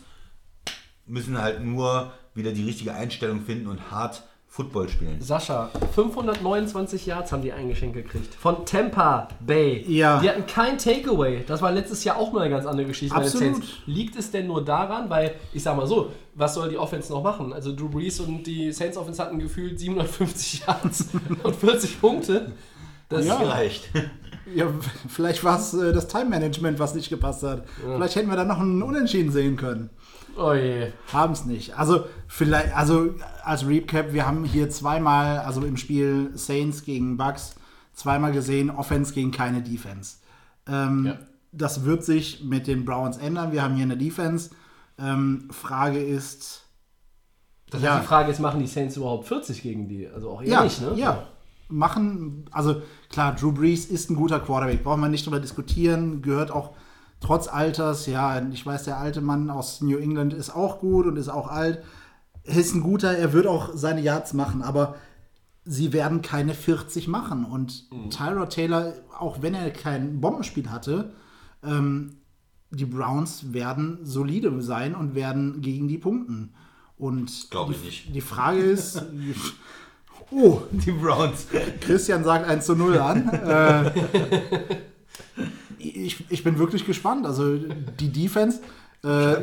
müssen 1.06 1.40
halt 1.40 1.64
nur 1.64 2.12
wieder 2.34 2.52
die 2.52 2.64
richtige 2.64 2.94
Einstellung 2.94 3.40
finden 3.40 3.66
und 3.66 3.90
hart 3.90 4.22
Football 4.50 4.88
spielen. 4.88 5.20
Sascha, 5.20 5.70
529 5.94 7.04
Yards 7.06 7.32
haben 7.32 7.42
die 7.42 7.52
eingeschenkt 7.52 7.94
gekriegt. 7.94 8.34
Von 8.34 8.64
Tampa 8.64 9.28
Bay. 9.40 9.84
Ja. 9.86 10.20
Die 10.20 10.28
hatten 10.28 10.46
kein 10.46 10.78
Takeaway. 10.78 11.44
Das 11.46 11.60
war 11.60 11.70
letztes 11.70 12.02
Jahr 12.02 12.16
auch 12.16 12.32
mal 12.32 12.40
eine 12.40 12.50
ganz 12.50 12.64
andere 12.64 12.86
Geschichte 12.86 13.14
bei 13.14 13.20
den 13.20 13.26
Absolut. 13.26 13.54
Saints. 13.56 13.68
Liegt 13.86 14.16
es 14.16 14.30
denn 14.30 14.46
nur 14.46 14.64
daran, 14.64 15.10
weil, 15.10 15.34
ich 15.52 15.62
sag 15.62 15.76
mal 15.76 15.86
so, 15.86 16.12
was 16.34 16.54
soll 16.54 16.70
die 16.70 16.78
Offense 16.78 17.12
noch 17.12 17.22
machen? 17.22 17.52
Also 17.52 17.76
Drew 17.76 17.88
Brees 17.88 18.20
und 18.20 18.42
die 18.44 18.72
Saints 18.72 18.96
Offense 18.96 19.22
hatten 19.22 19.38
gefühlt 19.38 19.78
750 19.78 20.66
Yards 20.66 21.08
und 21.42 21.54
40 21.54 22.00
Punkte. 22.00 22.52
Das 23.10 23.26
Ja. 23.26 23.36
Vielleicht. 23.36 23.90
Ja, 24.54 24.66
vielleicht 25.08 25.44
war 25.44 25.58
es 25.58 25.74
äh, 25.74 25.92
das 25.92 26.08
Time-Management, 26.08 26.78
was 26.78 26.94
nicht 26.94 27.08
gepasst 27.10 27.42
hat. 27.42 27.64
Vielleicht 27.82 28.16
hätten 28.16 28.28
wir 28.30 28.36
da 28.36 28.44
noch 28.44 28.60
einen 28.60 28.82
Unentschieden 28.82 29.30
sehen 29.32 29.56
können. 29.56 29.90
Oh 30.36 30.52
je. 30.52 30.92
Haben 31.12 31.32
es 31.32 31.44
nicht. 31.44 31.76
Also 31.76 32.04
vielleicht, 32.28 32.74
also 32.76 33.14
als 33.44 33.66
Recap, 33.66 34.12
wir 34.12 34.26
haben 34.26 34.44
hier 34.44 34.70
zweimal, 34.70 35.38
also 35.40 35.62
im 35.62 35.76
Spiel 35.76 36.30
Saints 36.34 36.84
gegen 36.84 37.16
Bucks, 37.16 37.56
zweimal 37.92 38.32
gesehen, 38.32 38.70
Offense 38.70 39.12
gegen 39.12 39.32
keine 39.32 39.62
Defense. 39.62 40.18
Ähm, 40.68 41.06
Ja. 41.06 41.18
Das 41.50 41.84
wird 41.86 42.04
sich 42.04 42.44
mit 42.44 42.66
den 42.66 42.84
Browns 42.84 43.16
ändern. 43.16 43.52
Wir 43.52 43.62
haben 43.62 43.74
hier 43.74 43.84
eine 43.84 43.96
Defense. 43.96 44.50
Ähm, 44.98 45.48
Frage 45.50 45.98
ist, 45.98 46.62
Das 47.70 47.82
Ja. 47.82 47.94
heißt, 47.94 48.02
die 48.02 48.06
Frage 48.06 48.30
ist, 48.32 48.38
machen 48.38 48.60
die 48.60 48.66
Saints 48.66 48.96
überhaupt 48.96 49.26
40 49.26 49.62
gegen 49.62 49.88
die? 49.88 50.06
Also 50.08 50.30
auch 50.30 50.42
eher 50.42 50.48
ja, 50.48 50.64
nicht, 50.64 50.80
ne? 50.80 50.92
ja, 50.96 51.26
machen, 51.68 52.46
also 52.50 52.82
klar, 53.10 53.34
Drew 53.34 53.52
Brees 53.52 53.86
ist 53.86 54.10
ein 54.10 54.16
guter 54.16 54.40
Quarterback, 54.40 54.82
brauchen 54.82 55.00
wir 55.00 55.08
nicht 55.08 55.26
drüber 55.26 55.40
diskutieren, 55.40 56.22
gehört 56.22 56.50
auch 56.50 56.74
trotz 57.20 57.48
Alters, 57.48 58.06
ja, 58.06 58.40
ich 58.48 58.64
weiß, 58.64 58.84
der 58.84 58.98
alte 58.98 59.20
Mann 59.20 59.50
aus 59.50 59.80
New 59.80 59.98
England 59.98 60.32
ist 60.34 60.50
auch 60.50 60.78
gut 60.80 61.06
und 61.06 61.16
ist 61.16 61.28
auch 61.28 61.48
alt, 61.48 61.82
ist 62.44 62.74
ein 62.74 62.82
guter, 62.82 63.16
er 63.16 63.32
wird 63.32 63.46
auch 63.46 63.70
seine 63.74 64.00
Yards 64.00 64.32
machen, 64.32 64.62
aber 64.62 64.96
sie 65.64 65.92
werden 65.92 66.22
keine 66.22 66.54
40 66.54 67.08
machen. 67.08 67.44
Und 67.44 67.90
Tyrod 68.10 68.50
Taylor, 68.50 68.94
auch 69.18 69.42
wenn 69.42 69.54
er 69.54 69.70
kein 69.70 70.20
Bombenspiel 70.20 70.70
hatte, 70.70 71.12
ähm, 71.62 72.16
die 72.70 72.86
Browns 72.86 73.52
werden 73.52 73.98
solide 74.02 74.62
sein 74.62 74.94
und 74.94 75.14
werden 75.14 75.60
gegen 75.60 75.88
die 75.88 75.98
punkten. 75.98 76.54
Und 76.96 77.50
Glaube 77.50 77.74
ich 77.74 77.84
nicht. 77.84 78.14
die 78.14 78.20
Frage 78.20 78.60
ist, 78.60 79.02
oh, 80.30 80.60
Die 80.70 80.90
Browns. 80.92 81.46
Christian 81.80 82.24
sagt 82.24 82.46
1 82.48 82.64
zu 82.66 82.74
0 82.74 82.98
an. 82.98 83.30
Äh, 85.78 85.80
ich, 85.80 86.24
ich 86.28 86.42
bin 86.44 86.58
wirklich 86.58 86.84
gespannt. 86.84 87.24
Also 87.26 87.56
die 87.56 88.12
Defense. 88.12 88.60
Äh, 89.04 89.36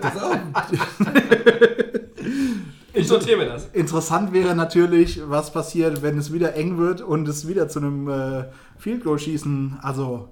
Ich 2.93 3.09
notiere 3.09 3.37
mir 3.39 3.45
das. 3.45 3.67
interessant 3.73 4.33
wäre 4.33 4.55
natürlich, 4.55 5.21
was 5.27 5.51
passiert, 5.51 6.01
wenn 6.01 6.17
es 6.17 6.31
wieder 6.33 6.55
eng 6.55 6.77
wird 6.77 7.01
und 7.01 7.27
es 7.27 7.47
wieder 7.47 7.67
zu 7.69 7.79
einem 7.79 8.07
äh, 8.09 8.45
Field 8.77 9.03
Goal 9.03 9.19
schießen. 9.19 9.79
Also 9.81 10.29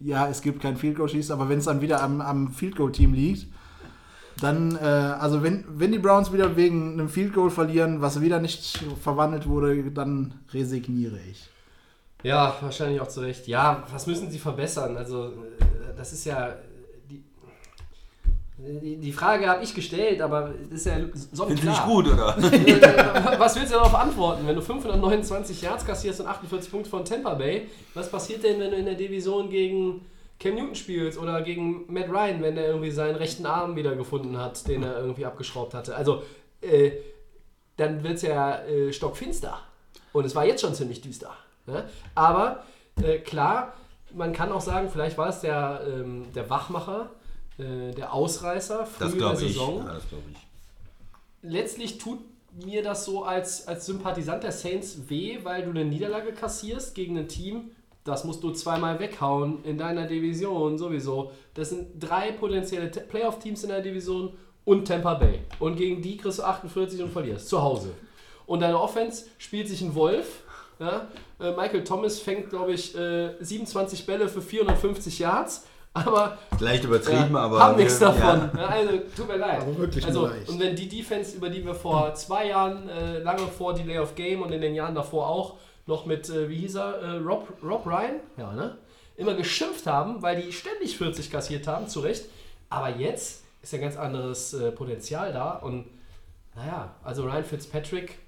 ja, 0.00 0.28
es 0.28 0.42
gibt 0.42 0.60
kein 0.60 0.76
Field 0.76 0.96
Goal 0.96 1.08
schießen, 1.08 1.32
aber 1.32 1.48
wenn 1.48 1.58
es 1.58 1.64
dann 1.64 1.80
wieder 1.80 2.02
am, 2.02 2.20
am 2.20 2.48
Field 2.52 2.76
Goal 2.76 2.92
Team 2.92 3.14
liegt, 3.14 3.46
dann, 4.40 4.76
äh, 4.76 4.84
also 4.84 5.42
wenn, 5.42 5.64
wenn 5.68 5.92
die 5.92 5.98
Browns 5.98 6.32
wieder 6.32 6.56
wegen 6.56 6.92
einem 6.92 7.08
Field 7.08 7.32
Goal 7.32 7.50
verlieren, 7.50 8.02
was 8.02 8.20
wieder 8.20 8.38
nicht 8.40 8.84
verwandelt 9.02 9.48
wurde, 9.48 9.90
dann 9.90 10.34
resigniere 10.52 11.18
ich. 11.30 11.48
Ja, 12.22 12.56
wahrscheinlich 12.60 13.00
auch 13.00 13.08
zu 13.08 13.20
Recht. 13.20 13.46
Ja, 13.46 13.84
was 13.90 14.06
müssen 14.06 14.30
sie 14.30 14.38
verbessern? 14.38 14.96
Also, 14.96 15.28
äh, 15.28 15.96
das 15.96 16.12
ist 16.12 16.24
ja. 16.24 16.54
Die, 18.58 19.12
Frage 19.12 19.46
habe 19.46 19.62
ich 19.62 19.74
gestellt, 19.74 20.20
aber 20.22 20.50
ist 20.70 20.86
ja 20.86 20.94
Findest 20.94 21.30
du 21.32 21.36
sonnenklar. 21.36 21.74
nicht 21.74 21.84
gut, 21.84 22.08
oder? 22.08 22.36
Äh, 22.52 23.38
Was 23.38 23.54
willst 23.54 23.70
du 23.70 23.76
darauf 23.76 23.94
antworten? 23.94 24.46
Wenn 24.46 24.56
du 24.56 24.62
529 24.62 25.60
Yards 25.60 25.84
kassierst 25.84 26.20
und 26.20 26.26
48 26.26 26.70
Punkte 26.70 26.88
von 26.88 27.04
Tampa 27.04 27.34
Bay, 27.34 27.68
was 27.92 28.10
passiert 28.10 28.42
denn, 28.42 28.58
wenn 28.58 28.70
du 28.70 28.76
in 28.78 28.86
der 28.86 28.94
Division 28.94 29.50
gegen 29.50 30.00
Cam 30.38 30.54
Newton 30.54 30.74
spielst 30.74 31.18
oder 31.18 31.42
gegen 31.42 31.92
Matt 31.92 32.08
Ryan, 32.08 32.42
wenn 32.42 32.56
er 32.56 32.66
irgendwie 32.66 32.90
seinen 32.90 33.16
rechten 33.16 33.46
Arm 33.46 33.76
wieder 33.76 33.96
gefunden 33.96 34.36
hat, 34.36 34.68
den 34.68 34.82
er 34.82 34.98
irgendwie 34.98 35.24
abgeschraubt 35.24 35.74
hatte? 35.74 35.96
Also, 35.96 36.22
äh, 36.60 36.92
dann 37.76 38.02
wird 38.02 38.14
es 38.14 38.22
ja 38.22 38.62
äh, 38.64 38.92
stockfinster. 38.92 39.58
Und 40.12 40.24
es 40.24 40.34
war 40.34 40.44
jetzt 40.46 40.60
schon 40.62 40.74
ziemlich 40.74 41.00
düster. 41.00 41.32
Ne? 41.66 41.84
Aber 42.14 42.64
äh, 43.02 43.18
klar, 43.18 43.74
man 44.14 44.32
kann 44.32 44.52
auch 44.52 44.60
sagen, 44.60 44.88
vielleicht 44.90 45.18
war 45.18 45.28
es 45.28 45.40
der, 45.40 45.82
ähm, 45.86 46.26
der 46.34 46.48
Wachmacher, 46.48 47.10
äh, 47.58 47.92
der 47.92 48.12
Ausreißer 48.12 48.86
früh 48.86 49.12
in 49.12 49.18
der. 49.18 49.36
Saison 49.36 49.84
Ja, 49.86 49.94
das 49.94 50.08
glaube 50.08 50.24
ich. 50.32 50.38
letztlich 51.42 51.98
tut 51.98 52.20
mir 52.64 52.82
das 52.82 53.04
so 53.04 53.24
als, 53.24 53.68
als 53.68 53.84
Sympathisant 53.86 54.42
der 54.42 54.52
Saints 54.52 55.08
weh, 55.08 55.40
weil 55.42 55.64
du 55.64 55.70
eine 55.70 55.84
Niederlage 55.84 56.32
kassierst 56.32 56.94
gegen 56.94 57.18
ein 57.18 57.28
Team, 57.28 57.70
das 58.06 58.24
musst 58.24 58.42
du 58.42 58.50
zweimal 58.52 58.98
weghauen 59.00 59.62
in 59.64 59.76
deiner 59.78 60.06
Division 60.06 60.78
sowieso. 60.78 61.32
Das 61.54 61.70
sind 61.70 61.88
drei 61.98 62.32
potenzielle 62.32 62.90
Te- 62.90 63.00
Playoff-Teams 63.00 63.62
in 63.64 63.68
der 63.70 63.80
Division 63.82 64.32
und 64.64 64.86
Tampa 64.86 65.14
Bay. 65.14 65.40
Und 65.58 65.76
gegen 65.76 66.00
die 66.02 66.16
kriegst 66.16 66.38
du 66.38 66.42
48 66.44 67.02
und 67.02 67.10
verlierst. 67.12 67.48
Zu 67.48 67.60
Hause. 67.62 67.90
Und 68.46 68.60
deine 68.60 68.80
Offense 68.80 69.26
spielt 69.38 69.68
sich 69.68 69.82
ein 69.82 69.94
Wolf. 69.94 70.42
Ja? 70.78 71.08
Äh, 71.40 71.50
Michael 71.52 71.84
Thomas 71.84 72.18
fängt, 72.20 72.50
glaube 72.50 72.72
ich, 72.72 72.96
äh, 72.96 73.30
27 73.40 74.06
Bälle 74.06 74.28
für 74.28 74.40
450 74.42 75.18
Yards. 75.18 75.66
Aber 75.94 76.36
Leicht 76.60 76.84
übertrieben, 76.84 77.32
ja, 77.32 77.38
aber. 77.38 77.58
Haben 77.58 77.76
nichts 77.76 77.98
davon. 77.98 78.50
Ja. 78.54 78.66
Also, 78.66 78.90
tut 79.16 79.28
mir 79.28 79.38
leid. 79.38 79.62
Aber 79.62 79.78
wirklich 79.78 80.04
also, 80.04 80.26
leicht. 80.26 80.48
Und 80.50 80.60
wenn 80.60 80.76
die 80.76 80.88
Defense, 80.88 81.36
über 81.36 81.48
die 81.48 81.64
wir 81.64 81.74
vor 81.74 82.12
zwei 82.14 82.48
Jahren, 82.48 82.86
äh, 82.90 83.20
lange 83.20 83.46
vor 83.46 83.72
Delay 83.72 83.98
of 83.98 84.14
Game 84.14 84.42
und 84.42 84.52
in 84.52 84.60
den 84.60 84.74
Jahren 84.74 84.94
davor 84.94 85.26
auch, 85.26 85.54
noch 85.86 86.04
mit, 86.06 86.28
äh, 86.28 86.48
wie 86.48 86.56
hieß 86.56 86.76
er, 86.76 86.94
äh, 87.00 87.16
Rob, 87.18 87.48
Rob 87.62 87.86
Ryan, 87.86 88.20
ja, 88.36 88.52
ne? 88.52 88.78
Immer 89.16 89.34
geschimpft 89.34 89.86
haben, 89.86 90.20
weil 90.20 90.42
die 90.42 90.52
ständig 90.52 90.98
40 90.98 91.30
kassiert 91.30 91.66
haben, 91.66 91.88
zu 91.88 92.00
Recht. 92.00 92.26
Aber 92.68 92.90
jetzt 92.90 93.44
ist 93.62 93.72
ja 93.72 93.78
ganz 93.78 93.96
anderes 93.96 94.52
äh, 94.52 94.70
Potenzial 94.72 95.32
da 95.32 95.52
und 95.52 95.86
naja, 96.54 96.94
also 97.02 97.22
Ryan 97.24 97.44
Fitzpatrick 97.44 98.18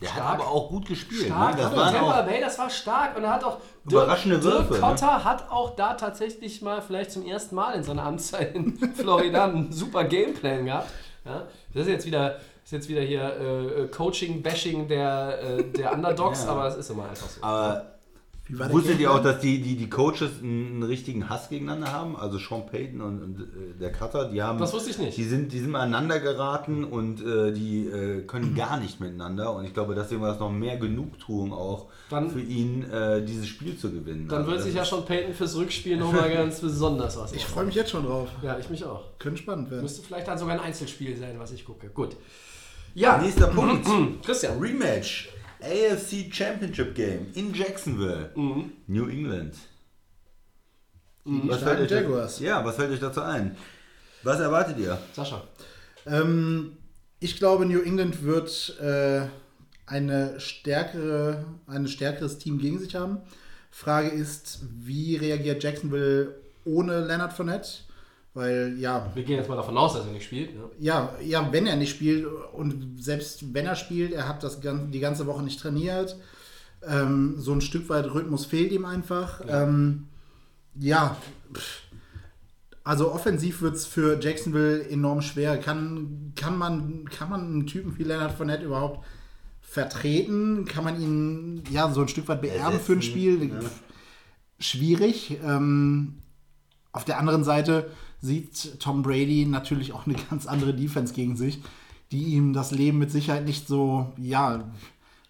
Der 0.00 0.08
Stark. 0.08 0.24
hat 0.24 0.34
aber 0.40 0.48
auch 0.48 0.68
gut 0.68 0.86
gespielt. 0.86 1.26
stark, 1.26 1.56
ne? 1.56 1.62
Das 1.62 1.70
hat 1.70 1.76
waren 1.76 1.94
Tampa 1.94 2.22
Bay, 2.22 2.40
das 2.40 2.58
war 2.58 2.70
stark 2.70 3.16
und 3.16 3.24
er 3.24 3.32
hat 3.34 3.44
auch 3.44 3.58
Überraschende 3.84 4.38
Dirk, 4.38 4.52
Würfe, 4.54 4.74
Dirk 4.74 4.80
Cotter 4.80 5.24
hat 5.24 5.50
auch 5.50 5.74
da 5.76 5.94
tatsächlich 5.94 6.60
mal 6.62 6.82
vielleicht 6.82 7.10
zum 7.12 7.24
ersten 7.26 7.54
Mal 7.54 7.72
in 7.74 7.82
seiner 7.82 8.04
Amtszeit 8.04 8.54
in 8.54 8.76
Florida 8.94 9.44
einen 9.44 9.72
super 9.72 10.04
Gameplan 10.04 10.66
gehabt. 10.66 10.90
Ja, 11.24 11.46
das 11.74 11.82
ist 11.86 11.88
jetzt 11.88 12.06
wieder 12.06 12.36
ist 12.64 12.72
jetzt 12.72 12.88
wieder 12.88 13.00
hier 13.02 13.22
äh, 13.22 13.86
Coaching 13.88 14.42
Bashing 14.42 14.88
der 14.88 15.40
äh, 15.42 15.62
der 15.64 15.92
Underdogs, 15.94 16.44
Ja. 16.44 16.50
aber 16.50 16.66
es 16.68 16.76
ist 16.76 16.90
immer 16.90 17.08
einfach 17.08 17.28
so. 17.28 17.42
aber 17.42 17.86
wusstet 18.52 19.00
ihr 19.00 19.10
auch, 19.12 19.22
dass 19.22 19.40
die, 19.40 19.60
die, 19.62 19.76
die 19.76 19.88
Coaches 19.88 20.30
einen, 20.42 20.82
richtigen 20.82 21.28
Hass 21.28 21.48
gegeneinander 21.48 21.92
haben? 21.92 22.16
Also 22.16 22.38
Sean 22.38 22.66
Payton 22.66 23.00
und, 23.00 23.22
und 23.22 23.40
äh, 23.40 23.78
der 23.80 23.92
Cutter, 23.92 24.28
die 24.28 24.42
haben. 24.42 24.58
Das 24.58 24.72
wusste 24.72 24.90
ich 24.90 24.98
nicht. 24.98 25.16
Die 25.16 25.24
sind, 25.24 25.52
die 25.52 25.58
sind 25.58 25.74
aneinander 25.74 26.20
geraten 26.20 26.84
und 26.84 27.20
äh, 27.24 27.52
die 27.52 27.86
äh, 27.86 28.22
können 28.22 28.54
gar 28.56 28.78
nicht 28.78 29.00
miteinander. 29.00 29.54
Und 29.54 29.64
ich 29.64 29.74
glaube, 29.74 29.94
deswegen 29.94 30.20
war 30.20 30.30
das 30.30 30.40
noch 30.40 30.50
mehr 30.50 30.76
Genugtuung 30.76 31.52
auch 31.52 31.86
Dann- 32.10 32.30
für 32.30 32.40
ihn, 32.40 32.88
äh, 32.90 33.24
dieses 33.24 33.46
Spiel 33.48 33.76
zu 33.76 33.90
gewinnen. 33.90 34.28
Dann 34.28 34.40
Also 34.40 34.50
wird 34.52 34.62
sich 34.62 34.74
ja 34.74 34.84
schon 34.84 35.04
Peyton 35.04 35.34
fürs 35.34 35.56
Rückspiel 35.56 35.96
nochmal 35.96 36.30
ganz 36.32 36.60
besonders 36.60 37.16
was 37.16 37.32
Ich 37.32 37.44
freue 37.44 37.64
mich 37.64 37.74
jetzt 37.74 37.90
schon 37.90 38.04
drauf. 38.04 38.28
Ja, 38.42 38.58
ich 38.58 38.68
mich 38.70 38.84
auch. 38.84 39.04
Könnte 39.18 39.40
spannend 39.42 39.70
werden. 39.70 39.82
Müsste 39.82 40.02
vielleicht 40.02 40.28
dann 40.28 40.38
sogar 40.38 40.54
ein 40.54 40.60
Einzelspiel 40.60 41.16
sein, 41.16 41.36
was 41.38 41.52
ich 41.52 41.64
gucke. 41.64 41.88
Gut. 41.88 42.16
Ja, 42.94 43.16
Nächster 43.16 43.46
Punkt. 43.46 43.86
Christian. 44.22 44.58
Rematch. 44.58 45.30
AFC 45.62 46.32
Championship 46.32 46.94
Game 46.94 47.26
in 47.34 47.54
Jacksonville, 47.54 48.30
Mhm. 48.34 48.72
New 48.86 49.08
England. 49.08 49.54
Die 51.24 51.48
Was 51.48 51.62
fällt 51.62 51.80
euch- 51.80 51.90
Jaguars. 51.90 52.40
Ja, 52.40 52.64
was 52.64 52.76
fällt 52.76 52.90
euch 52.90 52.98
dazu 53.00 53.20
ein? 53.22 53.56
Was 54.24 54.40
erwartet 54.40 54.78
ihr? 54.78 54.98
Sascha. 55.12 55.42
Ähm, 56.06 56.76
ich 57.20 57.36
glaube, 57.38 57.64
New 57.66 57.80
England 57.80 58.24
wird 58.24 58.76
äh, 58.80 59.26
eine 59.86 60.40
stärkere, 60.40 61.44
ein 61.66 61.86
stärkeres 61.86 62.38
Team 62.38 62.58
gegen 62.58 62.78
sich 62.80 62.94
haben. 62.96 63.18
Frage 63.70 64.08
ist, 64.08 64.60
wie 64.84 65.16
reagiert 65.16 65.62
Jacksonville 65.62 66.34
ohne 66.64 67.04
Leonard 67.04 67.32
Fournette? 67.32 67.68
Weil, 68.34 68.76
ja, 68.78 69.10
Wir 69.14 69.24
gehen 69.24 69.36
jetzt 69.36 69.48
mal 69.48 69.56
davon 69.56 69.76
aus, 69.76 69.94
dass 69.94 70.06
er 70.06 70.12
nicht 70.12 70.24
spielt. 70.24 70.54
Ne? 70.54 70.62
ja, 70.78 71.14
ja, 71.22 71.52
wenn 71.52 71.66
er 71.66 71.76
nicht 71.76 71.90
spielt 71.90 72.26
und 72.54 72.96
selbst 72.98 73.52
wenn 73.54 73.66
er 73.66 73.76
spielt, 73.76 74.12
er 74.12 74.26
hat 74.26 74.42
das 74.42 74.60
die 74.60 75.00
ganze 75.00 75.26
Woche 75.26 75.42
nicht 75.42 75.60
trainiert. 75.60 76.16
Ähm, 76.86 77.34
so 77.38 77.52
ein 77.52 77.60
Stück 77.60 77.88
weit 77.90 78.12
Rhythmus 78.12 78.46
fehlt 78.46 78.72
ihm 78.72 78.86
einfach. 78.86 79.46
Ja, 79.46 79.62
ähm, 79.62 80.08
ja 80.78 81.16
also 82.84 83.12
offensiv 83.12 83.62
wird 83.62 83.76
es 83.76 83.86
für 83.86 84.18
Jacksonville 84.20 84.88
enorm 84.88 85.22
schwer. 85.22 85.58
Kann, 85.58 86.32
kann, 86.34 86.58
man, 86.58 87.04
kann 87.08 87.30
man 87.30 87.40
einen 87.40 87.66
Typen 87.66 87.96
wie 87.98 88.04
Leonard 88.04 88.32
Fournette 88.32 88.64
überhaupt 88.64 89.04
vertreten? 89.60 90.64
Kann 90.64 90.84
man 90.84 91.00
ihn 91.00 91.64
ja 91.70 91.90
so 91.92 92.00
ein 92.00 92.08
Stück 92.08 92.28
weit 92.28 92.42
beerben 92.42 92.80
für 92.80 92.94
ein 92.94 93.02
Spiel? 93.02 93.50
ja. 93.50 93.60
Schwierig. 94.58 95.38
Ähm, 95.44 96.18
auf 96.92 97.04
der 97.04 97.18
anderen 97.18 97.44
Seite 97.44 97.90
sieht 98.22 98.80
Tom 98.80 99.02
Brady 99.02 99.44
natürlich 99.44 99.92
auch 99.92 100.06
eine 100.06 100.16
ganz 100.30 100.46
andere 100.46 100.72
Defense 100.72 101.12
gegen 101.12 101.36
sich, 101.36 101.60
die 102.10 102.24
ihm 102.34 102.54
das 102.54 102.70
Leben 102.70 102.98
mit 102.98 103.10
Sicherheit 103.10 103.44
nicht 103.44 103.66
so, 103.66 104.12
ja, 104.16 104.64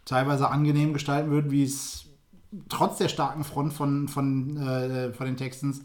teilweise 0.04 0.48
angenehm 0.48 0.92
gestalten 0.92 1.30
wird, 1.30 1.50
wie 1.50 1.64
es 1.64 2.06
trotz 2.68 2.98
der 2.98 3.08
starken 3.08 3.44
Front 3.44 3.72
von, 3.72 4.08
von, 4.08 4.56
äh, 4.56 5.12
von 5.12 5.26
den 5.26 5.36
Texans 5.36 5.82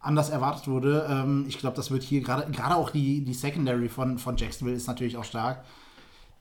anders 0.00 0.28
erwartet 0.28 0.68
wurde. 0.68 1.06
Ähm, 1.08 1.46
ich 1.48 1.58
glaube, 1.58 1.76
das 1.76 1.90
wird 1.90 2.02
hier 2.02 2.20
gerade 2.20 2.50
gerade 2.52 2.76
auch 2.76 2.90
die, 2.90 3.24
die 3.24 3.32
Secondary 3.32 3.88
von, 3.88 4.18
von 4.18 4.36
Jacksonville 4.36 4.76
ist 4.76 4.86
natürlich 4.86 5.16
auch 5.16 5.24
stark. 5.24 5.64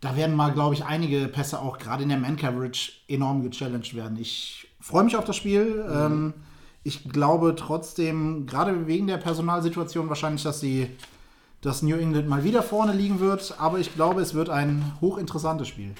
Da 0.01 0.17
werden 0.17 0.35
mal, 0.35 0.51
glaube 0.51 0.73
ich, 0.73 0.83
einige 0.83 1.29
Pässe 1.29 1.61
auch 1.61 1.77
gerade 1.77 2.03
in 2.03 2.09
der 2.09 2.17
Man-Coverage 2.17 2.91
enorm 3.07 3.41
gechallenged 3.41 3.95
werden. 3.95 4.17
Ich 4.19 4.67
freue 4.81 5.05
mich 5.05 5.15
auf 5.15 5.23
das 5.23 5.37
Spiel. 5.37 5.85
Ähm, 5.89 6.33
ich 6.83 7.09
glaube 7.09 7.55
trotzdem, 7.55 8.45
gerade 8.45 8.87
wegen 8.87 9.07
der 9.07 9.17
Personalsituation 9.17 10.09
wahrscheinlich, 10.09 10.43
dass 10.43 10.59
die 10.59 10.89
dass 11.61 11.81
New 11.81 11.95
England 11.95 12.27
mal 12.27 12.43
wieder 12.43 12.61
vorne 12.61 12.91
liegen 12.91 13.21
wird. 13.21 13.55
Aber 13.57 13.79
ich 13.79 13.93
glaube, 13.95 14.19
es 14.21 14.33
wird 14.33 14.49
ein 14.49 14.97
hochinteressantes 14.99 15.69
Spiel. 15.69 15.95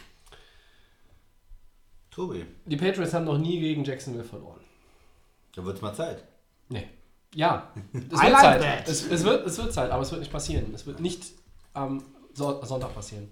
Tobi, 2.12 2.46
Die 2.66 2.78
Patriots 2.78 3.14
haben 3.14 3.26
noch 3.26 3.38
nie 3.38 3.60
gegen 3.60 3.84
Jacksonville 3.84 4.24
verloren. 4.24 4.60
da 5.56 5.64
wird 5.66 5.78
es 5.78 5.82
mal 5.82 5.94
Zeit. 5.96 6.24
Nee. 6.70 6.88
Ja, 7.34 7.72
es 7.94 8.00
I 8.00 8.02
wird 8.12 8.14
like 8.32 8.38
Zeit. 8.42 8.62
that. 8.62 8.88
Es, 8.90 9.10
es, 9.10 9.24
wird, 9.24 9.48
es 9.48 9.58
wird 9.58 9.74
Zeit, 9.74 9.90
aber 9.90 10.04
es 10.04 10.12
wird 10.12 10.20
nicht 10.22 10.32
passieren. 10.32 10.72
Es 10.76 10.86
wird 10.86 11.00
nicht 11.00 11.24
am 11.74 12.04
So- 12.34 12.64
Sonntag 12.64 12.94
passieren. 12.94 13.30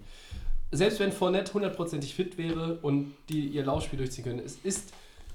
Selbst 0.72 0.98
wenn 0.98 1.12
Fournette 1.12 1.52
hundertprozentig 1.54 2.14
fit 2.14 2.38
wäre 2.38 2.78
und 2.80 3.14
die 3.28 3.46
ihr 3.48 3.64
Laufspiel 3.64 3.98
durchziehen 3.98 4.24
können, 4.24 4.40
es 4.40 4.56
ist 4.64 4.92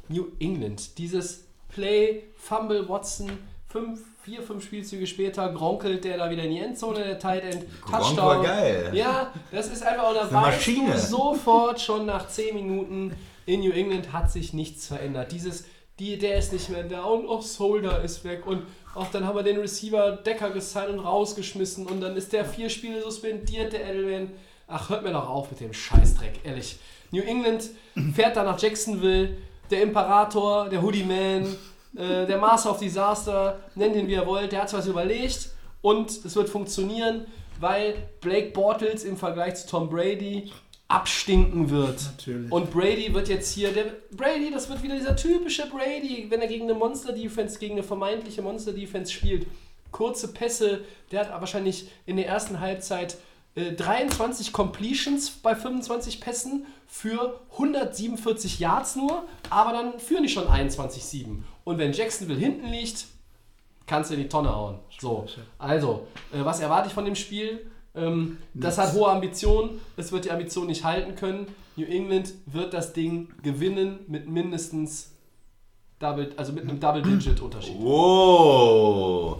New 0.10 0.26
England. 0.40 0.98
Dieses 0.98 1.46
Play, 1.78 2.24
Fumble, 2.36 2.90
Watson, 2.90 3.30
fünf, 3.70 4.00
vier, 4.24 4.42
fünf 4.42 4.64
Spielzüge 4.64 5.06
später, 5.06 5.48
gronkelt 5.54 6.04
der 6.06 6.18
da 6.18 6.28
wieder 6.28 6.42
in 6.44 6.50
die 6.50 6.60
Endzone, 6.60 7.04
der 7.04 7.20
Tight 7.20 7.44
End, 7.44 7.66
Gronk 7.82 8.02
Touchdown. 8.04 8.26
war 8.26 8.44
geil. 8.44 8.90
Ja, 8.94 9.32
das 9.52 9.68
ist 9.68 9.84
einfach, 9.84 10.10
und 10.10 10.16
da 10.16 10.22
eine 10.22 10.32
weißt 10.32 10.68
Maschine. 10.68 10.92
du 10.94 10.98
sofort 10.98 11.80
schon 11.80 12.08
nach 12.08 12.28
10 12.28 12.56
Minuten, 12.56 13.16
in 13.46 13.60
New 13.60 13.72
England 13.72 14.12
hat 14.12 14.32
sich 14.32 14.54
nichts 14.54 14.88
verändert. 14.88 15.32
Dieses, 15.32 15.66
die, 16.00 16.18
der 16.18 16.40
ist 16.40 16.52
nicht 16.52 16.70
mehr 16.70 16.84
da 16.84 17.04
und 17.04 17.30
auch 17.30 17.44
Solder 17.44 18.02
ist 18.02 18.24
weg 18.24 18.48
und 18.48 18.64
auch 18.96 19.12
dann 19.12 19.28
haben 19.28 19.36
wir 19.36 19.44
den 19.44 19.60
Receiver 19.60 20.14
Decker 20.14 20.50
gesigned 20.50 20.90
und 20.90 21.00
rausgeschmissen 21.02 21.86
und 21.86 22.02
dann 22.02 22.18
ist 22.18 22.34
der 22.34 22.44
vier 22.44 22.72
Spiele 22.72 23.04
suspendiert, 23.04 23.74
der 23.74 23.88
Edelman. 23.88 24.32
Ach, 24.68 24.90
hört 24.90 25.04
mir 25.04 25.12
doch 25.12 25.30
auf 25.30 25.52
mit 25.52 25.60
dem 25.60 25.74
Scheißdreck, 25.74 26.40
ehrlich. 26.44 26.80
New 27.12 27.22
England 27.22 27.70
fährt 28.16 28.36
da 28.36 28.44
nach 28.44 28.60
Jacksonville, 28.60 29.38
der 29.70 29.82
Imperator, 29.82 30.70
der 30.70 30.82
Hoodie 30.82 31.04
Man, 31.04 31.56
äh, 31.96 32.26
der 32.26 32.38
Master 32.38 32.72
of 32.72 32.80
Disaster, 32.80 33.60
nennt 33.76 33.96
ihn 33.96 34.08
wie 34.08 34.14
ihr 34.14 34.26
wollt, 34.26 34.52
der 34.52 34.62
hat 34.62 34.70
sich 34.70 34.80
was 34.80 34.88
überlegt 34.88 35.50
und 35.82 36.10
es 36.10 36.36
wird 36.36 36.50
funktionieren, 36.50 37.26
weil 37.60 37.96
Blake 38.22 38.52
Bortles 38.52 39.04
im 39.04 39.18
Vergleich 39.18 39.56
zu 39.56 39.68
Tom 39.68 39.90
Brady 39.90 40.52
abstinken 40.88 41.70
wird. 41.70 42.02
Natürlich. 42.18 42.52
Und 42.52 42.72
Brady 42.72 43.14
wird 43.14 43.28
jetzt 43.28 43.52
hier, 43.54 43.74
der 43.74 43.86
Brady, 44.12 44.52
das 44.52 44.70
wird 44.70 44.82
wieder 44.84 44.96
dieser 44.96 45.16
typische 45.16 45.68
Brady, 45.68 46.28
wenn 46.30 46.42
er 46.42 46.48
gegen 46.48 46.64
eine 46.64 46.76
Monster-Defense, 46.76 47.60
gegen 47.60 47.74
eine 47.74 47.84
vermeintliche 47.84 48.42
Monster-Defense 48.42 49.12
spielt. 49.12 49.48
Kurze 49.92 50.30
Pässe, 50.30 50.82
der 51.12 51.22
hat 51.22 51.40
wahrscheinlich 51.40 51.90
in 52.06 52.18
der 52.18 52.28
ersten 52.28 52.60
Halbzeit 52.60 53.18
äh, 53.58 53.74
23 53.74 54.54
Completions 54.54 55.32
bei 55.32 55.56
25 55.56 56.22
Pässen 56.22 56.66
für 56.86 57.40
147 57.54 58.60
Yards 58.60 58.96
nur, 58.96 59.24
aber 59.50 59.72
dann 59.74 60.00
führen 60.00 60.24
die 60.24 60.30
schon 60.30 60.48
21-7. 60.48 61.40
Und 61.64 61.78
wenn 61.80 61.92
Jacksonville 61.92 62.40
hinten 62.40 62.68
liegt, 62.68 63.08
kannst 63.88 64.12
du 64.12 64.16
in 64.16 64.22
die 64.22 64.30
Tonne 64.30 64.56
hauen. 64.56 64.80
So, 65.00 65.26
also, 65.58 66.08
äh, 66.32 66.46
was 66.46 66.60
erwarte 66.60 66.88
ich 66.88 66.94
von 66.94 67.04
dem 67.04 67.16
Spiel? 67.16 67.66
Ähm, 67.96 68.38
das 68.54 68.78
hat 68.78 68.94
hohe 68.94 69.10
Ambitionen, 69.10 69.82
es 69.98 70.12
wird 70.12 70.26
die 70.26 70.32
Ambition 70.32 70.68
nicht 70.68 70.84
halten 70.84 71.16
können. 71.16 71.48
New 71.76 71.86
England 71.86 72.34
wird 72.46 72.74
das 72.74 72.94
Ding 72.94 73.34
gewinnen 73.42 74.00
mit 74.08 74.30
mindestens 74.30 75.12
Double, 76.00 76.32
also 76.38 76.54
mit 76.54 76.64
einem 76.64 76.80
Double-Digit-Unterschied. 76.80 77.76
Wow. 77.80 79.40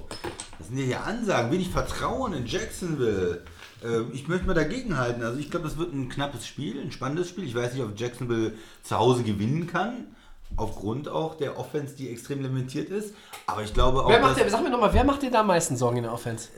Das 0.58 0.70
sind 0.70 0.80
ja 0.80 0.86
hier 0.86 1.04
Ansagen. 1.04 1.52
Wenig 1.52 1.70
Vertrauen 1.70 2.34
in 2.34 2.48
Jacksonville. 2.48 3.44
Ähm, 3.84 4.12
Ich 4.14 4.28
möchte 4.28 4.48
mal 4.48 4.54
dagegen 4.54 4.98
halten. 4.98 5.24
Also 5.24 5.40
ich 5.40 5.50
glaube, 5.52 5.68
das 5.68 5.78
wird 5.78 5.94
ein 5.94 6.10
knappes 6.10 6.46
Spiel, 6.48 6.80
ein 6.82 6.92
spannendes 6.92 7.30
Spiel. 7.30 7.44
Ich 7.46 7.56
weiß 7.56 7.74
nicht, 7.74 7.84
ob 7.84 7.98
Jacksonville 8.00 8.54
zu 8.84 8.98
Hause 8.98 9.24
gewinnen 9.24 9.68
kann. 9.68 10.08
Aufgrund 10.56 11.10
auch 11.10 11.36
der 11.36 11.60
Offense, 11.60 11.94
die 11.96 12.10
extrem 12.10 12.42
limitiert 12.42 12.90
ist. 12.90 13.14
Aber 13.48 13.64
ich 13.64 13.74
glaube 13.74 14.04
auch, 14.06 14.10
Wer 14.10 14.22
macht 14.22 14.40
dir, 14.40 14.50
sag 14.50 14.64
mir 14.64 14.70
nochmal, 14.70 14.94
wer 14.94 15.04
macht 15.04 15.22
dir 15.22 15.30
da 15.30 15.42
am 15.42 15.48
meisten 15.48 15.76
Sorgen 15.76 15.98
in 15.98 16.04
der 16.04 16.14
Offense? 16.14 16.48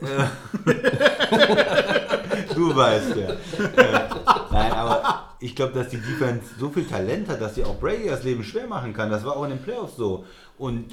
du 2.54 2.74
weißt 2.76 3.16
ja. 3.16 3.30
Äh, 3.30 4.08
Nein, 4.52 4.72
aber 4.72 5.24
ich 5.40 5.56
glaube, 5.56 5.72
dass 5.72 5.88
die 5.88 5.98
Defense 5.98 6.46
so 6.58 6.68
viel 6.70 6.84
Talent 6.86 7.28
hat, 7.28 7.40
dass 7.40 7.54
sie 7.56 7.64
auch 7.64 7.78
Brady 7.80 8.06
das 8.08 8.22
Leben 8.22 8.44
schwer 8.44 8.66
machen 8.66 8.92
kann. 8.92 9.10
Das 9.10 9.24
war 9.24 9.36
auch 9.36 9.44
in 9.44 9.50
den 9.50 9.62
Playoffs 9.62 9.96
so. 9.96 10.24
Und 10.58 10.86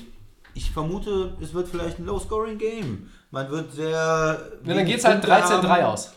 ich 0.54 0.72
vermute, 0.72 1.38
es 1.41 1.54
wird 1.54 1.68
vielleicht 1.68 1.99
ein 1.99 2.06
Low-Scoring-Game. 2.06 3.10
Man 3.32 3.49
wird 3.49 3.72
sehr. 3.74 3.90
Ja, 3.90 4.34
dann 4.34 4.78
wenig 4.78 4.86
geht's 4.94 5.06
halt 5.06 5.22
Punkte 5.22 5.32
13-3 5.44 5.68
haben. 5.70 5.84
aus. 5.86 6.14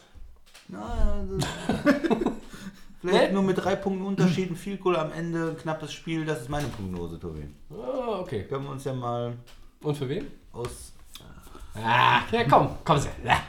Na, 0.68 1.24
das- 1.38 1.48
Vielleicht 3.00 3.28
Ne? 3.28 3.32
nur 3.32 3.42
mit 3.42 3.56
drei 3.56 3.76
Punkten 3.76 4.04
Unterschied, 4.04 4.50
ein 4.50 4.56
Field 4.56 4.82
Goal 4.82 4.94
am 4.96 5.10
Ende, 5.12 5.54
knappes 5.54 5.90
Spiel. 5.90 6.26
Das 6.26 6.42
ist 6.42 6.50
meine 6.50 6.68
Prognose, 6.68 7.18
Tobi. 7.18 7.48
Ah, 7.70 8.18
okay. 8.20 8.44
Können 8.44 8.64
wir 8.64 8.70
uns 8.72 8.84
ja 8.84 8.92
mal 8.92 9.32
Und 9.82 9.96
für 9.96 10.06
wen? 10.08 10.26
aus. 10.52 10.92
Ah, 11.74 12.20
ja, 12.30 12.44
komm, 12.48 12.76
komm. 12.84 12.98
Ja. 13.24 13.40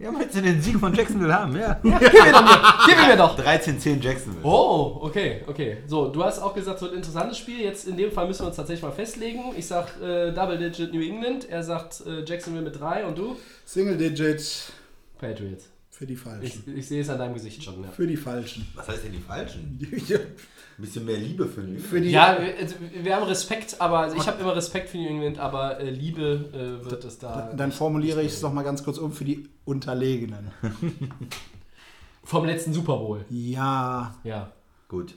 Ja, 0.00 0.12
möchtest 0.12 0.36
du 0.36 0.42
den 0.42 0.62
Sieg 0.62 0.78
von 0.78 0.94
Jacksonville 0.94 1.34
haben? 1.34 1.56
Ja. 1.56 1.74
Gib 1.82 1.90
mir 1.92 2.32
doch 2.32 2.86
gib 2.86 2.96
mir 3.08 3.16
doch. 3.16 3.36
13-10 3.36 4.00
Jacksonville. 4.00 4.44
Oh, 4.44 4.98
okay, 5.02 5.42
okay. 5.48 5.78
So, 5.88 6.06
du 6.08 6.22
hast 6.22 6.38
auch 6.38 6.54
gesagt, 6.54 6.76
es 6.76 6.82
wird 6.82 6.92
ein 6.92 6.98
interessantes 6.98 7.36
Spiel. 7.38 7.60
Jetzt 7.60 7.88
in 7.88 7.96
dem 7.96 8.12
Fall 8.12 8.28
müssen 8.28 8.42
wir 8.42 8.46
uns 8.46 8.56
tatsächlich 8.56 8.82
mal 8.84 8.92
festlegen. 8.92 9.40
Ich 9.56 9.66
sag 9.66 10.00
äh, 10.00 10.30
Double 10.32 10.56
Digit 10.56 10.92
New 10.94 11.02
England, 11.02 11.48
er 11.50 11.64
sagt 11.64 12.02
äh, 12.06 12.22
Jacksonville 12.24 12.64
mit 12.64 12.78
3 12.78 13.06
und 13.06 13.18
du? 13.18 13.36
Single 13.64 13.96
Digit 13.96 14.72
Patriots. 15.18 15.68
für 15.90 16.06
die 16.06 16.12
Ich, 16.14 16.20
Falschen. 16.20 16.74
ich 16.76 16.86
sehe 16.86 17.00
es 17.02 17.08
an 17.10 17.18
deinem 17.18 17.34
Gesicht 17.34 17.64
schon, 17.64 17.82
ja. 17.82 17.90
Für 17.90 18.06
die 18.06 18.16
Falschen. 18.16 18.68
Was 18.76 18.86
heißt 18.88 19.02
denn 19.04 19.12
die 19.12 19.18
Falschen? 19.18 19.80
Ja, 20.78 20.82
Ein 20.82 20.84
bisschen 20.84 21.04
mehr 21.06 21.16
Liebe 21.16 21.46
für 21.46 21.60
New 21.60 21.80
für 21.80 22.00
die, 22.00 22.10
Ja, 22.10 22.38
wir, 22.40 22.56
also, 22.56 22.76
wir 23.02 23.16
haben 23.16 23.24
Respekt, 23.24 23.80
aber 23.80 23.98
also 23.98 24.16
ich 24.16 24.26
habe 24.28 24.40
immer 24.40 24.54
Respekt 24.54 24.90
für 24.90 24.96
New 24.98 25.08
England, 25.08 25.38
aber 25.38 25.80
äh, 25.80 25.90
Liebe 25.90 26.80
äh, 26.82 26.88
wird 26.88 27.04
es 27.04 27.18
da. 27.18 27.52
dann 27.56 27.72
formuliere 27.72 28.22
ich 28.22 28.32
es 28.34 28.42
noch 28.42 28.52
mal 28.52 28.62
ganz 28.62 28.84
kurz 28.84 28.98
um 28.98 29.12
für 29.12 29.24
die 29.24 29.48
Unterlegenen. 29.64 30.52
Vom 32.22 32.44
letzten 32.44 32.72
Super 32.72 32.96
Bowl. 32.96 33.24
Ja, 33.30 34.14
Ja. 34.22 34.52
Gut. 34.88 35.14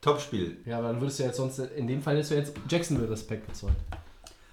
Top-Spiel. 0.00 0.58
Ja, 0.64 0.78
aber 0.78 0.88
dann 0.88 1.00
würdest 1.00 1.18
du 1.18 1.24
jetzt 1.24 1.36
sonst, 1.36 1.58
in 1.58 1.86
dem 1.86 2.02
Fall 2.02 2.14
hättest 2.14 2.30
du 2.30 2.34
jetzt 2.36 2.52
Jacksonville 2.68 3.10
Respekt 3.10 3.46
gezollt. 3.48 3.74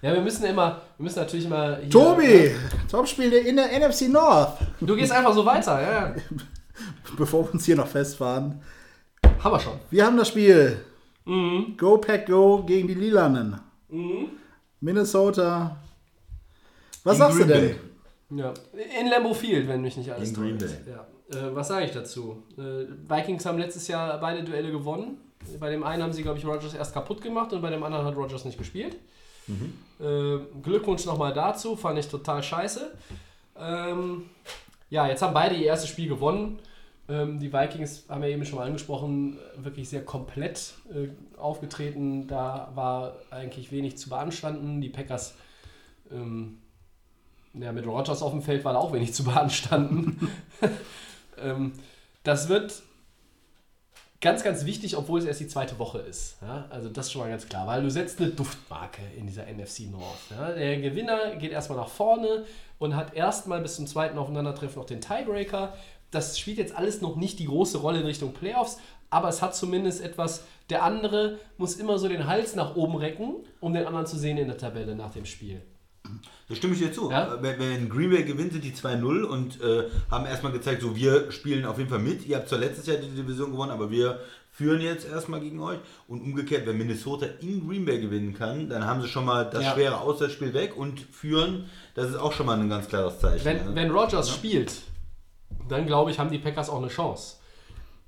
Ja, 0.01 0.13
wir 0.13 0.21
müssen 0.21 0.45
immer, 0.45 0.81
wir 0.97 1.03
müssen 1.03 1.19
natürlich 1.19 1.45
immer. 1.45 1.77
Hier, 1.77 1.89
Tobi, 1.89 2.51
Topspiel 2.89 3.29
der 3.29 3.45
in 3.45 3.55
der 3.55 3.67
NFC 3.79 4.09
North. 4.09 4.57
Du 4.79 4.95
gehst 4.95 5.11
einfach 5.11 5.33
so 5.33 5.45
weiter, 5.45 5.81
ja, 5.81 5.91
ja. 6.09 6.15
Bevor 7.17 7.45
wir 7.45 7.53
uns 7.53 7.65
hier 7.65 7.75
noch 7.75 7.87
festfahren. 7.87 8.61
Haben 9.45 9.57
wir 9.57 9.59
schon. 9.59 9.79
Wir 9.91 10.03
haben 10.03 10.17
das 10.17 10.29
Spiel. 10.29 10.83
Mhm. 11.25 11.77
Go 11.77 11.99
Pack 11.99 12.25
Go 12.25 12.63
gegen 12.63 12.87
die 12.87 12.95
Lilanen. 12.95 13.59
Minnesota. 14.79 15.77
Was 17.03 17.13
In 17.13 17.19
sagst 17.19 17.37
Green 17.37 17.47
du 17.47 17.53
denn? 17.53 17.77
Bay. 18.31 18.39
Ja. 18.39 18.53
In 18.99 19.07
Lambeau 19.07 19.35
Field, 19.35 19.67
wenn 19.67 19.81
mich 19.81 19.97
nicht 19.97 20.11
alles 20.11 20.29
In 20.29 20.35
Green 20.35 20.57
täuscht. 20.57 20.73
Ja. 20.87 21.37
Äh, 21.39 21.55
was 21.55 21.67
sage 21.67 21.85
ich 21.85 21.91
dazu? 21.91 22.41
Äh, 22.57 22.87
Vikings 23.07 23.45
haben 23.45 23.59
letztes 23.59 23.87
Jahr 23.87 24.19
beide 24.19 24.43
Duelle 24.43 24.71
gewonnen. 24.71 25.19
Bei 25.59 25.69
dem 25.69 25.83
einen 25.83 26.01
haben 26.01 26.11
sie, 26.13 26.23
glaube 26.23 26.39
ich, 26.39 26.45
Rogers 26.45 26.73
erst 26.73 26.95
kaputt 26.95 27.21
gemacht 27.21 27.53
und 27.53 27.61
bei 27.61 27.69
dem 27.69 27.83
anderen 27.83 28.03
hat 28.03 28.15
Rogers 28.15 28.45
nicht 28.45 28.57
gespielt. 28.57 28.97
Äh, 29.99 30.37
Glückwunsch 30.63 31.05
nochmal 31.05 31.33
dazu, 31.33 31.75
fand 31.75 31.99
ich 31.99 32.07
total 32.07 32.41
scheiße. 32.41 32.91
Ähm, 33.59 34.23
ja, 34.89 35.07
jetzt 35.07 35.21
haben 35.21 35.35
beide 35.35 35.53
ihr 35.53 35.67
erstes 35.67 35.89
Spiel 35.91 36.09
gewonnen. 36.09 36.57
Ähm, 37.07 37.39
die 37.39 37.53
Vikings 37.53 38.05
haben 38.09 38.21
wir 38.21 38.29
eben 38.29 38.45
schon 38.45 38.57
mal 38.59 38.65
angesprochen, 38.65 39.37
wirklich 39.57 39.89
sehr 39.89 40.03
komplett 40.03 40.73
äh, 40.89 41.09
aufgetreten. 41.37 42.27
Da 42.27 42.71
war 42.73 43.17
eigentlich 43.29 43.71
wenig 43.71 43.97
zu 43.97 44.09
beanstanden. 44.09 44.81
Die 44.81 44.89
Packers 44.89 45.35
ähm, 46.11 46.59
ja, 47.53 47.71
mit 47.71 47.85
Rogers 47.85 48.21
auf 48.21 48.31
dem 48.31 48.41
Feld 48.41 48.65
war 48.65 48.73
da 48.73 48.79
auch 48.79 48.93
wenig 48.93 49.13
zu 49.13 49.23
beanstanden. 49.23 50.29
ähm, 51.37 51.73
das 52.23 52.49
wird 52.49 52.81
ganz, 54.25 54.43
ganz 54.43 54.65
wichtig, 54.65 54.97
obwohl 54.97 55.19
es 55.19 55.25
erst 55.25 55.39
die 55.39 55.47
zweite 55.47 55.77
Woche 55.77 55.99
ist. 55.99 56.37
Ja? 56.41 56.65
Also 56.71 56.89
das 56.89 57.05
ist 57.05 57.11
schon 57.11 57.21
mal 57.21 57.29
ganz 57.29 57.47
klar, 57.47 57.67
weil 57.67 57.83
du 57.83 57.91
setzt 57.91 58.19
eine 58.19 58.29
Duftmarke 58.31 59.01
in 59.15 59.27
dieser 59.27 59.43
NFC 59.43 59.81
North. 59.91 60.31
Ja? 60.31 60.51
Der 60.51 60.77
Gewinner 60.81 61.35
geht 61.35 61.51
erstmal 61.51 61.77
nach 61.77 61.89
vorne 61.89 62.45
und 62.79 62.95
hat 62.95 63.13
erstmal 63.13 63.61
bis 63.61 63.75
zum 63.75 63.85
zweiten 63.85 64.17
Aufeinandertreffen 64.17 64.79
noch 64.81 64.87
den 64.87 64.99
Tiebreaker. 64.99 65.73
Das 66.15 66.39
spielt 66.39 66.57
jetzt 66.57 66.75
alles 66.75 67.01
noch 67.01 67.15
nicht 67.17 67.39
die 67.39 67.45
große 67.45 67.77
Rolle 67.77 67.99
in 67.99 68.05
Richtung 68.05 68.33
Playoffs, 68.33 68.77
aber 69.09 69.29
es 69.29 69.41
hat 69.41 69.55
zumindest 69.55 70.01
etwas, 70.01 70.43
der 70.69 70.83
andere 70.83 71.37
muss 71.57 71.75
immer 71.75 71.99
so 71.99 72.07
den 72.07 72.25
Hals 72.27 72.55
nach 72.55 72.75
oben 72.75 72.95
recken, 72.95 73.35
um 73.59 73.73
den 73.73 73.85
anderen 73.85 74.07
zu 74.07 74.17
sehen 74.17 74.37
in 74.37 74.47
der 74.47 74.57
Tabelle 74.57 74.95
nach 74.95 75.11
dem 75.11 75.25
Spiel. 75.25 75.61
Da 76.47 76.55
stimme 76.55 76.73
ich 76.73 76.79
dir 76.79 76.93
zu. 76.93 77.09
Ja? 77.09 77.37
Wenn, 77.41 77.59
wenn 77.59 77.89
Green 77.89 78.11
Bay 78.11 78.23
gewinnt, 78.23 78.53
sind 78.53 78.63
die 78.63 78.71
2-0 78.73 79.23
und 79.23 79.61
äh, 79.61 79.89
haben 80.11 80.25
erstmal 80.25 80.51
gezeigt, 80.51 80.81
so 80.81 80.95
wir 80.95 81.31
spielen 81.31 81.65
auf 81.65 81.77
jeden 81.77 81.89
Fall 81.89 81.99
mit. 81.99 82.25
Ihr 82.27 82.37
habt 82.37 82.47
zwar 82.49 82.59
letztes 82.59 82.85
Jahr 82.85 82.97
die 82.97 83.07
Division 83.09 83.51
gewonnen, 83.51 83.71
aber 83.71 83.89
wir 83.89 84.19
führen 84.51 84.81
jetzt 84.81 85.07
erstmal 85.07 85.39
gegen 85.41 85.59
euch. 85.59 85.79
Und 86.07 86.21
umgekehrt, 86.21 86.65
wenn 86.67 86.77
Minnesota 86.77 87.25
in 87.41 87.67
Green 87.67 87.85
Bay 87.85 87.99
gewinnen 87.99 88.35
kann, 88.35 88.69
dann 88.69 88.85
haben 88.85 89.01
sie 89.01 89.07
schon 89.07 89.25
mal 89.25 89.45
das 89.49 89.63
Ja. 89.63 89.73
schwere 89.73 89.99
Auswärtsspiel 89.99 90.53
weg 90.53 90.77
und 90.77 90.99
führen. 90.99 91.65
Das 91.95 92.09
ist 92.09 92.15
auch 92.15 92.31
schon 92.31 92.45
mal 92.45 92.59
ein 92.59 92.69
ganz 92.69 92.87
klares 92.87 93.19
Zeichen. 93.19 93.43
Wenn, 93.43 93.57
ne? 93.57 93.71
wenn 93.73 93.91
Rogers 93.91 94.29
spielt, 94.29 94.71
dann 95.67 95.85
glaube 95.85 96.11
ich, 96.11 96.19
haben 96.19 96.31
die 96.31 96.39
Packers 96.39 96.69
auch 96.69 96.77
eine 96.77 96.87
Chance. 96.87 97.37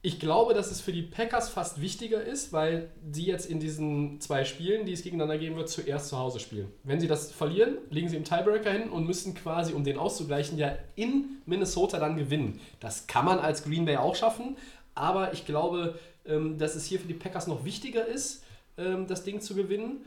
Ich 0.04 0.20
glaube, 0.20 0.54
dass 0.54 0.72
es 0.72 0.80
für 0.80 0.94
die 0.94 1.02
Packers 1.02 1.50
fast 1.50 1.82
wichtiger 1.82 2.24
ist, 2.24 2.54
weil 2.54 2.92
sie 3.12 3.26
jetzt 3.26 3.50
in 3.50 3.60
diesen 3.60 4.22
zwei 4.22 4.46
Spielen, 4.46 4.86
die 4.86 4.94
es 4.94 5.02
gegeneinander 5.02 5.38
geben 5.38 5.56
wird, 5.56 5.70
zuerst 5.70 6.10
zu 6.10 6.18
Hause 6.18 6.40
spielen. 6.40 6.72
Wenn 6.84 7.00
sie 7.00 7.08
das 7.08 7.32
verlieren, 7.32 7.78
liegen 7.90 8.08
sie 8.08 8.16
im 8.16 8.24
Tiebreaker 8.24 8.72
hin 8.72 8.90
und 8.90 9.08
müssen 9.08 9.34
quasi, 9.34 9.74
um 9.74 9.84
den 9.84 9.98
auszugleichen, 9.98 10.58
ja 10.58 10.78
in 10.96 11.42
Minnesota 11.46 12.00
dann 12.00 12.16
gewinnen. 12.16 12.62
Das 12.80 13.08
kann 13.08 13.26
man 13.26 13.40
als 13.40 13.64
Green 13.64 13.86
Bay 13.86 13.98
auch 13.98 14.16
schaffen, 14.16 14.56
aber 14.94 15.34
ich 15.34 15.46
glaube, 15.46 16.00
ähm, 16.26 16.58
dass 16.58 16.76
es 16.76 16.86
hier 16.86 17.00
für 17.00 17.08
die 17.08 17.14
Packers 17.14 17.48
noch 17.48 17.66
wichtiger 17.66 18.06
ist, 18.06 18.44
ähm, 18.78 19.08
das 19.08 19.24
Ding 19.24 19.42
zu 19.42 19.56
gewinnen. 19.56 20.06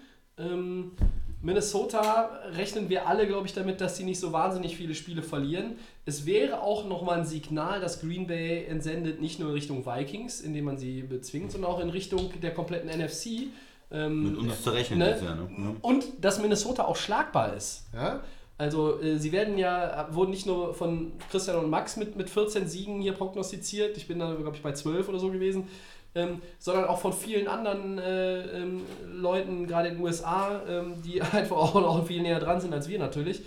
Minnesota 1.43 2.31
rechnen 2.53 2.91
wir 2.91 3.09
alle, 3.09 3.27
glaube 3.27 3.47
ich, 3.47 3.55
damit, 3.55 3.81
dass 3.81 3.97
sie 3.97 4.05
nicht 4.05 4.21
so 4.21 4.33
wahnsinnig 4.33 4.77
viele 4.77 4.95
Spiele 4.95 5.23
verlieren. 5.23 5.77
Es 6.05 6.27
wäre 6.27 6.61
auch 6.63 6.87
nochmal 6.87 7.21
ein 7.21 7.25
Signal, 7.25 7.81
dass 7.81 8.01
Green 8.01 8.27
Bay 8.27 8.65
entsendet, 8.67 9.21
nicht 9.21 9.41
nur 9.41 9.49
in 9.49 9.55
Richtung 9.55 9.87
Vikings, 9.87 10.41
indem 10.41 10.67
man 10.67 10.77
sie 10.77 11.03
bezwingt, 11.03 11.53
sondern 11.53 11.71
auch 11.71 11.81
in 11.81 11.89
Richtung 11.89 12.31
der 12.43 12.53
kompletten 12.53 12.91
NFC. 12.91 13.49
Ähm, 13.91 14.33
Mit 14.33 14.39
uns 14.39 14.63
zu 14.63 14.71
rechnen 14.71 14.99
ne? 14.99 15.11
ist 15.13 15.25
ja, 15.25 15.35
ne? 15.35 15.49
Ja. 15.57 15.75
Und 15.81 16.05
dass 16.21 16.41
Minnesota 16.41 16.85
auch 16.85 16.97
schlagbar 16.97 17.55
ist. 17.57 17.87
Ja? 17.95 18.23
Also 18.59 19.01
äh, 19.01 19.17
sie 19.17 19.33
werden 19.33 19.57
ja, 19.57 20.09
wurden 20.11 20.31
nicht 20.31 20.45
nur 20.45 20.75
von 20.75 21.13
Christian 21.31 21.57
und 21.57 21.71
Max 21.71 21.97
mit, 21.97 22.17
mit 22.17 22.29
14 22.29 22.69
Siegen 22.69 23.01
hier 23.01 23.15
prognostiziert, 23.15 23.97
ich 23.97 24.07
bin 24.07 24.19
da, 24.19 24.35
glaube 24.35 24.55
ich, 24.55 24.63
bei 24.63 24.73
12 24.73 25.09
oder 25.09 25.19
so 25.19 25.31
gewesen, 25.31 25.67
ähm, 26.15 26.43
sondern 26.59 26.87
auch 26.87 26.99
von 26.99 27.13
vielen 27.13 27.47
anderen 27.47 27.99
äh, 27.99 28.41
ähm, 28.59 28.83
Leuten, 29.07 29.67
gerade 29.67 29.89
in 29.89 29.95
den 29.97 30.05
USA, 30.05 30.61
ähm, 30.69 31.03
die 31.03 31.23
einfach 31.33 31.57
auch 31.57 31.75
noch 31.75 32.07
viel 32.07 32.23
näher 32.23 32.41
dran 32.41 32.61
sind 32.61 32.73
als 32.73 32.89
wir 32.89 32.99
natürlich. 32.99 33.43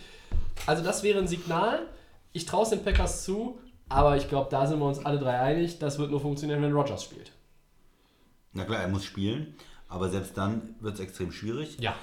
Also 0.66 0.84
das 0.84 1.04
wäre 1.04 1.20
ein 1.20 1.28
Signal. 1.28 1.88
Ich 2.32 2.46
traue 2.46 2.64
es 2.64 2.70
den 2.70 2.84
Packers 2.84 3.24
zu, 3.24 3.60
aber 3.90 4.18
ich 4.18 4.30
glaube, 4.30 4.50
da 4.50 4.66
sind 4.66 4.80
wir 4.80 4.86
uns 4.86 5.06
alle 5.06 5.20
drei 5.20 5.40
einig, 5.40 5.80
das 5.80 6.00
wird 6.00 6.12
nur 6.12 6.22
funktionieren, 6.22 6.62
wenn 6.62 6.72
Rogers 6.72 7.04
spielt. 7.04 7.32
Na 8.54 8.66
klar, 8.66 8.82
er 8.82 8.88
muss 8.88 9.04
spielen, 9.04 9.56
aber 9.88 10.10
selbst 10.10 10.38
dann 10.38 10.76
wird 10.80 10.96
es 10.96 11.00
extrem 11.00 11.32
schwierig. 11.32 11.78
Ja. 11.80 11.96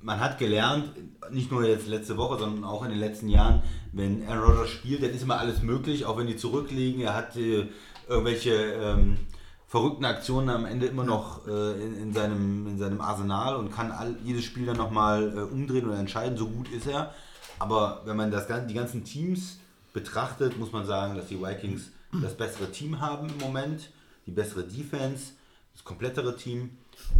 Man 0.00 0.20
hat 0.20 0.38
gelernt, 0.38 0.90
nicht 1.30 1.50
nur 1.50 1.64
jetzt 1.64 1.88
letzte 1.88 2.16
Woche, 2.16 2.38
sondern 2.38 2.64
auch 2.64 2.84
in 2.84 2.90
den 2.90 2.98
letzten 2.98 3.28
Jahren, 3.28 3.62
wenn 3.92 4.26
Aaron 4.28 4.50
Rodgers 4.50 4.70
spielt, 4.70 5.02
dann 5.02 5.10
ist 5.10 5.22
immer 5.22 5.38
alles 5.38 5.62
möglich, 5.62 6.06
auch 6.06 6.16
wenn 6.16 6.28
die 6.28 6.36
zurückliegen. 6.36 7.00
Er 7.00 7.14
hat 7.14 7.36
äh, 7.36 7.66
irgendwelche 8.08 8.52
ähm, 8.54 9.18
verrückten 9.66 10.04
Aktionen 10.04 10.48
am 10.48 10.64
Ende 10.64 10.86
immer 10.86 11.04
noch 11.04 11.46
äh, 11.46 11.72
in, 11.82 11.96
in, 11.96 12.12
seinem, 12.12 12.66
in 12.66 12.78
seinem 12.78 13.00
Arsenal 13.00 13.56
und 13.56 13.72
kann 13.72 13.90
all, 13.90 14.16
jedes 14.24 14.44
Spiel 14.44 14.66
dann 14.66 14.76
nochmal 14.76 15.36
äh, 15.36 15.40
umdrehen 15.40 15.86
oder 15.86 15.98
entscheiden. 15.98 16.36
So 16.36 16.48
gut 16.48 16.70
ist 16.70 16.86
er. 16.86 17.12
Aber 17.58 18.02
wenn 18.04 18.16
man 18.16 18.30
das, 18.30 18.46
die 18.68 18.74
ganzen 18.74 19.04
Teams 19.04 19.58
betrachtet, 19.92 20.58
muss 20.58 20.72
man 20.72 20.86
sagen, 20.86 21.16
dass 21.16 21.28
die 21.28 21.40
Vikings 21.40 21.90
das 22.22 22.36
bessere 22.36 22.70
Team 22.70 23.00
haben 23.00 23.28
im 23.28 23.38
Moment, 23.38 23.90
die 24.26 24.30
bessere 24.30 24.64
Defense, 24.64 25.32
das 25.74 25.84
komplettere 25.84 26.36
Team 26.36 26.70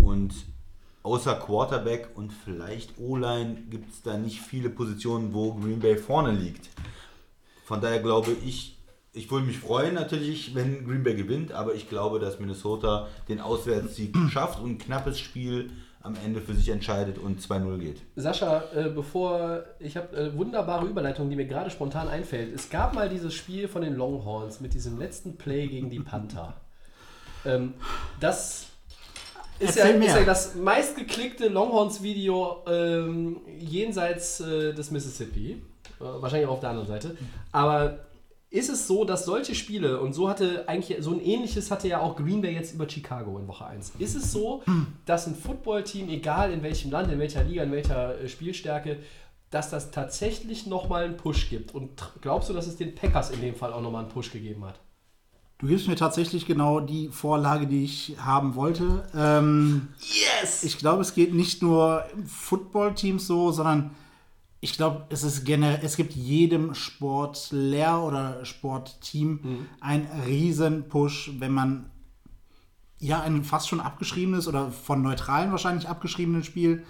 und 0.03 0.35
außer 1.03 1.37
Quarterback 1.37 2.11
und 2.15 2.33
vielleicht 2.33 2.99
O-Line 2.99 3.63
gibt 3.71 3.93
es 3.93 4.03
da 4.03 4.19
nicht 4.19 4.41
viele 4.41 4.71
Positionen, 4.71 5.33
wo 5.33 5.55
Green 5.55 5.81
Bay 5.81 5.97
vorne 5.97 6.33
liegt. 6.33 6.69
Von 7.65 7.81
daher 7.81 8.01
glaube 8.01 8.33
ich, 8.45 8.76
ich 9.17 9.31
würde 9.31 9.47
mich 9.47 9.59
freuen 9.59 9.95
natürlich, 9.95 10.55
wenn 10.55 10.87
Green 10.87 11.03
Bay 11.03 11.15
gewinnt, 11.15 11.51
aber 11.51 11.75
ich 11.75 11.89
glaube, 11.89 12.19
dass 12.19 12.39
Minnesota 12.39 13.09
den 13.29 13.41
Auswärtssieg 13.41 14.15
schafft 14.31 14.61
und 14.61 14.71
ein 14.71 14.79
knappes 14.79 15.19
Spiel 15.19 15.71
am 16.03 16.15
Ende 16.25 16.41
für 16.41 16.55
sich 16.55 16.69
entscheidet 16.69 17.19
und 17.19 17.41
2-0 17.41 17.79
geht. 17.79 18.03
Sascha, 18.15 18.63
äh, 18.75 18.91
bevor 18.91 19.65
ich 19.81 19.97
habe 19.97 20.15
äh, 20.17 20.37
wunderbare 20.37 20.87
Überleitung, 20.87 21.31
die 21.31 21.35
mir 21.35 21.47
gerade 21.47 21.71
spontan 21.71 22.09
einfällt. 22.09 22.55
Es 22.55 22.71
gab 22.71 22.95
mal 22.95 23.09
dieses 23.09 23.35
Spiel 23.35 23.67
von 23.67 23.83
den 23.83 23.97
Longhorns 23.97 24.61
mit 24.61 24.75
diesem 24.75 24.99
letzten 24.99 25.37
Play 25.37 25.67
gegen 25.67 25.91
die 25.91 26.01
Panther. 26.01 26.55
ähm, 27.45 27.75
das 28.21 28.67
ist 29.59 29.77
ja, 29.77 29.87
ist 29.87 30.15
ja, 30.15 30.25
das 30.25 30.55
meistgeklickte 30.55 31.49
Longhorns-Video 31.49 32.65
ähm, 32.69 33.39
jenseits 33.59 34.41
äh, 34.41 34.75
des 34.75 34.91
Mississippi. 34.91 35.53
Äh, 35.99 36.05
wahrscheinlich 36.05 36.47
auch 36.47 36.55
auf 36.55 36.61
der 36.61 36.71
anderen 36.71 36.89
Seite. 36.89 37.17
Aber 37.51 37.99
ist 38.51 38.71
es 38.71 38.87
so, 38.87 39.05
dass 39.05 39.25
solche 39.25 39.55
Spiele, 39.55 40.01
und 40.01 40.13
so 40.13 40.29
hatte 40.29 40.69
eigentlich, 40.69 41.03
so 41.03 41.13
ein 41.13 41.21
ähnliches 41.21 41.71
hatte 41.71 41.89
ja 41.89 42.01
auch 42.01 42.17
Green 42.17 42.41
Bay 42.41 42.55
jetzt 42.55 42.75
über 42.75 42.89
Chicago 42.89 43.39
in 43.39 43.49
Woche 43.49 43.67
1. 43.67 43.93
Ist 43.99 44.15
es 44.15 44.31
so, 44.33 44.63
dass 45.05 45.27
ein 45.27 45.35
Footballteam, 45.35 46.09
egal 46.09 46.53
in 46.53 46.63
welchem 46.63 46.91
Land, 46.91 47.11
in 47.11 47.19
welcher 47.19 47.43
Liga, 47.43 47.65
in 47.65 47.73
welcher 47.73 48.21
äh, 48.21 48.29
Spielstärke, 48.29 49.01
dass 49.51 49.71
das 49.71 49.91
tatsächlich 49.91 50.67
nochmal 50.67 51.05
einen 51.05 51.17
Push 51.17 51.51
gibt? 51.51 51.75
Und 51.75 52.13
glaubst 52.21 52.49
du, 52.49 52.53
dass 52.53 52.67
es 52.67 52.77
den 52.77 52.95
Packers 52.95 53.31
in 53.31 53.41
dem 53.41 53.55
Fall 53.55 53.73
auch 53.73 53.81
nochmal 53.81 54.05
einen 54.05 54.13
Push 54.13 54.31
gegeben 54.33 54.65
hat? 54.65 54.79
Du 55.59 55.67
gibst 55.67 55.89
mir 55.89 55.97
tatsächlich 55.97 56.47
genau 56.47 56.81
die 56.81 57.09
Vorlage, 57.09 57.67
die 57.67 57.83
ich 57.83 58.17
haben 58.19 58.55
wollte. 58.55 59.09
Ähm, 59.15 59.89
yes! 59.99 60.63
Ich 60.65 60.77
glaube, 60.79 61.01
es 61.01 61.15
geht 61.15 61.33
nicht 61.33 61.63
nur 61.63 62.05
im 62.13 62.27
Footballteams 62.27 63.27
so, 63.27 63.51
sondern 63.53 63.93
ich 64.61 64.75
glaube, 64.75 65.07
es 65.11 65.23
ist 65.23 65.45
generell, 65.45 65.81
es 65.83 65.97
gibt 65.97 66.15
jedem 66.15 66.75
Sportler 66.75 68.03
oder 68.03 68.45
Sportteam 68.45 69.41
mhm. 69.43 69.67
einen 69.81 70.07
riesen 70.27 70.89
Push, 70.89 71.33
wenn 71.39 71.53
man 71.53 71.91
ja 72.99 73.21
ein 73.21 73.45
fast 73.45 73.69
schon 73.69 73.81
abgeschriebenes 73.81 74.49
oder 74.49 74.71
von 74.71 75.03
Neutralen 75.03 75.51
wahrscheinlich 75.51 75.89
abgeschriebenes 75.89 76.47
Spiel 76.47 76.85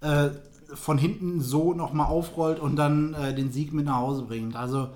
äh, 0.00 0.30
von 0.74 0.98
hinten 0.98 1.40
so 1.40 1.74
nochmal 1.74 2.06
aufrollt 2.06 2.58
und 2.58 2.76
dann 2.76 3.14
äh, 3.14 3.34
den 3.34 3.52
Sieg 3.52 3.72
mit 3.72 3.86
nach 3.86 3.96
Hause 3.96 4.22
bringt. 4.22 4.56
Also 4.56 4.90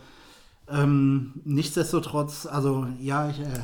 ähm, 0.69 1.40
nichtsdestotrotz, 1.44 2.47
also 2.47 2.86
ja, 2.98 3.28
ich, 3.28 3.40
äh, 3.40 3.61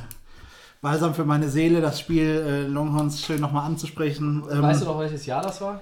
balsam 0.80 1.14
für 1.14 1.24
meine 1.24 1.48
Seele, 1.48 1.80
das 1.80 1.98
Spiel 1.98 2.24
äh, 2.24 2.66
Longhorns 2.66 3.22
schön 3.22 3.40
nochmal 3.40 3.66
anzusprechen. 3.66 4.44
Ähm, 4.50 4.62
weißt 4.62 4.82
du 4.82 4.86
noch, 4.86 4.98
welches 4.98 5.26
Jahr 5.26 5.42
das 5.42 5.60
war? 5.60 5.80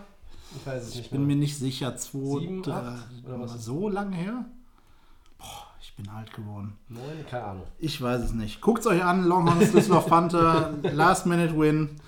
Ich 0.56 0.66
weiß 0.66 0.82
es 0.82 0.94
nicht. 0.94 1.04
Ich 1.06 1.10
bin 1.10 1.26
mehr. 1.26 1.36
mir 1.36 1.40
nicht 1.40 1.56
sicher. 1.56 1.96
Zwei, 1.96 2.40
Sieben, 2.40 2.70
acht, 2.70 3.08
oder 3.26 3.40
was? 3.40 3.64
So 3.64 3.88
lange 3.88 4.16
her? 4.16 4.44
Boah, 5.38 5.66
ich 5.80 5.94
bin 5.94 6.08
alt 6.08 6.32
geworden. 6.32 6.76
Neun, 6.88 7.24
keine 7.28 7.44
Ahnung. 7.44 7.66
Ich 7.78 8.00
weiß 8.00 8.22
es 8.22 8.32
nicht. 8.32 8.60
Guckt 8.60 8.80
es 8.80 8.86
euch 8.86 9.04
an, 9.04 9.24
Longhorns 9.24 9.72
Düsseldorf 9.72 10.06
Panther, 10.06 10.74
Last 10.82 11.26
Minute 11.26 11.58
Win. 11.58 12.00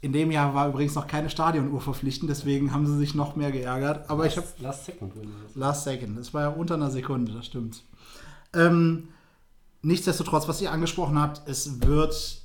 In 0.00 0.12
dem 0.12 0.30
Jahr 0.30 0.54
war 0.54 0.68
übrigens 0.68 0.94
noch 0.94 1.08
keine 1.08 1.28
Stadionuhr 1.28 1.80
verpflichtend, 1.80 2.30
deswegen 2.30 2.72
haben 2.72 2.86
sie 2.86 2.96
sich 2.98 3.16
noch 3.16 3.34
mehr 3.34 3.50
geärgert. 3.50 4.08
Aber 4.08 4.24
last, 4.24 4.36
ich 4.36 4.44
habe 4.44 4.48
Last 4.60 4.84
Second 4.84 5.16
Win. 5.16 5.30
Last 5.54 5.84
Second. 5.84 6.16
Das 6.16 6.32
war 6.32 6.42
ja 6.42 6.48
unter 6.50 6.74
einer 6.74 6.90
Sekunde, 6.90 7.32
das 7.32 7.46
stimmt. 7.46 7.82
Ähm, 8.54 9.08
nichtsdestotrotz, 9.82 10.46
was 10.46 10.62
ihr 10.62 10.70
angesprochen 10.70 11.20
habt, 11.20 11.48
es 11.48 11.82
wird, 11.82 12.42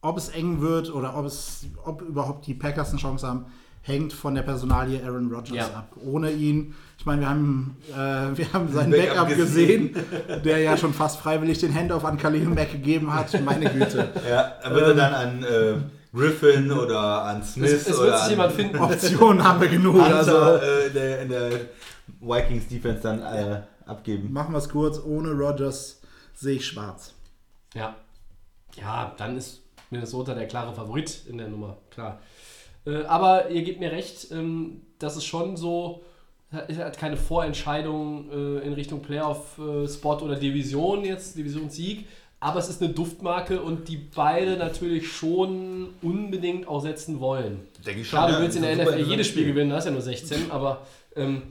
ob 0.00 0.16
es 0.16 0.30
eng 0.30 0.62
wird 0.62 0.92
oder 0.92 1.16
ob 1.16 1.26
es, 1.26 1.66
ob 1.84 2.00
überhaupt 2.00 2.46
die 2.46 2.54
Packers 2.54 2.90
eine 2.90 2.98
Chance 2.98 3.28
haben, 3.28 3.44
hängt 3.82 4.12
von 4.12 4.34
der 4.34 4.42
Personalie 4.42 5.02
Aaron 5.04 5.32
Rodgers 5.32 5.56
ja. 5.56 5.66
ab. 5.66 5.96
Ohne 6.04 6.30
ihn, 6.30 6.74
ich 6.98 7.06
meine, 7.06 7.22
wir 7.22 7.30
haben, 7.30 7.76
äh, 7.90 8.36
wir 8.36 8.52
haben 8.52 8.72
seinen 8.72 8.90
Backup, 8.90 9.28
Backup 9.28 9.36
gesehen, 9.36 9.96
der 10.44 10.58
ja 10.58 10.76
schon 10.76 10.92
fast 10.92 11.18
freiwillig 11.18 11.58
den 11.58 11.74
Handoff 11.74 12.04
an 12.04 12.18
Khalil 12.18 12.44
Mack 12.44 12.72
gegeben 12.72 13.12
hat. 13.12 13.42
Meine 13.42 13.70
Güte. 13.70 14.12
Ja, 14.28 14.40
er 14.62 14.74
wird 14.74 14.90
ähm, 14.90 14.96
dann 14.96 15.14
an 15.14 15.44
äh, 15.44 15.74
Griffin 16.12 16.70
oder 16.70 17.24
an 17.24 17.42
Smith 17.42 17.72
es, 17.72 17.88
es 17.88 17.98
oder 17.98 18.22
an 18.22 18.30
jemand 18.30 18.52
finden. 18.52 18.78
Optionen 18.78 19.42
haben 19.42 19.60
wir 19.60 19.68
genug. 19.68 19.94
Hunter, 19.94 20.16
also 20.16 20.36
äh, 20.64 20.86
in, 20.88 20.92
der, 20.92 21.22
in 21.22 21.28
der 21.28 21.50
Vikings 22.20 22.68
Defense 22.68 23.02
dann 23.02 23.22
äh, 23.22 23.62
abgeben. 23.86 24.32
Machen 24.32 24.52
wir 24.52 24.58
es 24.58 24.68
kurz, 24.68 25.00
ohne 25.02 25.30
Rodgers 25.32 26.00
sehe 26.34 26.56
ich 26.56 26.66
schwarz. 26.66 27.14
Ja. 27.74 27.96
Ja, 28.76 29.14
dann 29.16 29.36
ist 29.36 29.62
Minnesota 29.90 30.34
der 30.34 30.46
klare 30.46 30.74
Favorit 30.74 31.24
in 31.28 31.38
der 31.38 31.48
Nummer, 31.48 31.78
klar. 31.90 32.20
Äh, 32.86 33.04
aber 33.04 33.50
ihr 33.50 33.62
gebt 33.62 33.80
mir 33.80 33.92
recht, 33.92 34.30
ähm, 34.30 34.82
dass 34.98 35.16
es 35.16 35.24
schon 35.24 35.56
so, 35.56 36.02
es 36.68 36.78
hat 36.78 36.98
keine 36.98 37.16
Vorentscheidung 37.16 38.30
äh, 38.30 38.66
in 38.66 38.72
Richtung 38.72 39.02
Playoff-Spot 39.02 40.18
äh, 40.18 40.22
oder 40.22 40.36
Division 40.36 41.04
jetzt, 41.04 41.36
Divisionssieg. 41.36 42.06
Aber 42.42 42.58
es 42.58 42.70
ist 42.70 42.82
eine 42.82 42.92
Duftmarke 42.92 43.60
und 43.60 43.88
die 43.88 43.98
beide 43.98 44.56
natürlich 44.56 45.12
schon 45.12 45.90
unbedingt 46.00 46.66
auch 46.66 46.80
setzen 46.80 47.20
wollen. 47.20 47.60
Denke 47.84 48.00
ich 48.00 48.08
schon. 48.08 48.18
Klar, 48.18 48.32
du 48.32 48.42
willst 48.42 48.56
in 48.56 48.62
der 48.62 48.76
NFL 48.76 48.98
jedes 48.98 49.26
Spiel 49.26 49.44
gewinnen, 49.44 49.70
das 49.70 49.80
ist 49.80 49.84
ja 49.86 49.90
nur 49.92 50.00
16, 50.00 50.50
aber 50.50 50.86
ähm, 51.16 51.42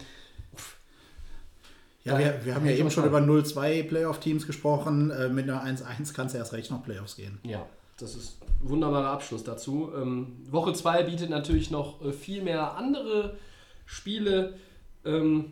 ja, 2.04 2.18
wir, 2.18 2.40
wir 2.44 2.56
haben 2.56 2.66
ja 2.66 2.72
eben 2.72 2.90
schon 2.90 3.06
über 3.06 3.20
0-2 3.20 3.84
Playoff-Teams 3.84 4.48
gesprochen. 4.48 5.12
Äh, 5.12 5.30
mit 5.30 5.50
einer 5.50 5.64
1-1 5.64 6.14
kannst 6.14 6.34
du 6.34 6.40
erst 6.40 6.54
recht 6.54 6.72
noch 6.72 6.84
Playoffs 6.84 7.16
gehen. 7.16 7.40
Ja, 7.44 7.66
das 8.02 8.16
ist 8.16 8.42
ein 8.62 8.70
wunderbarer 8.70 9.10
Abschluss 9.10 9.44
dazu. 9.44 9.92
Ähm, 9.96 10.38
Woche 10.50 10.74
2 10.74 11.04
bietet 11.04 11.30
natürlich 11.30 11.72
noch 11.72 12.04
äh, 12.04 12.12
viel 12.12 12.42
mehr 12.42 12.78
andere 12.78 13.38
Spiele. 13.86 14.56
Ähm, 15.06 15.52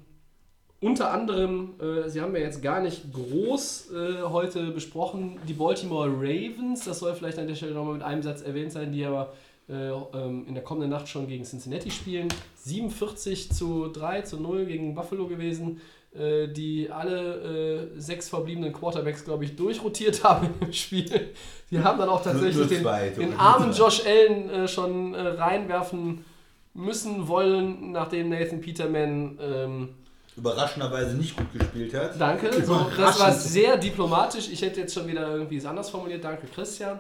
unter 0.79 1.11
anderem, 1.11 1.73
äh, 1.79 2.07
sie 2.09 2.21
haben 2.21 2.35
ja 2.35 2.41
jetzt 2.41 2.61
gar 2.61 2.81
nicht 2.81 3.11
groß 3.11 3.91
äh, 3.91 4.21
heute 4.23 4.71
besprochen, 4.71 5.39
die 5.47 5.53
Baltimore 5.53 6.09
Ravens. 6.09 6.85
Das 6.85 6.99
soll 6.99 7.15
vielleicht 7.15 7.39
an 7.39 7.47
der 7.47 7.55
Stelle 7.55 7.73
nochmal 7.73 7.95
mit 7.95 8.03
einem 8.03 8.21
Satz 8.21 8.41
erwähnt 8.41 8.71
sein, 8.71 8.91
die 8.91 9.03
aber 9.03 9.33
äh, 9.69 9.89
ähm, 9.89 10.45
in 10.47 10.53
der 10.53 10.63
kommenden 10.63 10.91
Nacht 10.91 11.07
schon 11.07 11.27
gegen 11.27 11.43
Cincinnati 11.43 11.89
spielen. 11.89 12.27
47 12.55 13.51
zu 13.51 13.87
3 13.87 14.21
zu 14.21 14.39
0 14.39 14.65
gegen 14.65 14.93
Buffalo 14.93 15.27
gewesen. 15.27 15.81
Äh, 16.15 16.47
die 16.47 16.89
alle 16.89 17.91
äh, 17.95 17.99
sechs 17.99 18.29
verbliebenen 18.29 18.73
Quarterbacks, 18.73 19.23
glaube 19.23 19.43
ich, 19.43 19.55
durchrotiert 19.55 20.23
haben 20.23 20.49
im 20.61 20.73
Spiel. 20.73 21.34
Die 21.69 21.79
haben 21.79 21.99
dann 21.99 22.09
auch 22.09 22.23
tatsächlich 22.23 22.67
den, 22.67 22.84
den 23.19 23.38
armen 23.38 23.73
Josh 23.73 24.03
Allen 24.05 24.49
äh, 24.49 24.67
schon 24.67 25.13
äh, 25.13 25.19
reinwerfen 25.19 26.25
müssen 26.73 27.27
wollen, 27.27 27.91
nachdem 27.91 28.29
Nathan 28.29 28.61
Peterman 28.61 29.38
ähm, 29.41 29.89
überraschenderweise 30.38 31.17
nicht 31.17 31.35
gut 31.35 31.51
gespielt 31.51 31.93
hat. 31.93 32.19
Danke, 32.19 32.63
so, 32.63 32.89
das 32.95 33.19
war 33.19 33.34
sehr 33.34 33.77
diplomatisch. 33.77 34.49
Ich 34.49 34.61
hätte 34.61 34.81
jetzt 34.81 34.93
schon 34.93 35.07
wieder 35.07 35.27
irgendwie 35.27 35.57
es 35.57 35.65
anders 35.65 35.89
formuliert. 35.89 36.23
Danke, 36.23 36.47
Christian. 36.47 36.99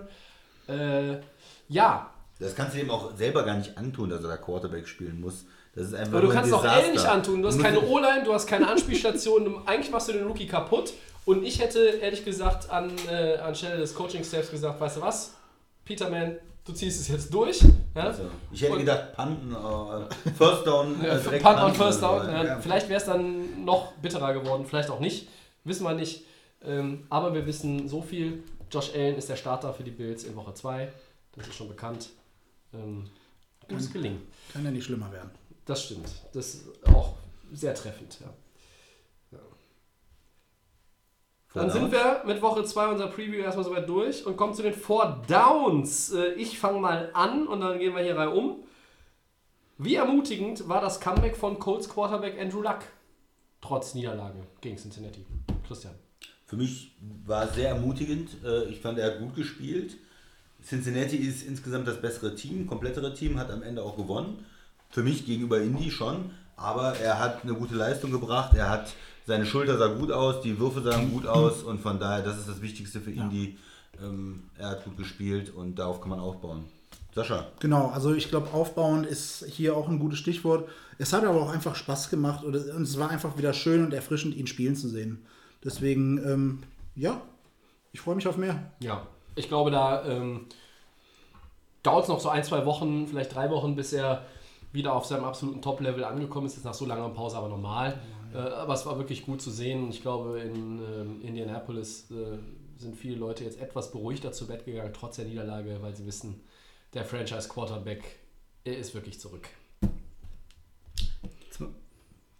Äh, 0.67 1.17
ja. 1.69 2.11
Das 2.39 2.55
kannst 2.55 2.75
du 2.75 2.81
ihm 2.81 2.91
auch 2.91 3.15
selber 3.15 3.43
gar 3.43 3.57
nicht 3.57 3.77
antun, 3.77 4.09
dass 4.09 4.21
er 4.21 4.29
da 4.29 4.37
Quarterback 4.37 4.87
spielen 4.87 5.21
muss. 5.21 5.45
Das 5.77 5.87
ist 5.89 5.93
einfach 5.93 6.13
Aber 6.13 6.21
du 6.21 6.29
kannst 6.29 6.51
auch 6.53 6.63
L 6.65 6.91
nicht 6.91 7.05
antun. 7.05 7.41
Du 7.43 7.47
hast 7.49 7.59
keine 7.59 7.79
O-Line, 7.87 8.23
du 8.25 8.33
hast 8.33 8.47
keine 8.47 8.67
Anspielstation. 8.67 9.61
Eigentlich 9.67 9.91
machst 9.91 10.07
du 10.09 10.13
den 10.13 10.25
Rookie 10.25 10.47
kaputt. 10.47 10.93
Und 11.25 11.43
ich 11.43 11.59
hätte 11.59 11.79
ehrlich 11.79 12.25
gesagt 12.25 12.69
an, 12.71 12.91
äh, 13.11 13.37
anstelle 13.37 13.77
des 13.77 13.93
Coaching-Staffs 13.93 14.49
gesagt, 14.49 14.79
weißt 14.81 14.97
du 14.97 15.01
was, 15.01 15.35
Peterman, 15.85 16.37
du 16.65 16.73
ziehst 16.73 16.99
es 17.01 17.07
jetzt 17.09 17.31
durch. 17.33 17.61
Ja? 17.93 18.03
Also, 18.05 18.23
ich 18.51 18.61
hätte 18.61 18.71
Und- 18.73 18.79
gedacht, 18.79 19.13
Panten, 19.13 19.53
aber 19.55 20.09
First 20.35 20.65
Down. 20.65 20.99
Äh, 21.03 21.15
Punt 21.17 21.33
on 21.35 21.39
Panten 21.41 21.75
First 21.75 21.99
oder 21.99 22.07
Down. 22.17 22.25
so. 22.25 22.31
Ja, 22.31 22.43
Ja. 22.45 22.59
Vielleicht 22.59 22.89
wäre 22.89 22.99
es 22.99 23.05
dann 23.05 23.63
noch 23.65 23.91
bitterer 23.93 24.33
geworden, 24.33 24.65
vielleicht 24.67 24.89
auch 24.89 24.99
nicht. 24.99 25.27
Wissen 25.63 25.83
wir 25.83 25.93
nicht. 25.93 26.23
Ähm, 26.65 27.05
aber 27.09 27.33
wir 27.35 27.45
wissen 27.45 27.87
so 27.87 28.01
viel. 28.01 28.41
Josh 28.71 28.91
Allen 28.95 29.15
ist 29.17 29.29
der 29.29 29.35
Starter 29.35 29.73
für 29.73 29.83
die 29.83 29.91
Bills 29.91 30.23
in 30.23 30.35
Woche 30.35 30.53
2. 30.55 30.91
Das 31.35 31.47
ist 31.47 31.55
schon 31.55 31.67
bekannt. 31.67 32.09
Ähm, 32.73 33.09
muss 33.69 33.91
gelingen. 33.91 34.21
Kann 34.51 34.63
ja 34.65 34.71
nicht 34.71 34.85
schlimmer 34.85 35.11
werden. 35.11 35.29
Das 35.67 35.83
stimmt. 35.83 36.07
Das 36.33 36.55
ist 36.55 36.65
auch 36.87 37.13
sehr 37.53 37.75
treffend. 37.75 38.19
Ja. 38.21 38.33
Dann 41.53 41.71
sind 41.71 41.91
wir 41.91 42.21
mit 42.25 42.41
Woche 42.41 42.63
2 42.63 42.87
unser 42.89 43.07
Preview 43.07 43.39
erstmal 43.41 43.65
soweit 43.65 43.87
durch 43.89 44.25
und 44.25 44.37
kommen 44.37 44.53
zu 44.53 44.61
den 44.61 44.73
Four 44.73 45.23
Downs. 45.27 46.11
Äh, 46.11 46.33
Ich 46.33 46.59
fange 46.59 46.79
mal 46.79 47.09
an 47.13 47.47
und 47.47 47.61
dann 47.61 47.79
gehen 47.79 47.95
wir 47.95 48.03
hier 48.03 48.15
rein 48.17 48.27
um. 48.29 48.63
Wie 49.79 49.95
ermutigend 49.95 50.67
war 50.69 50.81
das 50.81 50.99
Comeback 50.99 51.35
von 51.35 51.57
Colts 51.59 51.89
Quarterback 51.89 52.39
Andrew 52.39 52.61
Luck? 52.61 52.79
Trotz 53.61 53.95
Niederlage 53.95 54.39
gegen 54.61 54.77
Cincinnati. 54.77 55.25
Christian. 55.67 55.93
Für 56.45 56.57
mich 56.57 56.95
war 57.25 57.45
es 57.45 57.55
sehr 57.55 57.69
ermutigend. 57.69 58.29
Äh, 58.43 58.65
Ich 58.65 58.79
fand, 58.79 58.99
er 58.99 59.07
hat 59.13 59.19
gut 59.19 59.35
gespielt. 59.35 59.97
Cincinnati 60.63 61.17
ist 61.17 61.43
insgesamt 61.47 61.87
das 61.87 62.01
bessere 62.01 62.35
Team, 62.35 62.67
komplettere 62.67 63.13
Team, 63.13 63.39
hat 63.39 63.49
am 63.51 63.63
Ende 63.63 63.83
auch 63.83 63.95
gewonnen. 63.97 64.45
Für 64.89 65.03
mich 65.03 65.25
gegenüber 65.25 65.59
Indy 65.59 65.91
schon. 65.91 66.31
Aber 66.55 66.97
er 66.97 67.19
hat 67.19 67.43
eine 67.43 67.53
gute 67.53 67.75
Leistung 67.75 68.11
gebracht. 68.11 68.55
Er 68.55 68.69
hat 68.69 68.93
seine 69.27 69.45
Schulter 69.45 69.77
sah 69.77 69.87
gut 69.87 70.11
aus, 70.11 70.41
die 70.41 70.57
Würfe 70.57 70.81
sahen 70.81 71.11
gut 71.11 71.27
aus 71.27 71.61
und 71.61 71.81
von 71.81 71.99
daher, 71.99 72.23
das 72.23 72.37
ist 72.37 72.47
das 72.47 72.61
Wichtigste 72.61 73.01
für 73.01 73.11
Indy. 73.11 73.57
Ähm, 74.01 74.43
er 74.57 74.69
hat 74.69 74.85
gut 74.85 74.95
gespielt 74.95 75.53
und 75.53 75.77
darauf 75.77 75.99
kann 75.99 76.09
man 76.09 76.19
aufbauen. 76.19 76.63
Sascha, 77.13 77.47
Genau, 77.59 77.87
also 77.87 78.13
ich 78.13 78.29
glaube, 78.29 78.53
aufbauend 78.53 79.05
ist 79.05 79.43
hier 79.49 79.75
auch 79.75 79.89
ein 79.89 79.99
gutes 79.99 80.19
Stichwort. 80.19 80.69
Es 80.97 81.13
hat 81.13 81.25
aber 81.25 81.41
auch 81.41 81.51
einfach 81.51 81.75
Spaß 81.75 82.09
gemacht 82.09 82.43
und 82.43 82.55
es, 82.55 82.69
und 82.69 82.83
es 82.83 82.97
war 82.97 83.09
einfach 83.09 83.37
wieder 83.37 83.53
schön 83.53 83.83
und 83.83 83.93
erfrischend, 83.93 84.35
ihn 84.35 84.47
spielen 84.47 84.75
zu 84.75 84.87
sehen. 84.87 85.25
Deswegen, 85.63 86.19
ähm, 86.19 86.63
ja, 86.95 87.19
ich 87.91 87.99
freue 87.99 88.15
mich 88.15 88.27
auf 88.27 88.37
mehr. 88.37 88.71
Ja, 88.79 89.05
ich 89.35 89.47
glaube, 89.47 89.71
da 89.71 90.05
ähm, 90.05 90.45
dauert 91.83 92.03
es 92.03 92.09
noch 92.09 92.19
so 92.19 92.29
ein, 92.29 92.43
zwei 92.43 92.65
Wochen, 92.65 93.07
vielleicht 93.07 93.35
drei 93.35 93.49
Wochen, 93.49 93.75
bis 93.75 93.93
er 93.93 94.25
wieder 94.77 94.93
auf 94.93 95.05
seinem 95.05 95.25
absoluten 95.25 95.61
Top-Level 95.61 96.05
angekommen 96.05 96.47
ist. 96.47 96.55
Ist 96.55 96.63
nach 96.63 96.73
so 96.73 96.85
langer 96.85 97.09
Pause 97.09 97.37
aber 97.37 97.49
normal. 97.49 97.99
Äh, 98.33 98.37
aber 98.37 98.73
es 98.73 98.85
war 98.85 98.97
wirklich 98.97 99.25
gut 99.25 99.41
zu 99.41 99.51
sehen. 99.51 99.89
Ich 99.89 100.01
glaube, 100.01 100.39
in 100.39 100.79
ähm, 100.79 101.21
Indianapolis 101.21 102.09
äh, 102.11 102.37
sind 102.77 102.95
viele 102.95 103.17
Leute 103.17 103.43
jetzt 103.43 103.59
etwas 103.59 103.91
beruhigter 103.91 104.31
zu 104.31 104.47
Bett 104.47 104.65
gegangen, 104.65 104.93
trotz 104.93 105.17
der 105.17 105.25
Niederlage, 105.25 105.77
weil 105.81 105.95
sie 105.95 106.05
wissen, 106.05 106.41
der 106.93 107.03
Franchise-Quarterback, 107.03 108.03
er 108.63 108.77
ist 108.77 108.93
wirklich 108.93 109.19
zurück. 109.19 109.49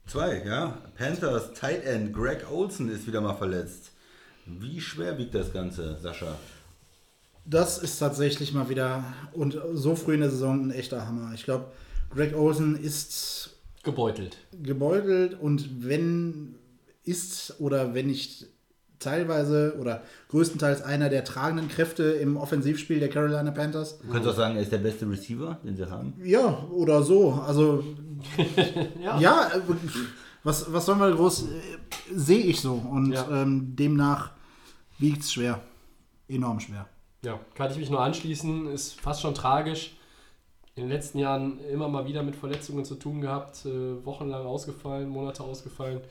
zwei, 0.06 0.44
ja. 0.46 0.78
Panthers 0.96 1.54
Tight 1.54 1.84
End 1.84 2.14
Greg 2.14 2.50
Olson 2.50 2.90
ist 2.90 3.08
wieder 3.08 3.20
mal 3.20 3.36
verletzt. 3.36 3.92
Wie 4.46 4.80
schwer 4.80 5.18
wiegt 5.18 5.36
das 5.36 5.52
Ganze, 5.52 5.98
Sascha? 5.98 6.38
Das 7.46 7.78
ist 7.78 7.98
tatsächlich 7.98 8.54
mal 8.54 8.70
wieder 8.70 9.04
und 9.34 9.58
so 9.74 9.96
früh 9.96 10.14
in 10.14 10.22
der 10.22 10.30
Saison 10.30 10.68
ein 10.68 10.72
echter 10.72 11.08
Hammer. 11.08 11.34
Ich 11.34 11.44
glaube, 11.44 11.72
Greg 12.10 12.36
Olsen 12.36 12.76
ist 12.82 13.56
Gebeutelt. 13.84 14.38
gebeutelt 14.62 15.38
und 15.40 15.84
wenn 15.88 16.56
ist 17.04 17.56
oder 17.60 17.94
wenn 17.94 18.08
nicht 18.08 18.48
teilweise 19.00 19.78
oder 19.80 20.02
größtenteils 20.30 20.82
einer 20.82 21.10
der 21.10 21.24
tragenden 21.24 21.70
Kräfte 21.70 22.04
im 22.04 22.36
Offensivspiel 22.36 23.00
der 23.00 23.10
Carolina 23.10 23.52
Panthers. 23.52 24.00
Du 24.00 24.08
könntest 24.08 24.34
auch 24.34 24.38
sagen, 24.38 24.56
er 24.56 24.64
ist 24.64 24.72
der 24.72 24.80
beste 24.80 25.08
Receiver, 25.10 25.60
den 25.64 25.78
sie 25.78 25.90
haben. 25.90 26.14
Ja, 26.24 26.64
oder 26.72 27.04
so. 27.04 27.34
Also 27.34 27.84
Ja. 29.02 29.20
ja, 29.20 29.52
was, 30.44 30.72
was 30.74 30.86
sollen 30.86 31.00
wir 31.00 31.12
groß 31.12 31.44
äh, 31.44 31.46
sehe 32.16 32.44
ich 32.44 32.60
so 32.60 32.74
und 32.74 33.12
Ja. 33.14 33.28
ähm, 33.44 33.76
demnach 33.76 34.32
wiegt 34.98 35.22
es 35.22 35.32
schwer. 35.32 35.62
Enorm 36.28 36.60
schwer. 36.60 36.88
Ja, 37.24 37.40
kann 37.56 37.72
ich 37.72 37.78
mich 37.78 37.90
nur 37.90 38.02
anschließen. 38.02 38.68
Ist 38.74 39.00
fast 39.00 39.22
schon 39.22 39.34
tragisch. 39.36 39.96
In 40.78 40.84
den 40.84 40.90
letzten 40.92 41.18
Jahren 41.18 41.60
immer 41.72 41.88
mal 41.88 42.06
wieder 42.06 42.22
mit 42.22 42.36
Verletzungen 42.36 42.86
zu 42.86 42.96
tun 42.96 43.20
gehabt, 43.20 43.66
äh, 43.66 44.06
wochenlang 44.06 44.46
ausgefallen, 44.46 45.10
Monate 45.10 45.42
ausgefallen. 45.42 46.02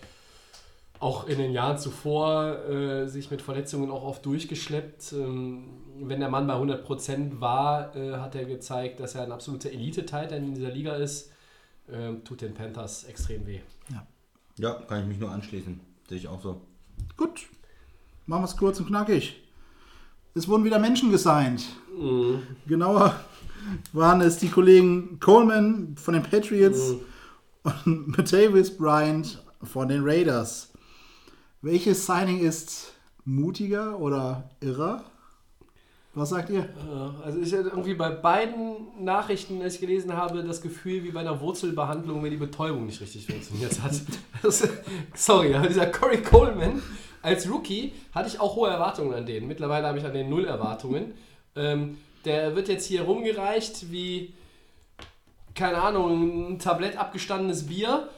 Auch 0.99 1.29
in 1.29 1.39
den 1.39 1.53
Jahren 1.53 1.79
zuvor 1.79 2.65
äh, 2.69 3.07
sich 3.07 3.31
mit 3.31 3.43
Verletzungen 3.43 3.93
auch 3.93 4.03
oft 4.03 4.27
durchgeschleppt. 4.27 5.13
Ähm, 5.13 5.69
wenn 6.01 6.19
der 6.19 6.31
Mann 6.31 6.49
bei 6.49 6.55
100% 6.55 7.41
war, 7.41 7.95
äh, 7.95 8.17
hat 8.17 8.35
er 8.35 8.45
gezeigt, 8.45 8.99
dass 8.99 9.15
er 9.15 9.23
ein 9.23 9.31
absoluter 9.31 9.71
Elite-Titan 9.71 10.45
in 10.45 10.55
dieser 10.57 10.73
Liga 10.73 10.97
ist. 10.97 11.31
Ähm, 11.89 12.25
tut 12.25 12.41
den 12.41 12.53
Panthers 12.53 13.05
extrem 13.05 13.47
weh. 13.47 13.61
Ja, 14.59 14.73
kann 14.89 15.03
ich 15.03 15.07
mich 15.07 15.19
nur 15.21 15.31
anschließen. 15.31 15.79
Sehe 16.09 16.19
ich 16.19 16.27
auch 16.27 16.43
so. 16.43 16.61
Gut, 17.17 17.47
machen 18.27 18.43
wir 18.43 18.47
es 18.47 18.57
kurz 18.57 18.81
und 18.81 18.87
knackig. 18.87 19.41
Es 20.35 20.49
wurden 20.49 20.65
wieder 20.65 20.81
Menschen 20.81 21.13
gesigned. 21.13 21.65
Genauer 22.67 23.15
waren 23.93 24.21
es 24.21 24.39
die 24.39 24.49
Kollegen 24.49 25.19
Coleman 25.21 25.97
von 25.97 26.15
den 26.15 26.23
Patriots 26.23 26.95
und 27.63 28.09
Matavis 28.17 28.77
Bryant 28.77 29.43
von 29.63 29.89
den 29.89 30.03
Raiders. 30.05 30.73
Welches 31.63 32.07
Signing 32.07 32.41
ist 32.41 32.93
mutiger 33.25 33.99
oder 33.99 34.51
irrer? 34.61 35.05
Was 36.15 36.31
sagt 36.31 36.49
ihr? 36.49 36.67
Ja, 36.91 37.15
Also 37.23 37.41
ich 37.41 37.53
hatte 37.53 37.69
irgendwie 37.69 37.93
bei 37.93 38.09
beiden 38.09 39.05
Nachrichten, 39.05 39.61
die 39.61 39.67
ich 39.67 39.81
gelesen 39.81 40.15
habe, 40.15 40.43
das 40.45 40.63
Gefühl 40.63 41.05
wie 41.05 41.11
bei 41.11 41.21
einer 41.21 41.41
Wurzelbehandlung, 41.43 42.23
wenn 42.25 42.31
die 42.31 42.39
Betäubung 42.39 42.87
nicht 42.87 43.03
richtig 43.03 43.27
funktioniert 43.27 43.83
hat. 43.83 43.93
Das, 44.43 44.67
sorry, 45.15 45.55
aber 45.55 45.67
dieser 45.67 45.87
Corey 45.87 46.23
Coleman 46.23 46.81
als 47.21 47.51
Rookie 47.51 47.93
hatte 48.13 48.29
ich 48.29 48.39
auch 48.39 48.55
hohe 48.55 48.71
Erwartungen 48.71 49.13
an 49.13 49.27
den. 49.27 49.49
Mittlerweile 49.49 49.89
habe 49.89 49.99
ich 49.99 50.05
an 50.05 50.13
den 50.15 50.31
null 50.31 50.45
Erwartungen. 50.45 51.15
Ähm, 51.57 51.99
der 52.27 52.55
wird 52.55 52.69
jetzt 52.69 52.87
hier 52.87 53.03
rumgereicht 53.03 53.91
wie, 53.91 54.35
keine 55.55 55.79
Ahnung, 55.81 56.53
ein 56.53 56.59
Tablett 56.59 56.99
abgestandenes 56.99 57.67
Bier. 57.67 58.09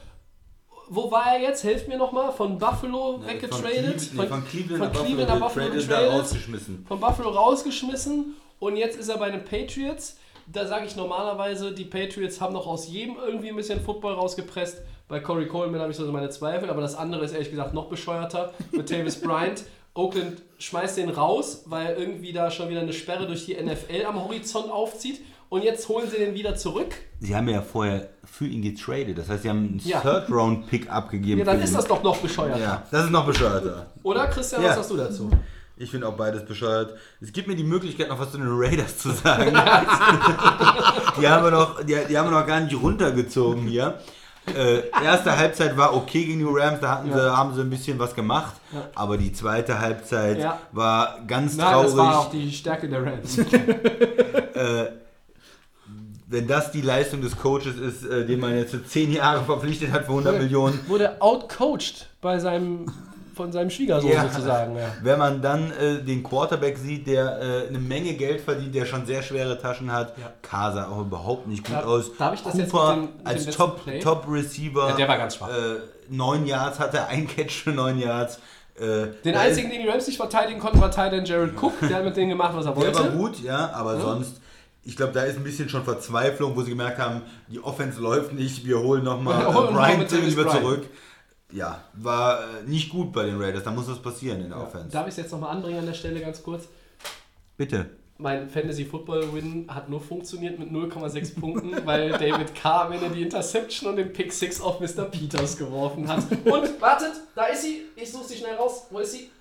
Wo 0.89 1.11
war 1.11 1.35
er 1.35 1.41
jetzt? 1.41 1.63
Helft 1.63 1.87
mir 1.87 1.97
nochmal. 1.97 2.31
Von 2.33 2.57
Buffalo 2.57 3.23
weggetradet? 3.25 4.01
Von, 4.01 4.11
Cleveland- 4.11 4.13
nee, 4.13 4.27
von 4.27 4.43
Cleveland, 4.45 4.69
von 4.69 4.79
nach 4.91 5.05
Cleveland 5.05 5.29
nach 5.29 5.39
Buffalo 5.39 5.65
getradet, 5.71 5.91
da 5.91 6.17
rausgeschmissen. 6.17 6.85
von 6.87 6.99
Buffalo 6.99 7.29
rausgeschmissen 7.29 8.35
und 8.59 8.75
jetzt 8.75 8.97
ist 8.99 9.07
er 9.09 9.17
bei 9.17 9.29
den 9.29 9.45
Patriots. 9.45 10.17
Da 10.51 10.65
sage 10.65 10.87
ich 10.87 10.95
normalerweise, 10.95 11.71
die 11.73 11.85
Patriots 11.85 12.41
haben 12.41 12.53
noch 12.53 12.65
aus 12.65 12.87
jedem 12.87 13.17
irgendwie 13.17 13.49
ein 13.49 13.55
bisschen 13.55 13.79
Football 13.81 14.13
rausgepresst. 14.15 14.79
Bei 15.07 15.19
Corey 15.19 15.47
Coleman 15.47 15.79
habe 15.79 15.91
ich 15.91 15.97
so 15.97 16.11
meine 16.11 16.29
Zweifel, 16.31 16.71
aber 16.71 16.81
das 16.81 16.95
andere 16.95 17.23
ist 17.23 17.33
ehrlich 17.33 17.51
gesagt 17.51 17.75
noch 17.75 17.85
bescheuerter. 17.87 18.51
Mit 18.71 18.89
Tavis 18.89 19.21
Bryant. 19.21 19.63
Oakland 19.93 20.41
schmeißt 20.59 20.97
den 20.97 21.09
raus, 21.09 21.63
weil 21.65 21.95
irgendwie 21.97 22.31
da 22.33 22.51
schon 22.51 22.69
wieder 22.69 22.81
eine 22.81 22.93
Sperre 22.93 23.27
durch 23.27 23.45
die 23.45 23.55
NFL 23.55 24.05
am 24.07 24.21
Horizont 24.23 24.71
aufzieht. 24.71 25.21
Und 25.49 25.63
jetzt 25.63 25.89
holen 25.89 26.07
sie 26.09 26.17
den 26.17 26.35
wieder 26.35 26.55
zurück. 26.55 26.93
Sie 27.19 27.35
haben 27.35 27.49
ja 27.49 27.61
vorher 27.63 28.09
für 28.23 28.45
ihn 28.45 28.61
getradet. 28.61 29.17
Das 29.17 29.29
heißt, 29.29 29.41
sie 29.43 29.49
haben 29.49 29.57
einen 29.57 29.81
Ja. 29.83 29.99
Third-Round-Pick 29.99 30.91
abgegeben. 30.91 31.39
Ja, 31.39 31.45
dann 31.45 31.59
ist 31.59 31.73
das 31.73 31.85
doch 31.87 32.03
noch 32.03 32.17
bescheuerter. 32.17 32.59
Ja, 32.59 32.83
das 32.91 33.05
ist 33.05 33.09
noch 33.11 33.25
bescheuerter. 33.25 33.87
Oder 34.03 34.27
Christian, 34.27 34.61
Ja. 34.61 34.69
was 34.69 34.75
sagst 34.75 34.91
du 34.91 34.97
dazu? 34.97 35.31
Ich 35.75 35.89
finde 35.89 36.07
auch 36.07 36.13
beides 36.17 36.45
bescheuert. 36.45 36.93
Es 37.19 37.31
gibt 37.31 37.47
mir 37.47 37.55
die 37.55 37.63
Möglichkeit, 37.63 38.09
noch 38.09 38.19
was 38.19 38.31
zu 38.31 38.37
den 38.37 38.47
Raiders 38.47 38.97
zu 38.99 39.09
sagen. 39.23 39.51
die, 41.19 41.27
haben 41.27 41.43
wir 41.45 41.51
noch, 41.51 41.81
die, 41.83 41.95
die 42.07 42.17
haben 42.17 42.29
wir 42.29 42.39
noch 42.39 42.45
gar 42.45 42.59
nicht 42.59 42.75
runtergezogen 42.79 43.65
hier. 43.65 43.97
Äh, 44.57 44.83
erste 45.03 45.35
Halbzeit 45.37 45.75
war 45.77 45.95
okay 45.95 46.25
gegen 46.25 46.39
die 46.39 46.45
Rams, 46.47 46.79
da 46.81 46.89
hatten 46.97 47.11
sie, 47.13 47.19
haben 47.37 47.53
sie 47.55 47.61
ein 47.61 47.69
bisschen 47.69 47.97
was 47.99 48.13
gemacht. 48.15 48.55
Aber 48.95 49.17
die 49.17 49.31
zweite 49.33 49.79
Halbzeit 49.79 50.39
Ja. 50.39 50.59
war 50.71 51.19
ganz 51.27 51.55
Nein, 51.57 51.67
traurig. 51.71 51.87
das 51.87 51.97
war 51.97 52.19
auch 52.19 52.29
die 52.31 52.51
Stärke 52.51 52.87
der 52.89 53.05
Rams. 53.05 53.37
Wenn 56.31 56.47
das 56.47 56.71
die 56.71 56.81
Leistung 56.81 57.21
des 57.21 57.35
Coaches 57.35 57.75
ist, 57.77 58.05
äh, 58.05 58.23
den 58.23 58.39
man 58.39 58.55
jetzt 58.55 58.69
für 58.71 58.85
10 58.85 59.13
Jahre 59.13 59.43
verpflichtet 59.43 59.91
hat 59.91 60.03
für 60.05 60.11
100 60.11 60.37
Millionen, 60.39 60.79
Wurde 60.87 61.19
outcoached 61.21 62.07
bei 62.21 62.37
seinem, 62.37 62.85
von 63.39 63.51
seinem 63.53 63.69
Schwiegersohn 63.69 64.11
Ja. 64.11 64.23
sozusagen. 64.27 64.75
Ja. 64.75 64.91
Wenn 65.01 65.17
man 65.17 65.41
dann 65.41 65.71
äh, 65.71 66.03
den 66.03 66.21
Quarterback 66.23 66.77
sieht, 66.77 67.07
der 67.07 67.39
äh, 67.41 67.67
eine 67.69 67.79
Menge 67.79 68.13
Geld 68.15 68.41
verdient, 68.41 68.75
der 68.75 68.85
schon 68.85 69.05
sehr 69.05 69.21
schwere 69.23 69.57
Taschen 69.57 69.91
hat, 69.91 70.13
Ja. 70.17 70.71
Sah 70.73 70.89
auch 70.89 70.99
überhaupt 70.99 71.47
nicht 71.47 71.63
gut 71.65 71.73
Darf- 71.75 71.85
aus. 71.85 72.11
darf 72.17 72.33
ich 72.33 72.41
das 72.43 72.57
jetzt 72.57 72.71
Cooper 72.71 72.95
mit 72.97 73.09
dem- 73.09 73.17
mit 73.17 73.27
als 73.27 73.45
Top, 73.55 73.83
Play? 73.83 73.99
Top 73.99 74.25
Receiver. 74.29 74.89
Ja, 74.89 74.95
der 74.97 75.07
war 75.07 75.17
ganz 75.17 75.35
schwach. 75.37 75.47
Äh, 75.49 75.53
9 76.09 76.45
Yards 76.45 76.79
hatte, 76.79 77.05
ein 77.07 77.27
Catch 77.27 77.63
für 77.63 77.71
9 77.71 77.97
Yards. 77.97 78.39
Äh, 78.77 78.81
Den 79.23 79.33
der 79.33 79.39
einzigen, 79.39 79.69
den 79.69 79.81
die 79.83 79.87
Rams 79.87 80.05
nicht 80.07 80.17
verteidigen 80.17 80.59
konnten, 80.59 80.81
war 80.81 80.91
Tyler 80.91 81.23
Jared 81.23 81.53
Cook. 81.61 81.73
Der 81.81 81.97
hat 81.97 82.03
mit 82.05 82.17
denen 82.17 82.29
gemacht, 82.29 82.51
was 82.55 82.65
er 82.65 82.75
ist, 82.75 82.81
der 82.83 82.93
war 82.95 83.03
wollte. 83.03 83.17
gut, 83.17 83.43
ja, 83.43 83.71
aber 83.73 83.99
sonst. 84.01 84.41
Ich 84.85 84.95
glaube, 84.95 85.11
da 85.13 85.23
ist 85.23 85.35
ein 85.37 85.43
bisschen 85.43 85.67
schon 85.69 85.83
Verzweiflung, 85.83 86.55
wo 86.55 86.61
sie 86.61 86.69
gemerkt 86.71 86.97
haben, 86.99 87.21
die 87.47 87.59
Offense 87.63 87.99
läuft 88.01 88.33
nicht, 88.33 88.65
wir 88.65 88.79
holen 88.79 89.03
nochmal 89.03 89.37
mit 89.97 90.11
Davis 90.11 90.29
lieber 90.29 90.45
Bryant. 90.45 90.61
zurück. 90.61 90.85
Ja, 91.51 91.83
war 91.93 92.41
äh, 92.41 92.63
nicht 92.67 92.89
gut 92.89 93.11
bei 93.11 93.25
den 93.25 93.41
Raiders, 93.41 93.63
da 93.63 93.71
muss 93.71 93.89
was 93.89 93.99
passieren 94.01 94.41
in 94.41 94.49
der 94.49 94.59
Offense. 94.61 94.89
Darf 94.89 95.07
ich 95.07 95.11
es 95.11 95.17
jetzt 95.17 95.31
nochmal 95.31 95.55
anbringen 95.55 95.79
an 95.79 95.85
der 95.87 95.93
Stelle 95.93 96.19
ganz 96.19 96.43
kurz? 96.43 96.67
Bitte. 97.57 97.89
mein 98.19 98.49
Fantasy 98.49 98.85
Football 98.85 99.33
Win 99.33 99.65
hat 99.67 99.89
nur 99.89 99.99
funktioniert 99.99 100.59
mit 100.59 100.69
0,6 100.69 101.39
Punkten, 101.39 101.75
weil 101.85 102.11
David 102.11 102.53
Carr 102.53 102.85
am 102.85 102.91
Ende 102.91 103.09
die 103.09 103.23
Interception 103.23 103.89
und 103.89 103.95
den 103.95 104.13
Pick 104.13 104.31
6 104.31 104.61
auf 104.61 104.79
Mr. 104.79 105.05
Peters 105.05 105.57
geworfen 105.57 106.07
hat. 106.07 106.23
Und 106.45 106.79
wartet, 106.81 107.13
da 107.33 107.45
ist 107.45 107.63
sie. 107.63 107.83
Ich 107.95 108.11
suche 108.11 108.25
sie 108.27 108.37
schnell 108.37 108.55
raus. 108.55 108.85
Wo 108.89 108.99
ist 108.99 109.13
sie? 109.13 109.31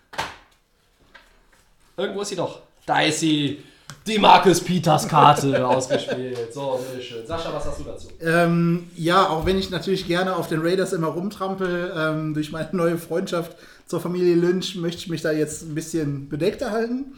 Irgendwo 1.97 2.23
ist 2.23 2.29
sie 2.29 2.37
doch. 2.37 2.61
Da 2.87 3.03
ist 3.03 3.21
sie. 3.21 3.63
Die 4.07 4.19
Marcus 4.19 4.61
Peters 4.61 5.07
Karte 5.07 5.67
ausgespielt. 5.67 6.53
So, 6.53 6.81
bitteschön. 6.91 7.27
Sascha, 7.27 7.53
was 7.53 7.67
hast 7.67 7.81
du 7.81 7.85
dazu? 7.85 8.09
Ähm, 8.21 8.89
ja, 8.97 9.29
auch 9.29 9.45
wenn 9.45 9.59
ich 9.59 9.71
natürlich 9.71 10.07
gerne 10.07 10.35
auf 10.35 10.49
den 10.49 10.61
Raiders 10.61 10.93
immer 10.93 11.09
rumtrampel, 11.09 11.93
ähm, 11.95 12.35
durch 12.35 12.51
meine 12.51 12.71
neue 12.73 12.99
Freundschaft 12.99 13.57
zur 13.87 14.01
Familie 14.01 14.35
Lynch 14.35 14.77
möchte 14.77 15.03
ich 15.03 15.09
mich 15.09 15.23
da 15.23 15.33
jetzt 15.33 15.63
ein 15.63 15.75
bisschen 15.75 16.29
bedeckter 16.29 16.71
halten. 16.71 17.15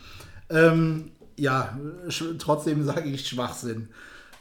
Ähm, 0.49 1.13
ja, 1.37 1.79
trotzdem 2.39 2.85
sage 2.85 3.09
ich 3.09 3.27
Schwachsinn. 3.29 3.89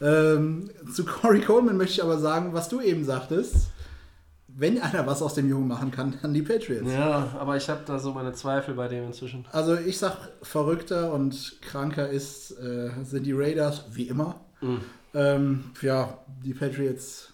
Ähm, 0.02 0.70
zu 0.94 1.06
Corey 1.06 1.42
Coleman 1.42 1.78
möchte 1.78 1.94
ich 1.94 2.04
aber 2.04 2.18
sagen, 2.18 2.54
was 2.54 2.70
du 2.70 2.82
eben 2.82 3.06
sagtest. 3.06 3.68
Wenn 4.60 4.82
einer 4.82 5.08
was 5.08 5.22
aus 5.22 5.36
dem 5.36 5.48
Jungen 5.50 5.68
machen 5.70 5.90
kann, 5.92 6.18
dann 6.22 6.34
die 6.34 6.42
Patriots. 6.42 6.92
Ja, 6.92 7.30
aber 7.40 7.56
ich 7.56 7.70
habe 7.70 7.82
da 7.86 7.98
so 7.98 8.12
meine 8.14 8.34
Zweifel 8.34 8.74
bei 8.74 8.88
dem 8.90 9.06
inzwischen. 9.06 9.46
Also 9.54 9.76
ich 9.78 9.98
sag, 9.98 10.18
verrückter 10.42 11.14
und 11.14 11.56
kranker 11.62 12.10
ist, 12.10 12.52
äh, 12.60 12.90
sind 13.04 13.26
die 13.26 13.32
Raiders, 13.34 13.86
wie 13.92 14.10
immer. 14.10 14.36
Ähm, 15.14 15.72
ja, 15.82 16.18
die 16.44 16.54
Patriots 16.54 17.32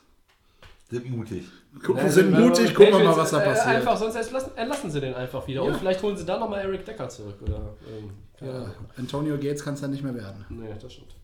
Sind 0.90 1.10
mutig. 1.10 1.46
gucken, 1.84 2.04
Ja, 2.04 2.10
sind 2.10 2.32
wenn- 2.32 2.42
mutig, 2.48 2.74
gucken 2.76 2.94
wir 3.00 3.04
mal, 3.04 3.18
was 3.18 3.32
da 3.32 3.42
äh, 3.42 3.46
passiert. 3.46 3.68
Einfach, 3.78 3.98
sonst 3.98 4.16
entlassen, 4.16 4.52
entlassen 4.56 4.92
sie 4.92 5.02
den 5.02 5.14
einfach 5.16 5.48
wieder. 5.48 5.64
Ja. 5.64 5.68
Und 5.72 5.78
vielleicht 5.78 6.02
holen 6.04 6.16
sie 6.16 6.26
dann 6.26 6.40
nochmal 6.40 6.62
Eric 6.62 6.86
Decker 6.86 7.10
zurück. 7.10 7.36
Oder, 7.42 7.74
ähm, 7.90 8.12
ja. 8.48 8.66
Antonio 8.98 9.36
Gates 9.38 9.64
kann 9.64 9.74
es 9.74 9.82
dann 9.82 9.92
nicht 9.92 10.04
mehr 10.04 10.14
werden. 10.14 10.46
Nee, 10.50 10.68
das 10.80 10.94
stimmt. 10.94 11.16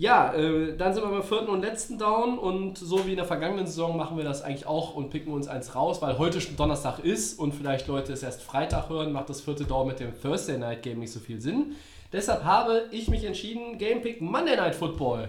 Ja, 0.00 0.32
äh, 0.32 0.78
dann 0.78 0.94
sind 0.94 1.04
wir 1.04 1.10
beim 1.10 1.22
vierten 1.22 1.50
und 1.50 1.60
letzten 1.60 1.98
Down 1.98 2.38
und 2.38 2.78
so 2.78 3.06
wie 3.06 3.10
in 3.10 3.16
der 3.16 3.26
vergangenen 3.26 3.66
Saison 3.66 3.98
machen 3.98 4.16
wir 4.16 4.24
das 4.24 4.40
eigentlich 4.40 4.66
auch 4.66 4.94
und 4.94 5.10
picken 5.10 5.30
uns 5.30 5.46
eins 5.46 5.74
raus, 5.74 6.00
weil 6.00 6.16
heute 6.16 6.40
schon 6.40 6.56
Donnerstag 6.56 7.00
ist 7.00 7.38
und 7.38 7.52
vielleicht 7.52 7.86
Leute 7.86 8.14
es 8.14 8.22
erst 8.22 8.42
Freitag 8.42 8.88
hören, 8.88 9.12
macht 9.12 9.28
das 9.28 9.42
vierte 9.42 9.66
Down 9.66 9.88
mit 9.88 10.00
dem 10.00 10.18
Thursday 10.18 10.56
Night 10.56 10.82
Game 10.82 11.00
nicht 11.00 11.12
so 11.12 11.20
viel 11.20 11.38
Sinn. 11.38 11.76
Deshalb 12.14 12.44
habe 12.44 12.84
ich 12.90 13.08
mich 13.08 13.24
entschieden, 13.24 13.76
Game 13.76 14.00
Pick 14.00 14.22
Monday 14.22 14.56
Night 14.56 14.74
Football. 14.74 15.28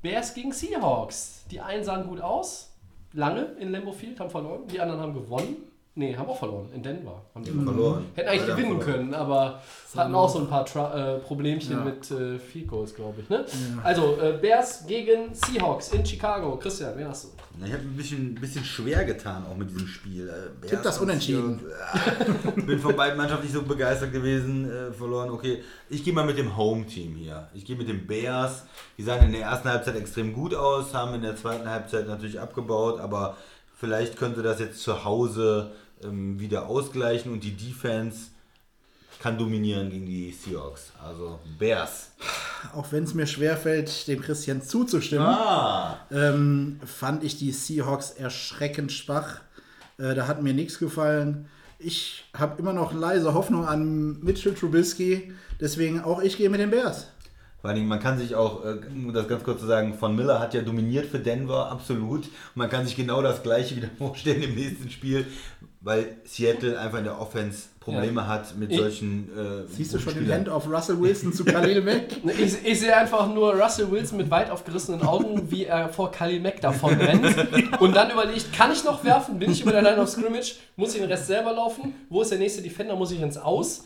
Bears 0.00 0.32
gegen 0.32 0.52
Seahawks. 0.52 1.44
Die 1.50 1.60
einen 1.60 1.82
sahen 1.82 2.06
gut 2.06 2.20
aus, 2.20 2.70
lange 3.12 3.56
in 3.58 3.72
Lambeau 3.72 3.90
Field, 3.90 4.20
haben 4.20 4.30
verloren, 4.30 4.68
die 4.68 4.78
anderen 4.78 5.00
haben 5.00 5.14
gewonnen. 5.14 5.56
Nee, 5.96 6.16
haben 6.16 6.28
auch 6.30 6.38
verloren, 6.38 6.68
in 6.72 6.82
Denver. 6.84 7.20
Haben 7.34 7.44
die 7.44 7.50
Verloren. 7.50 8.04
Hätten 8.14 8.28
eigentlich 8.28 8.42
Leider 8.42 8.54
gewinnen 8.54 8.80
verloren. 8.80 8.98
können, 9.10 9.14
aber 9.14 9.60
hatten 9.96 10.14
auch 10.14 10.28
so 10.28 10.38
ein 10.38 10.46
paar 10.46 10.64
Tra 10.64 11.16
äh, 11.16 11.18
Problemchen 11.18 11.72
Ja. 11.72 11.84
mit 11.84 12.08
äh, 12.12 12.38
Field 12.38 12.68
Goals, 12.68 12.94
glaube 12.94 13.20
ich. 13.20 13.28
Ne? 13.28 13.44
Also, 13.82 14.16
äh, 14.22 14.38
Bears 14.40 14.86
gegen 14.86 15.34
Seahawks 15.34 15.92
in 15.92 16.06
Chicago. 16.06 16.56
Christian, 16.58 16.96
wen 16.96 17.08
hast 17.08 17.24
du? 17.24 17.28
Na, 17.58 17.66
Ich 17.66 17.72
habe 17.72 17.82
ein 17.82 17.96
bisschen, 17.96 18.36
bisschen 18.36 18.64
schwer 18.64 19.04
getan 19.04 19.44
auch 19.50 19.56
mit 19.56 19.68
diesem 19.68 19.88
Spiel. 19.88 20.28
Äh, 20.28 20.32
Tipp 20.68 20.70
das 20.70 20.82
Bears 20.82 20.98
und 20.98 21.02
Unentschieden. 21.08 21.58
Seahawks, 21.58 22.56
äh, 22.56 22.60
Bin 22.66 22.78
von 22.78 22.94
beiden 22.94 23.16
Mannschaften 23.18 23.44
nicht 23.44 23.54
so 23.54 23.62
begeistert 23.62 24.12
gewesen, 24.12 24.70
äh, 24.70 24.92
verloren. 24.92 25.30
Okay, 25.30 25.60
ich 25.88 26.04
gehe 26.04 26.12
mal 26.14 26.24
mit 26.24 26.38
dem 26.38 26.56
Home-Team 26.56 27.16
hier. 27.16 27.48
Ich 27.52 27.64
gehe 27.64 27.74
mit 27.76 27.88
den 27.88 28.06
Bears. 28.06 28.64
Die 28.96 29.02
sahen 29.02 29.24
in 29.26 29.32
der 29.32 29.42
ersten 29.42 29.68
Halbzeit 29.68 29.96
extrem 29.96 30.32
gut 30.32 30.54
aus, 30.54 30.94
haben 30.94 31.14
in 31.14 31.22
der 31.22 31.34
zweiten 31.34 31.68
Halbzeit 31.68 32.06
natürlich 32.06 32.38
abgebaut, 32.38 33.00
aber 33.00 33.36
vielleicht 33.80 34.16
könnte 34.18 34.42
das 34.42 34.60
jetzt 34.60 34.82
zu 34.82 35.04
Hause 35.04 35.72
ähm, 36.04 36.38
wieder 36.38 36.66
ausgleichen 36.66 37.32
und 37.32 37.42
die 37.42 37.56
Defense 37.56 38.28
kann 39.20 39.36
dominieren 39.36 39.90
gegen 39.90 40.06
die 40.06 40.32
Seahawks. 40.32 40.92
Also 41.02 41.40
Bears. 41.58 42.10
Auch 42.74 42.92
wenn 42.92 43.04
es 43.04 43.14
mir 43.14 43.26
schwerfällt, 43.26 44.06
dem 44.06 44.20
Christian 44.20 44.62
zuzustimmen, 44.62 45.26
Ah! 45.26 45.98
ähm, 46.10 46.78
fand 46.84 47.24
ich 47.24 47.38
die 47.38 47.52
Seahawks 47.52 48.10
erschreckend 48.12 48.92
schwach. 48.92 49.40
Äh, 49.98 50.14
da 50.14 50.26
hat 50.26 50.42
mir 50.42 50.54
nichts 50.54 50.78
gefallen. 50.78 51.48
Ich 51.78 52.24
habe 52.34 52.58
immer 52.60 52.74
noch 52.74 52.92
leise 52.92 53.32
Hoffnung 53.34 53.66
an 53.66 54.20
Mitchell 54.20 54.54
Trubisky, 54.54 55.32
deswegen 55.60 56.00
auch 56.02 56.20
ich 56.20 56.36
gehe 56.36 56.50
mit 56.50 56.60
den 56.60 56.70
Bears. 56.70 57.06
Vor 57.60 57.68
allen 57.68 57.76
Dingen, 57.76 57.88
man 57.88 58.00
kann 58.00 58.18
sich 58.18 58.34
auch, 58.34 58.64
äh, 58.64 58.78
um 58.94 59.12
das 59.12 59.28
ganz 59.28 59.44
kurz 59.44 59.60
zu 59.60 59.66
sagen, 59.66 59.92
von 59.94 60.16
Miller 60.16 60.40
hat 60.40 60.54
ja 60.54 60.62
dominiert 60.62 61.06
für 61.06 61.18
Denver, 61.18 61.70
absolut. 61.70 62.24
Und 62.24 62.30
man 62.56 62.70
kann 62.70 62.86
sich 62.86 62.96
genau 62.96 63.20
das 63.22 63.42
gleiche 63.42 63.76
wieder 63.76 63.88
vorstellen 63.98 64.42
im 64.42 64.54
nächsten 64.54 64.88
Spiel, 64.90 65.26
weil 65.82 66.16
Seattle 66.24 66.78
einfach 66.78 66.98
in 66.98 67.04
der 67.04 67.20
Offense 67.20 67.64
Probleme 67.80 68.26
hat 68.26 68.56
mit 68.56 68.70
Ich- 68.70 68.78
solchen. 68.78 69.28
Äh, 69.36 69.66
Siehst 69.70 69.92
du 69.94 69.98
schon 69.98 70.12
den 70.14 70.22
Spielern. 70.22 70.38
Hand 70.40 70.48
auf 70.50 70.68
Russell 70.70 71.00
Wilson 71.00 71.32
zu 71.32 71.44
Khalil 71.44 71.80
Mack? 71.82 72.02
Ich, 72.38 72.54
ich 72.64 72.80
sehe 72.80 72.94
einfach 72.96 73.26
nur 73.32 73.54
Russell 73.54 73.90
Wilson 73.90 74.18
mit 74.18 74.30
weit 74.30 74.50
aufgerissenen 74.50 75.02
Augen, 75.02 75.50
wie 75.50 75.64
er 75.64 75.88
vor 75.90 76.10
Khalil 76.10 76.40
Mack 76.40 76.60
davon 76.62 76.94
rennt. 76.94 77.24
Und 77.80 77.94
dann 77.96 78.10
überlegt, 78.10 78.52
kann 78.54 78.72
ich 78.72 78.84
noch 78.84 79.02
werfen? 79.04 79.38
Bin 79.38 79.50
ich 79.50 79.62
über 79.62 79.72
der 79.72 79.82
Line 79.82 79.98
of 80.00 80.08
Scrimmage? 80.10 80.56
Muss 80.76 80.94
ich 80.94 81.00
den 81.00 81.10
Rest 81.10 81.26
selber 81.26 81.52
laufen? 81.52 81.94
Wo 82.10 82.20
ist 82.22 82.30
der 82.30 82.38
nächste 82.38 82.60
Defender? 82.62 82.96
Muss 82.96 83.10
ich 83.12 83.20
ins 83.20 83.36
Aus? 83.38 83.84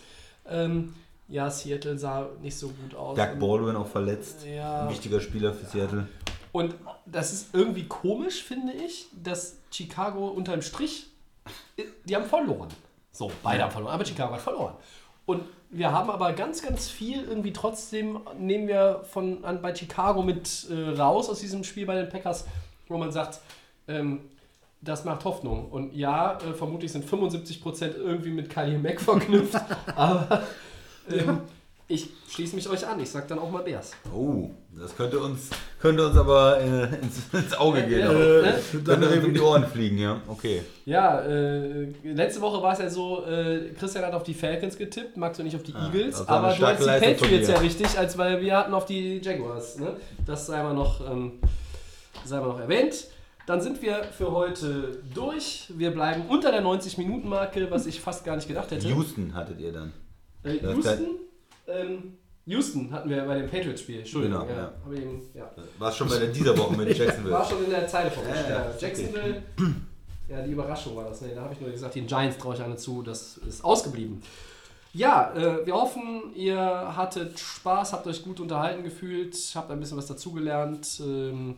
Ähm, 0.49 0.95
ja, 1.29 1.51
Seattle 1.51 1.99
sah 1.99 2.29
nicht 2.43 2.57
so 2.57 2.69
gut 2.69 2.95
aus. 2.95 3.17
Doug 3.17 3.39
Baldwin 3.39 3.77
auch 3.77 3.87
verletzt. 3.87 4.45
Ja. 4.47 4.83
Ein 4.83 4.91
wichtiger 4.91 5.21
Spieler 5.21 5.53
für 5.53 5.67
Seattle. 5.67 6.07
Und 6.53 6.75
das 7.07 7.33
ist 7.33 7.55
irgendwie 7.55 7.85
komisch, 7.87 8.45
finde 8.45 8.73
ich, 8.73 9.07
dass 9.13 9.57
Chicago 9.71 10.29
unterm 10.29 10.63
Strich, 10.63 11.09
die 12.05 12.15
haben 12.15 12.27
verloren. 12.27 12.69
So, 13.11 13.31
beide 13.43 13.65
haben 13.65 13.73
verloren, 13.73 13.95
aber 13.95 14.05
Chicago 14.05 14.35
hat 14.35 14.41
verloren. 14.41 14.75
Und 15.27 15.43
wir 15.71 15.91
haben 15.91 16.11
aber 16.11 16.33
ganz, 16.33 16.63
ganz 16.63 16.89
viel 16.89 17.25
irgendwie 17.25 17.53
trotzdem, 17.53 18.21
nehmen 18.39 18.69
wir 18.69 19.03
von 19.05 19.45
an, 19.45 19.63
bei 19.63 19.75
Chicago 19.75 20.23
mit 20.23 20.69
äh, 20.71 20.91
raus 20.91 21.29
aus 21.29 21.41
diesem 21.41 21.65
Spiel 21.65 21.87
bei 21.87 21.97
den 21.97 22.09
Packers, 22.09 22.47
wo 22.89 22.99
man 22.99 23.11
sagt, 23.11 23.41
ähm, 23.89 24.21
das 24.81 25.05
macht 25.05 25.25
Hoffnung. 25.25 25.71
Und 25.71 25.95
ja, 25.95 26.39
äh, 26.39 26.53
vermutlich 26.53 26.93
sind 26.93 27.05
75% 27.05 27.97
irgendwie 27.97 28.31
mit 28.31 28.51
Kali 28.51 28.79
Mack 28.79 29.01
verknüpft, 29.01 29.61
aber 29.97 30.45
ähm, 31.11 31.41
ich 31.87 32.09
schließe 32.31 32.57
mich 32.57 32.69
euch 32.69 32.87
an. 32.87 32.99
Ich 33.01 33.11
sag 33.11 33.29
dann 33.29 33.39
auch 33.39 33.51
mal 33.51 33.63
Bears. 33.63 33.93
Oh, 34.15 34.51
das 34.73 34.97
könnte 34.97 35.19
uns, 35.19 35.51
könnte 35.79 36.07
uns 36.07 36.17
aber 36.17 36.59
äh, 36.59 36.85
ins, 37.03 37.33
ins 37.33 37.53
Auge 37.55 37.83
gehen. 37.83 38.01
Ja, 38.01 38.13
ne? 38.13 38.55
Könnte 38.85 39.09
uns 39.09 39.25
um 39.25 39.35
die 39.35 39.41
Ohren 39.41 39.67
fliegen, 39.67 39.99
ja. 39.99 40.21
Okay. 40.27 40.63
Ja, 40.87 41.21
äh, 41.21 41.89
letzte 42.05 42.41
Woche 42.41 42.63
war 42.63 42.73
es 42.73 42.79
ja 42.79 42.89
so, 42.89 43.25
äh, 43.27 43.71
Christian 43.79 44.05
hat 44.05 44.15
auf 44.15 44.23
die 44.23 44.33
Falcons 44.33 44.79
getippt, 44.79 45.17
Max 45.19 45.39
und 45.39 45.47
ich 45.47 45.55
auf 45.55 45.63
die 45.63 45.75
Ah, 45.75 45.87
Eagles, 45.87 46.27
aber 46.27 46.55
du 46.55 46.67
hast 46.67 46.81
die 46.81 46.85
Leistung 46.85 47.17
Patriots 47.17 47.49
ja 47.49 47.59
richtig, 47.59 47.99
als 47.99 48.17
weil 48.17 48.41
wir 48.41 48.57
hatten 48.57 48.73
auf 48.73 48.87
die 48.87 49.19
Jaguars. 49.19 49.79
Ne? 49.79 49.97
Das 50.27 50.47
sei 50.47 50.63
mal 50.63 50.75
noch, 50.75 51.07
ähm, 51.09 51.33
sei 52.25 52.41
mal 52.41 52.49
noch 52.49 52.61
erwähnt. 52.61 53.09
Dann 53.47 53.61
sind 53.61 53.83
wir 53.83 54.05
für 54.05 54.33
heute 54.33 55.03
durch. 55.15 55.67
Wir 55.77 55.91
bleiben 55.91 56.23
unter 56.31 56.51
der 56.51 56.63
90-Minuten-Marke, 56.63 57.71
was 57.71 57.85
ich 57.85 58.01
fast 58.01 58.25
gar 58.25 58.37
nicht 58.37 58.49
gedacht 58.49 58.71
hätte. 58.71 58.89
Houston 58.89 59.35
hattet 59.35 59.61
ihr 59.61 59.71
dann. 59.71 59.93
Äh, 60.45 60.59
Houston? 60.63 61.07
Ähm, 61.67 62.15
Houston 62.47 62.93
hatten 62.93 63.09
wir 63.09 63.23
bei 63.25 63.39
dem 63.39 63.49
Patriots-Spiel. 63.49 64.01
Entschuldigung. 64.01 64.47
Genau, 64.47 64.59
ja. 64.59 64.73
ja. 64.87 64.93
Eben, 64.97 65.23
ja. 65.35 65.51
War 65.79 65.91
schon 65.91 66.09
bei 66.09 66.19
der 66.19 66.29
dieser 66.29 66.57
Woche 66.57 66.77
mit 66.77 66.89
Jacksonville. 66.99 67.35
War 67.35 67.45
schon 67.45 67.65
in 67.65 67.71
der 67.71 67.87
Zeile 67.89 68.11
ja, 68.11 68.67
okay. 68.69 68.77
Jacksonville. 68.79 69.43
Ja, 70.27 70.41
die 70.41 70.53
Überraschung 70.53 70.97
war 70.97 71.05
das. 71.05 71.21
Nee, 71.21 71.35
da 71.35 71.43
habe 71.43 71.53
ich 71.53 71.61
nur 71.61 71.71
gesagt, 71.71 71.95
den 71.95 72.07
Giants 72.07 72.39
traue 72.39 72.55
ich 72.55 72.63
eine 72.63 72.77
zu. 72.77 73.03
Das 73.03 73.37
ist 73.37 73.63
ausgeblieben. 73.63 74.23
Ja, 74.95 75.35
äh, 75.35 75.67
wir 75.67 75.75
hoffen, 75.75 76.33
ihr 76.35 76.57
hattet 76.57 77.39
Spaß, 77.39 77.93
habt 77.93 78.07
euch 78.07 78.23
gut 78.23 78.41
unterhalten 78.41 78.85
gefühlt, 78.85 79.37
habt 79.55 79.71
ein 79.71 79.81
bisschen 79.81 79.99
was 79.99 80.07
dazugelernt. 80.07 81.01
Ähm, 81.05 81.57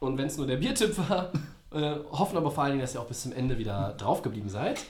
und 0.00 0.16
wenn 0.16 0.28
es 0.28 0.36
nur 0.36 0.46
der 0.46 0.56
Biertipp 0.56 0.96
war, 0.96 1.32
äh, 1.74 1.96
hoffen 2.12 2.36
aber 2.36 2.50
vor 2.50 2.62
allen 2.62 2.72
Dingen, 2.72 2.82
dass 2.82 2.94
ihr 2.94 3.00
auch 3.00 3.08
bis 3.08 3.22
zum 3.22 3.32
Ende 3.32 3.58
wieder 3.58 3.94
drauf 3.98 4.22
geblieben 4.22 4.48
seid. 4.48 4.80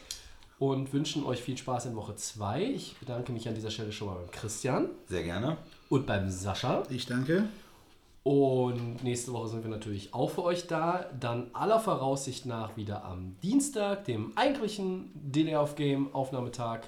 Und 0.58 0.92
wünschen 0.92 1.24
euch 1.24 1.40
viel 1.40 1.56
Spaß 1.56 1.86
in 1.86 1.94
Woche 1.94 2.16
2. 2.16 2.64
Ich 2.64 2.96
bedanke 2.98 3.30
mich 3.32 3.46
an 3.48 3.54
dieser 3.54 3.70
Stelle 3.70 3.92
schon 3.92 4.08
mal 4.08 4.16
beim 4.16 4.30
Christian 4.30 4.88
Sehr 5.06 5.22
gerne. 5.22 5.56
und 5.88 6.06
beim 6.06 6.30
Sascha. 6.30 6.82
Ich 6.90 7.06
danke. 7.06 7.48
Und 8.24 9.02
nächste 9.04 9.32
Woche 9.32 9.48
sind 9.48 9.62
wir 9.62 9.70
natürlich 9.70 10.12
auch 10.12 10.30
für 10.30 10.42
euch 10.42 10.66
da. 10.66 11.06
Dann 11.18 11.50
aller 11.52 11.78
Voraussicht 11.80 12.44
nach 12.44 12.76
wieder 12.76 13.04
am 13.04 13.36
Dienstag, 13.42 14.04
dem 14.04 14.32
eigentlichen 14.36 15.10
Delay 15.14 15.56
of 15.56 15.76
Game 15.76 16.12
Aufnahmetag. 16.14 16.80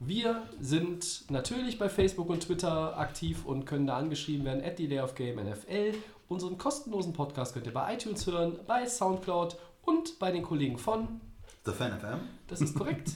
Wir 0.00 0.42
sind 0.60 1.24
natürlich 1.30 1.78
bei 1.78 1.88
Facebook 1.88 2.28
und 2.28 2.40
Twitter 2.44 2.96
aktiv 2.98 3.44
und 3.44 3.64
können 3.64 3.86
da 3.86 3.96
angeschrieben 3.96 4.44
werden, 4.44 4.62
at 4.62 4.78
Delay 4.78 5.00
of 5.00 5.14
Game 5.14 5.36
NFL. 5.36 5.94
Unseren 6.28 6.58
kostenlosen 6.58 7.14
Podcast 7.14 7.54
könnt 7.54 7.66
ihr 7.66 7.72
bei 7.72 7.94
iTunes 7.94 8.26
hören, 8.26 8.60
bei 8.66 8.86
Soundcloud 8.86 9.56
und 9.82 10.18
bei 10.18 10.30
den 10.30 10.42
Kollegen 10.42 10.78
von. 10.78 11.20
The 11.64 11.72
Fan 11.72 11.98
FM. 11.98 12.20
Das 12.46 12.60
ist 12.60 12.74
korrekt. 12.74 13.10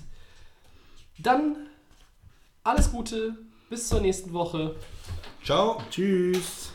Dann 1.19 1.57
alles 2.65 2.91
Gute, 2.91 3.37
bis 3.71 3.89
zur 3.89 4.01
nächsten 4.01 4.33
Woche. 4.33 4.77
Ciao. 5.45 5.83
Tschüss. 5.91 6.73